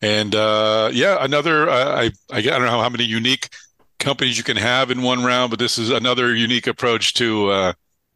And 0.00 0.34
uh, 0.34 0.90
yeah, 0.92 1.18
another, 1.20 1.68
uh, 1.68 2.02
I, 2.02 2.10
I 2.30 2.40
don't 2.42 2.62
know 2.62 2.80
how 2.80 2.88
many 2.88 3.04
unique 3.04 3.48
companies 3.98 4.38
you 4.38 4.44
can 4.44 4.56
have 4.56 4.90
in 4.90 5.02
one 5.02 5.24
round, 5.24 5.50
but 5.50 5.58
this 5.58 5.78
is 5.78 5.90
another 5.90 6.34
unique 6.34 6.66
approach 6.66 7.14
to 7.14 7.50
uh, 7.50 7.72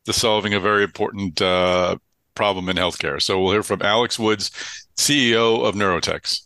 to 0.07 0.13
solving 0.13 0.55
a 0.55 0.61
very 0.61 0.83
important 0.83 1.41
uh, 1.41 1.97
problem 2.35 2.69
in 2.69 2.77
healthcare. 2.77 3.21
So 3.21 3.41
we'll 3.41 3.53
hear 3.53 3.63
from 3.63 3.83
Alex 3.83 4.19
Woods, 4.19 4.51
CEO 4.97 5.65
of 5.65 5.75
Newrotex. 5.75 6.43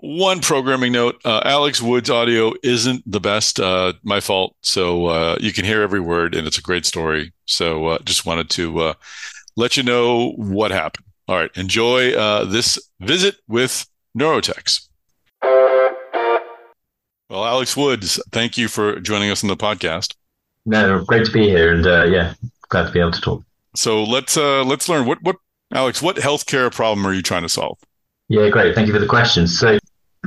One 0.00 0.40
programming 0.40 0.92
note: 0.92 1.20
uh, 1.24 1.40
Alex 1.44 1.82
Woods' 1.82 2.08
audio 2.08 2.52
isn't 2.62 3.02
the 3.10 3.18
best. 3.18 3.58
Uh, 3.58 3.94
my 4.04 4.20
fault. 4.20 4.54
So 4.60 5.06
uh, 5.06 5.36
you 5.40 5.52
can 5.52 5.64
hear 5.64 5.82
every 5.82 6.00
word, 6.00 6.36
and 6.36 6.46
it's 6.46 6.58
a 6.58 6.62
great 6.62 6.86
story. 6.86 7.32
So 7.46 7.86
uh, 7.86 7.98
just 8.04 8.24
wanted 8.24 8.48
to 8.50 8.78
uh, 8.78 8.94
let 9.56 9.76
you 9.76 9.82
know 9.82 10.32
what 10.36 10.70
happened. 10.70 11.04
All 11.26 11.36
right, 11.36 11.50
enjoy 11.56 12.12
this 12.46 12.78
visit 13.00 13.36
with 13.48 13.86
Newrotex. 14.16 14.88
Well, 17.28 17.44
Alex 17.44 17.76
Woods, 17.76 18.22
thank 18.32 18.56
you 18.56 18.68
for 18.68 19.00
joining 19.00 19.30
us 19.30 19.44
on 19.44 19.48
the 19.48 19.56
podcast. 19.56 20.14
No, 20.68 21.02
great 21.02 21.24
to 21.24 21.32
be 21.32 21.48
here, 21.48 21.72
and 21.72 21.86
uh, 21.86 22.04
yeah, 22.04 22.34
glad 22.68 22.86
to 22.86 22.92
be 22.92 23.00
able 23.00 23.12
to 23.12 23.20
talk. 23.22 23.42
So 23.74 24.04
let's 24.04 24.36
uh, 24.36 24.62
let's 24.64 24.86
learn 24.86 25.06
what 25.06 25.22
what 25.22 25.36
Alex, 25.72 26.02
what 26.02 26.16
healthcare 26.16 26.70
problem 26.70 27.06
are 27.06 27.12
you 27.14 27.22
trying 27.22 27.42
to 27.42 27.48
solve? 27.48 27.78
Yeah, 28.28 28.50
great. 28.50 28.74
Thank 28.74 28.86
you 28.86 28.92
for 28.92 28.98
the 28.98 29.06
question. 29.06 29.46
So 29.46 29.78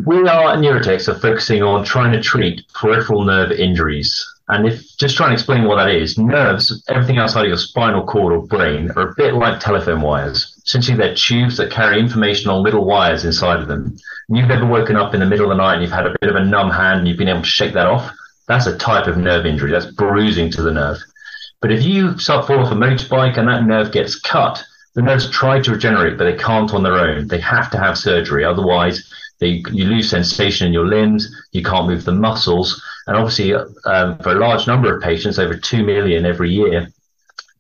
we 0.08 0.28
are 0.28 0.54
at 0.54 0.60
Newrotex 0.60 1.08
are 1.08 1.20
focusing 1.20 1.62
on 1.62 1.86
trying 1.86 2.12
to 2.14 2.22
treat 2.22 2.68
peripheral 2.74 3.24
nerve 3.24 3.52
injuries. 3.52 4.26
And 4.48 4.68
if 4.68 4.82
just 4.98 5.16
trying 5.16 5.30
to 5.30 5.34
explain 5.36 5.66
what 5.66 5.76
that 5.76 5.92
is, 5.92 6.18
nerves, 6.18 6.84
everything 6.90 7.20
outside 7.20 7.44
of 7.44 7.50
your 7.50 7.58
spinal 7.58 8.04
cord 8.04 8.34
or 8.34 8.42
brain, 8.48 8.90
are 8.96 9.10
a 9.10 9.16
bit 9.16 9.36
like 9.36 9.60
telephone 9.60 10.02
wires. 10.02 10.60
Essentially, 10.66 10.98
they're 10.98 11.16
tubes 11.16 11.58
that 11.58 11.72
carry 11.72 12.00
information 12.00 12.50
on 12.50 12.64
little 12.64 12.84
wires 12.84 13.24
inside 13.24 13.62
of 13.62 13.68
them. 13.68 13.96
And 14.28 14.38
you've 14.38 14.50
ever 14.50 14.66
woken 14.66 14.96
up 14.96 15.14
in 15.14 15.20
the 15.20 15.28
middle 15.28 15.46
of 15.46 15.56
the 15.56 15.64
night 15.64 15.76
and 15.76 15.84
you've 15.84 15.92
had 15.92 16.08
a 16.08 16.16
bit 16.20 16.32
of 16.32 16.36
a 16.36 16.44
numb 16.44 16.72
hand 16.72 17.00
and 17.00 17.08
you've 17.08 17.18
been 17.18 17.30
able 17.30 17.42
to 17.42 17.48
shake 17.48 17.74
that 17.74 17.86
off. 17.86 18.12
That's 18.52 18.68
a 18.68 18.78
type 18.78 19.08
of 19.08 19.18
nerve 19.18 19.46
injury. 19.46 19.72
That's 19.72 19.86
bruising 19.86 20.52
to 20.52 20.62
the 20.62 20.72
nerve. 20.72 20.98
But 21.62 21.72
if 21.72 21.84
you 21.84 22.18
fall 22.18 22.60
off 22.60 22.72
a 22.72 22.76
motorbike 22.76 23.38
and 23.38 23.48
that 23.48 23.64
nerve 23.64 23.92
gets 23.94 24.20
cut, 24.20 24.62
the 24.94 25.02
nerves 25.02 25.30
try 25.30 25.62
to 25.62 25.72
regenerate, 25.72 26.18
but 26.18 26.26
they 26.26 26.36
can't 26.36 26.74
on 26.74 26.84
their 26.84 26.98
own. 26.98 27.28
They 27.28 27.40
have 27.40 27.72
to 27.72 27.78
have 27.78 27.98
surgery. 27.98 28.44
Otherwise, 28.44 29.10
they, 29.40 29.64
you 29.72 29.86
lose 29.86 30.10
sensation 30.10 30.68
in 30.68 30.74
your 30.74 30.86
limbs. 30.86 31.34
You 31.54 31.64
can't 31.64 31.88
move 31.88 32.04
the 32.04 32.12
muscles. 32.12 32.84
And 33.08 33.16
obviously, 33.16 33.54
um, 33.54 34.18
for 34.20 34.32
a 34.32 34.40
large 34.40 34.68
number 34.68 34.94
of 34.94 35.02
patients, 35.02 35.40
over 35.40 35.56
2 35.56 35.86
million 35.86 36.26
every 36.26 36.52
year, 36.52 36.92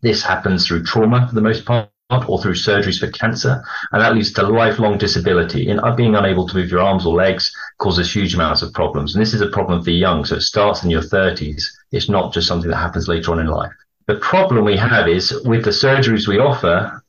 this 0.01 0.23
happens 0.23 0.67
through 0.67 0.83
trauma 0.83 1.27
for 1.27 1.35
the 1.35 1.41
most 1.41 1.63
part 1.63 1.89
or 2.27 2.41
through 2.41 2.53
surgeries 2.55 2.99
for 2.99 3.09
cancer. 3.11 3.63
And 3.93 4.01
that 4.01 4.13
leads 4.13 4.33
to 4.33 4.43
lifelong 4.43 4.97
disability. 4.97 5.69
In 5.69 5.79
being 5.95 6.15
unable 6.15 6.47
to 6.47 6.55
move 6.55 6.69
your 6.69 6.81
arms 6.81 7.05
or 7.05 7.15
legs 7.15 7.55
causes 7.82 8.13
huge 8.13 8.36
amounts 8.36 8.61
of 8.61 8.73
problems. 8.73 9.13
And 9.13 9.21
this 9.21 9.34
is 9.34 9.41
a 9.41 9.47
problem 9.47 9.84
for 9.84 9.89
young. 9.89 10.23
So 10.23 10.36
it 10.36 10.41
starts 10.41 10.84
in 10.84 10.91
your 10.91 11.01
30s. 11.01 11.63
It's 11.91 12.09
not 12.09 12.32
just 12.32 12.47
something 12.47 12.69
that 12.69 12.77
happens 12.77 13.07
later 13.07 13.32
on 13.32 13.39
in 13.39 13.47
life. 13.47 13.71
The 14.07 14.15
problem 14.15 14.63
we 14.63 14.77
have 14.77 15.07
is 15.07 15.41
with 15.45 15.63
the 15.63 15.71
surgeries 15.71 16.27
we 16.27 16.38
offer, 16.38 17.03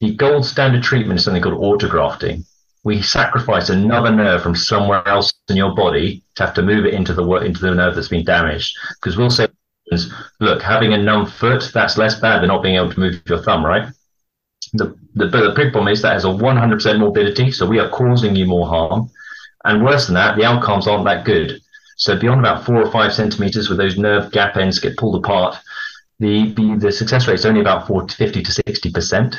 the 0.00 0.14
gold 0.14 0.46
standard 0.46 0.82
treatment 0.82 1.18
is 1.18 1.24
something 1.24 1.42
called 1.42 1.60
autografting. 1.60 2.44
We 2.84 3.02
sacrifice 3.02 3.68
another 3.68 4.12
nerve 4.12 4.42
from 4.42 4.54
somewhere 4.54 5.06
else 5.06 5.32
in 5.48 5.56
your 5.56 5.74
body 5.74 6.22
to 6.36 6.46
have 6.46 6.54
to 6.54 6.62
move 6.62 6.86
it 6.86 6.94
into 6.94 7.14
the 7.14 7.24
into 7.36 7.60
the 7.60 7.74
nerve 7.74 7.94
that's 7.94 8.08
been 8.08 8.24
damaged. 8.24 8.76
Because 9.00 9.16
we'll 9.16 9.30
say, 9.30 9.48
look, 10.40 10.62
having 10.62 10.92
a 10.92 10.98
numb 10.98 11.26
foot 11.26 11.70
that's 11.74 11.98
less 11.98 12.18
bad 12.20 12.42
than 12.42 12.48
not 12.48 12.62
being 12.62 12.76
able 12.76 12.92
to 12.92 13.00
move 13.00 13.22
your 13.26 13.42
thumb, 13.42 13.64
right? 13.64 13.88
The, 14.74 14.96
the, 15.14 15.26
the 15.26 15.52
big 15.54 15.72
problem 15.72 15.92
is 15.92 16.02
that 16.02 16.14
has 16.14 16.24
a 16.24 16.28
100% 16.28 16.98
morbidity, 16.98 17.52
so 17.52 17.66
we 17.66 17.78
are 17.78 17.90
causing 17.90 18.34
you 18.34 18.46
more 18.46 18.66
harm. 18.66 19.10
And 19.64 19.84
worse 19.84 20.06
than 20.06 20.14
that, 20.14 20.36
the 20.36 20.44
outcomes 20.44 20.86
aren't 20.86 21.04
that 21.04 21.24
good. 21.24 21.60
So 21.96 22.18
beyond 22.18 22.40
about 22.40 22.64
four 22.64 22.82
or 22.82 22.90
five 22.90 23.12
centimeters, 23.12 23.68
where 23.68 23.76
those 23.76 23.96
nerve 23.96 24.32
gap 24.32 24.56
ends 24.56 24.78
get 24.78 24.96
pulled 24.96 25.16
apart, 25.16 25.56
the, 26.18 26.52
the, 26.52 26.76
the 26.78 26.92
success 26.92 27.26
rate 27.28 27.34
is 27.34 27.46
only 27.46 27.60
about 27.60 27.86
40, 27.86 28.14
50 28.14 28.42
to 28.42 28.50
60%. 28.50 29.36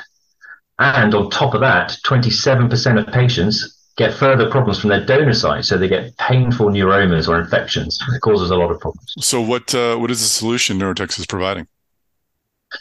And 0.80 1.16
on 1.16 1.30
top 1.30 1.54
of 1.54 1.62
that, 1.62 1.98
27% 2.06 3.00
of 3.00 3.14
patients 3.14 3.80
get 3.96 4.14
further 4.14 4.50
problems 4.50 4.80
from 4.80 4.90
their 4.90 5.06
donor 5.06 5.34
site. 5.34 5.66
So 5.66 5.78
they 5.78 5.88
get 5.88 6.18
painful 6.18 6.70
neuromas 6.70 7.28
or 7.28 7.40
infections. 7.40 8.00
It 8.14 8.22
causes 8.22 8.50
a 8.50 8.56
lot 8.56 8.72
of 8.72 8.80
problems. 8.80 9.14
So 9.20 9.42
what 9.42 9.74
uh, 9.76 9.98
what 9.98 10.10
is 10.10 10.20
the 10.20 10.28
solution 10.28 10.80
Newrotex 10.80 11.20
is 11.20 11.26
providing? 11.26 11.68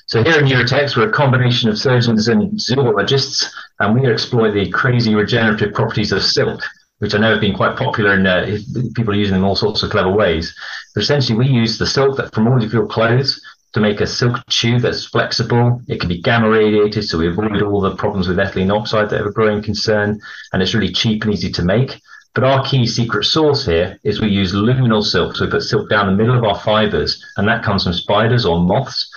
So 0.06 0.22
here 0.22 0.38
in 0.38 0.46
Newrotex, 0.46 0.96
we're 0.96 1.10
a 1.10 1.12
combination 1.12 1.68
of 1.68 1.78
surgeons 1.78 2.28
and 2.28 2.58
zoologists, 2.58 3.54
and 3.78 3.98
we 3.98 4.10
exploit 4.10 4.52
the 4.52 4.70
crazy 4.70 5.14
regenerative 5.14 5.74
properties 5.74 6.12
of 6.12 6.22
silk, 6.22 6.62
which 7.02 7.16
I 7.16 7.18
know 7.18 7.32
have 7.32 7.40
been 7.40 7.56
quite 7.56 7.76
popular 7.76 8.12
and 8.12 8.28
uh, 8.28 8.46
people 8.94 9.12
are 9.12 9.16
using 9.16 9.32
them 9.32 9.42
in 9.42 9.48
all 9.48 9.56
sorts 9.56 9.82
of 9.82 9.90
clever 9.90 10.12
ways. 10.12 10.54
But 10.94 11.02
essentially, 11.02 11.36
we 11.36 11.48
use 11.48 11.76
the 11.76 11.84
silk 11.84 12.16
that 12.16 12.32
from 12.32 12.46
all 12.46 12.62
of 12.62 12.72
your 12.72 12.86
clothes 12.86 13.42
to 13.72 13.80
make 13.80 14.00
a 14.00 14.06
silk 14.06 14.36
tube 14.46 14.82
that's 14.82 15.06
flexible. 15.06 15.82
It 15.88 15.98
can 15.98 16.08
be 16.08 16.22
gamma 16.22 16.48
radiated, 16.48 17.02
so 17.02 17.18
we 17.18 17.26
avoid 17.26 17.60
all 17.60 17.80
the 17.80 17.96
problems 17.96 18.28
with 18.28 18.36
ethylene 18.36 18.72
oxide 18.72 19.10
that 19.10 19.20
are 19.20 19.30
a 19.30 19.32
growing 19.32 19.64
concern, 19.64 20.20
and 20.52 20.62
it's 20.62 20.74
really 20.74 20.92
cheap 20.92 21.24
and 21.24 21.34
easy 21.34 21.50
to 21.50 21.64
make. 21.64 22.00
But 22.36 22.44
our 22.44 22.64
key 22.64 22.86
secret 22.86 23.24
sauce 23.24 23.66
here 23.66 23.98
is 24.04 24.20
we 24.20 24.28
use 24.28 24.54
luminal 24.54 25.02
silk. 25.02 25.34
So 25.34 25.44
we 25.44 25.50
put 25.50 25.62
silk 25.62 25.90
down 25.90 26.06
the 26.06 26.12
middle 26.12 26.38
of 26.38 26.44
our 26.44 26.60
fibers, 26.60 27.20
and 27.36 27.48
that 27.48 27.64
comes 27.64 27.82
from 27.82 27.94
spiders 27.94 28.46
or 28.46 28.60
moths. 28.60 29.10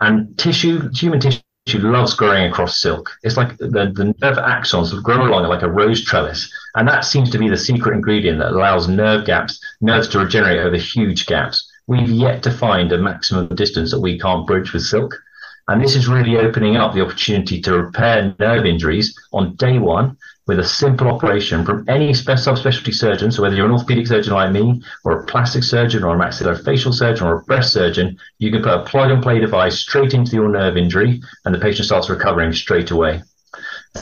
And 0.00 0.36
tissue, 0.36 0.90
human 0.92 1.20
tissue 1.20 1.40
loves 1.78 2.12
growing 2.12 2.50
across 2.50 2.82
silk. 2.82 3.10
It's 3.22 3.38
like 3.38 3.56
the, 3.56 3.92
the 3.94 4.14
nerve 4.20 4.36
axons 4.36 5.02
grow 5.02 5.26
along 5.26 5.48
like 5.48 5.62
a 5.62 5.70
rose 5.70 6.04
trellis. 6.04 6.52
And 6.74 6.86
that 6.88 7.04
seems 7.04 7.30
to 7.30 7.38
be 7.38 7.48
the 7.48 7.56
secret 7.56 7.94
ingredient 7.94 8.38
that 8.38 8.52
allows 8.52 8.88
nerve 8.88 9.24
gaps, 9.26 9.60
nerves 9.80 10.08
to 10.08 10.20
regenerate 10.20 10.60
over 10.60 10.76
huge 10.76 11.26
gaps. 11.26 11.70
We've 11.86 12.08
yet 12.08 12.42
to 12.44 12.50
find 12.50 12.92
a 12.92 12.98
maximum 12.98 13.48
distance 13.56 13.90
that 13.90 14.00
we 14.00 14.18
can't 14.18 14.46
bridge 14.46 14.72
with 14.72 14.82
silk. 14.82 15.16
And 15.68 15.82
this 15.82 15.94
is 15.94 16.08
really 16.08 16.36
opening 16.36 16.76
up 16.76 16.94
the 16.94 17.02
opportunity 17.02 17.60
to 17.62 17.78
repair 17.78 18.34
nerve 18.38 18.66
injuries 18.66 19.16
on 19.32 19.54
day 19.54 19.78
one 19.78 20.16
with 20.46 20.58
a 20.58 20.64
simple 20.64 21.06
operation 21.06 21.64
from 21.64 21.84
any 21.88 22.10
subspecialty 22.10 22.92
surgeon. 22.92 23.30
So 23.30 23.42
whether 23.42 23.54
you're 23.54 23.66
an 23.66 23.72
orthopedic 23.72 24.08
surgeon 24.08 24.34
like 24.34 24.50
me, 24.50 24.82
or 25.04 25.20
a 25.20 25.26
plastic 25.26 25.62
surgeon, 25.62 26.02
or 26.02 26.16
a 26.16 26.18
maxillofacial 26.18 26.92
surgeon, 26.92 27.26
or 27.26 27.36
a 27.36 27.42
breast 27.42 27.72
surgeon, 27.72 28.18
you 28.38 28.50
can 28.50 28.62
put 28.62 28.72
a 28.72 28.84
plug 28.84 29.12
and 29.12 29.22
play 29.22 29.38
device 29.38 29.78
straight 29.78 30.12
into 30.12 30.32
your 30.32 30.48
nerve 30.48 30.76
injury, 30.76 31.22
and 31.44 31.54
the 31.54 31.58
patient 31.60 31.86
starts 31.86 32.10
recovering 32.10 32.52
straight 32.52 32.90
away. 32.90 33.22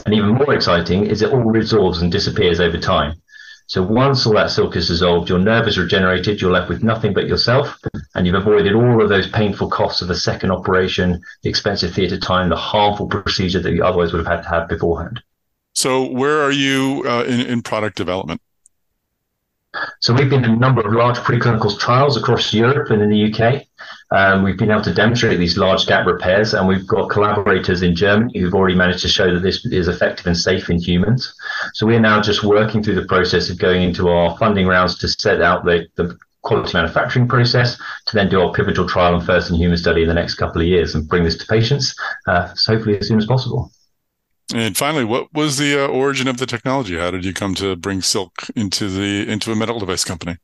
And 0.05 0.13
even 0.13 0.35
more 0.35 0.53
exciting 0.53 1.05
is 1.05 1.21
it 1.21 1.31
all 1.31 1.43
resolves 1.43 2.01
and 2.01 2.11
disappears 2.11 2.59
over 2.59 2.77
time. 2.77 3.21
So 3.69 3.83
once 3.83 4.25
all 4.25 4.33
that 4.33 4.49
silk 4.49 4.75
is 4.75 4.87
dissolved, 4.87 5.29
your 5.29 5.37
nerve 5.37 5.67
is 5.67 5.77
regenerated, 5.77 6.41
you're 6.41 6.51
left 6.51 6.69
with 6.69 6.81
nothing 6.81 7.13
but 7.13 7.27
yourself, 7.27 7.77
and 8.15 8.25
you've 8.25 8.35
avoided 8.35 8.73
all 8.73 8.99
of 8.99 9.09
those 9.09 9.29
painful 9.29 9.69
costs 9.69 10.01
of 10.01 10.09
a 10.09 10.15
second 10.15 10.49
operation, 10.49 11.21
the 11.43 11.49
expensive 11.49 11.93
theatre 11.93 12.19
time, 12.19 12.49
the 12.49 12.55
harmful 12.55 13.07
procedure 13.07 13.59
that 13.59 13.71
you 13.71 13.83
otherwise 13.83 14.11
would 14.11 14.25
have 14.25 14.37
had 14.37 14.41
to 14.41 14.49
have 14.49 14.69
beforehand. 14.69 15.21
So, 15.75 16.03
where 16.03 16.41
are 16.41 16.51
you 16.51 17.03
uh, 17.05 17.25
in, 17.27 17.41
in 17.41 17.61
product 17.61 17.95
development? 17.95 18.41
So, 19.99 20.15
we've 20.15 20.31
been 20.31 20.43
in 20.43 20.51
a 20.53 20.55
number 20.55 20.81
of 20.81 20.91
large 20.91 21.17
preclinical 21.17 21.77
trials 21.79 22.17
across 22.17 22.51
Europe 22.51 22.89
and 22.89 23.03
in 23.03 23.11
the 23.11 23.31
UK. 23.31 23.67
Um, 24.11 24.43
we've 24.43 24.57
been 24.57 24.71
able 24.71 24.81
to 24.83 24.93
demonstrate 24.93 25.37
these 25.37 25.57
large 25.57 25.85
gap 25.85 26.07
repairs, 26.07 26.53
and 26.53 26.67
we've 26.67 26.87
got 26.87 27.09
collaborators 27.09 27.83
in 27.83 27.95
Germany 27.95 28.39
who've 28.39 28.55
already 28.55 28.75
managed 28.75 29.01
to 29.01 29.07
show 29.07 29.33
that 29.33 29.41
this 29.41 29.65
is 29.65 29.87
effective 29.87 30.25
and 30.25 30.37
safe 30.37 30.69
in 30.69 30.79
humans. 30.79 31.33
So, 31.73 31.85
we're 31.85 31.99
now 31.99 32.21
just 32.21 32.43
working 32.43 32.81
through 32.81 32.95
the 32.95 33.05
process 33.05 33.49
of 33.49 33.59
going 33.59 33.83
into 33.83 34.09
our 34.09 34.37
funding 34.37 34.67
rounds 34.67 34.97
to 34.99 35.07
set 35.07 35.41
out 35.41 35.63
the, 35.63 35.87
the 35.95 36.17
quality 36.41 36.71
manufacturing 36.73 37.27
process 37.27 37.77
to 38.07 38.15
then 38.15 38.29
do 38.29 38.41
our 38.41 38.51
pivotal 38.53 38.87
trial 38.87 39.15
and 39.15 39.25
first 39.25 39.49
in 39.49 39.55
human 39.55 39.77
study 39.77 40.01
in 40.01 40.07
the 40.07 40.13
next 40.13 40.35
couple 40.35 40.61
of 40.61 40.67
years 40.67 40.95
and 40.95 41.07
bring 41.07 41.23
this 41.23 41.37
to 41.37 41.45
patients, 41.45 41.93
uh, 42.27 42.53
hopefully 42.65 42.97
as 42.97 43.07
soon 43.07 43.17
as 43.17 43.25
possible. 43.25 43.71
And 44.53 44.75
finally, 44.75 45.03
what 45.03 45.31
was 45.33 45.57
the 45.57 45.85
uh, 45.85 45.87
origin 45.87 46.27
of 46.27 46.37
the 46.37 46.47
technology? 46.47 46.97
How 46.97 47.11
did 47.11 47.23
you 47.23 47.33
come 47.33 47.53
to 47.55 47.75
bring 47.75 48.01
silk 48.01 48.47
into 48.55 48.89
the 48.89 49.29
into 49.31 49.51
a 49.51 49.55
medical 49.55 49.79
device 49.79 50.03
company? 50.03 50.37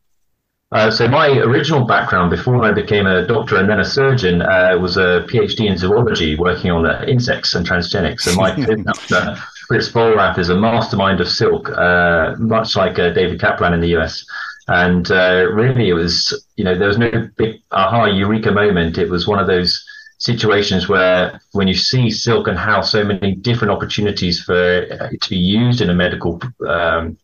Uh, 0.72 0.90
so 0.90 1.08
my 1.08 1.30
original 1.30 1.86
background 1.86 2.32
before 2.32 2.64
I 2.64 2.72
became 2.72 3.06
a 3.06 3.26
doctor 3.26 3.58
and 3.58 3.70
then 3.70 3.80
a 3.80 3.86
surgeon 3.86 4.42
uh, 4.42 4.78
was 4.80 4.98
a 4.98 5.26
PhD 5.30 5.70
in 5.70 5.78
zoology, 5.78 6.36
working 6.36 6.72
on 6.72 6.86
uh, 6.86 7.06
insects 7.08 7.54
and 7.54 7.66
transgenics. 7.66 8.22
So 8.22 8.36
my 8.36 8.56
Fritz 9.68 9.90
Vollrath 9.90 10.40
is 10.40 10.50
a 10.50 10.56
mastermind 10.56 11.22
of 11.22 11.30
Silk, 11.30 11.70
uh, 11.70 12.36
much 12.40 12.76
like 12.76 12.98
uh, 12.98 13.12
David 13.12 13.40
Kaplan 13.40 13.74
in 13.74 13.80
the 13.80 13.96
US. 13.98 14.26
And 14.68 15.10
uh, 15.12 15.48
really, 15.52 15.90
it 15.90 15.94
was, 15.94 16.46
you 16.56 16.64
know, 16.64 16.78
there 16.78 16.88
was 16.88 16.98
no 16.98 17.30
big 17.38 17.62
aha 17.72 18.06
eureka 18.06 18.52
moment. 18.52 18.98
It 18.98 19.10
was 19.10 19.28
one 19.28 19.40
of 19.40 19.46
those 19.46 19.86
situations 20.18 20.90
where 20.90 21.40
when 21.52 21.68
you 21.68 21.76
see 21.76 22.10
silk 22.10 22.48
and 22.48 22.58
how 22.58 22.82
so 22.82 23.04
many 23.04 23.36
different 23.36 23.72
opportunities 23.72 24.42
for 24.42 24.56
it 24.56 25.22
to 25.22 25.30
be 25.30 25.38
used 25.38 25.82
in 25.82 25.90
a 25.90 25.94
medical 25.94 26.42
um, 26.68 27.18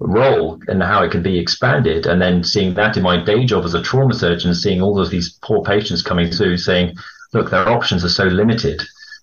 role 0.00 0.60
and 0.68 0.82
how 0.82 1.02
it 1.02 1.10
can 1.10 1.22
be 1.22 1.38
expanded 1.38 2.06
and 2.06 2.22
then 2.22 2.44
seeing 2.44 2.74
that 2.74 2.96
in 2.96 3.02
my 3.02 3.22
day 3.22 3.44
job 3.44 3.64
as 3.64 3.74
a 3.74 3.82
trauma 3.82 4.14
surgeon 4.14 4.54
seeing 4.54 4.80
all 4.80 5.00
of 5.00 5.10
these 5.10 5.38
poor 5.42 5.62
patients 5.62 6.02
coming 6.02 6.30
through 6.30 6.56
saying 6.56 6.96
look 7.32 7.50
their 7.50 7.68
options 7.68 8.04
are 8.04 8.08
so 8.08 8.24
limited 8.24 8.80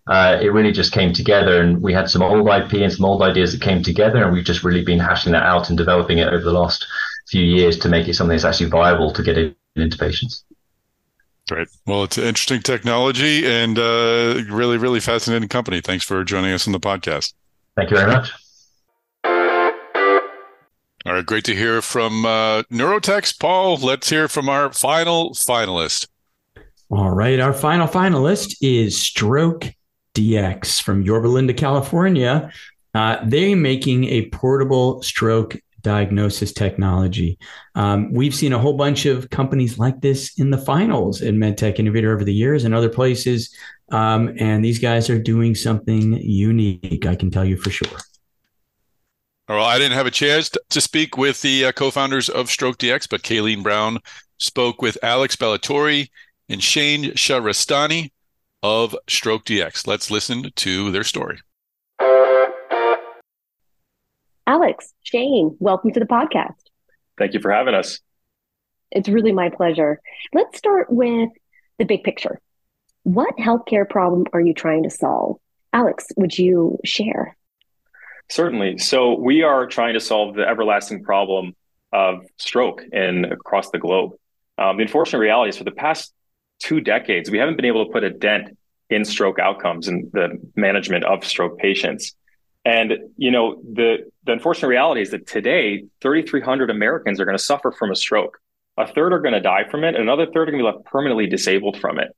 uh, 0.07 0.37
it 0.41 0.49
really 0.49 0.71
just 0.71 0.91
came 0.91 1.13
together 1.13 1.61
and 1.61 1.81
we 1.81 1.93
had 1.93 2.09
some 2.09 2.21
old 2.21 2.47
ip 2.49 2.73
and 2.73 2.91
some 2.91 3.05
old 3.05 3.21
ideas 3.21 3.53
that 3.53 3.61
came 3.61 3.81
together 3.81 4.23
and 4.23 4.33
we've 4.33 4.43
just 4.43 4.63
really 4.63 4.83
been 4.83 4.99
hashing 4.99 5.31
that 5.31 5.43
out 5.43 5.69
and 5.69 5.77
developing 5.77 6.17
it 6.17 6.27
over 6.27 6.43
the 6.43 6.51
last 6.51 6.85
few 7.27 7.43
years 7.43 7.79
to 7.79 7.89
make 7.89 8.07
it 8.07 8.13
something 8.13 8.35
that's 8.35 8.45
actually 8.45 8.69
viable 8.69 9.13
to 9.13 9.23
get 9.23 9.37
it 9.37 9.55
into 9.75 9.97
patients 9.97 10.43
Great. 11.47 11.67
Well, 11.85 12.03
it's 12.03 12.17
an 12.17 12.23
interesting 12.23 12.61
technology 12.61 13.45
and 13.45 13.77
uh, 13.77 14.41
really, 14.49 14.77
really 14.77 14.99
fascinating 14.99 15.47
company. 15.47 15.79
Thanks 15.79 16.03
for 16.03 16.23
joining 16.23 16.51
us 16.53 16.65
on 16.65 16.73
the 16.73 16.79
podcast. 16.79 17.33
Thank 17.75 17.91
you 17.91 17.97
very 17.97 18.11
much. 18.11 18.31
All 21.05 21.13
right, 21.13 21.25
great 21.25 21.43
to 21.43 21.55
hear 21.55 21.83
from 21.83 22.25
uh, 22.25 22.63
Newrotex. 22.63 23.39
Paul, 23.39 23.77
let's 23.77 24.09
hear 24.09 24.27
from 24.27 24.49
our 24.49 24.73
final 24.73 25.31
finalist. 25.31 26.07
All 26.89 27.11
right, 27.11 27.39
our 27.39 27.53
final 27.53 27.87
finalist 27.87 28.55
is 28.59 28.99
Stroke 28.99 29.71
DX 30.15 30.81
from 30.81 31.03
Yorba 31.03 31.27
Linda, 31.27 31.53
California. 31.53 32.51
Uh, 32.95 33.17
they're 33.23 33.55
making 33.55 34.05
a 34.05 34.29
portable 34.29 35.03
stroke 35.03 35.55
diagnosis 35.81 36.51
technology. 36.51 37.37
Um, 37.75 38.11
we've 38.11 38.33
seen 38.33 38.53
a 38.53 38.59
whole 38.59 38.75
bunch 38.75 39.05
of 39.05 39.29
companies 39.29 39.77
like 39.77 40.01
this 40.01 40.39
in 40.39 40.49
the 40.49 40.57
finals 40.57 41.21
in 41.21 41.37
MedTech 41.37 41.77
Innovator 41.77 42.15
over 42.15 42.23
the 42.23 42.33
years 42.33 42.63
and 42.63 42.73
other 42.73 42.89
places. 42.89 43.55
Um, 43.91 44.35
and 44.39 44.65
these 44.65 44.79
guys 44.79 45.11
are 45.11 45.19
doing 45.19 45.53
something 45.53 46.13
unique, 46.13 47.05
I 47.05 47.15
can 47.15 47.29
tell 47.29 47.45
you 47.45 47.57
for 47.57 47.69
sure. 47.69 47.99
Well, 49.47 49.63
I 49.63 49.77
didn't 49.77 49.93
have 49.93 50.07
a 50.07 50.11
chance 50.11 50.49
to 50.69 50.81
speak 50.81 51.17
with 51.17 51.43
the 51.43 51.65
uh, 51.65 51.71
co-founders 51.71 52.29
of 52.29 52.47
StrokeDx, 52.47 53.07
but 53.07 53.21
Kayleen 53.21 53.61
Brown 53.61 53.99
spoke 54.39 54.81
with 54.81 54.97
Alex 55.03 55.35
Ballatori 55.35 56.09
and 56.49 56.63
Shane 56.63 57.11
Shahrestani 57.11 58.11
of 58.63 58.95
StrokeDx. 59.07 59.85
Let's 59.85 60.09
listen 60.09 60.51
to 60.55 60.89
their 60.89 61.03
story. 61.03 61.37
Alex, 64.47 64.93
Shane, 65.03 65.55
welcome 65.59 65.91
to 65.91 65.99
the 65.99 66.07
podcast. 66.07 66.55
Thank 67.19 67.35
you 67.35 67.39
for 67.39 67.51
having 67.51 67.75
us. 67.75 67.99
It's 68.89 69.09
really 69.09 69.31
my 69.31 69.49
pleasure. 69.49 70.01
Let's 70.33 70.57
start 70.57 70.87
with 70.89 71.29
the 71.77 71.85
big 71.85 72.03
picture. 72.03 72.41
What 73.03 73.37
healthcare 73.37 73.87
problem 73.87 74.25
are 74.33 74.41
you 74.41 74.55
trying 74.55 74.83
to 74.83 74.89
solve? 74.89 75.37
Alex, 75.71 76.07
would 76.17 76.35
you 76.35 76.79
share? 76.83 77.37
Certainly. 78.29 78.79
So 78.79 79.17
we 79.17 79.43
are 79.43 79.67
trying 79.67 79.93
to 79.93 79.99
solve 79.99 80.35
the 80.35 80.47
everlasting 80.47 81.03
problem 81.03 81.55
of 81.93 82.25
stroke 82.37 82.83
in 82.91 83.25
across 83.25 83.69
the 83.69 83.79
globe. 83.79 84.13
Um, 84.57 84.77
the 84.77 84.83
unfortunate 84.83 85.19
reality 85.19 85.49
is 85.49 85.57
for 85.57 85.63
the 85.63 85.71
past 85.71 86.13
two 86.59 86.81
decades, 86.81 87.29
we 87.29 87.37
haven't 87.37 87.55
been 87.55 87.65
able 87.65 87.85
to 87.85 87.91
put 87.91 88.03
a 88.03 88.09
dent 88.09 88.57
in 88.89 89.05
stroke 89.05 89.39
outcomes 89.39 89.87
and 89.87 90.11
the 90.11 90.39
management 90.55 91.03
of 91.03 91.23
stroke 91.25 91.57
patients. 91.57 92.15
And 92.63 92.93
you 93.15 93.29
know, 93.31 93.61
the 93.61 94.09
the 94.25 94.31
unfortunate 94.31 94.69
reality 94.69 95.01
is 95.01 95.11
that 95.11 95.27
today, 95.27 95.85
3,300 96.01 96.69
Americans 96.69 97.19
are 97.19 97.25
going 97.25 97.37
to 97.37 97.43
suffer 97.43 97.71
from 97.71 97.91
a 97.91 97.95
stroke. 97.95 98.39
A 98.77 98.87
third 98.87 99.13
are 99.13 99.19
going 99.19 99.33
to 99.33 99.39
die 99.39 99.65
from 99.69 99.83
it, 99.83 99.89
and 99.89 99.97
another 99.97 100.25
third 100.25 100.49
are 100.49 100.51
going 100.51 100.63
to 100.63 100.71
be 100.71 100.75
left 100.75 100.85
permanently 100.85 101.27
disabled 101.27 101.79
from 101.79 101.99
it. 101.99 102.09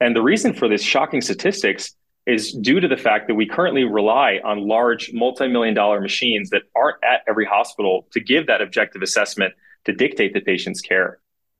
And 0.00 0.16
the 0.16 0.22
reason 0.22 0.54
for 0.54 0.68
this 0.68 0.82
shocking 0.82 1.20
statistics 1.20 1.94
is 2.26 2.52
due 2.52 2.80
to 2.80 2.88
the 2.88 2.96
fact 2.96 3.26
that 3.28 3.34
we 3.34 3.46
currently 3.46 3.84
rely 3.84 4.40
on 4.44 4.68
large 4.68 5.12
multi-million 5.12 5.74
dollar 5.74 6.00
machines 6.00 6.50
that 6.50 6.62
aren't 6.76 7.02
at 7.02 7.22
every 7.28 7.44
hospital 7.44 8.06
to 8.12 8.20
give 8.20 8.46
that 8.46 8.62
objective 8.62 9.02
assessment 9.02 9.54
to 9.84 9.92
dictate 9.92 10.32
the 10.32 10.40
patient's 10.40 10.80
care. 10.80 11.18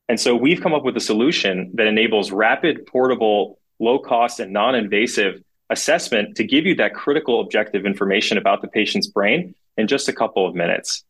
And 0.09 0.21
so 0.21 0.37
we've 0.37 0.61
come 0.61 0.75
up 0.75 0.85
with 0.85 0.97
a 0.97 1.01
solution 1.01 1.71
that 1.75 1.87
enables 1.87 2.31
rapid, 2.31 2.87
portable, 2.87 3.59
low 3.81 3.99
cost, 3.99 4.41
and 4.41 4.53
non 4.53 4.75
invasive 4.75 5.43
assessment 5.71 6.37
to 6.37 6.45
give 6.45 6.67
you 6.67 6.75
that 6.77 6.95
critical 6.95 7.41
objective 7.41 7.87
information 7.87 8.39
about 8.39 8.63
the 8.63 8.69
patient's 8.69 9.09
brain 9.09 9.55
in 9.77 9.89
just 9.89 10.09
a 10.09 10.13
couple 10.13 10.47
of 10.47 10.55
minutes. 10.55 11.05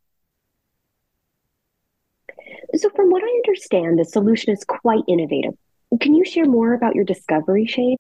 So, 2.76 2.88
from 2.90 3.11
what 3.11 3.22
I 3.22 3.26
understand, 3.26 3.98
the 3.98 4.05
solution 4.05 4.53
is 4.53 4.64
quite 4.64 5.03
innovative. 5.07 5.55
Can 6.00 6.14
you 6.14 6.24
share 6.24 6.46
more 6.46 6.72
about 6.72 6.94
your 6.94 7.05
discovery, 7.05 7.66
Shane? 7.66 7.96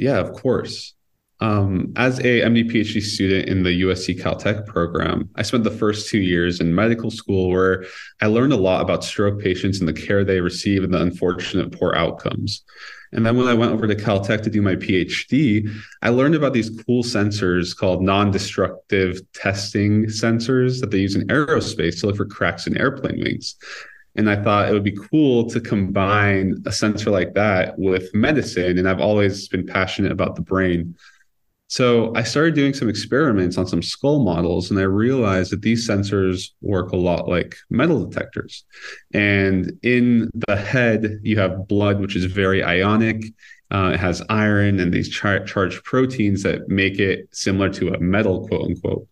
Yeah, 0.00 0.18
of 0.18 0.32
course. 0.32 0.94
Um, 1.40 1.92
as 1.96 2.18
a 2.20 2.40
MD 2.42 2.70
PhD 2.70 3.02
student 3.02 3.48
in 3.48 3.62
the 3.62 3.82
USC 3.82 4.18
Caltech 4.20 4.66
program, 4.66 5.28
I 5.36 5.42
spent 5.42 5.64
the 5.64 5.70
first 5.70 6.08
two 6.08 6.20
years 6.20 6.60
in 6.60 6.74
medical 6.74 7.10
school 7.10 7.50
where 7.50 7.84
I 8.20 8.26
learned 8.26 8.52
a 8.52 8.56
lot 8.56 8.82
about 8.82 9.04
stroke 9.04 9.40
patients 9.40 9.78
and 9.78 9.88
the 9.88 9.92
care 9.92 10.24
they 10.24 10.40
receive 10.40 10.84
and 10.84 10.92
the 10.92 11.00
unfortunate 11.00 11.72
poor 11.72 11.94
outcomes. 11.94 12.62
And 13.12 13.26
then 13.26 13.36
when 13.36 13.48
I 13.48 13.54
went 13.54 13.72
over 13.72 13.86
to 13.86 13.94
Caltech 13.94 14.42
to 14.42 14.50
do 14.50 14.62
my 14.62 14.76
PhD, 14.76 15.68
I 16.00 16.10
learned 16.10 16.34
about 16.34 16.52
these 16.52 16.70
cool 16.70 17.02
sensors 17.02 17.76
called 17.76 18.02
non 18.02 18.30
destructive 18.30 19.20
testing 19.32 20.04
sensors 20.06 20.80
that 20.80 20.90
they 20.90 20.98
use 20.98 21.16
in 21.16 21.26
aerospace 21.28 22.00
to 22.00 22.06
look 22.06 22.16
for 22.16 22.26
cracks 22.26 22.66
in 22.66 22.76
airplane 22.76 23.20
wings. 23.20 23.56
And 24.16 24.28
I 24.28 24.42
thought 24.42 24.68
it 24.68 24.72
would 24.72 24.84
be 24.84 24.98
cool 25.10 25.48
to 25.50 25.60
combine 25.60 26.62
a 26.66 26.72
sensor 26.72 27.10
like 27.10 27.34
that 27.34 27.78
with 27.78 28.12
medicine. 28.14 28.78
And 28.78 28.88
I've 28.88 29.00
always 29.00 29.48
been 29.48 29.66
passionate 29.66 30.12
about 30.12 30.34
the 30.34 30.42
brain. 30.42 30.96
So 31.68 32.12
I 32.16 32.24
started 32.24 32.56
doing 32.56 32.74
some 32.74 32.88
experiments 32.88 33.56
on 33.56 33.64
some 33.64 33.80
skull 33.80 34.24
models, 34.24 34.72
and 34.72 34.80
I 34.80 34.82
realized 34.82 35.52
that 35.52 35.62
these 35.62 35.88
sensors 35.88 36.50
work 36.60 36.90
a 36.90 36.96
lot 36.96 37.28
like 37.28 37.54
metal 37.70 38.04
detectors. 38.04 38.64
And 39.14 39.78
in 39.84 40.30
the 40.48 40.56
head, 40.56 41.20
you 41.22 41.38
have 41.38 41.68
blood, 41.68 42.00
which 42.00 42.16
is 42.16 42.24
very 42.24 42.64
ionic. 42.64 43.22
Uh, 43.70 43.92
it 43.94 44.00
has 44.00 44.20
iron 44.28 44.80
and 44.80 44.92
these 44.92 45.08
char- 45.08 45.44
charged 45.44 45.84
proteins 45.84 46.42
that 46.42 46.68
make 46.68 46.98
it 46.98 47.28
similar 47.30 47.68
to 47.74 47.94
a 47.94 48.00
metal, 48.00 48.48
quote 48.48 48.62
unquote. 48.62 49.06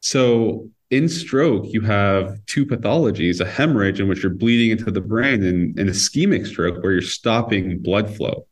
So 0.00 0.70
in 0.94 1.08
stroke, 1.08 1.64
you 1.66 1.80
have 1.80 2.38
two 2.46 2.64
pathologies 2.64 3.40
a 3.40 3.44
hemorrhage, 3.44 4.00
in 4.00 4.08
which 4.08 4.22
you're 4.22 4.32
bleeding 4.32 4.70
into 4.70 4.90
the 4.90 5.00
brain, 5.00 5.42
and 5.42 5.78
an 5.78 5.88
ischemic 5.88 6.46
stroke, 6.46 6.82
where 6.82 6.92
you're 6.92 7.02
stopping 7.02 7.80
blood 7.80 8.14
flow. 8.16 8.46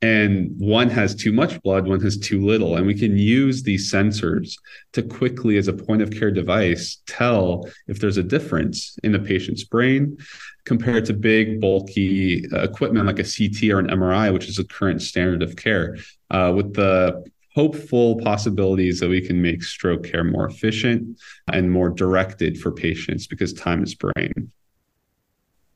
And 0.00 0.52
one 0.58 0.90
has 0.90 1.14
too 1.14 1.32
much 1.32 1.62
blood 1.62 1.86
one 1.86 2.00
has 2.00 2.18
too 2.18 2.44
little. 2.44 2.76
And 2.76 2.86
we 2.86 2.94
can 2.94 3.16
use 3.16 3.62
these 3.62 3.90
sensors 3.90 4.54
to 4.92 5.02
quickly 5.02 5.56
as 5.56 5.66
a 5.66 5.72
point 5.72 6.02
of 6.02 6.10
care 6.10 6.30
device 6.30 6.98
tell 7.06 7.66
if 7.86 8.00
there's 8.00 8.18
a 8.18 8.22
difference 8.22 8.98
in 9.02 9.12
the 9.12 9.18
patient's 9.18 9.64
brain 9.64 10.18
compared 10.66 11.06
to 11.06 11.14
big 11.14 11.58
bulky 11.58 12.44
uh, 12.52 12.62
equipment 12.62 13.06
like 13.06 13.18
a 13.18 13.24
ct 13.24 13.62
or 13.70 13.78
an 13.78 13.88
mri 13.88 14.32
which 14.32 14.48
is 14.48 14.56
the 14.56 14.64
current 14.64 15.00
standard 15.00 15.42
of 15.42 15.56
care. 15.56 15.96
Uh, 16.30 16.52
with 16.54 16.74
the 16.74 17.24
hopeful 17.54 18.16
possibilities 18.20 19.00
that 19.00 19.08
we 19.08 19.20
can 19.20 19.40
make 19.40 19.62
stroke 19.62 20.04
care 20.04 20.24
more 20.24 20.46
efficient 20.46 21.18
and 21.52 21.70
more 21.70 21.88
directed 21.88 22.58
for 22.58 22.72
patients 22.72 23.26
because 23.26 23.52
time 23.52 23.82
is 23.82 23.94
brain. 23.94 24.50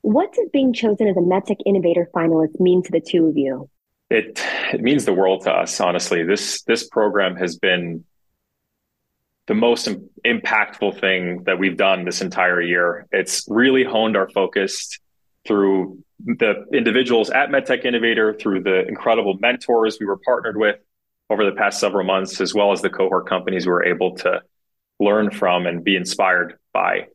What 0.02 0.32
does 0.32 0.48
being 0.52 0.72
chosen 0.72 1.08
as 1.08 1.16
a 1.16 1.20
medtech 1.20 1.58
innovator 1.66 2.08
finalist 2.14 2.58
mean 2.58 2.82
to 2.82 2.90
the 2.90 3.00
two 3.00 3.26
of 3.26 3.36
you? 3.36 3.68
It 4.10 4.42
it 4.72 4.80
means 4.80 5.04
the 5.04 5.12
world 5.12 5.42
to 5.42 5.52
us 5.52 5.80
honestly. 5.80 6.24
This 6.24 6.62
this 6.62 6.88
program 6.88 7.36
has 7.36 7.56
been 7.56 8.04
the 9.46 9.54
most 9.54 9.86
Im- 9.86 10.10
impactful 10.24 10.98
thing 11.00 11.44
that 11.44 11.58
we've 11.58 11.76
done 11.76 12.04
this 12.04 12.20
entire 12.20 12.60
year. 12.60 13.06
It's 13.12 13.44
really 13.48 13.84
honed 13.84 14.16
our 14.16 14.28
focus 14.30 14.98
through 15.46 16.02
the 16.24 16.64
individuals 16.72 17.30
at 17.30 17.50
medtech 17.50 17.84
innovator 17.84 18.34
through 18.34 18.62
the 18.62 18.86
incredible 18.86 19.38
mentors 19.38 19.98
we 20.00 20.06
were 20.06 20.18
partnered 20.18 20.56
with 20.56 20.76
over 21.30 21.44
the 21.44 21.56
past 21.56 21.80
several 21.80 22.04
months 22.04 22.40
as 22.40 22.54
well 22.54 22.72
as 22.72 22.82
the 22.82 22.90
cohort 22.90 23.28
companies 23.28 23.66
we 23.66 23.72
were 23.72 23.84
able 23.84 24.16
to 24.16 24.40
learn 25.00 25.30
from 25.30 25.66
and 25.66 25.84
be 25.84 25.96
inspired 25.96 26.58
by 26.72 27.06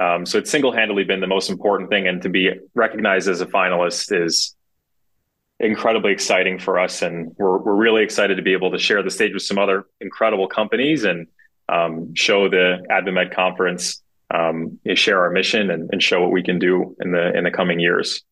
um, 0.00 0.24
so 0.24 0.38
it's 0.38 0.50
single-handedly 0.50 1.04
been 1.04 1.20
the 1.20 1.26
most 1.26 1.50
important 1.50 1.90
thing 1.90 2.08
and 2.08 2.22
to 2.22 2.30
be 2.30 2.50
recognized 2.74 3.28
as 3.28 3.42
a 3.42 3.46
finalist 3.46 4.18
is 4.18 4.56
incredibly 5.58 6.10
exciting 6.10 6.58
for 6.58 6.78
us. 6.78 7.02
And 7.02 7.34
we're, 7.36 7.58
we're 7.58 7.74
really 7.74 8.02
excited 8.02 8.36
to 8.36 8.42
be 8.42 8.54
able 8.54 8.70
to 8.70 8.78
share 8.78 9.02
the 9.02 9.10
stage 9.10 9.34
with 9.34 9.42
some 9.42 9.58
other 9.58 9.84
incredible 10.00 10.48
companies 10.48 11.04
and 11.04 11.26
um, 11.68 12.14
show 12.14 12.48
the 12.48 12.82
AdvaMed 12.90 13.34
conference, 13.34 14.02
um, 14.32 14.78
share 14.94 15.20
our 15.20 15.30
mission 15.30 15.70
and, 15.70 15.90
and 15.92 16.02
show 16.02 16.22
what 16.22 16.30
we 16.30 16.42
can 16.42 16.58
do 16.58 16.96
in 17.00 17.12
the, 17.12 17.36
in 17.36 17.44
the 17.44 17.50
coming 17.50 17.78
years. 17.78 18.22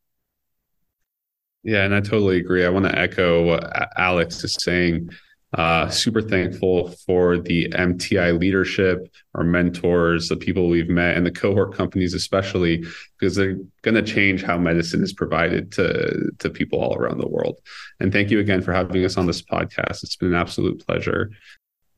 Yeah, 1.65 1.85
and 1.85 1.95
I 1.95 2.01
totally 2.01 2.39
agree. 2.39 2.65
I 2.65 2.71
want 2.71 2.87
to 2.87 2.99
echo 2.99 3.45
what 3.45 3.91
Alex 3.99 4.43
is 4.43 4.55
saying. 4.59 5.11
Uh, 5.55 5.89
super 5.89 6.21
thankful 6.21 6.91
for 7.07 7.39
the 7.39 7.71
MTI 7.71 8.39
leadership, 8.39 9.09
our 9.35 9.45
mentors, 9.45 10.29
the 10.29 10.37
people 10.37 10.69
we've 10.69 10.91
met, 10.91 11.17
and 11.17 11.25
the 11.25 11.31
cohort 11.31 11.75
companies, 11.75 12.13
especially 12.13 12.85
because 13.19 13.35
they're 13.35 13.57
going 13.81 13.95
to 13.95 14.03
change 14.03 14.43
how 14.43 14.59
medicine 14.59 15.03
is 15.03 15.15
provided 15.15 15.73
to, 15.73 16.31
to 16.39 16.51
people 16.51 16.79
all 16.79 16.97
around 16.97 17.19
the 17.19 17.29
world. 17.29 17.57
And 17.99 18.13
thank 18.13 18.31
you 18.31 18.41
again 18.41 18.61
for 18.61 18.75
having 18.75 19.03
us 19.07 19.17
on 19.17 19.27
this 19.27 19.41
podcast. 19.41 20.03
It's 20.03 20.17
been 20.17 20.29
an 20.29 20.35
absolute 20.35 20.87
pleasure. 20.87 21.31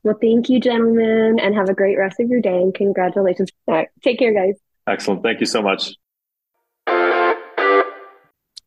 Well, 0.03 0.17
thank 0.19 0.47
you, 0.49 0.61
gentlemen, 0.61 1.37
and 1.39 1.53
have 1.53 1.67
a 1.67 1.73
great 1.73 1.97
rest 1.97 2.21
of 2.21 2.29
your 2.29 2.41
day. 2.41 2.61
And 2.61 2.73
congratulations. 2.73 3.49
All 3.67 3.75
right, 3.75 3.89
take 4.01 4.17
care, 4.17 4.33
guys. 4.33 4.55
Excellent. 4.87 5.23
Thank 5.23 5.41
you 5.41 5.45
so 5.45 5.61
much. 5.61 5.91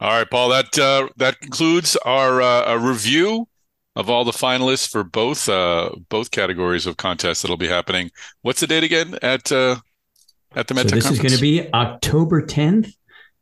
All 0.01 0.11
right, 0.11 0.31
Paul. 0.31 0.51
That 0.51 0.79
uh, 0.79 1.09
that 1.17 1.41
concludes 1.41 1.97
our 2.05 2.43
uh, 2.43 2.77
review 2.77 3.49
of 3.97 4.11
all 4.11 4.25
the 4.25 4.33
finalists 4.33 4.89
for 4.89 5.05
both 5.05 5.49
uh, 5.49 5.91
both 6.09 6.31
categories 6.31 6.87
of 6.87 6.97
contests 6.97 7.43
that'll 7.43 7.57
be 7.57 7.69
happening. 7.69 8.11
What's 8.43 8.61
the 8.61 8.67
date 8.67 8.85
again 8.85 9.17
at 9.23 9.51
uh, 9.53 9.77
at 10.55 10.67
the 10.67 10.75
MedTech? 10.75 10.91
So 10.91 10.95
this 10.97 11.05
conference? 11.05 11.11
is 11.11 11.19
going 11.21 11.33
to 11.35 11.41
be 11.41 11.73
October 11.73 12.43
10th 12.43 12.93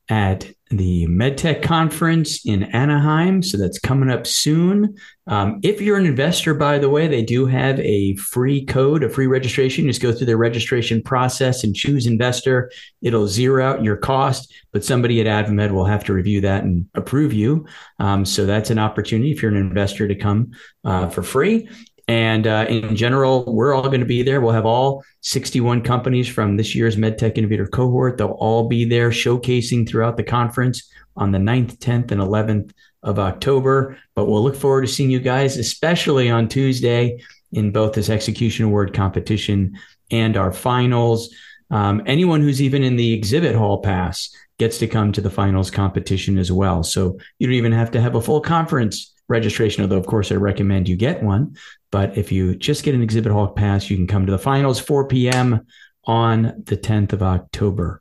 at 0.08 0.50
the 0.72 1.06
MedTech 1.06 1.62
conference 1.62 2.44
in 2.44 2.64
Anaheim. 2.64 3.42
So 3.42 3.58
that's 3.58 3.78
coming 3.78 4.10
up 4.10 4.26
soon. 4.26 4.96
Um, 5.26 5.60
if 5.62 5.80
you're 5.80 5.98
an 5.98 6.06
investor, 6.06 6.54
by 6.54 6.78
the 6.78 6.88
way, 6.88 7.06
they 7.06 7.22
do 7.22 7.46
have 7.46 7.78
a 7.80 8.16
free 8.16 8.64
code, 8.64 9.04
a 9.04 9.08
free 9.08 9.26
registration. 9.26 9.86
Just 9.86 10.02
go 10.02 10.12
through 10.12 10.26
the 10.26 10.36
registration 10.36 11.02
process 11.02 11.62
and 11.62 11.76
choose 11.76 12.06
investor. 12.06 12.70
It'll 13.02 13.28
zero 13.28 13.64
out 13.64 13.84
your 13.84 13.96
cost, 13.96 14.52
but 14.72 14.84
somebody 14.84 15.20
at 15.20 15.26
AdvaMed 15.26 15.70
will 15.70 15.84
have 15.84 16.04
to 16.04 16.12
review 16.12 16.40
that 16.40 16.64
and 16.64 16.86
approve 16.94 17.32
you. 17.32 17.66
Um, 17.98 18.24
so 18.24 18.46
that's 18.46 18.70
an 18.70 18.78
opportunity 18.78 19.30
if 19.30 19.42
you're 19.42 19.52
an 19.52 19.56
investor 19.56 20.08
to 20.08 20.14
come 20.16 20.52
uh, 20.84 21.08
for 21.08 21.22
free. 21.22 21.68
And 22.08 22.46
uh, 22.46 22.66
in 22.68 22.96
general, 22.96 23.44
we're 23.52 23.74
all 23.74 23.88
going 23.88 24.00
to 24.00 24.06
be 24.06 24.22
there. 24.22 24.40
We'll 24.40 24.52
have 24.52 24.66
all 24.66 25.04
61 25.20 25.82
companies 25.82 26.28
from 26.28 26.56
this 26.56 26.74
year's 26.74 26.96
MedTech 26.96 27.38
Innovator 27.38 27.66
cohort. 27.66 28.18
They'll 28.18 28.28
all 28.28 28.68
be 28.68 28.84
there 28.84 29.10
showcasing 29.10 29.88
throughout 29.88 30.16
the 30.16 30.24
conference 30.24 30.90
on 31.16 31.30
the 31.30 31.38
9th, 31.38 31.78
10th, 31.78 32.10
and 32.10 32.20
11th 32.20 32.72
of 33.02 33.18
October. 33.18 33.98
But 34.14 34.26
we'll 34.26 34.42
look 34.42 34.56
forward 34.56 34.82
to 34.82 34.88
seeing 34.88 35.10
you 35.10 35.20
guys, 35.20 35.56
especially 35.56 36.30
on 36.30 36.48
Tuesday 36.48 37.20
in 37.52 37.70
both 37.70 37.92
this 37.92 38.10
execution 38.10 38.64
award 38.64 38.94
competition 38.94 39.78
and 40.10 40.36
our 40.36 40.52
finals. 40.52 41.34
Um, 41.70 42.02
anyone 42.06 42.42
who's 42.42 42.60
even 42.60 42.82
in 42.82 42.96
the 42.96 43.12
exhibit 43.14 43.54
hall 43.54 43.80
pass 43.80 44.34
gets 44.58 44.78
to 44.78 44.86
come 44.86 45.12
to 45.12 45.20
the 45.20 45.30
finals 45.30 45.70
competition 45.70 46.38
as 46.38 46.52
well. 46.52 46.82
So 46.82 47.18
you 47.38 47.46
don't 47.46 47.54
even 47.54 47.72
have 47.72 47.90
to 47.92 48.00
have 48.00 48.14
a 48.14 48.20
full 48.20 48.40
conference 48.40 49.12
registration, 49.28 49.82
although, 49.82 49.96
of 49.96 50.06
course, 50.06 50.30
I 50.30 50.36
recommend 50.36 50.88
you 50.88 50.96
get 50.96 51.22
one. 51.22 51.56
But 51.92 52.18
if 52.18 52.32
you 52.32 52.56
just 52.56 52.82
get 52.82 52.96
an 52.96 53.02
exhibit 53.02 53.30
hall 53.30 53.48
pass, 53.48 53.88
you 53.88 53.96
can 53.96 54.08
come 54.08 54.26
to 54.26 54.32
the 54.32 54.38
finals 54.38 54.80
4 54.80 55.06
p.m. 55.06 55.64
on 56.04 56.64
the 56.64 56.76
10th 56.76 57.12
of 57.12 57.22
October. 57.22 58.00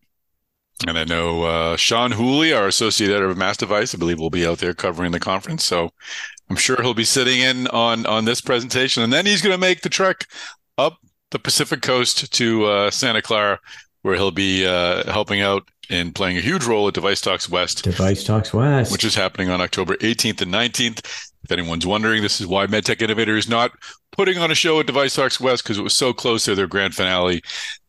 And 0.88 0.98
I 0.98 1.04
know 1.04 1.44
uh, 1.44 1.78
Sean 1.78 2.14
Whooley, 2.14 2.54
our 2.54 2.68
associate 2.68 3.12
editor 3.12 3.30
of 3.30 3.38
MassDevice, 3.38 3.94
I 3.94 4.00
believe 4.00 4.18
will 4.18 4.32
be 4.32 4.48
out 4.48 4.58
there 4.58 4.74
covering 4.74 5.12
the 5.12 5.20
conference. 5.20 5.64
So 5.64 5.92
I'm 6.50 6.56
sure 6.56 6.82
he'll 6.82 6.96
be 6.96 7.04
sitting 7.04 7.42
in 7.42 7.68
on 7.68 8.08
on 8.08 8.26
this 8.26 8.42
presentation, 8.42 9.04
and 9.04 9.14
then 9.14 9.28
he's 9.28 9.44
going 9.44 9.54
to 9.54 9.60
make 9.60 9.82
the 9.82 9.90
trek 9.90 10.26
up 10.78 10.98
the 11.30 11.40
Pacific 11.40 11.82
Coast 11.82 12.34
to 12.34 12.66
uh, 12.66 12.92
Santa 12.92 13.22
Clara, 13.22 13.60
where 14.02 14.16
he'll 14.16 14.32
be 14.32 14.66
uh, 14.66 15.10
helping 15.12 15.42
out 15.42 15.70
and 15.90 16.16
playing 16.16 16.38
a 16.38 16.42
huge 16.42 16.64
role 16.64 16.88
at 16.88 16.94
DeviceTalks 16.94 17.50
West. 17.50 17.86
DeviceTalks 17.86 18.54
West, 18.54 18.92
which 18.92 19.04
is 19.04 19.14
happening 19.14 19.50
on 19.50 19.62
October 19.62 19.96
18th 19.98 20.42
and 20.42 20.52
19th. 20.52 21.31
If 21.44 21.52
anyone's 21.52 21.88
wondering, 21.88 22.22
this 22.22 22.40
is 22.40 22.48
why 22.48 22.68
MedTech 22.68 23.02
Innovator 23.02 23.36
is 23.36 23.50
not 23.50 23.72
putting 24.12 24.38
on 24.38 24.52
a 24.52 24.56
show 24.56 24.80
at 24.80 24.86
DeviceTalks 24.86 25.40
West 25.40 25.64
because 25.64 25.78
it 25.78 25.82
was 25.82 25.96
so 25.96 26.14
close 26.14 26.46
to 26.46 26.54
their 26.54 26.68
grand 26.68 26.94
finale. 26.94 27.42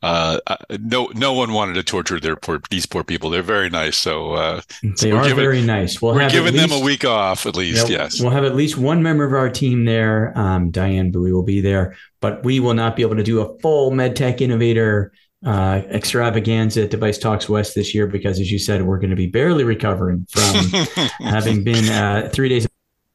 Uh, 0.03 0.39
no, 0.81 1.11
no 1.15 1.35
one 1.35 1.53
wanted 1.53 1.75
to 1.75 1.83
torture 1.83 2.19
their 2.19 2.37
poor 2.37 2.61
these 2.71 2.87
poor 2.87 3.05
people. 3.05 3.29
They're 3.29 3.43
very 3.43 3.69
nice, 3.69 3.97
so 3.97 4.33
uh, 4.33 4.61
they 4.83 5.11
so 5.11 5.17
are 5.17 5.25
giving, 5.25 5.37
very 5.37 5.63
nice. 5.63 6.01
We'll 6.01 6.15
we're 6.15 6.31
giving 6.31 6.55
least, 6.55 6.71
them 6.71 6.81
a 6.81 6.85
week 6.85 7.05
off 7.05 7.45
at 7.45 7.55
least. 7.55 7.89
You 7.89 7.97
know, 7.97 8.03
yes, 8.03 8.21
we'll 8.21 8.31
have 8.31 8.45
at 8.45 8.57
least 8.57 8.79
one 8.79 9.03
member 9.03 9.25
of 9.25 9.35
our 9.35 9.51
team 9.51 9.85
there. 9.85 10.33
Um, 10.37 10.71
Diane 10.71 11.11
Bowie 11.11 11.33
will 11.33 11.43
be 11.43 11.61
there, 11.61 11.97
but 12.21 12.43
we 12.45 12.59
will 12.59 12.75
not 12.75 12.97
be 12.97 13.03
able 13.03 13.17
to 13.17 13.23
do 13.23 13.41
a 13.41 13.59
full 13.61 13.91
MedTech 13.91 14.41
Innovator 14.41 15.13
uh, 15.45 15.83
extravaganza 15.91 16.85
at 16.85 16.91
DeviceTalks 16.91 17.49
West 17.49 17.75
this 17.75 17.95
year 17.95 18.07
because, 18.07 18.41
as 18.41 18.51
you 18.51 18.59
said, 18.59 18.83
we're 18.83 18.99
going 18.99 19.11
to 19.11 19.17
be 19.17 19.27
barely 19.27 19.65
recovering 19.65 20.27
from 20.31 20.55
having 21.21 21.65
been 21.65 21.89
uh, 21.89 22.31
three 22.33 22.49
days 22.49 22.67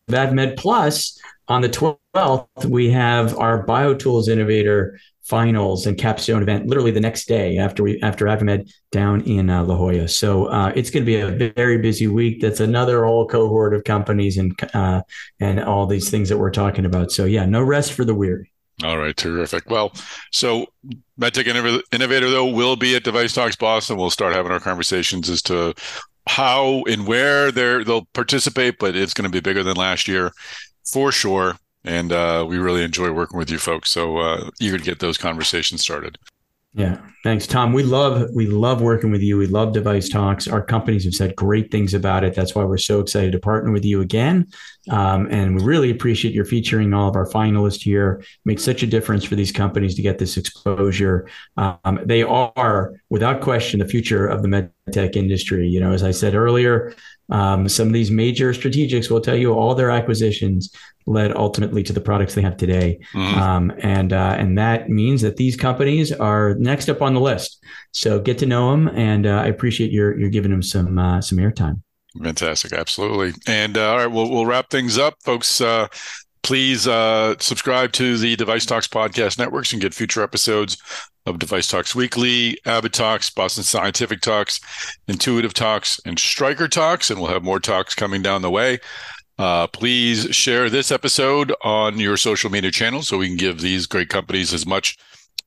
of 0.08 0.14
AdvaMed. 0.14 0.58
Plus, 0.58 1.20
on 1.48 1.62
the 1.62 1.70
12th, 1.70 2.66
we 2.66 2.90
have 2.92 3.38
our 3.38 3.66
BioTools 3.66 4.28
Innovator 4.28 5.00
finals 5.24 5.86
and 5.86 5.98
capstone 5.98 6.42
event 6.42 6.68
literally 6.68 6.92
the 6.92 7.02
next 7.02 7.28
day 7.28 7.58
after 7.58 7.84
we 7.84 8.02
after 8.02 8.26
AdvaMed 8.26 8.72
down 8.92 9.22
in 9.22 9.50
uh, 9.50 9.64
La 9.64 9.76
Jolla. 9.76 10.08
So 10.08 10.46
uh, 10.46 10.72
it's 10.74 10.90
going 10.90 11.04
to 11.04 11.06
be 11.06 11.20
a 11.20 11.52
very 11.54 11.78
busy 11.78 12.08
week. 12.08 12.40
That's 12.40 12.62
another 12.62 13.06
whole 13.06 13.28
cohort 13.28 13.74
of 13.74 13.84
companies 13.84 14.38
and 14.38 14.58
uh, 14.74 15.02
and 15.40 15.60
all 15.60 15.86
these 15.86 16.10
things 16.10 16.30
that 16.30 16.38
we're 16.38 16.52
talking 16.52 16.86
about. 16.86 17.12
So 17.12 17.26
yeah, 17.26 17.46
no 17.46 17.62
rest 17.62 17.94
for 17.94 18.06
the 18.06 18.16
weary. 18.16 18.52
All 18.84 18.98
right, 18.98 19.18
terrific. 19.18 19.70
Well, 19.70 19.92
so 20.32 20.68
MedTech 21.20 21.84
Innovator 21.92 22.30
though 22.30 22.46
will 22.46 22.76
be 22.76 22.96
at 22.96 23.04
DeviceTalks 23.04 23.58
Boston. 23.58 23.98
We'll 23.98 24.12
start 24.12 24.34
having 24.34 24.52
our 24.52 24.60
conversations 24.60 25.30
as 25.30 25.42
to 25.44 25.74
how 26.28 26.84
and 26.88 27.08
where 27.08 27.52
they 27.52 27.84
they'll 27.84 28.06
participate, 28.14 28.80
but 28.80 28.96
it's 28.96 29.14
going 29.14 29.30
to 29.30 29.32
be 29.32 29.40
bigger 29.40 29.64
than 29.64 29.76
last 29.76 30.08
year 30.08 30.32
for 30.86 31.12
sure. 31.12 31.58
And 31.84 32.12
uh, 32.12 32.46
we 32.48 32.58
really 32.58 32.84
enjoy 32.84 33.12
working 33.12 33.38
with 33.38 33.50
you 33.50 33.58
folks. 33.58 33.90
So 33.92 34.18
uh, 34.18 34.50
eager 34.60 34.78
to 34.78 34.84
get 34.84 35.00
those 35.00 35.18
conversations 35.18 35.82
started. 35.82 36.18
Yeah, 36.74 37.00
thanks, 37.24 37.48
Tom. 37.48 37.74
We 37.74 37.82
love 37.82 38.30
we 38.36 38.46
love 38.46 38.82
working 38.82 39.10
with 39.10 39.22
you. 39.24 39.38
We 39.38 39.48
love 39.48 39.74
DeviceTalks. 39.74 40.52
Our 40.52 40.62
companies 40.62 41.06
have 41.06 41.16
said 41.16 41.36
great 41.36 41.72
things 41.72 41.96
about 41.96 42.24
it. 42.24 42.36
That's 42.36 42.54
why 42.54 42.66
we're 42.66 42.78
so 42.78 43.00
excited 43.00 43.32
to 43.32 43.40
partner 43.40 43.72
with 43.72 43.84
you 43.84 44.02
again. 44.02 44.46
Um, 44.92 45.28
and 45.32 45.56
we 45.56 45.64
really 45.64 45.90
appreciate 45.90 46.36
your 46.36 46.46
featuring 46.46 46.94
all 46.94 47.10
of 47.10 47.16
our 47.16 47.28
finalists 47.28 47.82
here. 47.82 48.24
Makes 48.46 48.64
such 48.64 48.84
a 48.84 48.88
difference 48.88 49.24
for 49.24 49.36
these 49.36 49.52
companies 49.52 49.96
to 49.96 50.04
get 50.04 50.20
this 50.20 50.38
exposure. 50.38 51.28
Um, 51.56 52.00
they 52.06 52.22
are, 52.22 52.94
without 53.10 53.42
question, 53.42 53.80
the 53.80 53.88
future 53.88 54.28
of 54.28 54.44
the 54.44 54.48
med 54.48 54.72
tech 54.92 55.16
industry. 55.16 55.68
You 55.68 55.80
know, 55.80 55.94
as 55.94 56.04
I 56.04 56.12
said 56.12 56.36
earlier, 56.36 56.94
um, 57.30 57.68
some 57.68 57.88
of 57.88 57.94
these 57.94 58.12
major 58.12 58.54
strategics 58.54 59.10
will 59.10 59.22
tell 59.22 59.36
you 59.36 59.54
all 59.54 59.76
their 59.76 59.92
acquisitions 59.92 60.74
led 61.06 61.36
ultimately 61.36 61.84
to 61.84 61.94
the 61.94 62.02
products 62.02 62.36
they 62.36 62.42
have 62.42 62.58
today, 62.58 63.00
mm-hmm. 63.14 63.40
um, 63.40 63.74
and 63.80 64.14
uh, 64.14 64.36
and 64.38 64.58
that 64.58 64.90
means 64.90 65.22
that 65.22 65.38
these 65.38 65.56
companies 65.56 66.12
are 66.12 66.56
next 66.56 66.90
up 66.90 67.02
on 67.02 67.14
the 67.14 67.22
list. 67.22 67.64
So 67.92 68.20
get 68.20 68.38
to 68.40 68.46
know 68.46 68.72
them, 68.72 68.90
and 68.90 69.26
uh, 69.26 69.42
I 69.42 69.48
appreciate 69.48 69.92
your 69.92 70.18
you're 70.18 70.30
giving 70.30 70.52
them 70.52 70.64
some 70.64 70.98
uh, 70.98 71.22
some 71.22 71.38
airtime. 71.38 71.82
Fantastic, 72.24 72.74
absolutely. 72.74 73.34
And 73.46 73.78
uh, 73.78 73.92
all 73.92 73.98
right, 73.98 74.08
we'll 74.08 74.30
we'll 74.30 74.46
wrap 74.46 74.70
things 74.70 74.98
up, 74.98 75.16
folks. 75.24 75.62
Uh, 75.62 75.88
please 76.48 76.88
uh, 76.88 77.36
subscribe 77.40 77.92
to 77.92 78.18
the 78.18 78.38
DeviceTalks 78.38 78.88
podcast 78.88 79.38
networks 79.38 79.74
and 79.74 79.82
get 79.82 79.94
future 79.94 80.24
episodes 80.24 80.78
of 81.26 81.40
DeviceTalks 81.40 81.94
Weekly, 81.94 82.58
Abbott 82.66 82.94
Talks, 82.94 83.30
Boston 83.30 83.66
Scientific 83.66 84.22
Talks, 84.22 84.62
Intuitive 85.10 85.54
Talks, 85.54 86.00
and 86.06 86.18
Stryker 86.18 86.70
Talks. 86.70 87.12
And 87.12 87.20
we'll 87.20 87.32
have 87.32 87.44
more 87.44 87.60
talks 87.60 87.94
coming 87.94 88.22
down 88.22 88.44
the 88.44 88.50
way. 88.50 88.80
Uh, 89.38 89.68
please 89.68 90.34
share 90.34 90.70
this 90.70 90.90
episode 90.90 91.54
on 91.66 92.00
your 92.00 92.16
social 92.16 92.50
media 92.50 92.72
channels 92.72 93.10
so 93.10 93.18
we 93.18 93.28
can 93.28 93.36
give 93.36 93.60
these 93.60 93.86
great 93.86 94.08
companies 94.08 94.54
as 94.54 94.66
much 94.66 94.98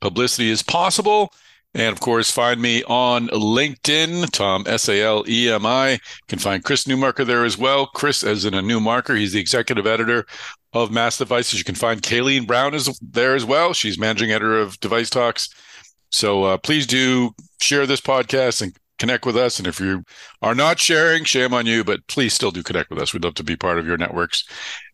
publicity 0.03 0.51
as 0.51 0.63
possible. 0.63 1.33
And 1.73 1.93
of 1.93 2.01
course, 2.01 2.31
find 2.31 2.61
me 2.61 2.83
on 2.85 3.29
LinkedIn, 3.29 4.31
Tom 4.33 4.65
S 4.67 4.89
A 4.89 5.01
L 5.03 5.25
E 5.29 5.51
M 5.51 5.65
I. 5.65 5.93
You 5.93 5.99
can 6.29 6.41
find 6.41 6.65
Chris 6.65 6.85
Newmarker 6.85 7.25
there 7.25 7.45
as 7.45 7.57
well. 7.57 7.87
Chris, 7.87 8.25
as 8.25 8.45
in 8.45 8.55
a 8.55 8.63
new 8.63 8.81
marker, 8.81 9.15
he's 9.15 9.33
the 9.33 9.41
executive 9.41 9.87
editor 9.87 10.27
of 10.73 10.91
Mass 10.91 11.19
Devices. 11.19 11.59
You 11.59 11.65
can 11.65 11.77
find 11.77 12.03
Kayleen 12.03 12.47
Brown 12.47 12.75
is 12.75 12.99
there 13.01 13.37
as 13.37 13.45
well. 13.45 13.73
She's 13.73 13.99
managing 13.99 14.33
editor 14.33 14.59
of 14.59 14.81
DeviceTalks. 14.81 15.49
So 16.11 16.43
uh, 16.43 16.57
please 16.59 16.87
do 16.87 17.31
share 17.61 17.87
this 17.87 18.01
podcast 18.01 18.63
and 18.63 18.77
connect 18.99 19.25
with 19.25 19.37
us. 19.37 19.59
And 19.59 19.69
if 19.69 19.79
you 19.79 20.03
are 20.43 20.57
not 20.57 20.81
sharing, 20.81 21.23
shame 21.23 21.55
on 21.55 21.67
you, 21.67 21.85
but 21.85 22.07
please 22.09 22.35
still 22.35 22.51
do 22.51 22.65
connect 22.65 22.91
with 22.91 22.99
us. 22.99 23.13
We'd 23.13 23.25
love 23.25 23.35
to 23.35 23.45
be 23.45 23.57
part 23.57 23.79
of 23.79 23.87
your 23.87 23.97
networks. 23.97 24.45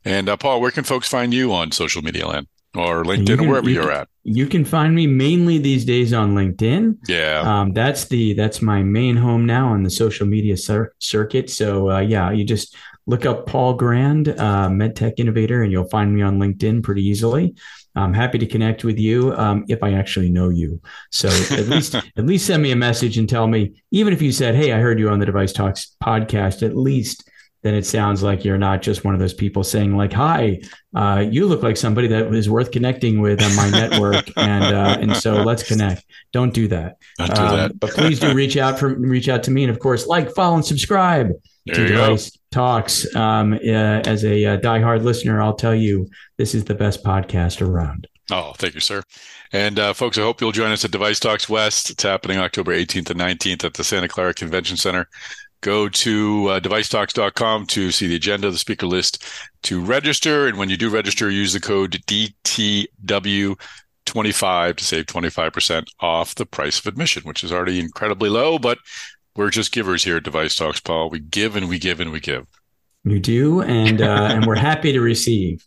And 0.05 0.29
uh, 0.29 0.37
Paul, 0.37 0.61
where 0.61 0.71
can 0.71 0.85
folks 0.85 1.09
find 1.09 1.33
you 1.33 1.53
on 1.55 1.73
social 1.73 2.03
media 2.03 2.29
land 2.29 2.47
or 2.77 3.05
LinkedIn 3.05 3.39
can, 3.39 3.47
or 3.47 3.49
wherever 3.49 3.71
you 3.71 3.83
are 3.83 3.93
at? 3.93 4.09
You 4.25 4.47
can 4.47 4.65
find 4.65 4.95
me 4.95 5.07
mainly 5.07 5.59
these 5.59 5.85
days 5.85 6.13
on 6.13 6.35
LinkedIn. 6.35 6.99
Yeah, 7.09 7.41
um, 7.41 7.73
that's 7.73 8.07
the 8.07 8.35
that's 8.35 8.63
my 8.63 8.83
main 8.83 9.17
home 9.17 9.47
now 9.47 9.69
on 9.69 9.83
the 9.83 9.91
social 9.91 10.27
media 10.27 10.57
cir- 10.57 10.93
circuit. 10.99 11.51
So 11.51 11.91
uh, 11.91 12.01
yeah, 12.01 12.31
you 12.31 12.45
just 12.45 12.77
look 13.07 13.25
up 13.25 13.47
Paul 13.47 13.75
Grand, 13.75 14.29
uh, 14.29 14.69
MedTech 14.69 15.15
Innovator, 15.19 15.63
and 15.63 15.71
you'll 15.71 15.89
find 15.89 16.15
me 16.15 16.23
on 16.23 16.39
LinkedIn 16.39 16.83
pretty 16.83 17.05
easily. 17.05 17.55
I'm 17.95 18.13
happy 18.13 18.39
to 18.39 18.47
connect 18.47 18.85
with 18.85 18.99
you 18.99 19.33
um, 19.37 19.65
if 19.69 19.83
I 19.83 19.95
actually 19.95 20.29
know 20.29 20.51
you. 20.51 20.81
So 21.11 21.29
at 21.29 21.67
least 21.69 21.95
at 21.95 22.27
least 22.27 22.47
send 22.47 22.63
me 22.63 22.73
a 22.73 22.77
message 22.77 23.19
and 23.19 23.29
tell 23.29 23.47
me, 23.47 23.83
even 23.91 24.13
if 24.13 24.21
you 24.21 24.33
said, 24.33 24.55
"Hey, 24.55 24.73
I 24.73 24.79
heard 24.79 24.99
you 24.99 25.09
on 25.09 25.19
the 25.19 25.27
DeviceTalks 25.27 25.97
podcast," 26.03 26.63
at 26.63 26.77
least 26.77 27.29
then 27.63 27.75
it 27.75 27.85
sounds 27.87 28.23
like 28.23 28.45
you're 28.45 28.59
not 28.59 28.83
just 28.83 29.05
one 29.05 29.15
of 29.15 29.21
those 29.21 29.35
people 29.35 29.65
saying 29.65 29.97
like, 29.97 30.13
"Hi, 30.13 30.61
uh, 30.95 31.25
you 31.29 31.47
look 31.47 31.63
like 31.63 31.77
somebody 31.77 32.07
that 32.09 32.33
is 32.35 32.49
worth 32.49 32.71
connecting 32.71 33.21
with 33.21 33.43
on 33.43 33.55
my 33.57 33.69
network," 33.71 34.27
and 34.37 34.65
uh, 34.65 34.97
and 35.01 35.17
so 35.17 35.43
let's 35.43 35.63
connect. 35.63 36.05
Don't 36.33 36.55
do 36.55 36.69
that. 36.69 36.97
Don't 37.19 37.35
do 37.35 37.41
Um, 37.43 37.57
that. 37.57 37.81
but 37.81 37.91
please 37.91 38.21
do 38.21 38.33
reach 38.35 38.57
out 38.57 38.79
from 38.79 39.01
reach 39.03 39.29
out 39.29 39.43
to 39.45 39.51
me, 39.51 39.65
and 39.65 39.71
of 39.71 39.79
course, 39.79 40.07
like, 40.07 40.33
follow, 40.35 40.55
and 40.57 40.65
subscribe 40.65 41.31
There 41.67 41.75
to 41.77 41.83
you 41.83 41.89
go. 41.89 41.95
Device 42.07 42.39
Talks. 42.53 43.15
Um, 43.17 43.53
uh, 43.55 43.57
as 44.07 44.25
a 44.25 44.45
uh, 44.45 44.57
diehard 44.59 45.03
listener, 45.03 45.43
I'll 45.43 45.55
tell 45.57 45.75
you 45.75 46.09
this 46.39 46.55
is 46.55 46.65
the 46.65 46.75
best 46.75 47.03
podcast 47.05 47.61
around. 47.67 48.07
Oh, 48.31 48.53
thank 48.57 48.75
you, 48.75 48.81
sir. 48.81 49.03
And 49.53 49.79
uh, 49.79 49.93
folks, 49.93 50.19
I 50.19 50.23
hope 50.23 50.41
you'll 50.41 50.51
join 50.53 50.73
us 50.73 50.85
at 50.85 50.91
DeviceTalks 50.91 51.49
West. 51.49 51.91
It's 51.91 52.03
happening 52.03 52.39
October 52.39 52.75
18th 52.75 53.11
and 53.11 53.21
19th 53.21 53.63
at 53.65 53.75
the 53.75 53.85
Santa 53.85 54.09
Clara 54.09 54.35
Convention 54.35 54.77
Center. 54.77 55.09
Go 55.63 55.89
to 55.89 56.49
uh, 56.49 56.61
devicetalks.com 56.61 57.67
to 57.67 57.91
see 57.91 58.07
the 58.07 58.17
agenda, 58.17 58.51
the 58.51 58.59
speaker 58.59 58.87
list, 58.87 59.25
to 59.65 59.81
register. 59.81 60.47
And 60.47 60.59
when 60.59 60.71
you 60.71 60.77
do 60.77 60.91
register, 60.91 61.31
use 61.31 61.53
the 61.53 61.61
code 61.61 61.93
DTW25 62.07 64.77
to 64.77 64.85
save 64.85 65.07
25% 65.07 65.89
off 66.01 66.35
the 66.35 66.47
price 66.47 66.79
of 66.79 66.87
admission, 66.87 67.23
which 67.25 67.43
is 67.43 67.53
already 67.53 67.81
incredibly 67.81 68.29
low. 68.29 68.59
But 68.59 68.79
we're 69.35 69.51
just 69.51 69.73
givers 69.73 70.05
here 70.05 70.17
at 70.17 70.25
DeviceTalks, 70.25 70.85
Paul. 70.85 71.11
We 71.11 71.21
give 71.21 71.57
and 71.57 71.69
we 71.69 71.79
give 71.79 72.01
and 72.01 72.13
we 72.13 72.21
give. 72.21 72.47
You 73.09 73.21
do, 73.21 73.63
and 73.63 74.03
uh, 74.03 74.31
and 74.33 74.47
we're 74.47 74.57
happy 74.57 74.91
to 74.91 75.01
receive 75.01 75.65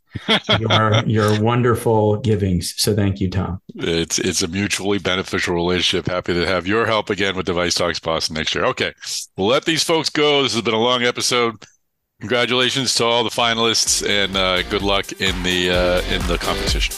your 0.59 1.01
your 1.05 1.41
wonderful 1.41 2.17
givings. 2.17 2.73
So 2.75 2.93
thank 2.93 3.21
you, 3.21 3.29
Tom. 3.29 3.61
It's 3.75 4.19
it's 4.19 4.41
a 4.41 4.49
mutually 4.49 4.97
beneficial 4.97 5.55
relationship. 5.55 6.07
Happy 6.07 6.33
to 6.33 6.45
have 6.45 6.67
your 6.67 6.85
help 6.85 7.09
again 7.09 7.37
with 7.37 7.47
DeviceTalks 7.47 8.01
Boston 8.01 8.35
next 8.35 8.53
year. 8.53 8.65
Okay, 8.65 8.93
we'll 9.37 9.47
let 9.47 9.63
these 9.63 9.85
folks 9.85 10.09
go. 10.09 10.43
This 10.43 10.53
has 10.53 10.63
been 10.63 10.73
a 10.73 10.79
long 10.79 11.03
episode. 11.03 11.63
Congratulations 12.19 12.93
to 12.95 13.05
all 13.05 13.23
the 13.23 13.29
finalists, 13.29 14.05
and 14.05 14.35
uh, 14.35 14.61
good 14.63 14.81
luck 14.81 15.09
in 15.21 15.41
the 15.43 15.69
uh, 15.69 16.01
in 16.13 16.21
the 16.27 16.37
competition. 16.37 16.93